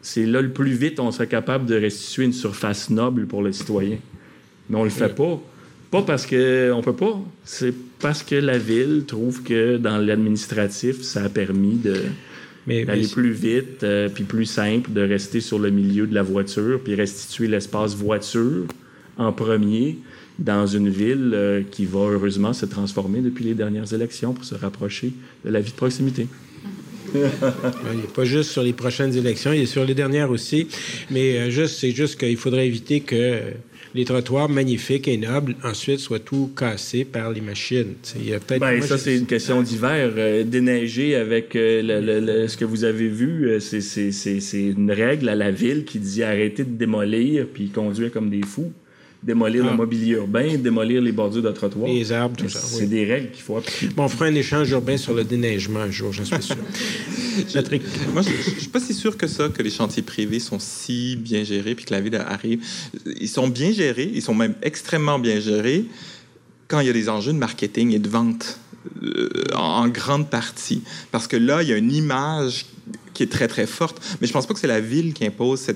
c'est 0.01 0.25
là 0.25 0.41
le 0.41 0.51
plus 0.51 0.73
vite 0.73 0.99
on 0.99 1.11
serait 1.11 1.27
capable 1.27 1.65
de 1.65 1.75
restituer 1.75 2.25
une 2.25 2.33
surface 2.33 2.89
noble 2.89 3.25
pour 3.25 3.41
le 3.41 3.51
citoyen. 3.51 3.97
Mais 4.69 4.77
on 4.77 4.83
le 4.83 4.89
fait 4.89 5.15
pas. 5.15 5.41
Pas 5.91 6.01
parce 6.01 6.25
qu'on 6.25 6.81
peut 6.83 6.95
pas, 6.95 7.21
c'est 7.45 7.73
parce 7.99 8.23
que 8.23 8.35
la 8.35 8.57
ville 8.57 9.03
trouve 9.05 9.43
que 9.43 9.77
dans 9.77 9.97
l'administratif, 9.97 11.03
ça 11.03 11.23
a 11.23 11.29
permis 11.29 11.75
de, 11.75 11.95
d'aller 12.67 13.07
plus 13.07 13.31
vite, 13.31 13.83
euh, 13.83 14.09
puis 14.09 14.23
plus 14.23 14.45
simple, 14.45 14.91
de 14.91 15.01
rester 15.01 15.39
sur 15.39 15.59
le 15.59 15.69
milieu 15.69 16.07
de 16.07 16.15
la 16.15 16.23
voiture, 16.23 16.79
puis 16.83 16.95
restituer 16.95 17.47
l'espace 17.47 17.95
voiture 17.95 18.65
en 19.17 19.31
premier 19.31 19.99
dans 20.39 20.65
une 20.65 20.89
ville 20.89 21.31
euh, 21.35 21.61
qui 21.69 21.85
va 21.85 21.99
heureusement 21.99 22.53
se 22.53 22.65
transformer 22.65 23.21
depuis 23.21 23.45
les 23.45 23.53
dernières 23.53 23.93
élections 23.93 24.33
pour 24.33 24.45
se 24.45 24.55
rapprocher 24.55 25.13
de 25.45 25.51
la 25.51 25.59
vie 25.59 25.71
de 25.71 25.77
proximité. 25.77 26.27
il 27.93 27.97
n'est 27.99 28.07
pas 28.13 28.25
juste 28.25 28.51
sur 28.51 28.63
les 28.63 28.73
prochaines 28.73 29.15
élections, 29.15 29.53
il 29.53 29.61
est 29.61 29.65
sur 29.65 29.85
les 29.85 29.93
dernières 29.93 30.29
aussi. 30.29 30.67
Mais 31.11 31.37
euh, 31.37 31.49
juste, 31.49 31.79
c'est 31.79 31.91
juste 31.91 32.19
qu'il 32.19 32.37
faudrait 32.37 32.67
éviter 32.67 33.01
que 33.01 33.39
les 33.95 34.05
trottoirs 34.05 34.49
magnifiques 34.49 35.07
et 35.07 35.17
nobles 35.17 35.55
ensuite 35.63 35.99
soient 35.99 36.19
tout 36.19 36.51
cassés 36.57 37.05
par 37.05 37.31
les 37.31 37.41
machines. 37.41 37.93
Il 38.19 38.29
y 38.29 38.33
a 38.33 38.39
ben, 38.59 38.81
ça, 38.81 38.97
c'est 38.97 39.15
une 39.15 39.27
question 39.27 39.61
d'hiver. 39.61 40.11
Euh, 40.17 40.43
déneiger 40.43 41.15
avec 41.15 41.55
euh, 41.55 42.47
ce 42.47 42.57
que 42.57 42.65
vous 42.65 42.83
avez 42.83 43.07
vu, 43.07 43.59
c'est 43.59 44.61
une 44.61 44.91
règle 44.91 45.29
à 45.29 45.35
la 45.35 45.51
ville 45.51 45.85
qui 45.85 45.99
dit 45.99 46.23
arrêtez 46.23 46.63
de 46.63 46.75
démolir 46.75 47.45
puis 47.53 47.69
conduire 47.69 48.11
comme 48.11 48.29
des 48.29 48.41
fous 48.41 48.73
démolir 49.23 49.63
le 49.63 49.69
ah. 49.71 49.75
mobilier 49.75 50.13
urbain, 50.13 50.57
démolir 50.57 51.01
les 51.01 51.11
bordures 51.11 51.41
de 51.41 51.51
trottoirs. 51.51 51.87
Les 51.87 52.11
arbres, 52.11 52.35
tout 52.35 52.49
ça. 52.49 52.59
C'est 52.59 52.87
des 52.87 53.05
règles 53.05 53.31
qu'il 53.31 53.41
faut 53.41 53.57
appliquer. 53.57 53.87
Bon, 53.95 54.03
on 54.03 54.09
fera 54.09 54.25
un 54.25 54.35
échange 54.35 54.69
urbain 54.71 54.97
sur 54.97 55.13
le 55.13 55.23
déneigement 55.23 55.79
un 55.79 55.91
jour, 55.91 56.11
j'en 56.11 56.25
suis 56.25 56.41
sûr. 56.41 56.55
Moi, 58.13 58.21
je 58.21 58.29
ne 58.29 58.59
suis 58.59 58.69
pas 58.69 58.79
si 58.79 58.93
sûr 58.93 59.17
que 59.17 59.27
ça, 59.27 59.49
que 59.49 59.63
les 59.63 59.69
chantiers 59.69 60.03
privés 60.03 60.39
sont 60.39 60.59
si 60.59 61.15
bien 61.15 61.43
gérés, 61.43 61.75
puis 61.75 61.85
que 61.85 61.93
la 61.93 62.01
ville 62.01 62.15
arrive. 62.15 62.63
Ils 63.19 63.29
sont 63.29 63.47
bien 63.47 63.71
gérés, 63.71 64.11
ils 64.13 64.21
sont 64.21 64.35
même 64.35 64.55
extrêmement 64.61 65.19
bien 65.19 65.39
gérés 65.39 65.85
quand 66.67 66.79
il 66.79 66.87
y 66.87 66.89
a 66.89 66.93
des 66.93 67.09
enjeux 67.09 67.33
de 67.33 67.37
marketing 67.37 67.93
et 67.93 67.99
de 67.99 68.09
vente. 68.09 68.59
Euh, 69.01 69.29
en 69.55 69.87
grande 69.87 70.29
partie. 70.29 70.81
Parce 71.11 71.27
que 71.27 71.37
là, 71.37 71.63
il 71.63 71.69
y 71.69 71.73
a 71.73 71.77
une 71.77 71.91
image 71.91 72.65
qui 73.13 73.23
est 73.23 73.31
très, 73.31 73.47
très 73.47 73.65
forte. 73.65 74.01
Mais 74.19 74.27
je 74.27 74.33
pense 74.33 74.45
pas 74.45 74.53
que 74.53 74.59
c'est 74.59 74.67
la 74.67 74.81
ville 74.81 75.13
qui 75.13 75.25
impose 75.25 75.67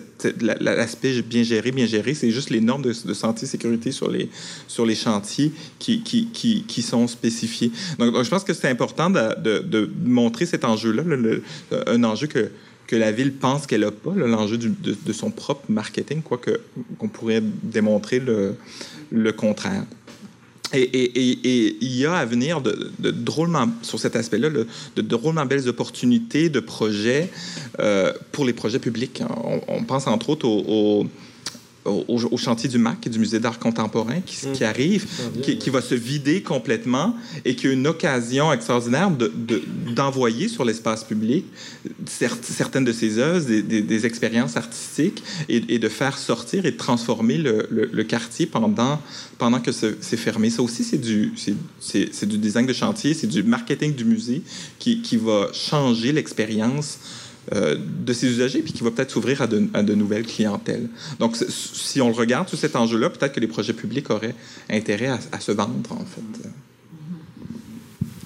l'aspect 0.60 1.22
bien 1.22 1.44
géré, 1.44 1.72
bien 1.72 1.86
géré. 1.86 2.14
C'est 2.14 2.32
juste 2.32 2.50
les 2.50 2.60
normes 2.60 2.82
de, 2.82 2.92
santé 2.92 3.44
et 3.44 3.48
sécurité 3.48 3.92
sur 3.92 4.10
les, 4.10 4.30
sur 4.68 4.86
les 4.86 4.96
chantiers 4.96 5.52
qui, 5.80 6.02
qui, 6.02 6.28
qui, 6.68 6.82
sont 6.82 7.08
spécifiées. 7.08 7.72
Donc, 7.98 8.22
je 8.24 8.30
pense 8.30 8.44
que 8.44 8.54
c'est 8.54 8.70
important 8.70 9.10
de, 9.10 9.60
de, 9.60 9.90
montrer 10.04 10.46
cet 10.46 10.66
enjeu-là, 10.66 11.04
un 11.88 12.04
enjeu 12.04 12.28
que, 12.28 12.52
que 12.88 12.96
la 12.96 13.12
ville 13.12 13.34
pense 13.34 13.68
qu'elle 13.68 13.82
n'a 13.82 13.92
pas, 13.92 14.14
l'enjeu 14.16 14.58
de, 14.58 14.72
de, 14.84 15.14
son 15.14 15.32
propre 15.32 15.64
marketing, 15.70 16.22
quoique 16.22 16.60
qu'on 16.98 17.08
pourrait 17.08 17.42
démontrer 17.42 18.20
le, 18.20 18.56
le 19.12 19.32
contraire. 19.32 19.84
Et, 20.74 21.78
il 21.82 21.96
y 21.96 22.06
a 22.06 22.14
à 22.14 22.26
venir 22.26 22.62
de, 22.62 22.92
drôlement, 23.00 23.70
sur 23.82 24.00
cet 24.00 24.16
aspect-là, 24.16 24.50
de, 24.50 25.02
drôlement 25.02 25.46
belles 25.46 25.68
opportunités 25.68 26.50
de 26.50 26.60
projets 26.60 27.30
euh, 27.80 28.12
pour 28.32 28.46
les 28.46 28.54
projets 28.54 28.80
publics. 28.80 29.22
On, 29.68 29.84
pense 29.84 30.08
entre 30.08 30.30
autres 30.30 30.48
au 31.88 32.06
au, 32.08 32.38
chantier 32.38 32.70
du 32.70 32.78
MAC, 32.78 33.10
du 33.10 33.20
Musée 33.20 33.40
d'art 33.40 33.60
contemporain, 33.60 34.22
qui, 34.26 34.38
qui 34.54 34.64
mmh. 34.64 34.68
arrive, 34.68 35.06
qui, 35.42 35.70
va 35.70 35.82
se 35.82 35.96
vider 35.96 36.42
complètement 36.42 37.16
et 37.46 37.56
qui 37.56 37.68
a 37.68 37.72
une 37.72 37.88
occasion 37.88 38.52
extraordinaire 38.52 39.12
d'envoyer 39.96 40.48
sur 40.48 40.66
l'espace 40.66 41.04
public 41.04 41.46
certaines 42.06 42.86
de 42.86 42.92
ses 42.92 43.18
œuvres, 43.18 43.46
des, 43.46 44.06
expériences 44.06 44.58
artistiques 44.58 45.24
et, 45.50 45.80
de 45.80 45.90
faire 45.90 46.18
sortir 46.18 46.66
et 46.66 46.72
de 46.72 46.78
transformer 46.78 47.38
le, 47.38 48.04
quartier 48.04 48.46
pendant, 48.46 49.02
pendant 49.38 49.60
que 49.60 49.72
c'est 49.72 50.18
fermé. 50.18 50.50
Ça 50.50 50.62
aussi, 50.62 50.84
c'est 50.84 50.98
du, 50.98 51.34
du 51.34 52.38
design 52.38 52.66
de 52.66 52.74
chantier, 52.74 53.14
c'est 53.14 53.28
du 53.28 53.44
marketing 53.44 53.94
du 53.94 54.06
musée 54.06 54.42
qui, 54.80 55.02
qui 55.02 55.18
va 55.18 55.50
changer 55.54 56.12
l'expérience 56.12 57.00
de 57.52 58.14
ses 58.14 58.28
usagers, 58.28 58.62
puis 58.62 58.74
qui 58.74 58.84
va 58.84 58.92
peut-être 58.92 59.12
s'ouvrir 59.12 59.42
à, 59.42 59.48
de, 59.48 59.96
nouvelles 59.96 60.26
clientèles. 60.26 60.90
Donc, 61.20 61.36
si 61.38 62.02
on 62.02 62.10
le 62.10 62.16
regarde 62.16 62.50
sur 62.50 62.58
cet 62.58 62.76
enjeu-là, 62.76 63.10
peut-être 63.10 63.34
que 63.34 63.40
les 63.40 63.48
projets 63.48 63.74
publics 63.74 64.10
auraient 64.10 64.36
intérêt 64.70 65.08
à, 65.32 65.40
se 65.40 65.52
vendre, 65.52 65.92
en 65.92 66.06
fait. 66.06 66.50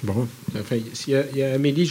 Bon, 0.03 0.27
enfin, 0.59 0.77
il 1.07 1.37
y, 1.37 1.43
a, 1.43 1.53
Amélie 1.53 1.89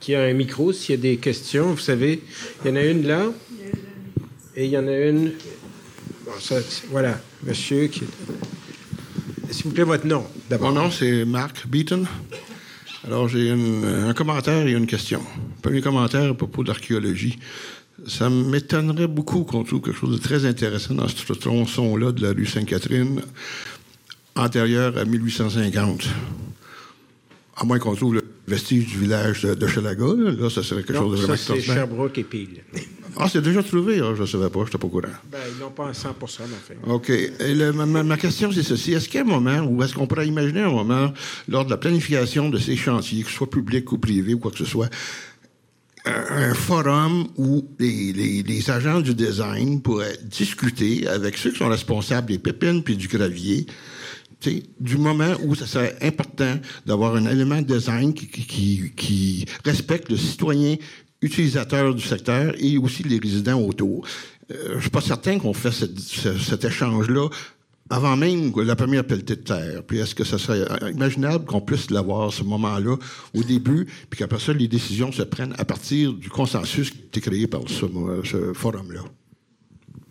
qui 0.00 0.14
a 0.14 0.22
un 0.22 0.32
micro, 0.32 0.72
s'il 0.72 0.94
y 0.94 0.98
a 0.98 1.02
des 1.02 1.16
questions, 1.18 1.72
vous 1.72 1.78
savez, 1.78 2.22
il 2.64 2.70
y 2.70 2.72
en 2.72 2.76
a 2.76 2.82
une 2.82 3.06
là, 3.06 3.26
et 4.56 4.64
il 4.64 4.70
y 4.70 4.78
en 4.78 4.88
a 4.88 4.96
une... 4.96 5.32
voilà, 6.90 7.20
monsieur 7.44 7.88
qui... 7.88 8.02
S'il 9.50 9.64
vous 9.64 9.70
plaît, 9.70 9.84
votre 9.84 10.06
nom, 10.06 10.24
d'abord. 10.50 10.72
Mon 10.72 10.82
nom, 10.82 10.90
c'est 10.90 11.24
Marc 11.24 11.66
Beaton. 11.66 12.04
Alors, 13.08 13.26
j'ai 13.26 13.50
un 13.50 14.12
commentaire 14.12 14.66
et 14.66 14.72
une 14.72 14.86
question. 14.86 15.22
Premier 15.62 15.80
commentaire 15.80 16.30
à 16.30 16.34
propos 16.34 16.62
de 16.62 16.68
l'archéologie. 16.68 17.38
Ça 18.06 18.28
m'étonnerait 18.28 19.06
beaucoup 19.06 19.44
qu'on 19.44 19.64
trouve 19.64 19.80
quelque 19.80 19.96
chose 19.96 20.12
de 20.12 20.22
très 20.22 20.44
intéressant 20.44 20.92
dans 20.92 21.08
ce 21.08 21.32
tronçon-là 21.32 22.12
de 22.12 22.20
la 22.20 22.32
rue 22.32 22.44
Sainte-Catherine, 22.44 23.22
antérieur 24.36 24.98
à 24.98 25.06
1850. 25.06 26.06
À 27.56 27.64
moins 27.64 27.78
qu'on 27.78 27.94
trouve 27.94 28.16
le 28.16 28.27
vestige 28.48 28.86
du 28.86 28.98
village 28.98 29.42
de, 29.42 29.66
Chalaga. 29.66 30.06
Là, 30.16 30.50
ça 30.50 30.62
serait 30.62 30.82
quelque 30.82 30.98
chose 30.98 31.12
de 31.12 31.16
vraiment 31.16 31.36
ça, 31.36 31.54
c'est 31.54 31.60
Sherbrooke 31.60 32.18
et 32.18 32.24
Peel. 32.24 32.48
Ah, 33.16 33.28
c'est 33.30 33.42
déjà 33.42 33.62
trouvé? 33.62 34.00
Ah, 34.00 34.12
je 34.14 34.22
ne 34.22 34.26
savais 34.26 34.48
pas, 34.48 34.60
je 34.60 34.64
n'étais 34.66 34.78
pas 34.78 34.86
au 34.86 34.90
courant. 34.90 35.08
Ben, 35.30 35.38
ils 35.52 35.60
n'ont 35.60 35.70
pas 35.70 35.88
à 35.88 35.94
100 35.94 36.10
en 36.10 36.26
fait. 36.26 36.78
OK. 36.86 37.10
Et 37.10 37.54
ma, 37.72 38.16
question, 38.16 38.52
c'est 38.52 38.62
ceci. 38.62 38.92
Est-ce 38.92 39.08
qu'il 39.08 39.16
y 39.16 39.22
a 39.22 39.26
un 39.26 39.28
moment, 39.28 39.60
ou 39.60 39.82
est-ce 39.82 39.94
qu'on 39.94 40.06
pourrait 40.06 40.26
imaginer 40.26 40.62
un 40.62 40.70
moment, 40.70 41.12
lors 41.48 41.64
de 41.64 41.70
la 41.70 41.76
planification 41.76 42.48
de 42.48 42.58
ces 42.58 42.76
chantiers, 42.76 43.22
que 43.22 43.30
ce 43.30 43.36
soit 43.36 43.50
public 43.50 43.90
ou 43.92 43.98
privé 43.98 44.34
ou 44.34 44.38
quoi 44.38 44.50
que 44.50 44.58
ce 44.58 44.64
soit, 44.64 44.88
un, 46.04 46.54
forum 46.54 47.28
où 47.36 47.68
les, 47.78 48.42
les, 48.42 48.70
agents 48.70 49.00
du 49.00 49.14
design 49.14 49.82
pourraient 49.82 50.18
discuter 50.24 51.06
avec 51.06 51.36
ceux 51.36 51.50
qui 51.50 51.58
sont 51.58 51.68
responsables 51.68 52.28
des 52.28 52.38
pépines 52.38 52.82
puis 52.82 52.96
du 52.96 53.08
gravier 53.08 53.66
du 54.80 54.96
moment 54.98 55.34
où 55.44 55.54
ça 55.54 55.66
serait 55.66 55.96
important 56.00 56.54
d'avoir 56.86 57.16
un 57.16 57.26
élément 57.26 57.60
de 57.60 57.66
design 57.66 58.14
qui, 58.14 59.44
respecte 59.64 60.10
le 60.10 60.16
citoyen 60.16 60.76
utilisateur 61.20 61.94
du 61.94 62.02
secteur 62.02 62.54
et 62.58 62.78
aussi 62.78 63.02
les 63.02 63.18
résidents 63.18 63.60
autour. 63.60 64.06
Euh, 64.50 64.74
je 64.76 64.82
suis 64.82 64.90
pas 64.90 65.00
certain 65.00 65.38
qu'on 65.38 65.52
fait 65.52 65.72
cet 65.72 66.64
échange-là 66.64 67.28
avant 67.90 68.16
même 68.16 68.52
la 68.56 68.76
première 68.76 69.04
pelletée 69.04 69.36
de 69.36 69.42
terre. 69.42 69.82
Puis 69.86 69.98
est-ce 69.98 70.14
que 70.14 70.24
ça 70.24 70.38
serait 70.38 70.64
imaginable 70.92 71.44
qu'on 71.46 71.60
puisse 71.60 71.90
l'avoir 71.90 72.32
ce 72.32 72.44
moment-là 72.44 72.96
au 73.34 73.42
début, 73.42 73.86
puis 74.10 74.18
qu'après 74.18 74.38
ça, 74.38 74.52
les 74.52 74.68
décisions 74.68 75.10
se 75.10 75.22
prennent 75.22 75.54
à 75.58 75.64
partir 75.64 76.12
du 76.12 76.28
consensus 76.28 76.90
qui 76.90 76.98
a 76.98 77.04
été 77.06 77.20
créé 77.20 77.46
par 77.46 77.62
ce, 77.66 77.86
ce 78.24 78.52
forum-là? 78.52 79.00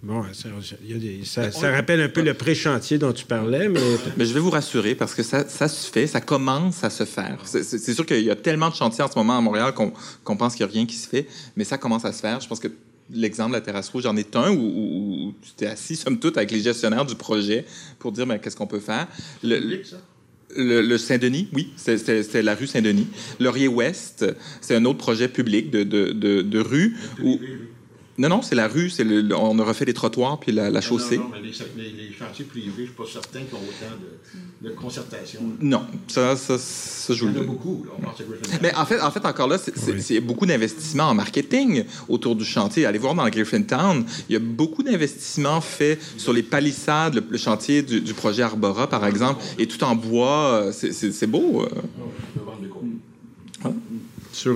Bon, 0.04 0.24
ça, 0.32 1.52
ça, 1.52 1.72
rappelle 1.72 2.02
un 2.02 2.10
peu 2.10 2.22
le 2.22 2.36
pré-chantier 2.36 3.00
dont 3.00 3.12
tu 3.14 3.26
parlais, 3.26 3.68
mais... 3.68 3.82
mais... 4.18 4.26
je 4.26 4.34
vais 4.34 4.40
vous 4.40 4.52
rassurer 4.52 4.94
parce 4.94 5.16
que 5.16 5.24
ça, 5.24 5.48
ça 5.50 5.68
se 5.68 5.92
fait, 5.92 6.06
ça 6.06 6.22
commence 6.22 6.84
à 6.84 6.92
se 6.92 7.04
faire. 7.04 7.40
C'est 7.46 7.94
sûr 7.94 8.06
qu'il 8.06 8.24
y 8.24 8.30
a 8.30 8.36
tellement 8.36 8.70
de 8.70 8.76
chantiers 8.76 9.04
en 9.04 9.12
ce 9.12 9.18
moment 9.18 9.38
à 9.38 9.42
Montréal 9.42 9.74
qu'on 9.74 10.38
pense 10.38 10.56
qu'il 10.56 10.66
n'y 10.66 10.72
a 10.72 10.74
rien 10.74 10.86
qui 10.86 10.96
se 10.96 11.08
fait, 11.08 11.28
mais 11.56 11.64
ça 11.64 11.80
commence 11.80 12.06
à 12.06 12.14
se 12.14 12.22
faire. 12.22 12.40
Je 12.40 12.48
pense 12.48 12.60
que 12.60 12.68
l'exemple 13.12 13.52
de 13.52 13.56
la 13.56 13.62
terrasse 13.62 13.90
rouge, 13.90 14.04
j'en 14.04 14.16
ai 14.18 14.26
un 14.36 14.52
où, 14.52 15.34
tu 15.42 15.52
t'es 15.56 15.68
assis, 15.68 15.96
somme 15.98 16.20
toute, 16.20 16.38
avec 16.38 16.52
les 16.52 16.62
gestionnaires 16.62 17.06
du 17.06 17.16
projet 17.16 17.66
pour 18.00 18.12
dire 18.12 18.28
ben, 18.28 18.38
qu'est-ce 18.38 18.56
qu'on 18.56 18.68
peut 18.68 18.80
faire? 18.80 19.08
Le, 19.44 19.82
le, 20.56 20.98
Saint-Denis, 20.98 21.50
oui, 21.54 21.74
c'est 21.76 22.42
la 22.42 22.56
rue 22.56 22.68
Saint-Denis. 22.68 23.08
Laurier-Ouest, 23.40 24.26
c'est 24.62 24.76
un 24.76 24.86
autre 24.86 24.98
projet 24.98 25.28
public 25.28 25.70
de, 25.70 25.84
de, 25.84 26.12
de, 26.12 26.60
rue 26.60 26.96
où, 27.24 27.40
non, 28.20 28.30
non, 28.30 28.42
c'est 28.42 28.56
la 28.56 28.68
rue. 28.68 28.90
C'est 28.90 29.06
on 29.34 29.60
a 29.60 29.64
refait 29.64 29.86
les 29.86 29.94
trottoirs 29.94 30.40
puis 30.40 30.52
la, 30.52 30.82
chaussée. 30.82 31.18
Non, 31.18 31.26
non, 31.26 31.30
mais 31.76 31.84
les, 31.84 32.12
chantiers 32.12 32.46
privés, 32.46 32.72
je 32.76 32.82
ne 32.82 32.86
suis 32.88 32.96
pas 32.96 33.04
certain 33.12 33.42
qu'ils 33.42 33.56
ont 33.56 33.62
autant 33.62 33.94
de, 34.62 34.70
concertation. 34.72 35.42
Non, 35.62 35.86
ça, 36.08 36.36
ça, 36.36 36.58
ça 36.58 37.14
joue. 37.14 37.28
Il 37.30 37.36
y 37.36 37.40
en 37.40 37.42
a 37.42 37.46
beaucoup. 37.46 37.86
mais 38.62 38.74
en 38.74 38.86
fait, 38.86 39.00
en 39.02 39.12
fait, 39.12 39.24
encore 39.24 39.48
là, 39.48 39.58
c'est 39.60 40.20
beaucoup 40.20 40.48
d'investissements 40.48 41.10
en 41.10 41.14
marketing 41.14 41.84
autour 42.10 42.36
du 42.36 42.44
chantier. 42.44 42.88
Allez 42.88 42.98
voir 42.98 43.14
dans 43.14 43.28
Griffintown, 43.30 44.04
il 44.30 44.34
y 44.34 44.36
a 44.36 44.40
beaucoup 44.40 44.82
d'investissements 44.82 45.62
faits 45.62 46.00
sur 46.18 46.34
les 46.34 46.44
palissades, 46.44 47.24
le, 47.30 47.38
chantier 47.38 47.84
du, 47.84 48.14
projet 48.16 48.42
Arbora, 48.42 48.90
par 48.90 49.06
exemple, 49.06 49.44
et 49.60 49.68
tout 49.68 49.84
en 49.84 49.96
bois. 49.96 50.72
C'est 50.72 51.28
beau. 51.28 51.64
Euh. 51.64 51.70
sur, 54.32 54.56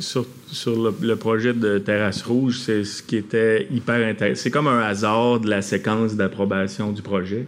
sur, 0.00 0.26
sur 0.54 0.94
le, 1.00 1.16
projet 1.16 1.52
de 1.52 1.78
Terrasse 1.78 2.22
Rouge, 2.22 2.60
c'est 2.60 2.84
ce 2.84 3.02
qui 3.02 3.16
était 3.16 3.66
hyper 3.70 4.06
intéressant. 4.06 4.42
C'est 4.42 4.50
comme 4.50 4.68
un 4.68 4.80
hasard 4.80 5.40
de 5.40 5.50
la 5.50 5.62
séquence 5.62 6.14
d'approbation 6.14 6.92
du 6.92 7.02
projet. 7.02 7.46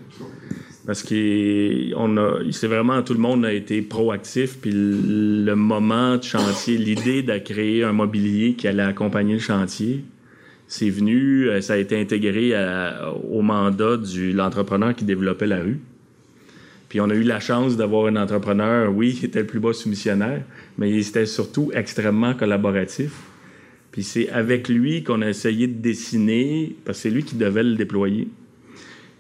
Parce 0.87 1.03
que 1.03 1.95
on 1.97 2.17
a, 2.17 2.39
c'est 2.53 2.67
vraiment 2.67 3.03
tout 3.03 3.15
le 3.15 3.19
monde 3.19 3.45
a 3.45 3.53
été 3.53 3.83
proactif, 3.83 4.59
puis 4.61 4.71
le, 4.73 5.55
moment 5.55 6.17
de 6.17 6.23
chantier, 6.23 6.77
l'idée 6.79 7.23
de 7.23 7.39
créer 7.39 7.83
un 7.83 7.93
mobilier 7.93 8.55
qui 8.55 8.69
allait 8.69 8.83
accompagner 8.83 9.35
le 9.35 9.41
chantier, 9.41 10.05
c'est 10.69 10.91
venu, 10.91 11.49
ça 11.61 11.75
a 11.75 11.77
été 11.77 12.01
intégré 12.01 12.53
au 13.31 13.43
mandat 13.43 13.97
de 13.97 14.33
l'entrepreneur 14.33 14.95
qui 14.95 15.05
développait 15.05 15.47
la 15.47 15.61
rue. 15.61 15.81
Puis 16.89 17.01
on 17.01 17.11
a 17.11 17.15
eu 17.15 17.23
la 17.23 17.41
chance 17.41 17.77
d'avoir 17.77 18.07
un 18.07 18.17
entrepreneur, 18.17 18.93
oui, 18.95 19.15
qui 19.15 19.27
était 19.27 19.41
le 19.41 19.47
plus 19.47 19.61
bas 19.61 19.73
soumissionnaire, 19.73 20.43
mais 20.79 20.91
il 20.91 20.99
était 20.99 21.27
surtout 21.27 21.71
extrêmement 21.75 22.35
collaboratif. 22.35 23.13
Puis 23.91 24.05
c'est 24.05 24.29
avec 24.29 24.69
lui 24.69 25.03
qu'on 25.03 25.23
a 25.23 25.29
essayé 25.29 25.67
de 25.67 25.81
dessiner, 25.81 26.77
parce 26.85 26.99
que 26.99 27.03
c'est 27.03 27.11
lui 27.11 27.25
qui 27.25 27.35
devait 27.35 27.63
le 27.63 27.75
déployer. 27.75 28.29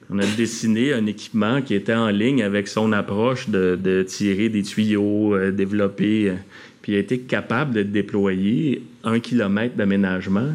On 0.09 0.19
a 0.21 0.27
dessiné 0.37 0.93
un 0.93 1.07
équipement 1.07 1.61
qui 1.63 1.75
était 1.75 1.95
en 1.95 2.09
ligne 2.09 2.43
avec 2.43 2.69
son 2.69 2.93
approche 2.93 3.49
de, 3.49 4.05
tirer 4.07 4.49
des 4.49 4.63
tuyaux, 4.63 5.35
euh, 5.35 5.51
développer, 5.51 6.31
euh, 6.31 6.35
puis 6.81 6.93
il 6.93 6.97
a 6.97 6.99
été 7.01 7.19
capable 7.19 7.75
de 7.75 7.83
déployer 7.83 8.83
un 9.03 9.19
kilomètre 9.19 9.75
d'aménagement 9.75 10.53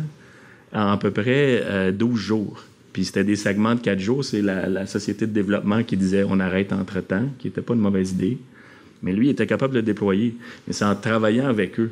en 0.73 0.91
à 0.91 0.97
peu 0.97 1.11
près 1.11 1.91
12 1.91 2.09
euh, 2.09 2.15
jours. 2.15 2.63
Puis 2.93 3.05
c'était 3.05 3.23
des 3.23 3.35
segments 3.35 3.75
de 3.75 3.79
quatre 3.79 3.99
jours. 3.99 4.23
C'est 4.23 4.41
la, 4.41 4.85
société 4.85 5.27
de 5.27 5.31
développement 5.31 5.83
qui 5.83 5.97
disait 5.97 6.25
on 6.27 6.39
arrête 6.39 6.73
entre-temps, 6.73 7.25
qui 7.39 7.47
n'était 7.47 7.61
pas 7.61 7.73
une 7.73 7.79
mauvaise 7.79 8.11
idée. 8.11 8.37
Mais 9.03 9.13
lui, 9.13 9.27
il 9.27 9.31
était 9.31 9.47
capable 9.47 9.73
de 9.73 9.79
le 9.79 9.85
déployer. 9.85 10.35
Mais 10.67 10.73
c'est 10.73 10.85
en 10.85 10.95
travaillant 10.95 11.47
avec 11.47 11.79
eux. 11.79 11.91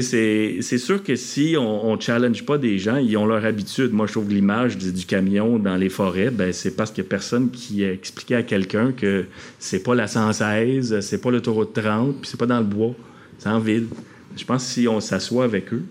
C'est 0.00 0.78
sûr 0.78 1.04
que 1.04 1.16
si 1.16 1.54
on 1.58 1.96
ne 1.96 2.00
challenge 2.00 2.46
pas 2.46 2.56
des 2.56 2.78
gens, 2.78 2.96
ils 2.96 3.14
ont 3.18 3.26
leur 3.26 3.44
habitude. 3.44 3.92
Moi, 3.92 4.06
je 4.06 4.12
trouve 4.12 4.30
l'image 4.30 4.78
du, 4.78 5.04
camion 5.04 5.58
dans 5.58 5.76
les 5.76 5.90
forêts, 5.90 6.30
ben, 6.30 6.50
c'est 6.50 6.74
parce 6.74 6.90
qu'il 6.90 7.04
n'y 7.04 7.08
a 7.08 7.10
personne 7.10 7.50
qui 7.50 7.84
a 7.84 7.92
expliqué 7.92 8.36
à 8.36 8.42
quelqu'un 8.42 8.92
que 8.92 9.26
c'est 9.58 9.82
pas 9.82 9.94
la 9.94 10.06
116, 10.06 11.00
c'est 11.00 11.20
pas 11.20 11.30
l'autoroute 11.30 11.74
30, 11.74 12.22
puis 12.22 12.30
c'est 12.30 12.38
pas 12.38 12.46
dans 12.46 12.60
le 12.60 12.64
bois, 12.64 12.94
c'est 13.38 13.50
en 13.50 13.58
ville. 13.58 13.88
Je 14.34 14.44
pense 14.46 14.64
que 14.64 14.70
si 14.70 14.88
on 14.88 15.00
s'assoit 15.00 15.44
avec 15.44 15.74
eux, 15.74 15.82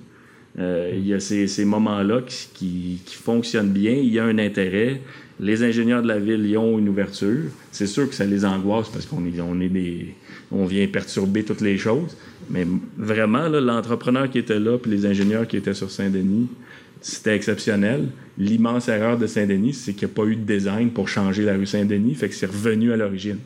euh, 0.59 0.91
il 0.93 1.07
y 1.07 1.13
a 1.13 1.19
ces, 1.19 1.65
moments-là 1.65 2.21
qui, 2.25 3.01
qui, 3.05 3.15
fonctionnent 3.15 3.71
bien, 3.71 3.93
il 3.93 4.11
y 4.11 4.19
a 4.19 4.25
un 4.25 4.37
intérêt. 4.37 5.01
Les 5.39 5.63
ingénieurs 5.63 6.03
de 6.03 6.07
la 6.07 6.19
ville 6.19 6.45
y 6.45 6.57
ont 6.57 6.77
une 6.77 6.89
ouverture. 6.89 7.45
C'est 7.71 7.87
sûr 7.87 8.07
que 8.09 8.15
ça 8.15 8.25
les 8.25 8.45
angoisse 8.45 8.89
parce 8.89 9.05
qu'on 9.05 9.25
est, 9.25 9.39
on 9.39 9.59
est 9.61 9.69
des, 9.69 10.13
on 10.51 10.65
vient 10.65 10.85
perturber 10.87 11.43
toutes 11.43 11.61
les 11.61 11.77
choses. 11.77 12.15
Mais 12.49 12.67
vraiment, 12.97 13.47
l'entrepreneur 13.47 14.29
qui 14.29 14.39
était 14.39 14.59
là, 14.59 14.77
puis 14.77 14.91
les 14.91 15.05
ingénieurs 15.05 15.47
qui 15.47 15.57
étaient 15.57 15.73
sur 15.73 15.89
Saint-Denis, 15.89 16.49
c'était 16.99 17.35
exceptionnel. 17.35 18.09
L'immense 18.37 18.87
erreur 18.89 19.17
de 19.17 19.27
Saint-Denis, 19.27 19.73
c'est 19.73 19.93
qu'il 19.93 20.07
n'y 20.07 20.13
a 20.13 20.15
pas 20.15 20.25
eu 20.25 20.35
de 20.35 20.43
design 20.43 20.91
pour 20.91 21.07
changer 21.07 21.43
la 21.43 21.55
rue 21.55 21.65
Saint-Denis, 21.65 22.15
fait 22.15 22.29
que 22.29 22.35
c'est 22.35 22.45
revenu 22.45 22.91
à 22.91 22.97
l'origine. 22.97 23.37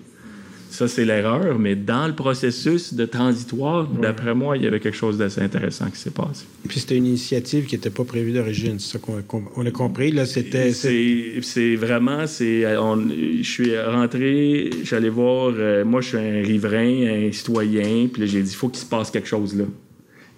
Ça, 0.76 0.90
c'est 0.90 1.06
l'erreur, 1.06 1.58
mais 1.58 1.74
dans 1.78 2.06
le 2.06 2.14
processus 2.14 2.94
de 2.94 3.06
transitoire, 3.06 3.88
d'après 3.88 4.36
moi, 4.36 4.58
il 4.58 4.64
y 4.66 4.68
avait 4.68 4.82
quelque 4.82 4.98
chose 4.98 5.18
d'assez 5.18 5.40
intéressant 5.40 5.90
qui 5.90 5.98
s'est 5.98 6.12
passé. 6.12 6.46
Puis 6.68 6.82
c'était 6.82 6.98
une 6.98 7.06
initiative 7.06 7.66
qui 7.66 7.76
n'était 7.76 7.90
pas 7.90 8.04
prévue 8.04 8.34
d'origine, 8.34 8.78
c'est 8.78 8.98
ça 8.98 9.00
qu'on 9.00 9.66
a, 9.66 9.72
compris. 9.72 10.12
Là, 10.12 10.26
c'était. 10.26 10.74
C'est 10.74 11.76
vraiment, 11.78 12.28
c'est, 12.28 12.64
je 12.64 13.50
suis 13.50 13.80
rentré, 13.80 14.70
j'allais 14.84 15.08
voir, 15.08 15.54
euh, 15.56 15.86
moi, 15.86 16.02
je 16.02 16.10
suis 16.10 16.18
un 16.18 16.42
riverain, 16.42 17.28
un 17.28 17.32
citoyen, 17.32 18.10
puis 18.12 18.28
j'ai 18.28 18.42
dit, 18.42 18.52
il 18.52 18.56
faut 18.56 18.68
qu'il 18.68 18.82
se 18.82 18.86
passe 18.86 19.10
quelque 19.10 19.30
chose 19.30 19.56
là. 19.56 19.64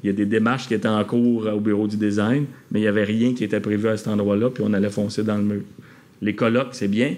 Il 0.03 0.07
y 0.07 0.09
a 0.11 0.13
des 0.13 0.27
démarches 0.27 0.67
qui 0.67 0.75
étaient 0.75 0.87
en 0.87 1.03
cours 1.03 1.47
au 1.47 1.59
bureau 1.59 1.87
du 1.87 1.97
design, 1.97 2.45
mais 2.69 2.77
il 2.79 2.83
n'y 2.83 2.87
avait 2.87 3.05
rien 3.05 3.33
qui 3.33 3.43
était 3.43 3.59
prévu 3.59 3.87
à 3.87 3.97
cet 3.97 4.09
endroit-là, 4.09 4.51
puis 4.51 4.63
on 4.63 4.73
allait 4.73 4.91
foncer 4.91 5.23
dans 5.23 5.37
le 5.37 5.43
mur. 5.43 5.61
Les 6.21 6.35
colloques, 6.35 6.75
c'est 6.75 6.87
bien, 6.87 7.15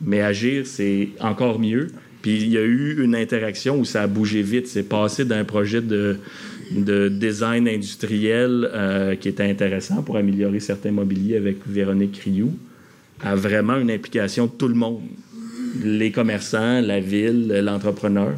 mais 0.00 0.22
agir, 0.22 0.66
c'est 0.66 1.10
encore 1.20 1.60
mieux. 1.60 1.88
Puis 2.22 2.40
il 2.42 2.48
y 2.48 2.56
a 2.56 2.62
eu 2.62 3.02
une 3.02 3.14
interaction 3.14 3.78
où 3.78 3.84
ça 3.84 4.02
a 4.02 4.06
bougé 4.06 4.42
vite. 4.42 4.68
C'est 4.68 4.88
passé 4.88 5.24
d'un 5.24 5.44
projet 5.44 5.80
de, 5.80 6.18
de 6.70 7.08
design 7.08 7.68
industriel 7.68 8.70
euh, 8.72 9.16
qui 9.16 9.28
était 9.28 9.48
intéressant 9.48 10.02
pour 10.02 10.16
améliorer 10.16 10.60
certains 10.60 10.92
mobiliers 10.92 11.36
avec 11.36 11.56
Véronique 11.66 12.18
Rioux 12.24 12.54
à 13.22 13.34
vraiment 13.34 13.76
une 13.76 13.90
implication 13.90 14.46
de 14.46 14.52
tout 14.52 14.68
le 14.68 14.74
monde. 14.74 15.02
Les 15.82 16.10
commerçants, 16.10 16.80
la 16.80 17.00
ville, 17.00 17.48
l'entrepreneur. 17.64 18.32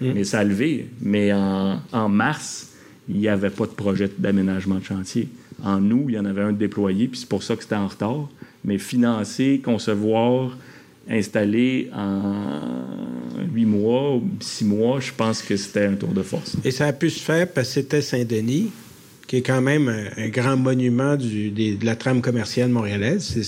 Mm. 0.00 0.12
Mais 0.14 0.24
ça 0.24 0.40
a 0.40 0.44
levé. 0.44 0.86
Mais 1.00 1.32
en, 1.32 1.80
en 1.92 2.08
mars, 2.08 2.74
il 3.08 3.16
n'y 3.16 3.28
avait 3.28 3.50
pas 3.50 3.66
de 3.66 3.72
projet 3.72 4.10
d'aménagement 4.18 4.76
de 4.76 4.84
chantier. 4.84 5.28
En 5.62 5.90
août, 5.90 6.06
il 6.08 6.14
y 6.14 6.18
en 6.18 6.24
avait 6.24 6.42
un 6.42 6.52
déployé, 6.52 7.08
puis 7.08 7.20
c'est 7.20 7.28
pour 7.28 7.42
ça 7.42 7.56
que 7.56 7.62
c'était 7.62 7.74
en 7.74 7.88
retard. 7.88 8.28
Mais 8.64 8.78
financer, 8.78 9.60
concevoir, 9.62 10.56
installé 11.08 11.90
en 11.94 12.60
huit 13.52 13.66
mois 13.66 14.16
ou 14.16 14.28
six 14.40 14.64
mois, 14.64 15.00
je 15.00 15.12
pense 15.12 15.42
que 15.42 15.56
c'était 15.56 15.86
un 15.86 15.94
tour 15.94 16.10
de 16.10 16.22
force. 16.22 16.56
Et 16.64 16.70
ça 16.70 16.86
a 16.86 16.92
pu 16.92 17.10
se 17.10 17.20
faire 17.20 17.48
parce 17.48 17.68
que 17.68 17.74
c'était 17.74 18.02
Saint-Denis, 18.02 18.70
qui 19.26 19.36
est 19.36 19.42
quand 19.42 19.60
même 19.60 19.88
un, 19.88 20.28
grand 20.28 20.56
monument 20.56 21.16
de 21.16 21.84
la 21.84 21.96
trame 21.96 22.20
commerciale 22.20 22.68
montréalaise. 22.68 23.38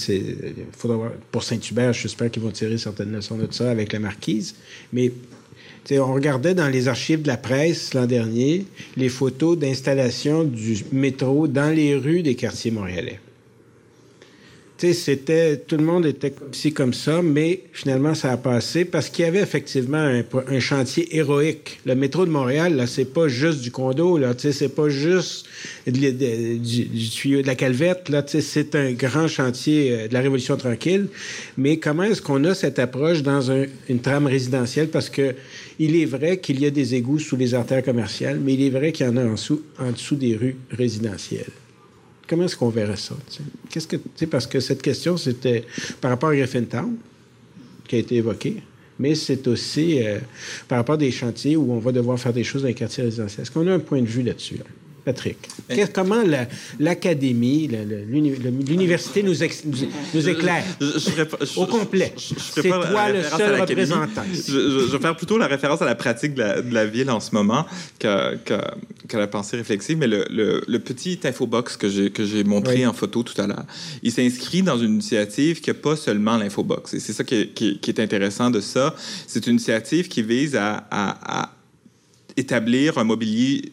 Pour 1.31 1.43
Saint-Hubert, 1.43 1.93
j'espère 1.93 2.31
qu'ils 2.31 2.43
vont 2.43 2.51
tirer 2.51 2.79
certaines 2.79 3.13
leçons 3.13 3.37
de 3.37 3.49
ça 3.51 3.71
avec 3.71 3.93
la 3.93 3.99
marquise. 3.99 4.55
Mais 4.93 5.13
on 5.91 6.15
regardait 6.15 6.55
dans 6.55 6.69
les 6.69 6.89
archives 6.89 7.23
de 7.23 7.29
la 7.29 7.37
presse 7.37 7.95
l'an 7.95 8.07
dernier 8.07 8.65
les 8.97 9.09
photos 9.09 9.59
d'installation 9.59 10.45
du 10.45 10.85
métro 10.93 11.49
dans 11.49 11.75
les 11.75 11.97
rues 11.97 12.23
des 12.23 12.37
quartiers 12.37 12.71
montréalais 12.71 13.19
c'était 14.93 15.59
tout 15.59 15.77
le 15.77 15.85
monde 15.85 16.05
était 16.07 16.35
ici 16.53 16.73
comme 16.73 16.93
ça, 16.93 17.23
mais 17.23 17.61
finalement 17.73 18.15
ça 18.15 18.33
a 18.33 18.37
passé 18.37 18.85
parce 18.85 19.09
qu'il 19.09 19.25
y 19.25 19.29
avait 19.29 19.41
effectivement 19.41 20.23
un, 20.49 20.61
chantier 20.61 21.17
héroïque. 21.17 21.79
Le 21.87 21.95
métro 21.95 22.27
de 22.27 22.31
Montréal, 22.31 22.75
là, 22.75 22.89
c'est 22.89 23.05
pas 23.05 23.29
juste 23.29 23.61
du 23.61 23.71
condo, 23.71 24.19
là, 24.19 24.33
c'est 24.37 24.75
pas 24.75 24.89
juste 24.89 25.47
du, 25.87 27.09
tuyau 27.11 27.43
de 27.43 27.47
la 27.47 27.55
calvette, 27.55 28.09
là, 28.09 28.25
c'est 28.27 28.75
un 28.75 28.91
grand 28.93 29.29
chantier 29.29 29.93
euh, 29.93 30.09
de 30.09 30.15
la 30.15 30.21
Révolution 30.21 30.57
tranquille. 30.57 31.07
Mais 31.57 31.77
comment 31.77 32.03
est-ce 32.03 32.21
qu'on 32.21 32.43
a 32.45 32.55
cette 32.55 32.81
approche 32.81 33.23
dans 33.23 33.53
une 33.89 34.01
trame 34.01 34.27
résidentielle? 34.27 34.89
Parce 34.89 35.09
que 35.09 35.35
il 35.79 35.95
est 35.95 36.07
vrai 36.07 36.39
qu'il 36.39 36.61
y 36.61 36.67
a 36.67 36.71
des 36.71 36.97
égouts 36.97 37.21
sous 37.21 37.37
les 37.37 37.55
artères 37.55 37.85
commerciales, 37.85 38.41
mais 38.43 38.55
il 38.55 38.63
est 38.63 38.71
vrai 38.71 38.91
qu'il 38.91 39.07
y 39.07 39.09
en 39.09 39.17
a 39.17 39.25
en 39.25 39.93
dessous 39.93 40.17
des 40.17 40.37
rues 40.37 40.57
résidentielles 40.71 41.53
comment 42.33 42.45
est-ce 42.45 42.57
qu'on 42.57 42.71
verrait 42.71 42.97
ça? 42.97 43.15
Qu'est-ce 43.69 43.87
que, 43.87 44.25
parce 44.25 44.47
que 44.47 44.59
cette 44.59 44.81
question, 44.81 45.19
c'était 45.19 45.67
par 46.01 46.11
rapport 46.11 46.31
à 46.31 46.35
Griffintown, 46.35 46.97
qui 47.87 47.97
a 47.97 47.99
été 47.99 48.17
évoquée, 48.17 48.63
mais 48.99 49.15
c'est 49.15 49.47
aussi 49.49 50.03
euh, 50.03 50.19
par 50.67 50.79
rapport 50.79 50.95
à 50.95 50.99
des 50.99 51.11
chantiers 51.11 51.57
où 51.57 51.71
on 51.71 51.79
va 51.79 51.93
devoir 51.93 52.19
faire 52.19 52.33
des 52.33 52.43
choses 52.43 52.63
dans 52.63 52.69
les 52.69 52.75
quartiers 52.75 53.05
résidentiels. 53.05 53.43
Est-ce 53.43 53.51
qu'on 53.51 53.67
a 53.67 53.75
un 53.75 53.81
point 53.81 54.01
de 54.01 54.07
vue 54.07 54.23
là-dessus? 54.23 54.57
Patrick. 55.05 55.37
comment 55.93 56.23
l'Académie, 56.79 57.69
l'université 57.69 59.23
nous, 59.23 59.35
nous, 60.15 60.29
éclaire? 60.29 60.65
Au 61.57 61.67
complet? 61.67 62.13
C'est 62.17 62.63
toi 62.63 63.09
le 63.09 63.23
seul 63.23 63.61
représentant. 63.61 64.23
Je, 64.33 64.93
vais 64.93 64.99
faire 64.99 65.17
plutôt 65.17 65.39
la 65.39 65.47
référence 65.47 65.83
à 65.83 65.87
la 65.87 65.95
pratique 65.95 66.35
de 66.35 66.73
la, 66.73 66.87
ville 66.87 67.11
en 67.11 67.21
ce 67.21 67.35
moment 67.35 67.67
qu'à 67.99 68.33
la 69.13 69.27
pensée 69.27 69.57
réflexive, 69.57 69.99
mais 69.99 70.07
le, 70.07 70.79
petit 70.79 71.21
infobox 71.25 71.77
que 71.77 71.89
j'ai 71.89 72.45
montré 72.45 72.87
en 72.87 72.93
photo 72.93 73.23
tout 73.23 73.41
à 73.41 73.47
l'heure, 73.47 73.65
il 74.03 74.13
s'inscrit 74.13 74.63
dans 74.63 74.79
une 74.79 74.95
initiative 74.95 75.61
qui 75.61 75.71
n'a 75.71 75.75
pas 75.75 75.97
seulement 75.97 76.37
l'infobox. 76.37 76.95
Et 76.95 77.01
c'est 77.01 77.13
ça 77.13 77.25
qui 77.25 77.81
est, 77.87 78.01
intéressant 78.01 78.51
de 78.51 78.61
ça. 78.61 78.95
C'est 79.27 79.47
une 79.47 79.55
initiative 79.55 80.09
qui 80.09 80.23
vise 80.23 80.57
à 80.57 81.51
établir 82.37 82.99
un 82.99 83.05
mobilier 83.05 83.73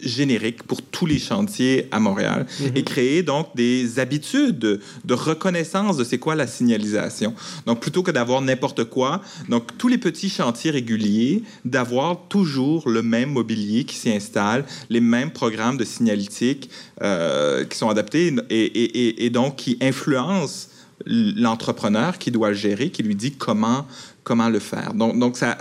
générique 0.00 0.62
pour 0.64 0.82
tous 0.82 1.06
les 1.06 1.18
chantiers 1.18 1.88
à 1.90 2.00
Montréal 2.00 2.46
mhm. 2.60 2.72
et 2.74 2.84
créer 2.84 3.22
donc 3.22 3.54
des 3.54 3.98
habitudes 3.98 4.80
de 5.04 5.14
reconnaissance 5.14 5.96
de 5.96 6.04
c'est 6.04 6.18
quoi 6.18 6.34
la 6.34 6.46
signalisation. 6.46 7.34
Donc 7.66 7.80
plutôt 7.80 8.02
que 8.02 8.10
d'avoir 8.10 8.40
n'importe 8.40 8.84
quoi, 8.84 9.22
donc 9.48 9.76
tous 9.78 9.88
les 9.88 9.98
petits 9.98 10.28
chantiers 10.28 10.70
réguliers, 10.70 11.42
d'avoir 11.64 12.28
toujours 12.28 12.88
le 12.88 13.02
même 13.02 13.30
mobilier 13.30 13.84
qui 13.84 13.96
s'y 13.96 14.10
installe, 14.10 14.64
les 14.90 15.00
mêmes 15.00 15.30
programmes 15.30 15.76
de 15.76 15.84
signalétique 15.84 16.70
euh, 17.02 17.64
qui 17.64 17.78
sont 17.78 17.88
adaptés 17.88 18.34
et, 18.50 18.64
et, 18.64 19.24
et 19.24 19.30
donc 19.30 19.56
qui 19.56 19.78
influencent 19.80 20.68
l'entrepreneur 21.06 22.18
qui 22.18 22.30
doit 22.30 22.50
le 22.50 22.54
gérer, 22.54 22.90
qui 22.90 23.02
lui 23.02 23.14
dit 23.14 23.32
comment, 23.32 23.86
comment 24.22 24.48
le 24.48 24.58
faire. 24.58 24.94
Donc, 24.94 25.18
donc 25.18 25.36
ça, 25.36 25.58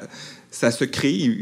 ça 0.52 0.72
se 0.72 0.86
crée 0.86 1.36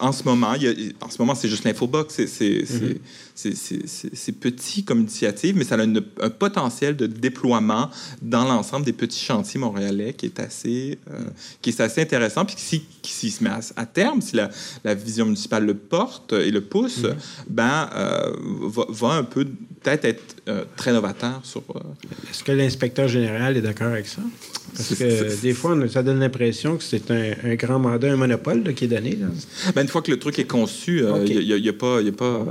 en 0.00 0.12
ce 0.12 0.24
moment, 0.24 0.54
il 0.54 0.62
y 0.62 0.68
a, 0.68 1.04
en 1.04 1.10
ce 1.10 1.18
moment, 1.18 1.34
c'est 1.34 1.48
juste 1.48 1.64
l'infobox. 1.64 2.14
C'est, 2.14 2.24
mm-hmm. 2.24 4.14
c'est, 4.14 4.32
petit 4.32 4.82
comme 4.84 5.00
initiative, 5.00 5.56
mais 5.56 5.64
ça 5.64 5.76
a 5.76 5.82
un 5.82 6.30
potentiel 6.30 6.96
de 6.96 7.06
déploiement 7.06 7.90
dans 8.22 8.44
l'ensemble 8.44 8.86
des 8.86 8.92
petits 8.92 9.24
chantiers 9.24 9.60
montréalais 9.60 10.14
qui 10.14 10.26
est 10.26 10.40
assez, 10.40 10.98
euh, 11.10 11.20
qui 11.60 11.70
est 11.70 11.80
assez 11.80 12.00
intéressant. 12.00 12.44
Puis 12.44 12.56
si, 12.58 12.84
si 13.02 13.30
se 13.30 13.44
met 13.44 13.50
à, 13.76 13.86
terme, 13.86 14.20
si 14.20 14.36
la, 14.36 14.50
la, 14.84 14.94
vision 14.94 15.26
municipale 15.26 15.66
le 15.66 15.74
porte 15.74 16.32
et 16.32 16.50
le 16.50 16.62
pousse, 16.62 17.02
mm-hmm. 17.02 17.14
ben, 17.48 17.90
euh, 17.94 18.32
va, 18.62 18.84
va, 18.88 19.08
un 19.12 19.24
peu 19.24 19.46
peut-être 19.82 20.04
être 20.04 20.36
euh, 20.48 20.64
très 20.76 20.92
novateur 20.92 21.40
sur. 21.44 21.62
Est-ce 22.30 22.44
que 22.44 22.52
l'inspecteur 22.52 23.08
général 23.08 23.56
est 23.56 23.62
d'accord 23.62 23.88
avec 23.88 24.06
ça? 24.06 24.22
Parce 24.74 24.94
que 24.94 25.40
des 25.40 25.52
fois, 25.52 25.76
ça 25.88 26.02
donne 26.02 26.20
l'impression 26.20 26.76
que 26.76 26.84
c'est 26.84 27.10
un, 27.10 27.54
grand 27.54 27.78
mandat, 27.78 28.12
un 28.12 28.16
monopole 28.16 28.74
qui 28.74 28.84
est 28.84 28.88
donné. 28.88 29.18
Ben, 29.74 29.82
une 29.82 29.88
fois 29.88 30.02
que 30.02 30.10
le 30.10 30.18
truc 30.18 30.38
est 30.38 30.44
conçu, 30.44 31.02
il 31.26 31.60
n'y 31.60 31.68
a, 31.68 31.72
pas, 31.72 31.98
a, 31.98 32.12
pas, 32.12 32.46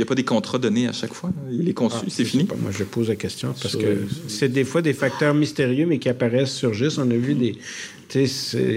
a 0.00 0.04
pas 0.04 0.14
des 0.14 0.24
contrats 0.24 0.58
donnés 0.58 0.88
à 0.88 0.92
chaque 0.92 1.14
fois. 1.14 1.30
Il 1.50 1.68
est 1.68 1.74
conçu, 1.74 1.98
ah, 2.02 2.06
c'est 2.08 2.24
fini. 2.24 2.46
moi, 2.60 2.70
je 2.70 2.84
pose 2.84 3.08
la 3.08 3.16
question 3.16 3.54
parce 3.60 3.76
que 3.76 3.98
c'est 4.28 4.50
des 4.50 4.64
fois 4.64 4.82
des 4.82 4.94
facteurs 4.94 5.34
mystérieux, 5.34 5.86
mais 5.86 5.98
qui 5.98 6.08
apparaissent, 6.08 6.52
surgissent. 6.52 6.98
On 6.98 7.10
a 7.10 7.16
vu 7.16 7.34
des. 7.34 7.56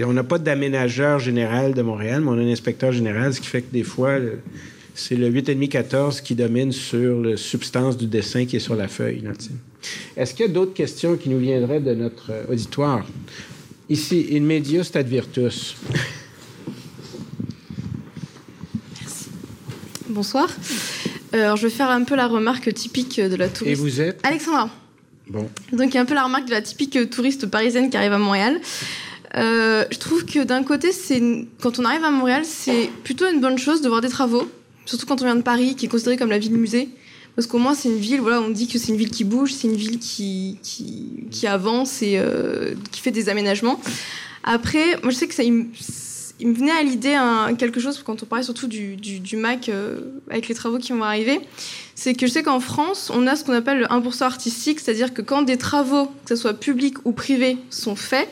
On 0.04 0.12
n'a 0.12 0.24
pas 0.24 0.38
d'aménageur 0.38 1.18
général 1.18 1.74
de 1.74 1.82
Montréal, 1.82 2.20
mais 2.20 2.30
on 2.30 2.38
a 2.38 2.42
un 2.42 2.52
inspecteur 2.52 2.92
général, 2.92 3.32
ce 3.32 3.40
qui 3.40 3.46
fait 3.46 3.62
que 3.62 3.72
des 3.72 3.84
fois, 3.84 4.18
c'est 4.94 5.16
le 5.16 5.30
8,5-14 5.30 6.22
qui 6.22 6.34
domine 6.34 6.72
sur 6.72 7.20
la 7.20 7.36
substance 7.36 7.96
du 7.96 8.06
dessin 8.06 8.46
qui 8.46 8.56
est 8.56 8.60
sur 8.60 8.74
la 8.74 8.88
feuille. 8.88 9.24
Est-ce 10.16 10.34
qu'il 10.34 10.46
y 10.46 10.48
a 10.48 10.52
d'autres 10.52 10.74
questions 10.74 11.16
qui 11.16 11.28
nous 11.28 11.38
viendraient 11.38 11.80
de 11.80 11.94
notre 11.94 12.30
euh, 12.30 12.52
auditoire? 12.52 13.06
Ici, 13.88 14.28
in 14.32 14.40
media 14.40 14.84
stat 14.84 15.02
virtus. 15.02 15.76
Merci. 19.00 19.26
Bonsoir. 20.08 20.48
Euh, 21.34 21.44
alors, 21.44 21.56
je 21.56 21.66
vais 21.66 21.72
faire 21.72 21.90
un 21.90 22.04
peu 22.04 22.14
la 22.14 22.26
remarque 22.26 22.72
typique 22.74 23.20
de 23.20 23.36
la 23.36 23.48
touriste. 23.48 23.78
Et 23.78 23.80
vous 23.80 24.00
êtes? 24.00 24.20
Alexandra. 24.22 24.70
Bon. 25.28 25.48
Donc, 25.72 25.96
un 25.96 26.04
peu 26.04 26.14
la 26.14 26.24
remarque 26.24 26.46
de 26.46 26.52
la 26.52 26.62
typique 26.62 27.10
touriste 27.10 27.46
parisienne 27.46 27.88
qui 27.90 27.96
arrive 27.96 28.12
à 28.12 28.18
Montréal. 28.18 28.60
Euh, 29.36 29.84
je 29.90 29.98
trouve 29.98 30.24
que 30.24 30.42
d'un 30.42 30.64
côté, 30.64 30.92
c'est 30.92 31.22
quand 31.60 31.78
on 31.78 31.84
arrive 31.84 32.04
à 32.04 32.10
Montréal, 32.10 32.42
c'est 32.44 32.90
plutôt 33.04 33.30
une 33.30 33.40
bonne 33.40 33.58
chose 33.58 33.80
de 33.80 33.88
voir 33.88 34.00
des 34.00 34.08
travaux, 34.08 34.50
surtout 34.90 35.06
quand 35.06 35.22
on 35.22 35.24
vient 35.24 35.36
de 35.36 35.42
Paris, 35.42 35.76
qui 35.76 35.86
est 35.86 35.88
considérée 35.88 36.16
comme 36.16 36.30
la 36.30 36.38
ville 36.38 36.52
musée. 36.52 36.88
Parce 37.36 37.46
qu'au 37.46 37.58
moins, 37.58 37.74
c'est 37.74 37.88
une 37.88 37.98
ville, 37.98 38.20
voilà, 38.20 38.40
on 38.40 38.50
dit 38.50 38.66
que 38.66 38.76
c'est 38.76 38.88
une 38.88 38.96
ville 38.96 39.10
qui 39.10 39.22
bouge, 39.22 39.52
c'est 39.52 39.68
une 39.68 39.76
ville 39.76 40.00
qui, 40.00 40.58
qui, 40.62 41.46
avance 41.46 42.02
et 42.02 42.18
euh, 42.18 42.74
qui 42.90 43.00
fait 43.00 43.12
des 43.12 43.28
aménagements. 43.28 43.80
Après, 44.42 44.84
moi, 45.02 45.12
je 45.12 45.16
sais 45.16 45.28
que 45.28 45.34
ça, 45.34 45.44
il, 45.44 45.52
me 45.52 46.54
venait 46.54 46.72
à 46.72 46.82
l'idée 46.82 47.16
quelque 47.56 47.78
chose, 47.78 48.02
quand 48.04 48.24
on 48.24 48.26
parlait 48.26 48.44
surtout 48.44 48.66
du, 48.66 48.96
du, 48.96 49.20
du 49.20 49.36
MAC 49.36 49.68
euh, 49.68 50.00
avec 50.28 50.48
les 50.48 50.56
travaux 50.56 50.78
qui 50.78 50.92
vont 50.92 51.04
arriver, 51.04 51.40
c'est 51.94 52.14
que 52.14 52.26
je 52.26 52.32
sais 52.32 52.42
qu'en 52.42 52.60
France, 52.60 53.12
on 53.14 53.28
a 53.28 53.36
ce 53.36 53.44
qu'on 53.44 53.52
appelle 53.52 53.78
le 53.78 53.86
1% 53.86 54.24
artistique, 54.24 54.80
c'est-à-dire 54.80 55.14
que 55.14 55.22
quand 55.22 55.42
des 55.42 55.56
travaux, 55.56 56.06
que 56.24 56.34
ce 56.34 56.36
soit 56.36 56.54
publics 56.54 56.96
ou 57.04 57.12
privés, 57.12 57.58
sont 57.70 57.94
faits, 57.94 58.28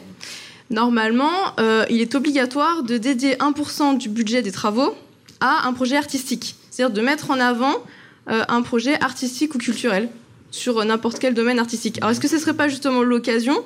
normalement, 0.71 1.31
euh, 1.61 1.85
il 1.89 2.01
est 2.01 2.17
obligatoire 2.17 2.83
de 2.83 2.99
dédier 2.99 3.37
1% 3.37 3.97
du 3.97 4.09
budget 4.09 4.43
des 4.43 4.53
travaux 4.53 4.97
à 5.41 5.67
un 5.67 5.73
projet 5.73 5.97
artistique. 5.97 6.57
C'est-à-dire 6.71 6.95
de 6.95 7.01
mettre 7.01 7.31
en 7.31 7.41
avant 7.41 7.75
euh, 8.29 8.45
un 8.49 8.63
projet 8.63 9.01
artistique 9.03 9.55
ou 9.55 9.59
culturel 9.59 10.09
sur 10.51 10.85
n'importe 10.85 11.19
quel 11.19 11.35
domaine 11.35 11.59
artistique. 11.59 11.99
Alors 11.99 12.11
est-ce 12.11 12.21
que 12.21 12.29
ce 12.29 12.37
ne 12.37 12.41
serait 12.41 12.55
pas 12.55 12.69
justement 12.69 13.03
l'occasion 13.03 13.65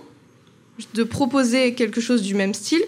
de 0.95 1.05
proposer 1.05 1.75
quelque 1.75 2.01
chose 2.01 2.23
du 2.23 2.35
même 2.35 2.55
style 2.55 2.83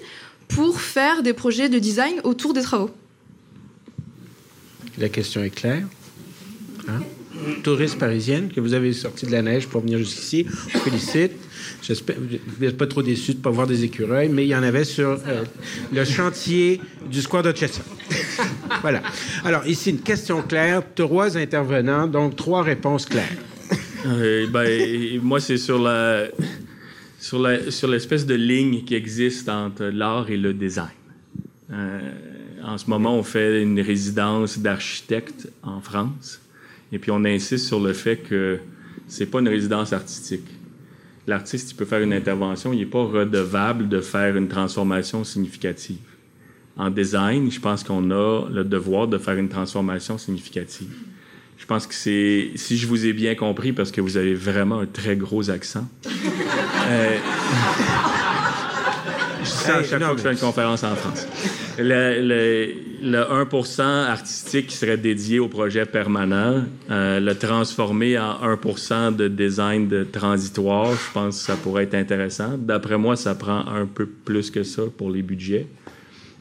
pour 0.48 0.80
faire 0.80 1.22
des 1.22 1.32
projets 1.32 1.68
de 1.68 1.78
design 1.78 2.20
autour 2.24 2.54
des 2.54 2.62
travaux? 2.62 2.90
La 4.98 5.08
question 5.08 5.42
est 5.42 5.50
claire. 5.50 5.86
Hein? 6.88 7.00
Touriste 7.62 7.98
parisienne, 7.98 8.50
que 8.54 8.60
vous 8.60 8.74
avez 8.74 8.92
sorti 8.92 9.26
de 9.26 9.32
la 9.32 9.42
neige 9.42 9.66
pour 9.66 9.80
venir 9.80 9.98
jusqu'ici, 9.98 10.46
on 10.74 10.78
félicite. 10.78 11.32
J'espère 11.82 12.16
vous 12.18 12.64
n'êtes 12.64 12.76
pas 12.76 12.86
trop 12.86 13.02
déçu 13.02 13.32
de 13.32 13.38
ne 13.38 13.42
pas 13.42 13.50
voir 13.50 13.66
des 13.66 13.84
écureuils, 13.84 14.28
mais 14.28 14.44
il 14.44 14.48
y 14.48 14.56
en 14.56 14.62
avait 14.62 14.84
sur 14.84 15.10
euh, 15.10 15.44
le 15.92 16.04
chantier 16.04 16.80
du 17.10 17.20
square 17.20 17.42
de 17.42 17.52
Chester. 17.52 17.82
voilà. 18.80 19.02
Alors, 19.44 19.66
ici, 19.66 19.90
une 19.90 20.00
question 20.00 20.42
claire. 20.42 20.82
Trois 20.94 21.36
intervenants, 21.36 22.06
donc 22.06 22.36
trois 22.36 22.62
réponses 22.62 23.06
claires. 23.06 23.36
Euh, 24.06 24.46
ben, 24.48 25.20
moi, 25.22 25.40
c'est 25.40 25.56
sur 25.56 25.78
la, 25.78 26.26
sur 27.18 27.38
l'espèce 27.88 28.26
de 28.26 28.34
ligne 28.34 28.84
qui 28.84 28.94
existe 28.94 29.48
entre 29.48 29.84
l'art 29.84 30.30
et 30.30 30.36
le 30.36 30.52
design. 30.52 30.88
Euh, 31.72 32.00
en 32.62 32.78
ce 32.78 32.88
moment, 32.88 33.16
on 33.16 33.22
fait 33.22 33.62
une 33.62 33.80
résidence 33.80 34.58
d'architecte 34.58 35.48
en 35.62 35.80
France, 35.80 36.40
et 36.94 36.98
puis 36.98 37.10
on 37.10 37.24
insiste 37.26 37.66
sur 37.66 37.80
le 37.80 37.92
fait 37.92 38.16
que 38.16 38.58
c'est 39.08 39.26
pas 39.26 39.40
une 39.40 39.48
résidence 39.48 39.92
artistique 39.92 40.46
l'artiste 41.26 41.72
il 41.72 41.74
peut 41.74 41.84
faire 41.84 42.00
une 42.00 42.12
intervention, 42.12 42.72
il 42.72 42.80
n'est 42.80 42.86
pas 42.86 43.04
redevable 43.04 43.88
de 43.88 44.00
faire 44.00 44.36
une 44.36 44.48
transformation 44.48 45.24
significative. 45.24 45.98
En 46.76 46.90
design, 46.90 47.50
je 47.50 47.60
pense 47.60 47.84
qu'on 47.84 48.10
a 48.10 48.48
le 48.50 48.64
devoir 48.64 49.06
de 49.06 49.18
faire 49.18 49.36
une 49.36 49.48
transformation 49.48 50.18
significative. 50.18 50.92
Je 51.56 51.66
pense 51.66 51.86
que 51.86 51.94
c'est, 51.94 52.50
si 52.56 52.76
je 52.76 52.86
vous 52.86 53.06
ai 53.06 53.12
bien 53.12 53.36
compris, 53.36 53.72
parce 53.72 53.92
que 53.92 54.00
vous 54.00 54.16
avez 54.16 54.34
vraiment 54.34 54.80
un 54.80 54.86
très 54.86 55.16
gros 55.16 55.50
accent. 55.50 55.86
euh, 56.06 57.18
je 59.44 59.70
à 59.70 59.84
chaque 59.84 60.02
fois 60.02 60.12
que 60.12 60.18
je 60.18 60.22
fais 60.22 60.32
une 60.32 60.38
conférence 60.38 60.82
en 60.82 60.96
France 60.96 61.26
le, 61.78 62.74
le, 63.02 63.18
1% 63.18 63.82
artistique 63.82 64.68
qui 64.68 64.76
serait 64.76 64.96
dédié 64.96 65.38
au 65.38 65.48
projet 65.48 65.86
permanent, 65.86 66.64
euh, 66.90 67.20
le 67.20 67.34
transformer 67.34 68.18
en 68.18 68.38
1% 68.54 69.14
de 69.14 69.28
design 69.28 69.88
de 69.88 70.04
transitoire, 70.04 70.92
je 70.92 71.12
pense 71.12 71.38
que 71.38 71.46
ça 71.46 71.56
pourrait 71.56 71.84
être 71.84 71.94
intéressant. 71.94 72.56
D'après 72.58 72.98
moi, 72.98 73.16
ça 73.16 73.34
prend 73.34 73.66
un 73.66 73.86
peu 73.86 74.06
plus 74.06 74.50
que 74.50 74.62
ça 74.62 74.82
pour 74.96 75.10
les 75.10 75.22
budgets. 75.22 75.66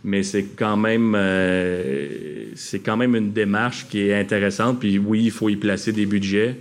Mais 0.05 0.21
c'est 0.23 0.43
quand 0.43 0.75
même 0.75 1.13
euh, 1.15 2.47
c'est 2.55 2.79
quand 2.79 2.97
même 2.97 3.15
une 3.15 3.31
démarche 3.31 3.87
qui 3.89 4.01
est 4.01 4.19
intéressante. 4.19 4.79
Puis 4.79 4.97
oui, 4.97 5.23
il 5.25 5.31
faut 5.31 5.47
y 5.47 5.55
placer 5.55 5.93
des 5.93 6.05
budgets. 6.05 6.57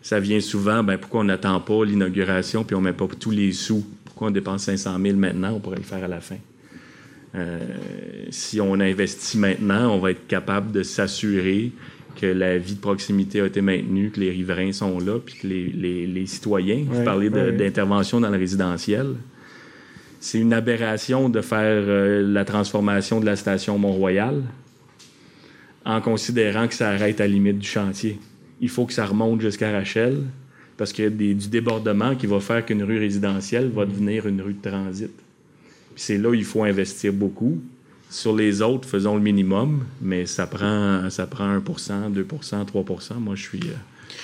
Ça 0.00 0.20
vient 0.20 0.40
souvent, 0.40 0.84
ben 0.84 0.96
pourquoi 0.98 1.20
on 1.22 1.24
n'attend 1.24 1.58
pas 1.60 1.84
l'inauguration 1.84 2.62
puis 2.62 2.76
on 2.76 2.80
met 2.80 2.92
pas 2.92 3.08
tous 3.18 3.30
les 3.32 3.52
sous? 3.52 3.84
Pourquoi 4.04 4.28
on 4.28 4.30
dépense 4.30 4.64
500 4.64 4.96
000 5.02 5.16
maintenant? 5.16 5.54
On 5.54 5.60
pourrait 5.60 5.78
le 5.78 5.82
faire 5.82 6.04
à 6.04 6.08
la 6.08 6.20
fin. 6.20 6.36
Euh, 7.34 7.58
si 8.30 8.60
on 8.60 8.74
investit 8.74 9.38
maintenant, 9.38 9.94
on 9.94 9.98
va 9.98 10.12
être 10.12 10.26
capable 10.26 10.70
de 10.70 10.82
s'assurer 10.82 11.72
que 12.20 12.26
la 12.26 12.58
vie 12.58 12.74
de 12.74 12.80
proximité 12.80 13.40
a 13.40 13.46
été 13.46 13.60
maintenue, 13.60 14.10
que 14.10 14.20
les 14.20 14.30
riverains 14.30 14.72
sont 14.72 15.00
là, 15.00 15.18
puis 15.18 15.34
que 15.34 15.46
les, 15.46 16.26
citoyens, 16.26 16.84
vous 16.88 17.02
parlez 17.02 17.28
d'intervention 17.28 18.20
dans 18.20 18.30
le 18.30 18.38
résidentiel, 18.38 19.16
c'est 20.20 20.38
une 20.38 20.52
aberration 20.52 21.28
de 21.28 21.40
faire 21.40 21.84
euh, 21.86 22.22
la 22.22 22.44
transformation 22.44 23.20
de 23.20 23.26
la 23.26 23.36
station 23.36 23.78
Mont-Royal 23.78 24.42
en 25.84 26.00
considérant 26.00 26.66
que 26.66 26.74
ça 26.74 26.88
arrête 26.90 27.20
à 27.20 27.24
la 27.24 27.32
limite 27.34 27.58
du 27.58 27.68
chantier. 27.68 28.18
Il 28.60 28.70
faut 28.70 28.86
que 28.86 28.94
ça 28.94 29.04
remonte 29.04 29.42
jusqu'à 29.42 29.70
Rachel 29.70 30.22
parce 30.78 30.94
qu'il 30.94 31.04
y 31.04 31.08
a 31.08 31.10
du 31.10 31.48
débordement 31.48 32.14
qui 32.14 32.26
va 32.26 32.40
faire 32.40 32.64
qu'une 32.64 32.82
rue 32.84 32.98
résidentielle 32.98 33.68
va 33.68 33.84
devenir 33.84 34.26
une 34.26 34.40
rue 34.40 34.54
de 34.54 34.66
transit 34.66 35.10
c'est 35.96 36.18
là 36.18 36.30
où 36.30 36.34
il 36.34 36.44
faut 36.44 36.64
investir 36.64 37.12
beaucoup. 37.12 37.60
Sur 38.10 38.36
les 38.36 38.62
autres, 38.62 38.88
faisons 38.88 39.16
le 39.16 39.20
minimum, 39.20 39.84
mais 40.00 40.26
ça 40.26 40.46
prend, 40.46 41.10
ça 41.10 41.26
prend 41.26 41.58
1% 41.58 42.12
2% 42.12 42.66
3% 42.66 43.14
Moi, 43.18 43.34
je 43.34 43.42
suis 43.42 43.60
euh, 43.60 43.74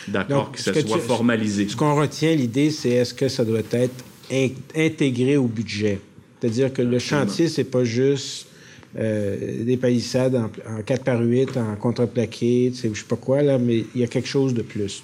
d'accord 0.08 0.52
que 0.52 0.60
ça 0.60 0.72
soit 0.74 0.98
formalisé. 0.98 1.68
Ce 1.68 1.76
qu'on 1.76 1.96
retient, 1.96 2.34
l'idée, 2.34 2.70
c'est 2.70 2.90
est-ce 2.90 3.14
que 3.14 3.28
ça 3.28 3.44
doit 3.44 3.62
être 3.72 4.04
intégré 4.76 5.36
au 5.36 5.46
budget? 5.46 5.98
C'est-à-dire 6.40 6.72
que 6.72 6.82
le 6.82 6.98
chantier, 6.98 7.48
c'est 7.48 7.64
pas 7.64 7.84
juste 7.84 8.46
euh, 8.98 9.64
des 9.64 9.76
palissades 9.76 10.34
en, 10.34 10.82
4 10.82 11.04
par 11.04 11.20
8, 11.20 11.56
en 11.56 11.76
contreplaqué, 11.76 12.72
je 12.74 12.88
sais 12.88 13.04
pas 13.08 13.16
quoi, 13.16 13.42
là, 13.42 13.58
mais 13.58 13.84
il 13.94 14.00
y 14.00 14.04
a 14.04 14.08
quelque 14.08 14.28
chose 14.28 14.54
de 14.54 14.62
plus. 14.62 15.02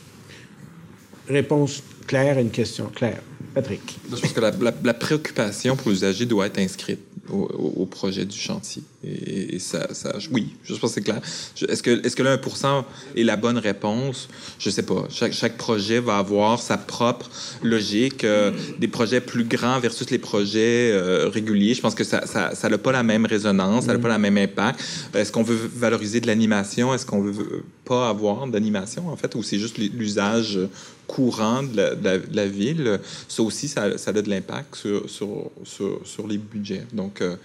Réponse 1.29 1.83
claire 2.07 2.39
à 2.39 2.41
une 2.41 2.51
question 2.51 2.87
claire. 2.87 3.21
Je 3.57 4.21
pense 4.21 4.33
que 4.33 4.41
la, 4.85 4.95
préoccupation 4.95 5.77
pour 5.77 5.91
l'usager 5.91 6.27
doit 6.27 6.47
être 6.47 6.59
inscrite 6.59 7.01
au, 7.31 7.87
projet 7.87 8.27
du 8.27 8.37
chantier. 8.37 8.83
Et, 9.03 9.59
ça, 9.59 9.87
oui, 10.31 10.55
je 10.63 10.75
pense 10.75 10.91
que 10.91 10.95
c'est 10.97 11.03
clair. 11.03 11.21
Est-ce 11.69 11.83
que, 11.83 12.05
est-ce 12.05 12.15
que 12.15 12.23
le 12.23 12.31
1 12.31 12.85
est 13.17 13.23
la 13.23 13.37
bonne 13.37 13.57
réponse? 13.57 14.29
Je 14.59 14.69
sais 14.69 14.83
pas. 14.83 15.07
Chaque, 15.09 15.57
projet 15.57 16.01
va 16.01 16.19
avoir 16.19 16.61
sa 16.61 16.77
propre 16.77 17.31
logique. 17.63 18.25
Euh, 18.25 18.53
des 18.79 18.89
projets 18.89 19.21
plus 19.21 19.45
grands 19.45 19.81
versus 19.81 20.11
les 20.11 20.19
projets 20.19 20.93
euh, 20.93 21.29
réguliers, 21.29 21.75
je 21.75 21.81
pense 21.81 21.95
que 21.95 22.05
ça 22.05 22.21
n'a 22.35 22.55
ça, 22.55 22.79
pas 22.79 22.93
la 22.93 23.03
même 23.03 23.25
résonance, 23.25 23.87
ça 23.87 23.95
n'a 23.95 23.99
pas 23.99 24.09
le 24.09 24.19
même 24.19 24.37
impact. 24.37 24.81
Est-ce 25.15 25.33
qu'on 25.33 25.43
veut 25.43 25.71
valoriser 25.75 26.21
de 26.21 26.27
l'animation? 26.27 26.93
Est-ce 26.93 27.07
qu'on 27.07 27.23
veut 27.23 27.65
pas 27.85 28.09
avoir 28.11 28.47
d'animation, 28.47 29.09
en 29.09 29.17
fait, 29.17 29.35
ou 29.35 29.43
c'est 29.43 29.59
juste 29.59 29.79
l'usage 29.79 30.59
courant 31.07 31.63
de 31.63 32.35
la, 32.35 32.47
ville, 32.47 33.01
ça 33.29 33.43
aussi, 33.43 33.69
ça, 33.69 33.97
ça 33.99 34.11
a 34.11 34.15
de 34.15 34.29
l'impact 34.29 34.75
sur, 34.75 35.09
sur, 35.09 36.01
sur, 36.05 36.27
les 36.27 36.39
budgets. 36.39 36.85
Donc, 36.93 37.21
euh, 37.21 37.37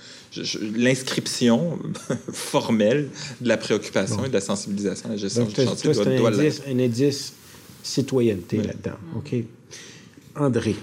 l'inscription 0.76 1.80
formelle 2.32 3.10
de 3.40 3.48
la 3.48 3.58
préoccupation 3.58 4.26
et 4.26 4.30
de 4.30 4.34
la 4.34 4.42
sensibilisation 4.42 5.10
à 5.10 5.12
la 5.14 5.18
gestion 5.18 5.46
du 5.46 5.56
chantier 5.56 5.94
doit, 5.94 6.06
doit 6.06 6.30
un, 6.30 6.34
indice, 6.34 6.62
un 6.68 6.80
indice 6.80 7.34
citoyenneté 7.84 8.58
là-dedans. 8.58 8.98
OK? 9.16 9.36
André. 10.36 10.76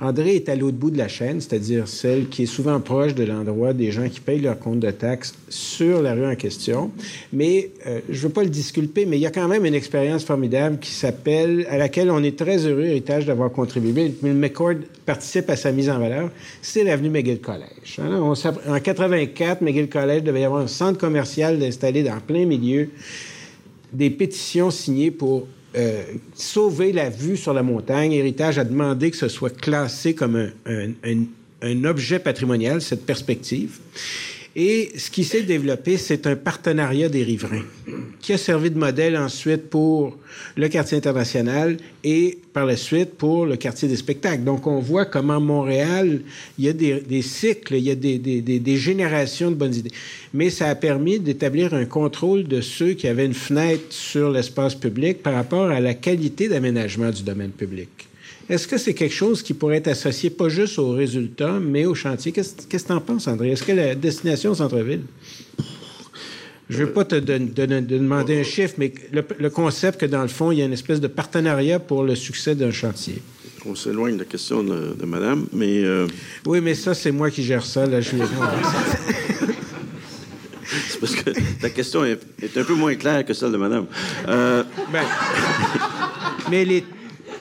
André 0.00 0.36
est 0.36 0.48
à 0.48 0.56
l'autre 0.56 0.76
bout 0.76 0.90
de 0.90 0.98
la 0.98 1.08
chaîne, 1.08 1.40
c'est-à-dire 1.40 1.86
celle 1.86 2.28
qui 2.28 2.42
est 2.42 2.46
souvent 2.46 2.80
proche 2.80 3.14
de 3.14 3.24
l'endroit 3.24 3.72
des 3.72 3.92
gens 3.92 4.08
qui 4.08 4.20
payent 4.20 4.40
leur 4.40 4.58
compte 4.58 4.80
de 4.80 4.90
taxes 4.90 5.34
sur 5.48 6.02
la 6.02 6.14
rue 6.14 6.26
en 6.26 6.34
question. 6.34 6.90
Mais 7.32 7.70
euh, 7.86 8.00
je 8.08 8.16
ne 8.16 8.22
veux 8.22 8.28
pas 8.28 8.42
le 8.42 8.50
disculper, 8.50 9.06
mais 9.06 9.16
il 9.16 9.20
y 9.20 9.26
a 9.26 9.30
quand 9.30 9.48
même 9.48 9.64
une 9.64 9.74
expérience 9.74 10.24
formidable 10.24 10.78
qui 10.78 10.90
s'appelle, 10.90 11.66
à 11.70 11.78
laquelle 11.78 12.10
on 12.10 12.22
est 12.22 12.36
très 12.36 12.66
heureux, 12.66 12.84
héritage, 12.84 13.26
d'avoir 13.26 13.50
contribué. 13.52 13.92
Bill 14.22 14.34
McCord 14.34 14.74
participe 15.06 15.48
à 15.50 15.56
sa 15.56 15.72
mise 15.72 15.88
en 15.88 15.98
valeur. 15.98 16.30
C'est 16.60 16.84
l'avenue 16.84 17.10
McGill 17.10 17.40
College. 17.40 17.98
Hein. 17.98 18.20
en 18.20 18.80
84, 18.80 19.62
McGill 19.62 19.88
College 19.88 20.22
devait 20.22 20.40
y 20.40 20.44
avoir 20.44 20.62
un 20.62 20.68
centre 20.68 20.98
commercial 20.98 21.62
installé 21.62 22.02
dans 22.02 22.18
plein 22.20 22.46
milieu, 22.46 22.88
des 23.92 24.10
pétitions 24.10 24.70
signées 24.70 25.10
pour 25.10 25.46
euh, 25.76 26.02
sauver 26.34 26.92
la 26.92 27.08
vue 27.10 27.36
sur 27.36 27.52
la 27.52 27.62
montagne. 27.62 28.12
Héritage 28.12 28.58
a 28.58 28.64
demandé 28.64 29.10
que 29.10 29.16
ce 29.16 29.28
soit 29.28 29.56
classé 29.56 30.14
comme 30.14 30.50
un 30.66 31.84
objet 31.84 32.18
patrimonial, 32.18 32.82
cette 32.82 33.06
perspective. 33.06 33.78
Et 34.54 34.90
ce 34.98 35.10
qui 35.10 35.24
s'est 35.24 35.42
développé, 35.42 35.96
c'est 35.96 36.26
un 36.26 36.36
partenariat 36.36 37.08
des 37.08 37.22
riverains 37.22 37.64
qui 38.20 38.34
a 38.34 38.38
servi 38.38 38.70
de 38.70 38.78
modèle 38.78 39.16
ensuite 39.16 39.70
pour 39.70 40.18
le 40.56 40.68
quartier 40.68 40.98
international 40.98 41.78
et 42.04 42.38
par 42.52 42.66
la 42.66 42.76
suite 42.76 43.14
pour 43.14 43.46
le 43.46 43.56
quartier 43.56 43.88
des 43.88 43.96
spectacles. 43.96 44.44
Donc, 44.44 44.66
on 44.66 44.78
voit 44.78 45.06
comment 45.06 45.40
Montréal, 45.40 46.20
il 46.58 46.64
y 46.66 46.68
a 46.68 46.74
des, 46.74 47.22
cycles, 47.22 47.76
il 47.76 47.84
y 47.84 47.90
a 47.90 47.94
des, 47.94 48.18
des, 48.18 48.76
générations 48.76 49.50
de 49.50 49.56
bonnes 49.56 49.74
idées. 49.74 49.92
Mais 50.34 50.50
ça 50.50 50.68
a 50.68 50.74
permis 50.74 51.18
d'établir 51.18 51.72
un 51.72 51.86
contrôle 51.86 52.44
de 52.44 52.60
ceux 52.60 52.92
qui 52.92 53.08
avaient 53.08 53.26
une 53.26 53.34
fenêtre 53.34 53.84
sur 53.88 54.30
l'espace 54.30 54.74
public 54.74 55.22
par 55.22 55.32
rapport 55.32 55.70
à 55.70 55.80
la 55.80 55.94
qualité 55.94 56.48
d'aménagement 56.48 57.10
du 57.10 57.22
domaine 57.22 57.52
public. 57.52 57.88
Est-ce 58.48 58.66
que 58.66 58.76
c'est 58.76 58.94
quelque 58.94 59.14
chose 59.14 59.42
qui 59.42 59.54
pourrait 59.54 59.76
être 59.76 59.88
associé 59.88 60.30
pas 60.30 60.48
juste 60.48 60.78
aux 60.78 60.90
résultats, 60.90 61.60
mais 61.60 61.84
au 61.84 61.94
chantier? 61.94 62.32
Qu'est-ce 62.32 62.66
que 62.66 62.76
tu 62.76 62.92
en 62.92 63.00
penses, 63.00 63.28
André? 63.28 63.50
Est-ce 63.50 63.62
que 63.62 63.72
la 63.72 63.94
destination 63.94 64.54
centre-ville? 64.54 65.02
Je 66.68 66.80
ne 66.80 66.86
veux 66.86 66.92
pas 66.92 67.04
te, 67.04 67.16
demander 67.16 68.40
un 68.40 68.44
chiffre, 68.44 68.74
mais 68.78 68.92
le, 69.12 69.50
concept 69.50 70.00
que, 70.00 70.06
dans 70.06 70.22
le 70.22 70.28
fond, 70.28 70.52
il 70.52 70.58
y 70.58 70.62
a 70.62 70.64
une 70.64 70.72
espèce 70.72 71.00
de 71.00 71.06
partenariat 71.06 71.78
pour 71.78 72.02
le 72.02 72.14
succès 72.14 72.54
d'un 72.54 72.70
chantier. 72.70 73.20
On 73.66 73.74
s'éloigne 73.74 74.14
de 74.14 74.20
la 74.20 74.24
question 74.24 74.62
de, 74.64 75.04
madame, 75.04 75.46
mais... 75.52 75.84
Euh, 75.84 76.06
oui, 76.46 76.60
mais 76.60 76.74
ça, 76.74 76.94
c'est 76.94 77.12
moi 77.12 77.30
qui 77.30 77.44
gère 77.44 77.64
ça. 77.64 77.86
Là, 77.86 78.00
je 78.00 78.10
c'est 80.88 81.00
parce 81.00 81.14
que 81.14 81.30
ta 81.60 81.70
question 81.70 82.04
est, 82.04 82.18
un 82.56 82.64
peu 82.64 82.74
moins 82.74 82.94
claire 82.94 83.24
que 83.24 83.34
celle 83.34 83.52
de 83.52 83.56
madame. 83.58 83.86
Euh... 84.28 84.64
Ben, 84.90 85.04
mais 86.50 86.64
les 86.64 86.84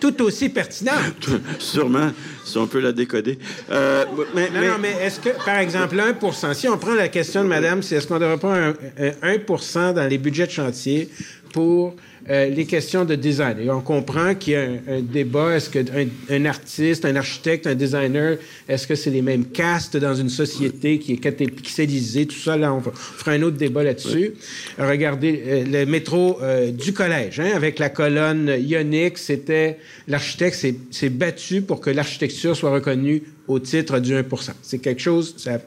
tout 0.01 0.21
aussi 0.23 0.49
pertinent. 0.49 0.91
Sûrement, 1.59 2.11
si 2.43 2.57
on 2.57 2.67
peut 2.67 2.81
la 2.81 2.91
décoder. 2.91 3.39
Euh, 3.69 4.03
mais, 4.35 4.49
non, 4.49 4.61
non, 4.61 4.77
mais 4.81 4.93
est-ce 5.01 5.21
que, 5.21 5.29
par 5.45 5.59
exemple, 5.59 5.95
1% 5.95 6.53
si 6.53 6.67
on 6.67 6.77
prend 6.77 6.95
la 6.95 7.07
question 7.07 7.43
de 7.43 7.47
madame, 7.47 7.81
c'est 7.81 7.95
est-ce 7.95 8.07
qu'on 8.07 8.15
ne 8.15 8.19
devrait 8.19 8.37
pas 8.37 8.57
un, 8.57 8.73
un 9.21 9.37
1 9.75 9.93
dans 9.93 10.09
les 10.09 10.17
budgets 10.17 10.47
de 10.47 10.51
chantier 10.51 11.09
pour 11.53 11.95
euh, 12.29 12.49
les 12.49 12.65
questions 12.65 13.03
de 13.03 13.15
design. 13.15 13.57
Et 13.59 13.69
on 13.71 13.81
comprend 13.81 14.35
qu'il 14.35 14.53
y 14.53 14.55
a 14.55 14.61
un, 14.61 15.01
débat. 15.01 15.55
Est-ce 15.55 15.71
qu'un 15.71 15.85
un 16.29 16.45
artiste, 16.45 17.03
un 17.05 17.15
architecte, 17.15 17.65
un 17.65 17.73
designer, 17.73 18.37
est-ce 18.69 18.85
que 18.85 18.93
c'est 18.93 19.09
les 19.09 19.23
mêmes 19.23 19.45
castes 19.45 19.97
dans 19.97 20.13
une 20.13 20.29
société 20.29 20.99
qui 20.99 21.13
est 21.13 21.17
catépixelisée? 21.17 22.27
Tout 22.27 22.37
ça, 22.37 22.57
là, 22.57 22.73
on, 22.73 22.81
fera 22.81 23.31
un 23.31 23.41
autre 23.41 23.57
débat 23.57 23.83
là-dessus. 23.83 24.33
Regardez 24.77 25.41
euh, 25.45 25.63
le 25.65 25.85
métro 25.85 26.37
euh, 26.41 26.71
du 26.71 26.93
collège, 26.93 27.39
hein, 27.39 27.51
avec 27.55 27.79
la 27.79 27.89
colonne 27.89 28.55
ionique, 28.59 29.17
c'était 29.17 29.79
l'architecte 30.07 30.75
s'est 30.91 31.09
battu 31.09 31.63
pour 31.63 31.81
que 31.81 31.89
l'architecture 31.89 32.55
soit 32.55 32.71
reconnue 32.71 33.23
au 33.47 33.59
titre 33.59 33.99
du 33.99 34.13
1% 34.13 34.51
C'est 34.61 34.79
quelque 34.79 35.01
chose, 35.01 35.35
ça 35.37 35.59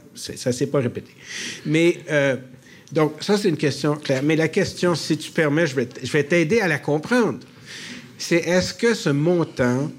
ne 0.46 0.52
s'est 0.52 0.66
pas 0.68 0.78
répété. 0.78 1.10
Mais 1.66 1.98
donc, 2.94 3.14
ça, 3.22 3.36
c'est 3.36 3.48
une 3.48 3.56
question 3.56 3.96
claire. 3.96 4.22
Mais 4.22 4.36
la 4.36 4.46
question, 4.46 4.94
si 4.94 5.18
tu 5.18 5.32
permets, 5.32 5.66
je 5.66 5.74
vais, 5.74 6.22
t'aider 6.22 6.60
à 6.60 6.68
la 6.68 6.78
comprendre. 6.78 7.40
C'est 8.18 8.36
est-ce 8.36 8.72
que 8.72 8.94
ce 8.94 9.10
montant 9.10 9.90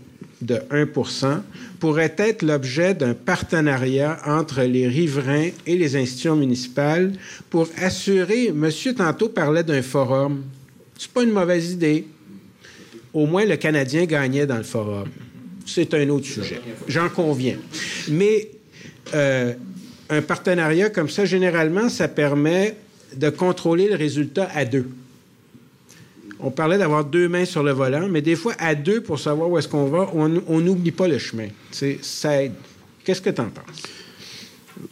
de 0.42 0.56
1% 0.72 1.42
pourrait 1.82 2.16
être 2.18 2.42
l'objet 2.42 2.94
d'un 2.94 3.14
partenariat 3.14 4.18
entre 4.26 4.62
les 4.62 4.88
riverains 4.88 5.50
et 5.68 5.76
les 5.76 5.98
institutions 5.98 6.38
municipales 6.38 7.12
pour 7.50 7.68
assurer, 7.82 8.54
monsieur 8.54 8.96
tantôt 8.96 9.28
parlait 9.28 9.64
d'un 9.64 9.82
forum. 9.82 10.44
C'est 10.98 11.12
pas 11.12 11.24
une 11.24 11.32
mauvaise 11.32 11.72
idée. 11.72 12.08
Au 13.14 13.26
moins, 13.26 13.44
le 13.44 13.58
Canadien 13.58 14.06
gagnait 14.06 14.46
dans 14.46 14.58
le 14.58 14.64
forum. 14.64 15.10
C'est 15.66 15.94
un 15.94 16.08
autre 16.08 16.28
sujet. 16.28 16.62
J'en 16.88 17.10
conviens. 17.10 17.58
Mais 18.08 18.52
euh, 19.14 19.54
un 20.10 20.22
partenariat 20.22 20.90
comme 20.90 21.10
ça, 21.10 21.26
généralement, 21.26 21.90
ça 21.90 22.08
permet 22.08 22.76
de 23.16 23.30
contrôler 23.30 23.90
le 23.90 23.96
résultat 23.96 24.50
à 24.54 24.66
deux. 24.66 24.88
On 26.40 26.52
parlait 26.52 26.78
d'avoir 26.78 27.06
deux 27.06 27.30
mains 27.30 27.46
sur 27.46 27.64
le 27.64 27.72
volant, 27.72 28.08
mais 28.10 28.22
des 28.22 28.36
fois, 28.36 28.54
à 28.60 28.76
deux, 28.76 29.02
pour 29.02 29.20
savoir 29.20 29.50
où 29.50 29.58
est-ce 29.58 29.68
qu'on 29.68 29.86
va, 29.86 30.12
on 30.14 30.60
n'oublie 30.60 30.92
pas 30.92 31.08
le 31.08 31.18
chemin. 31.18 31.48
C'est, 31.72 32.00
ça 32.02 32.44
aide. 32.44 32.54
Qu'est-ce 33.04 33.22
que 33.22 33.30
tu 33.30 33.42
en 33.42 33.50
penses? 33.50 33.84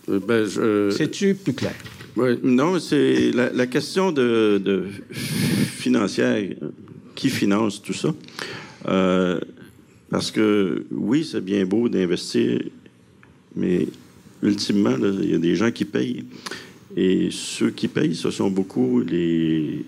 Euh, 0.10 0.20
ben, 0.20 0.92
C'est-tu 0.92 1.36
plus 1.36 1.54
clair? 1.54 1.74
non, 2.44 2.80
c'est 2.80 3.32
la, 3.32 3.68
question 3.68 4.12
de, 4.12 4.86
financière. 5.12 6.44
Qui 7.16 7.30
finance 7.30 7.82
tout 7.82 7.94
ça? 7.94 8.14
Euh, 8.88 9.40
parce 10.10 10.32
que, 10.32 10.86
oui, 10.90 11.28
c'est 11.30 11.44
bien 11.44 11.64
beau 11.64 11.88
d'investir, 11.88 12.60
mais 13.56 13.88
ultimement, 14.42 14.96
il 15.00 15.32
y 15.32 15.36
a 15.36 15.38
des 15.38 15.56
gens 15.56 15.72
qui 15.72 15.86
payent. 15.86 16.26
Et 16.96 17.30
ceux 17.32 17.72
qui 17.72 17.88
payent, 17.88 18.16
ce 18.16 18.30
sont 18.32 18.50
beaucoup 18.50 19.02
les, 19.02 19.86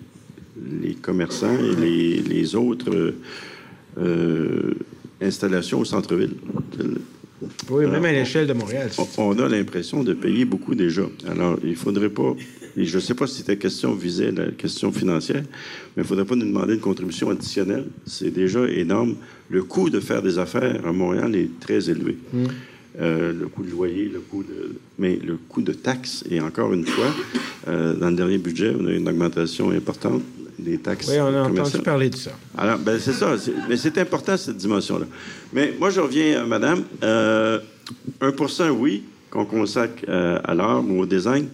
les 0.82 0.96
commerçants 0.96 1.58
et 1.58 1.76
les, 1.76 2.22
les 2.22 2.56
autres 2.56 3.14
euh, 3.98 4.74
installations 5.22 5.80
au 5.80 5.86
centre-ville. 5.86 6.36
Oui, 7.70 7.86
même 7.86 8.06
à 8.06 8.12
l'échelle 8.12 8.48
de 8.48 8.54
Montréal. 8.54 8.90
On, 9.18 9.38
a 9.38 9.50
l'impression 9.50 10.04
de 10.04 10.14
payer 10.14 10.46
beaucoup 10.46 10.74
déjà. 10.74 11.04
Alors, 11.28 11.60
il 11.64 11.72
ne 11.72 11.76
faudrait 11.76 12.10
pas, 12.10 12.36
et 12.78 12.86
je 12.86 12.96
ne 12.96 13.02
sais 13.02 13.14
pas 13.14 13.28
si 13.28 13.44
ta 13.44 13.56
question 13.56 13.94
visait 13.94 14.32
la 14.32 14.48
question 14.52 14.92
financière, 14.92 15.44
mais 15.96 16.02
il 16.02 16.04
ne 16.04 16.08
faudrait 16.08 16.26
pas 16.26 16.36
nous 16.36 16.46
demander 16.46 16.76
une 16.76 16.80
contribution 16.80 17.30
additionnelle. 17.30 17.86
C'est 18.06 18.32
déjà 18.32 18.68
énorme. 18.68 19.16
Le 19.50 19.64
coût 19.64 19.90
de 19.90 20.00
faire 20.00 20.22
des 20.22 20.40
affaires 20.40 20.86
à 20.86 20.92
Montréal 20.92 21.36
est 21.36 21.60
très 21.60 21.90
élevé. 21.90 22.18
Hmm. 22.34 22.46
Euh, 23.00 23.34
le 23.34 23.48
coût 23.48 23.64
de 23.64 23.72
loyer, 23.72 24.06
le 24.06 24.20
coût 24.20 24.44
de... 24.44 24.76
Mais 24.98 25.18
le 25.18 25.36
coût 25.36 25.62
de 25.62 25.74
taxes, 25.74 26.24
et 26.30 26.40
encore 26.40 26.72
une 26.74 26.86
fois, 26.86 27.14
euh, 27.68 27.94
dans 27.94 28.10
le 28.10 28.16
dernier 28.16 28.38
budget, 28.38 28.74
on 28.80 28.86
a 28.88 28.92
une 28.92 29.08
augmentation 29.08 29.72
importante 29.72 30.22
des 30.58 30.78
taxes 30.78 31.10
Oui, 31.10 31.20
on 31.20 31.28
a 31.28 31.42
entendu 31.44 31.80
parler 31.80 32.10
de 32.10 32.16
ça. 32.16 32.32
Alors, 32.58 32.80
ben, 32.80 32.98
c'est 33.00 33.14
ça. 33.14 33.36
Mais 33.68 33.76
c'est 33.76 33.98
important, 33.98 34.38
cette 34.38 34.58
dimension-là. 34.58 35.06
Mais 35.52 35.74
moi, 35.78 35.90
je 35.90 36.00
reviens 36.00 36.44
à 36.44 36.46
madame. 36.46 36.84
Euh, 37.04 37.60
1% 38.22 38.70
oui, 38.70 39.04
qu'on 39.30 39.46
consacre 39.46 40.06
euh, 40.08 40.40
à 40.44 40.54
l'art 40.54 40.84
ou 40.88 41.02
au 41.02 41.06
design, 41.06 41.48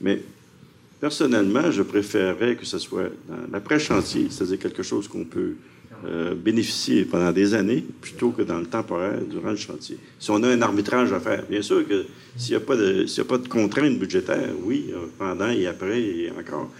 mais 0.00 0.20
personnellement, 1.00 1.70
je 1.70 1.82
préférerais 1.82 2.56
que 2.56 2.66
ce 2.66 2.78
soit 2.78 3.10
dans 3.28 3.52
l'après-chantier, 3.52 4.26
c'est-à-dire 4.30 4.58
quelque 4.58 4.82
chose 4.82 5.08
qu'on 5.08 5.24
peut 5.24 5.54
euh, 6.04 6.34
bénéficier 6.34 7.04
pendant 7.04 7.32
des 7.32 7.54
années 7.54 7.84
plutôt 8.00 8.30
que 8.30 8.42
dans 8.42 8.58
le 8.58 8.66
temporaire 8.66 9.20
durant 9.28 9.50
le 9.50 9.56
chantier. 9.56 9.98
Si 10.18 10.30
on 10.30 10.42
a 10.42 10.48
un 10.48 10.62
arbitrage 10.62 11.12
à 11.12 11.20
faire, 11.20 11.44
bien 11.48 11.62
sûr 11.62 11.86
que 11.86 12.06
s'il 12.36 12.56
n'y 12.56 12.62
a, 12.62 12.64
pas 12.64 12.76
de, 12.76 13.06
s'il 13.06 13.22
a 13.22 13.24
pas 13.24 13.38
de 13.38 13.48
contraintes 13.48 13.98
budgétaires, 13.98 14.50
oui, 14.62 14.90
euh, 14.92 15.06
pendant 15.18 15.50
et 15.50 15.66
après 15.66 16.00
et 16.00 16.30
encore. 16.30 16.70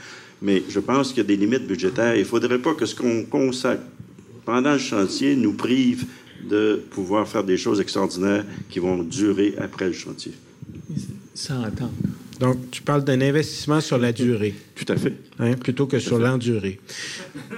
Mais 0.40 0.62
je 0.68 0.78
pense 0.80 1.08
qu'il 1.08 1.18
y 1.18 1.20
a 1.20 1.24
des 1.24 1.36
limites 1.36 1.66
budgétaires. 1.66 2.14
Il 2.14 2.20
ne 2.20 2.24
faudrait 2.24 2.58
pas 2.58 2.74
que 2.74 2.86
ce 2.86 2.94
qu'on 2.94 3.24
consacre 3.24 3.82
pendant 4.44 4.72
le 4.72 4.78
chantier 4.78 5.34
nous 5.36 5.54
prive 5.54 6.06
de 6.48 6.80
pouvoir 6.90 7.26
faire 7.26 7.44
des 7.44 7.56
choses 7.56 7.80
extraordinaires 7.80 8.44
qui 8.70 8.78
vont 8.78 9.02
durer 9.02 9.54
après 9.58 9.86
le 9.86 9.92
chantier. 9.92 10.32
Sans 11.34 11.62
attendre. 11.62 11.92
Donc, 12.40 12.70
tu 12.70 12.82
parles 12.82 13.04
d'un 13.04 13.20
investissement 13.20 13.80
sur 13.80 13.98
la 13.98 14.12
durée. 14.12 14.54
Tout 14.76 14.92
à 14.92 14.96
fait. 14.96 15.14
Hein, 15.40 15.54
plutôt 15.54 15.86
que 15.86 15.98
sur 15.98 16.18
l'endurée. 16.18 16.78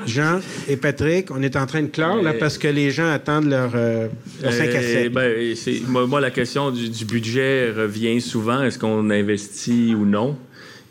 Jean 0.07 0.41
et 0.69 0.77
Patrick, 0.77 1.31
on 1.31 1.43
est 1.43 1.57
en 1.57 1.67
train 1.67 1.83
de 1.83 1.89
clore, 1.89 2.23
là, 2.23 2.33
parce 2.33 2.57
que 2.57 2.69
les 2.69 2.91
gens 2.91 3.11
attendent 3.11 3.51
leur, 3.51 3.73
5 3.73 3.79
euh, 3.79 4.09
à 4.45 4.51
7. 4.51 5.07
Euh, 5.07 5.09
ben, 5.11 6.07
moi, 6.07 6.21
la 6.21 6.31
question 6.31 6.71
du, 6.71 6.89
du, 6.89 7.05
budget 7.05 7.71
revient 7.71 8.21
souvent. 8.21 8.63
Est-ce 8.63 8.79
qu'on 8.79 9.11
investit 9.11 9.95
ou 9.95 10.07
non? 10.07 10.39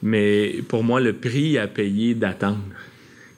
Mais 0.03 0.61
pour 0.67 0.83
moi, 0.83 1.01
le 1.01 1.13
prix 1.13 1.57
à 1.57 1.67
payer 1.67 2.13
d'attendre 2.13 2.59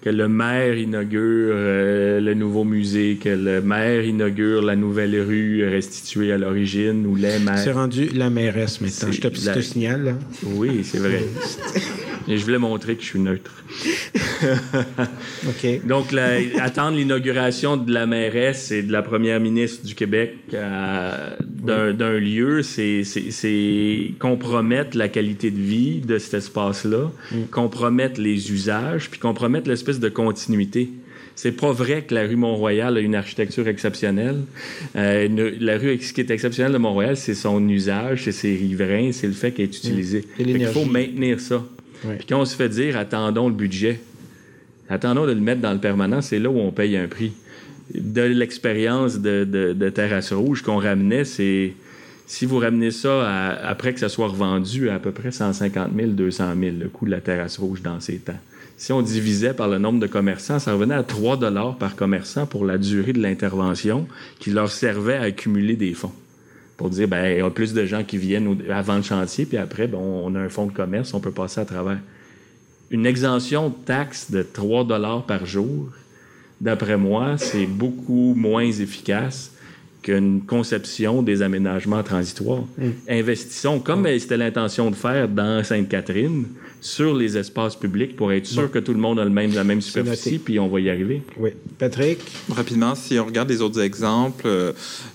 que 0.02 0.10
le 0.10 0.28
maire 0.28 0.78
inaugure 0.78 1.54
euh, 1.56 2.20
le 2.20 2.34
nouveau 2.34 2.64
musée, 2.64 3.18
que 3.22 3.30
le 3.30 3.62
maire 3.62 4.04
inaugure 4.04 4.62
la 4.64 4.76
nouvelle 4.76 5.20
rue 5.22 5.68
restituée 5.68 6.32
à 6.32 6.38
l'origine 6.38 7.06
ou 7.06 7.16
les 7.16 7.38
maires. 7.40 7.60
C'est 7.60 7.72
rendu 7.72 8.10
la 8.10 8.30
mairesse 8.30 8.82
maintenant. 8.82 9.12
Je 9.12 9.22
te, 9.22 9.36
je 9.36 9.52
te 9.52 9.62
signale. 9.62 10.04
Là. 10.04 10.14
Oui, 10.44 10.82
c'est 10.84 10.98
vrai. 10.98 11.22
Et 12.28 12.38
je 12.38 12.44
voulais 12.46 12.58
montrer 12.58 12.96
que 12.96 13.02
je 13.02 13.08
suis 13.08 13.20
neutre. 13.20 13.52
OK. 15.48 15.86
Donc, 15.86 16.12
la, 16.12 16.38
attendre 16.60 16.98
l'inauguration 16.98 17.78
de 17.78 17.92
la 17.92 18.06
mairesse 18.06 18.72
et 18.72 18.84
de 18.84 18.92
la 18.92 19.02
première 19.02 19.40
ministre 19.40 19.86
du 19.86 19.96
Québec 19.96 20.36
euh, 20.54 21.36
d'un 21.64 22.18
lieu, 22.20 22.62
c'est 22.64 23.04
compromettre 24.20 24.98
la 24.98 25.08
qualité 25.10 25.52
de 25.52 25.60
vie 25.60 26.00
de 26.02 26.18
cet 26.18 26.36
espace-là, 26.36 27.12
compromettre 27.52 28.20
les 28.22 28.52
usages, 28.52 29.10
puis 29.10 29.20
compromettre 29.20 29.70
l'espèce 29.70 30.00
de 30.00 30.10
continuité. 30.10 30.90
C'est 31.34 31.54
pas 31.54 31.72
vrai 31.72 32.04
que 32.04 32.14
la 32.14 32.28
rue 32.28 32.36
Mont-Royal 32.36 32.98
a 32.98 33.00
une 33.00 33.16
architecture 33.16 33.68
exceptionnelle. 33.68 34.42
Euh, 34.96 35.26
une- 35.26 35.54
la 35.60 35.78
rue, 35.78 35.98
ce 36.00 36.14
qui 36.14 36.22
est 36.22 36.30
exceptionnel 36.30 36.74
de 36.74 36.78
Mont-Royal, 36.78 37.16
c'est 37.18 37.34
son 37.34 37.68
usage, 37.70 38.26
c'est 38.26 38.32
ses 38.34 38.54
riverains, 38.56 39.12
c'est 39.12 39.28
le 39.28 39.34
fait 39.34 39.52
qu'elle 39.52 39.66
est 39.66 39.78
utilisée. 39.78 40.22
Fait 40.38 40.44
qu'il 40.44 40.54
l'énergie. 40.54 40.74
faut 40.80 40.86
maintenir 40.86 41.40
ça. 41.40 41.66
Puis 42.02 42.26
quand 42.28 42.40
on 42.40 42.46
se 42.46 42.56
fait 42.56 42.70
dire, 42.70 42.98
attendons 42.98 43.48
le 43.48 43.54
budget, 43.54 44.00
attendons 44.90 45.26
de 45.26 45.32
le 45.32 45.42
mettre 45.42 45.62
dans 45.62 45.74
le 45.74 45.80
permanent, 45.80 46.22
c'est 46.22 46.40
là 46.40 46.50
où 46.50 46.58
on 46.58 46.72
paye 46.72 46.98
un 46.98 47.08
prix. 47.08 47.34
De 47.94 48.22
l'expérience 48.22 49.20
de, 49.20 49.90
Terrasse 49.90 50.34
Rouge 50.34 50.62
qu'on 50.62 50.78
ramenait, 50.78 51.26
c'est 51.26 51.74
si 52.26 52.46
vous 52.46 52.60
ramenez 52.60 52.92
ça 52.92 53.56
après 53.58 53.94
que 53.94 54.00
ça 54.00 54.10
soit 54.10 54.28
revendu 54.28 54.90
à, 54.90 54.96
à 54.96 55.00
peu 55.00 55.12
près 55.12 55.32
150 55.32 55.90
000, 55.96 56.12
200 56.12 56.54
000, 56.60 56.76
le 56.80 56.88
coût 56.88 57.06
de 57.06 57.12
la 57.12 57.22
Terrasse 57.22 57.58
Rouge 57.58 57.82
dans 57.82 58.00
ces 58.00 58.18
temps. 58.18 58.40
Si 58.78 58.92
on 58.94 59.04
divisait 59.04 59.54
par 59.54 59.68
le 59.68 59.78
nombre 59.78 60.00
de 60.00 60.08
commerçants, 60.08 60.58
ça 60.58 60.74
revenait 60.74 60.96
à 60.96 61.04
3 61.04 61.38
dollars 61.38 61.78
par 61.78 61.96
commerçant 61.96 62.48
pour 62.48 62.66
la 62.66 62.80
durée 62.80 63.14
de 63.14 63.22
l'intervention 63.22 64.08
qui 64.40 64.50
leur 64.50 64.72
servait 64.72 65.18
à 65.18 65.24
accumuler 65.24 65.76
des 65.76 65.94
fonds. 65.94 66.14
Pour 66.82 66.90
dire, 66.90 67.08
ben, 67.08 67.24
il 67.32 67.38
y 67.38 67.42
a 67.42 67.50
plus 67.52 67.76
de 67.76 67.86
gens 67.86 68.04
qui 68.04 68.18
viennent 68.18 68.48
au- 68.48 68.58
avant 68.72 68.96
le 68.96 69.04
chantier, 69.04 69.46
puis 69.46 69.58
après, 69.58 69.86
ben, 69.86 70.00
on 70.00 70.34
a 70.34 70.40
un 70.40 70.50
fonds 70.50 70.66
de 70.66 70.72
commerce, 70.72 71.14
on 71.14 71.20
peut 71.20 71.30
passer 71.30 71.62
à 71.62 71.66
travers. 71.66 72.00
Une 72.90 73.06
exemption 73.06 73.70
de 73.70 73.76
taxe 73.86 74.32
de 74.32 74.42
3 74.42 74.84
dollars 74.84 75.24
par 75.28 75.46
jour, 75.46 75.90
d'après 76.60 76.98
moi, 76.98 77.38
c'est 77.38 77.68
beaucoup 77.68 78.34
moins 78.36 78.64
efficace 78.66 79.52
qu'une 80.02 80.42
conception 80.42 81.22
des 81.22 81.44
aménagements 81.44 82.02
transitoires. 82.02 82.64
Investissons, 83.08 83.80
comme 83.80 84.08
c'était 84.18 84.38
l'intention 84.38 84.90
de 84.90 84.96
faire 84.96 85.28
dans 85.30 85.64
Sainte-Catherine, 85.64 86.46
sur 86.82 87.14
les 87.16 87.38
espaces 87.38 87.76
publics 87.76 88.16
pour 88.16 88.34
être 88.34 88.48
sûr 88.48 88.70
que 88.72 88.80
tout 88.80 88.92
le 88.94 89.00
monde 89.00 89.20
a 89.20 89.24
le 89.24 89.30
même, 89.30 89.54
la 89.54 89.64
même 89.64 89.82
superficie, 89.82 90.40
puis 90.40 90.58
on 90.60 90.68
va 90.68 90.80
y 90.80 90.90
arriver. 90.90 91.22
Oui. 91.38 91.52
Patrick? 91.78 92.20
Rapidement, 92.50 92.96
si 92.96 93.20
on 93.20 93.26
regarde 93.26 93.50
les 93.50 93.62
autres 93.62 93.80
exemples, 93.82 94.48
euh, 94.48 94.74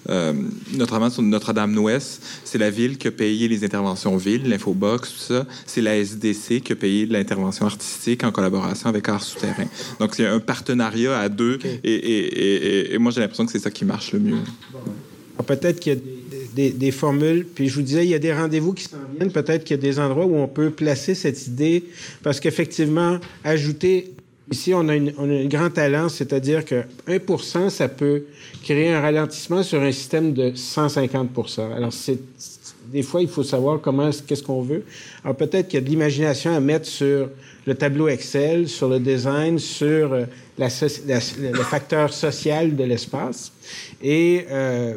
euh, 0.09 0.33
notamment 0.75 1.11
sur 1.11 1.23
Notre-Dame-Ouest, 1.23 2.23
c'est 2.45 2.59
la 2.59 2.71
ville 2.71 2.97
qui 2.99 3.09
a 3.09 3.11
payé 3.11 3.49
les 3.49 3.65
interventions 3.65 4.17
villes, 4.17 4.49
l'infobox, 4.49 5.13
tout 5.13 5.19
ça. 5.19 5.45
C'est 5.67 5.83
la 5.83 5.97
SDC 5.99 6.61
qui 6.63 6.73
a 6.73 6.77
payé 6.77 7.05
l'intervention 7.07 7.67
artistique 7.67 8.23
en 8.23 8.31
collaboration 8.31 8.89
avec 8.89 9.09
Art 9.09 9.23
Souterrain. 9.25 9.67
Donc, 9.99 10.15
c'est 10.15 10.27
un 10.27 10.39
partenariat 10.39 11.19
à 11.19 11.29
deux. 11.29 11.59
Et, 11.83 11.93
et- 11.95 12.89
et- 12.91 12.95
et 12.95 12.99
moi, 12.99 13.11
j'ai 13.11 13.21
l'impression 13.23 13.45
que 13.45 13.51
c'est 13.51 13.59
ça 13.59 13.71
qui 13.73 13.85
marche 13.85 14.13
le 14.13 14.21
mieux. 14.21 14.37
Alors, 14.73 15.47
Peut-être 15.47 15.81
qu'il 15.81 15.93
y 15.93 15.97
a 15.97 15.99
des, 15.99 16.19
des- 16.57 16.71
formules. 16.93 17.45
Puis 17.55 17.69
je 17.69 17.75
vous 17.77 17.83
disais, 17.83 18.05
il 18.05 18.11
y 18.11 18.15
a 18.15 18.19
des 18.19 18.33
rendez-vous 18.33 18.73
qui 18.73 18.85
s'en 18.85 18.97
viennent. 19.17 19.31
Peut-être 19.31 19.63
qu'il 19.65 19.77
y 19.77 19.79
a 19.79 19.83
des 19.83 19.99
endroits 19.99 20.27
où 20.27 20.37
on 20.37 20.49
peut 20.49 20.71
placer 20.71 21.15
cette 21.15 21.47
idée. 21.47 21.85
Parce 22.23 22.41
qu'effectivement, 22.41 23.19
ajouter. 23.45 24.13
Ici, 24.51 24.73
on 24.75 24.89
a, 24.89 24.95
une- 24.95 25.13
on 25.19 25.29
a 25.29 25.35
un 25.35 25.47
grand 25.47 25.71
talent, 25.71 26.09
c'est-à-dire 26.09 26.65
que 26.65 26.85
1% 27.09 27.69
ça 27.69 27.89
peut 27.89 28.25
créer 28.63 28.93
un 28.93 29.01
ralentissement 29.01 29.63
sur 29.65 29.81
un 29.83 29.91
système 29.91 30.33
de 30.33 30.53
150 30.55 31.31
Alors, 31.77 31.93
c'est. 31.93 32.19
Des 32.93 33.03
fois, 33.03 33.21
il 33.23 33.29
faut 33.29 33.43
savoir 33.43 33.81
comment, 33.81 34.11
qu'est-ce 34.27 34.43
qu'on 34.43 34.63
veut. 34.63 34.83
Alors, 35.25 35.37
peut-être 35.37 35.69
qu'il 35.69 35.79
y 35.81 35.83
a 35.83 35.85
de 35.85 35.91
l'imagination 35.91 36.55
à 36.55 36.61
mettre 36.61 36.87
sur 36.87 37.29
le 37.67 37.75
tableau 37.75 38.09
Excel, 38.09 38.69
sur 38.69 38.89
le 38.89 39.01
design, 39.01 39.59
sur 39.59 40.13
euh, 40.13 40.25
la 40.59 40.69
la- 41.07 41.51
le 41.51 41.63
facteur 41.65 42.13
social 42.13 42.77
de 42.77 42.85
l'espace. 42.85 43.53
Et 44.03 44.45
euh, 44.51 44.97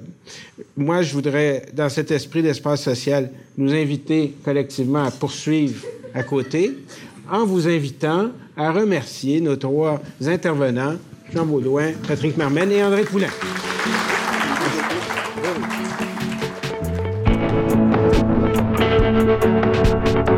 moi, 0.77 1.01
je 1.01 1.13
voudrais, 1.13 1.65
dans 1.73 1.89
cet 1.89 2.11
esprit 2.11 2.41
d'espace 2.43 2.83
social, 2.83 3.31
nous 3.57 3.73
inviter 3.73 4.33
collectivement 4.45 5.03
à 5.03 5.11
poursuivre 5.11 5.83
à 6.13 6.23
côté, 6.23 6.71
en 7.31 7.45
vous 7.45 7.67
invitant 7.67 8.29
à 8.55 8.71
remercier 8.71 9.41
nos 9.41 9.55
trois 9.55 10.01
intervenants, 10.25 10.95
Jean 11.33 11.45
Baudouin, 11.45 11.91
Patrick 12.07 12.35
Marmel 12.37 12.71
et 12.71 12.83
André 12.83 13.03
Poulain. 13.03 13.27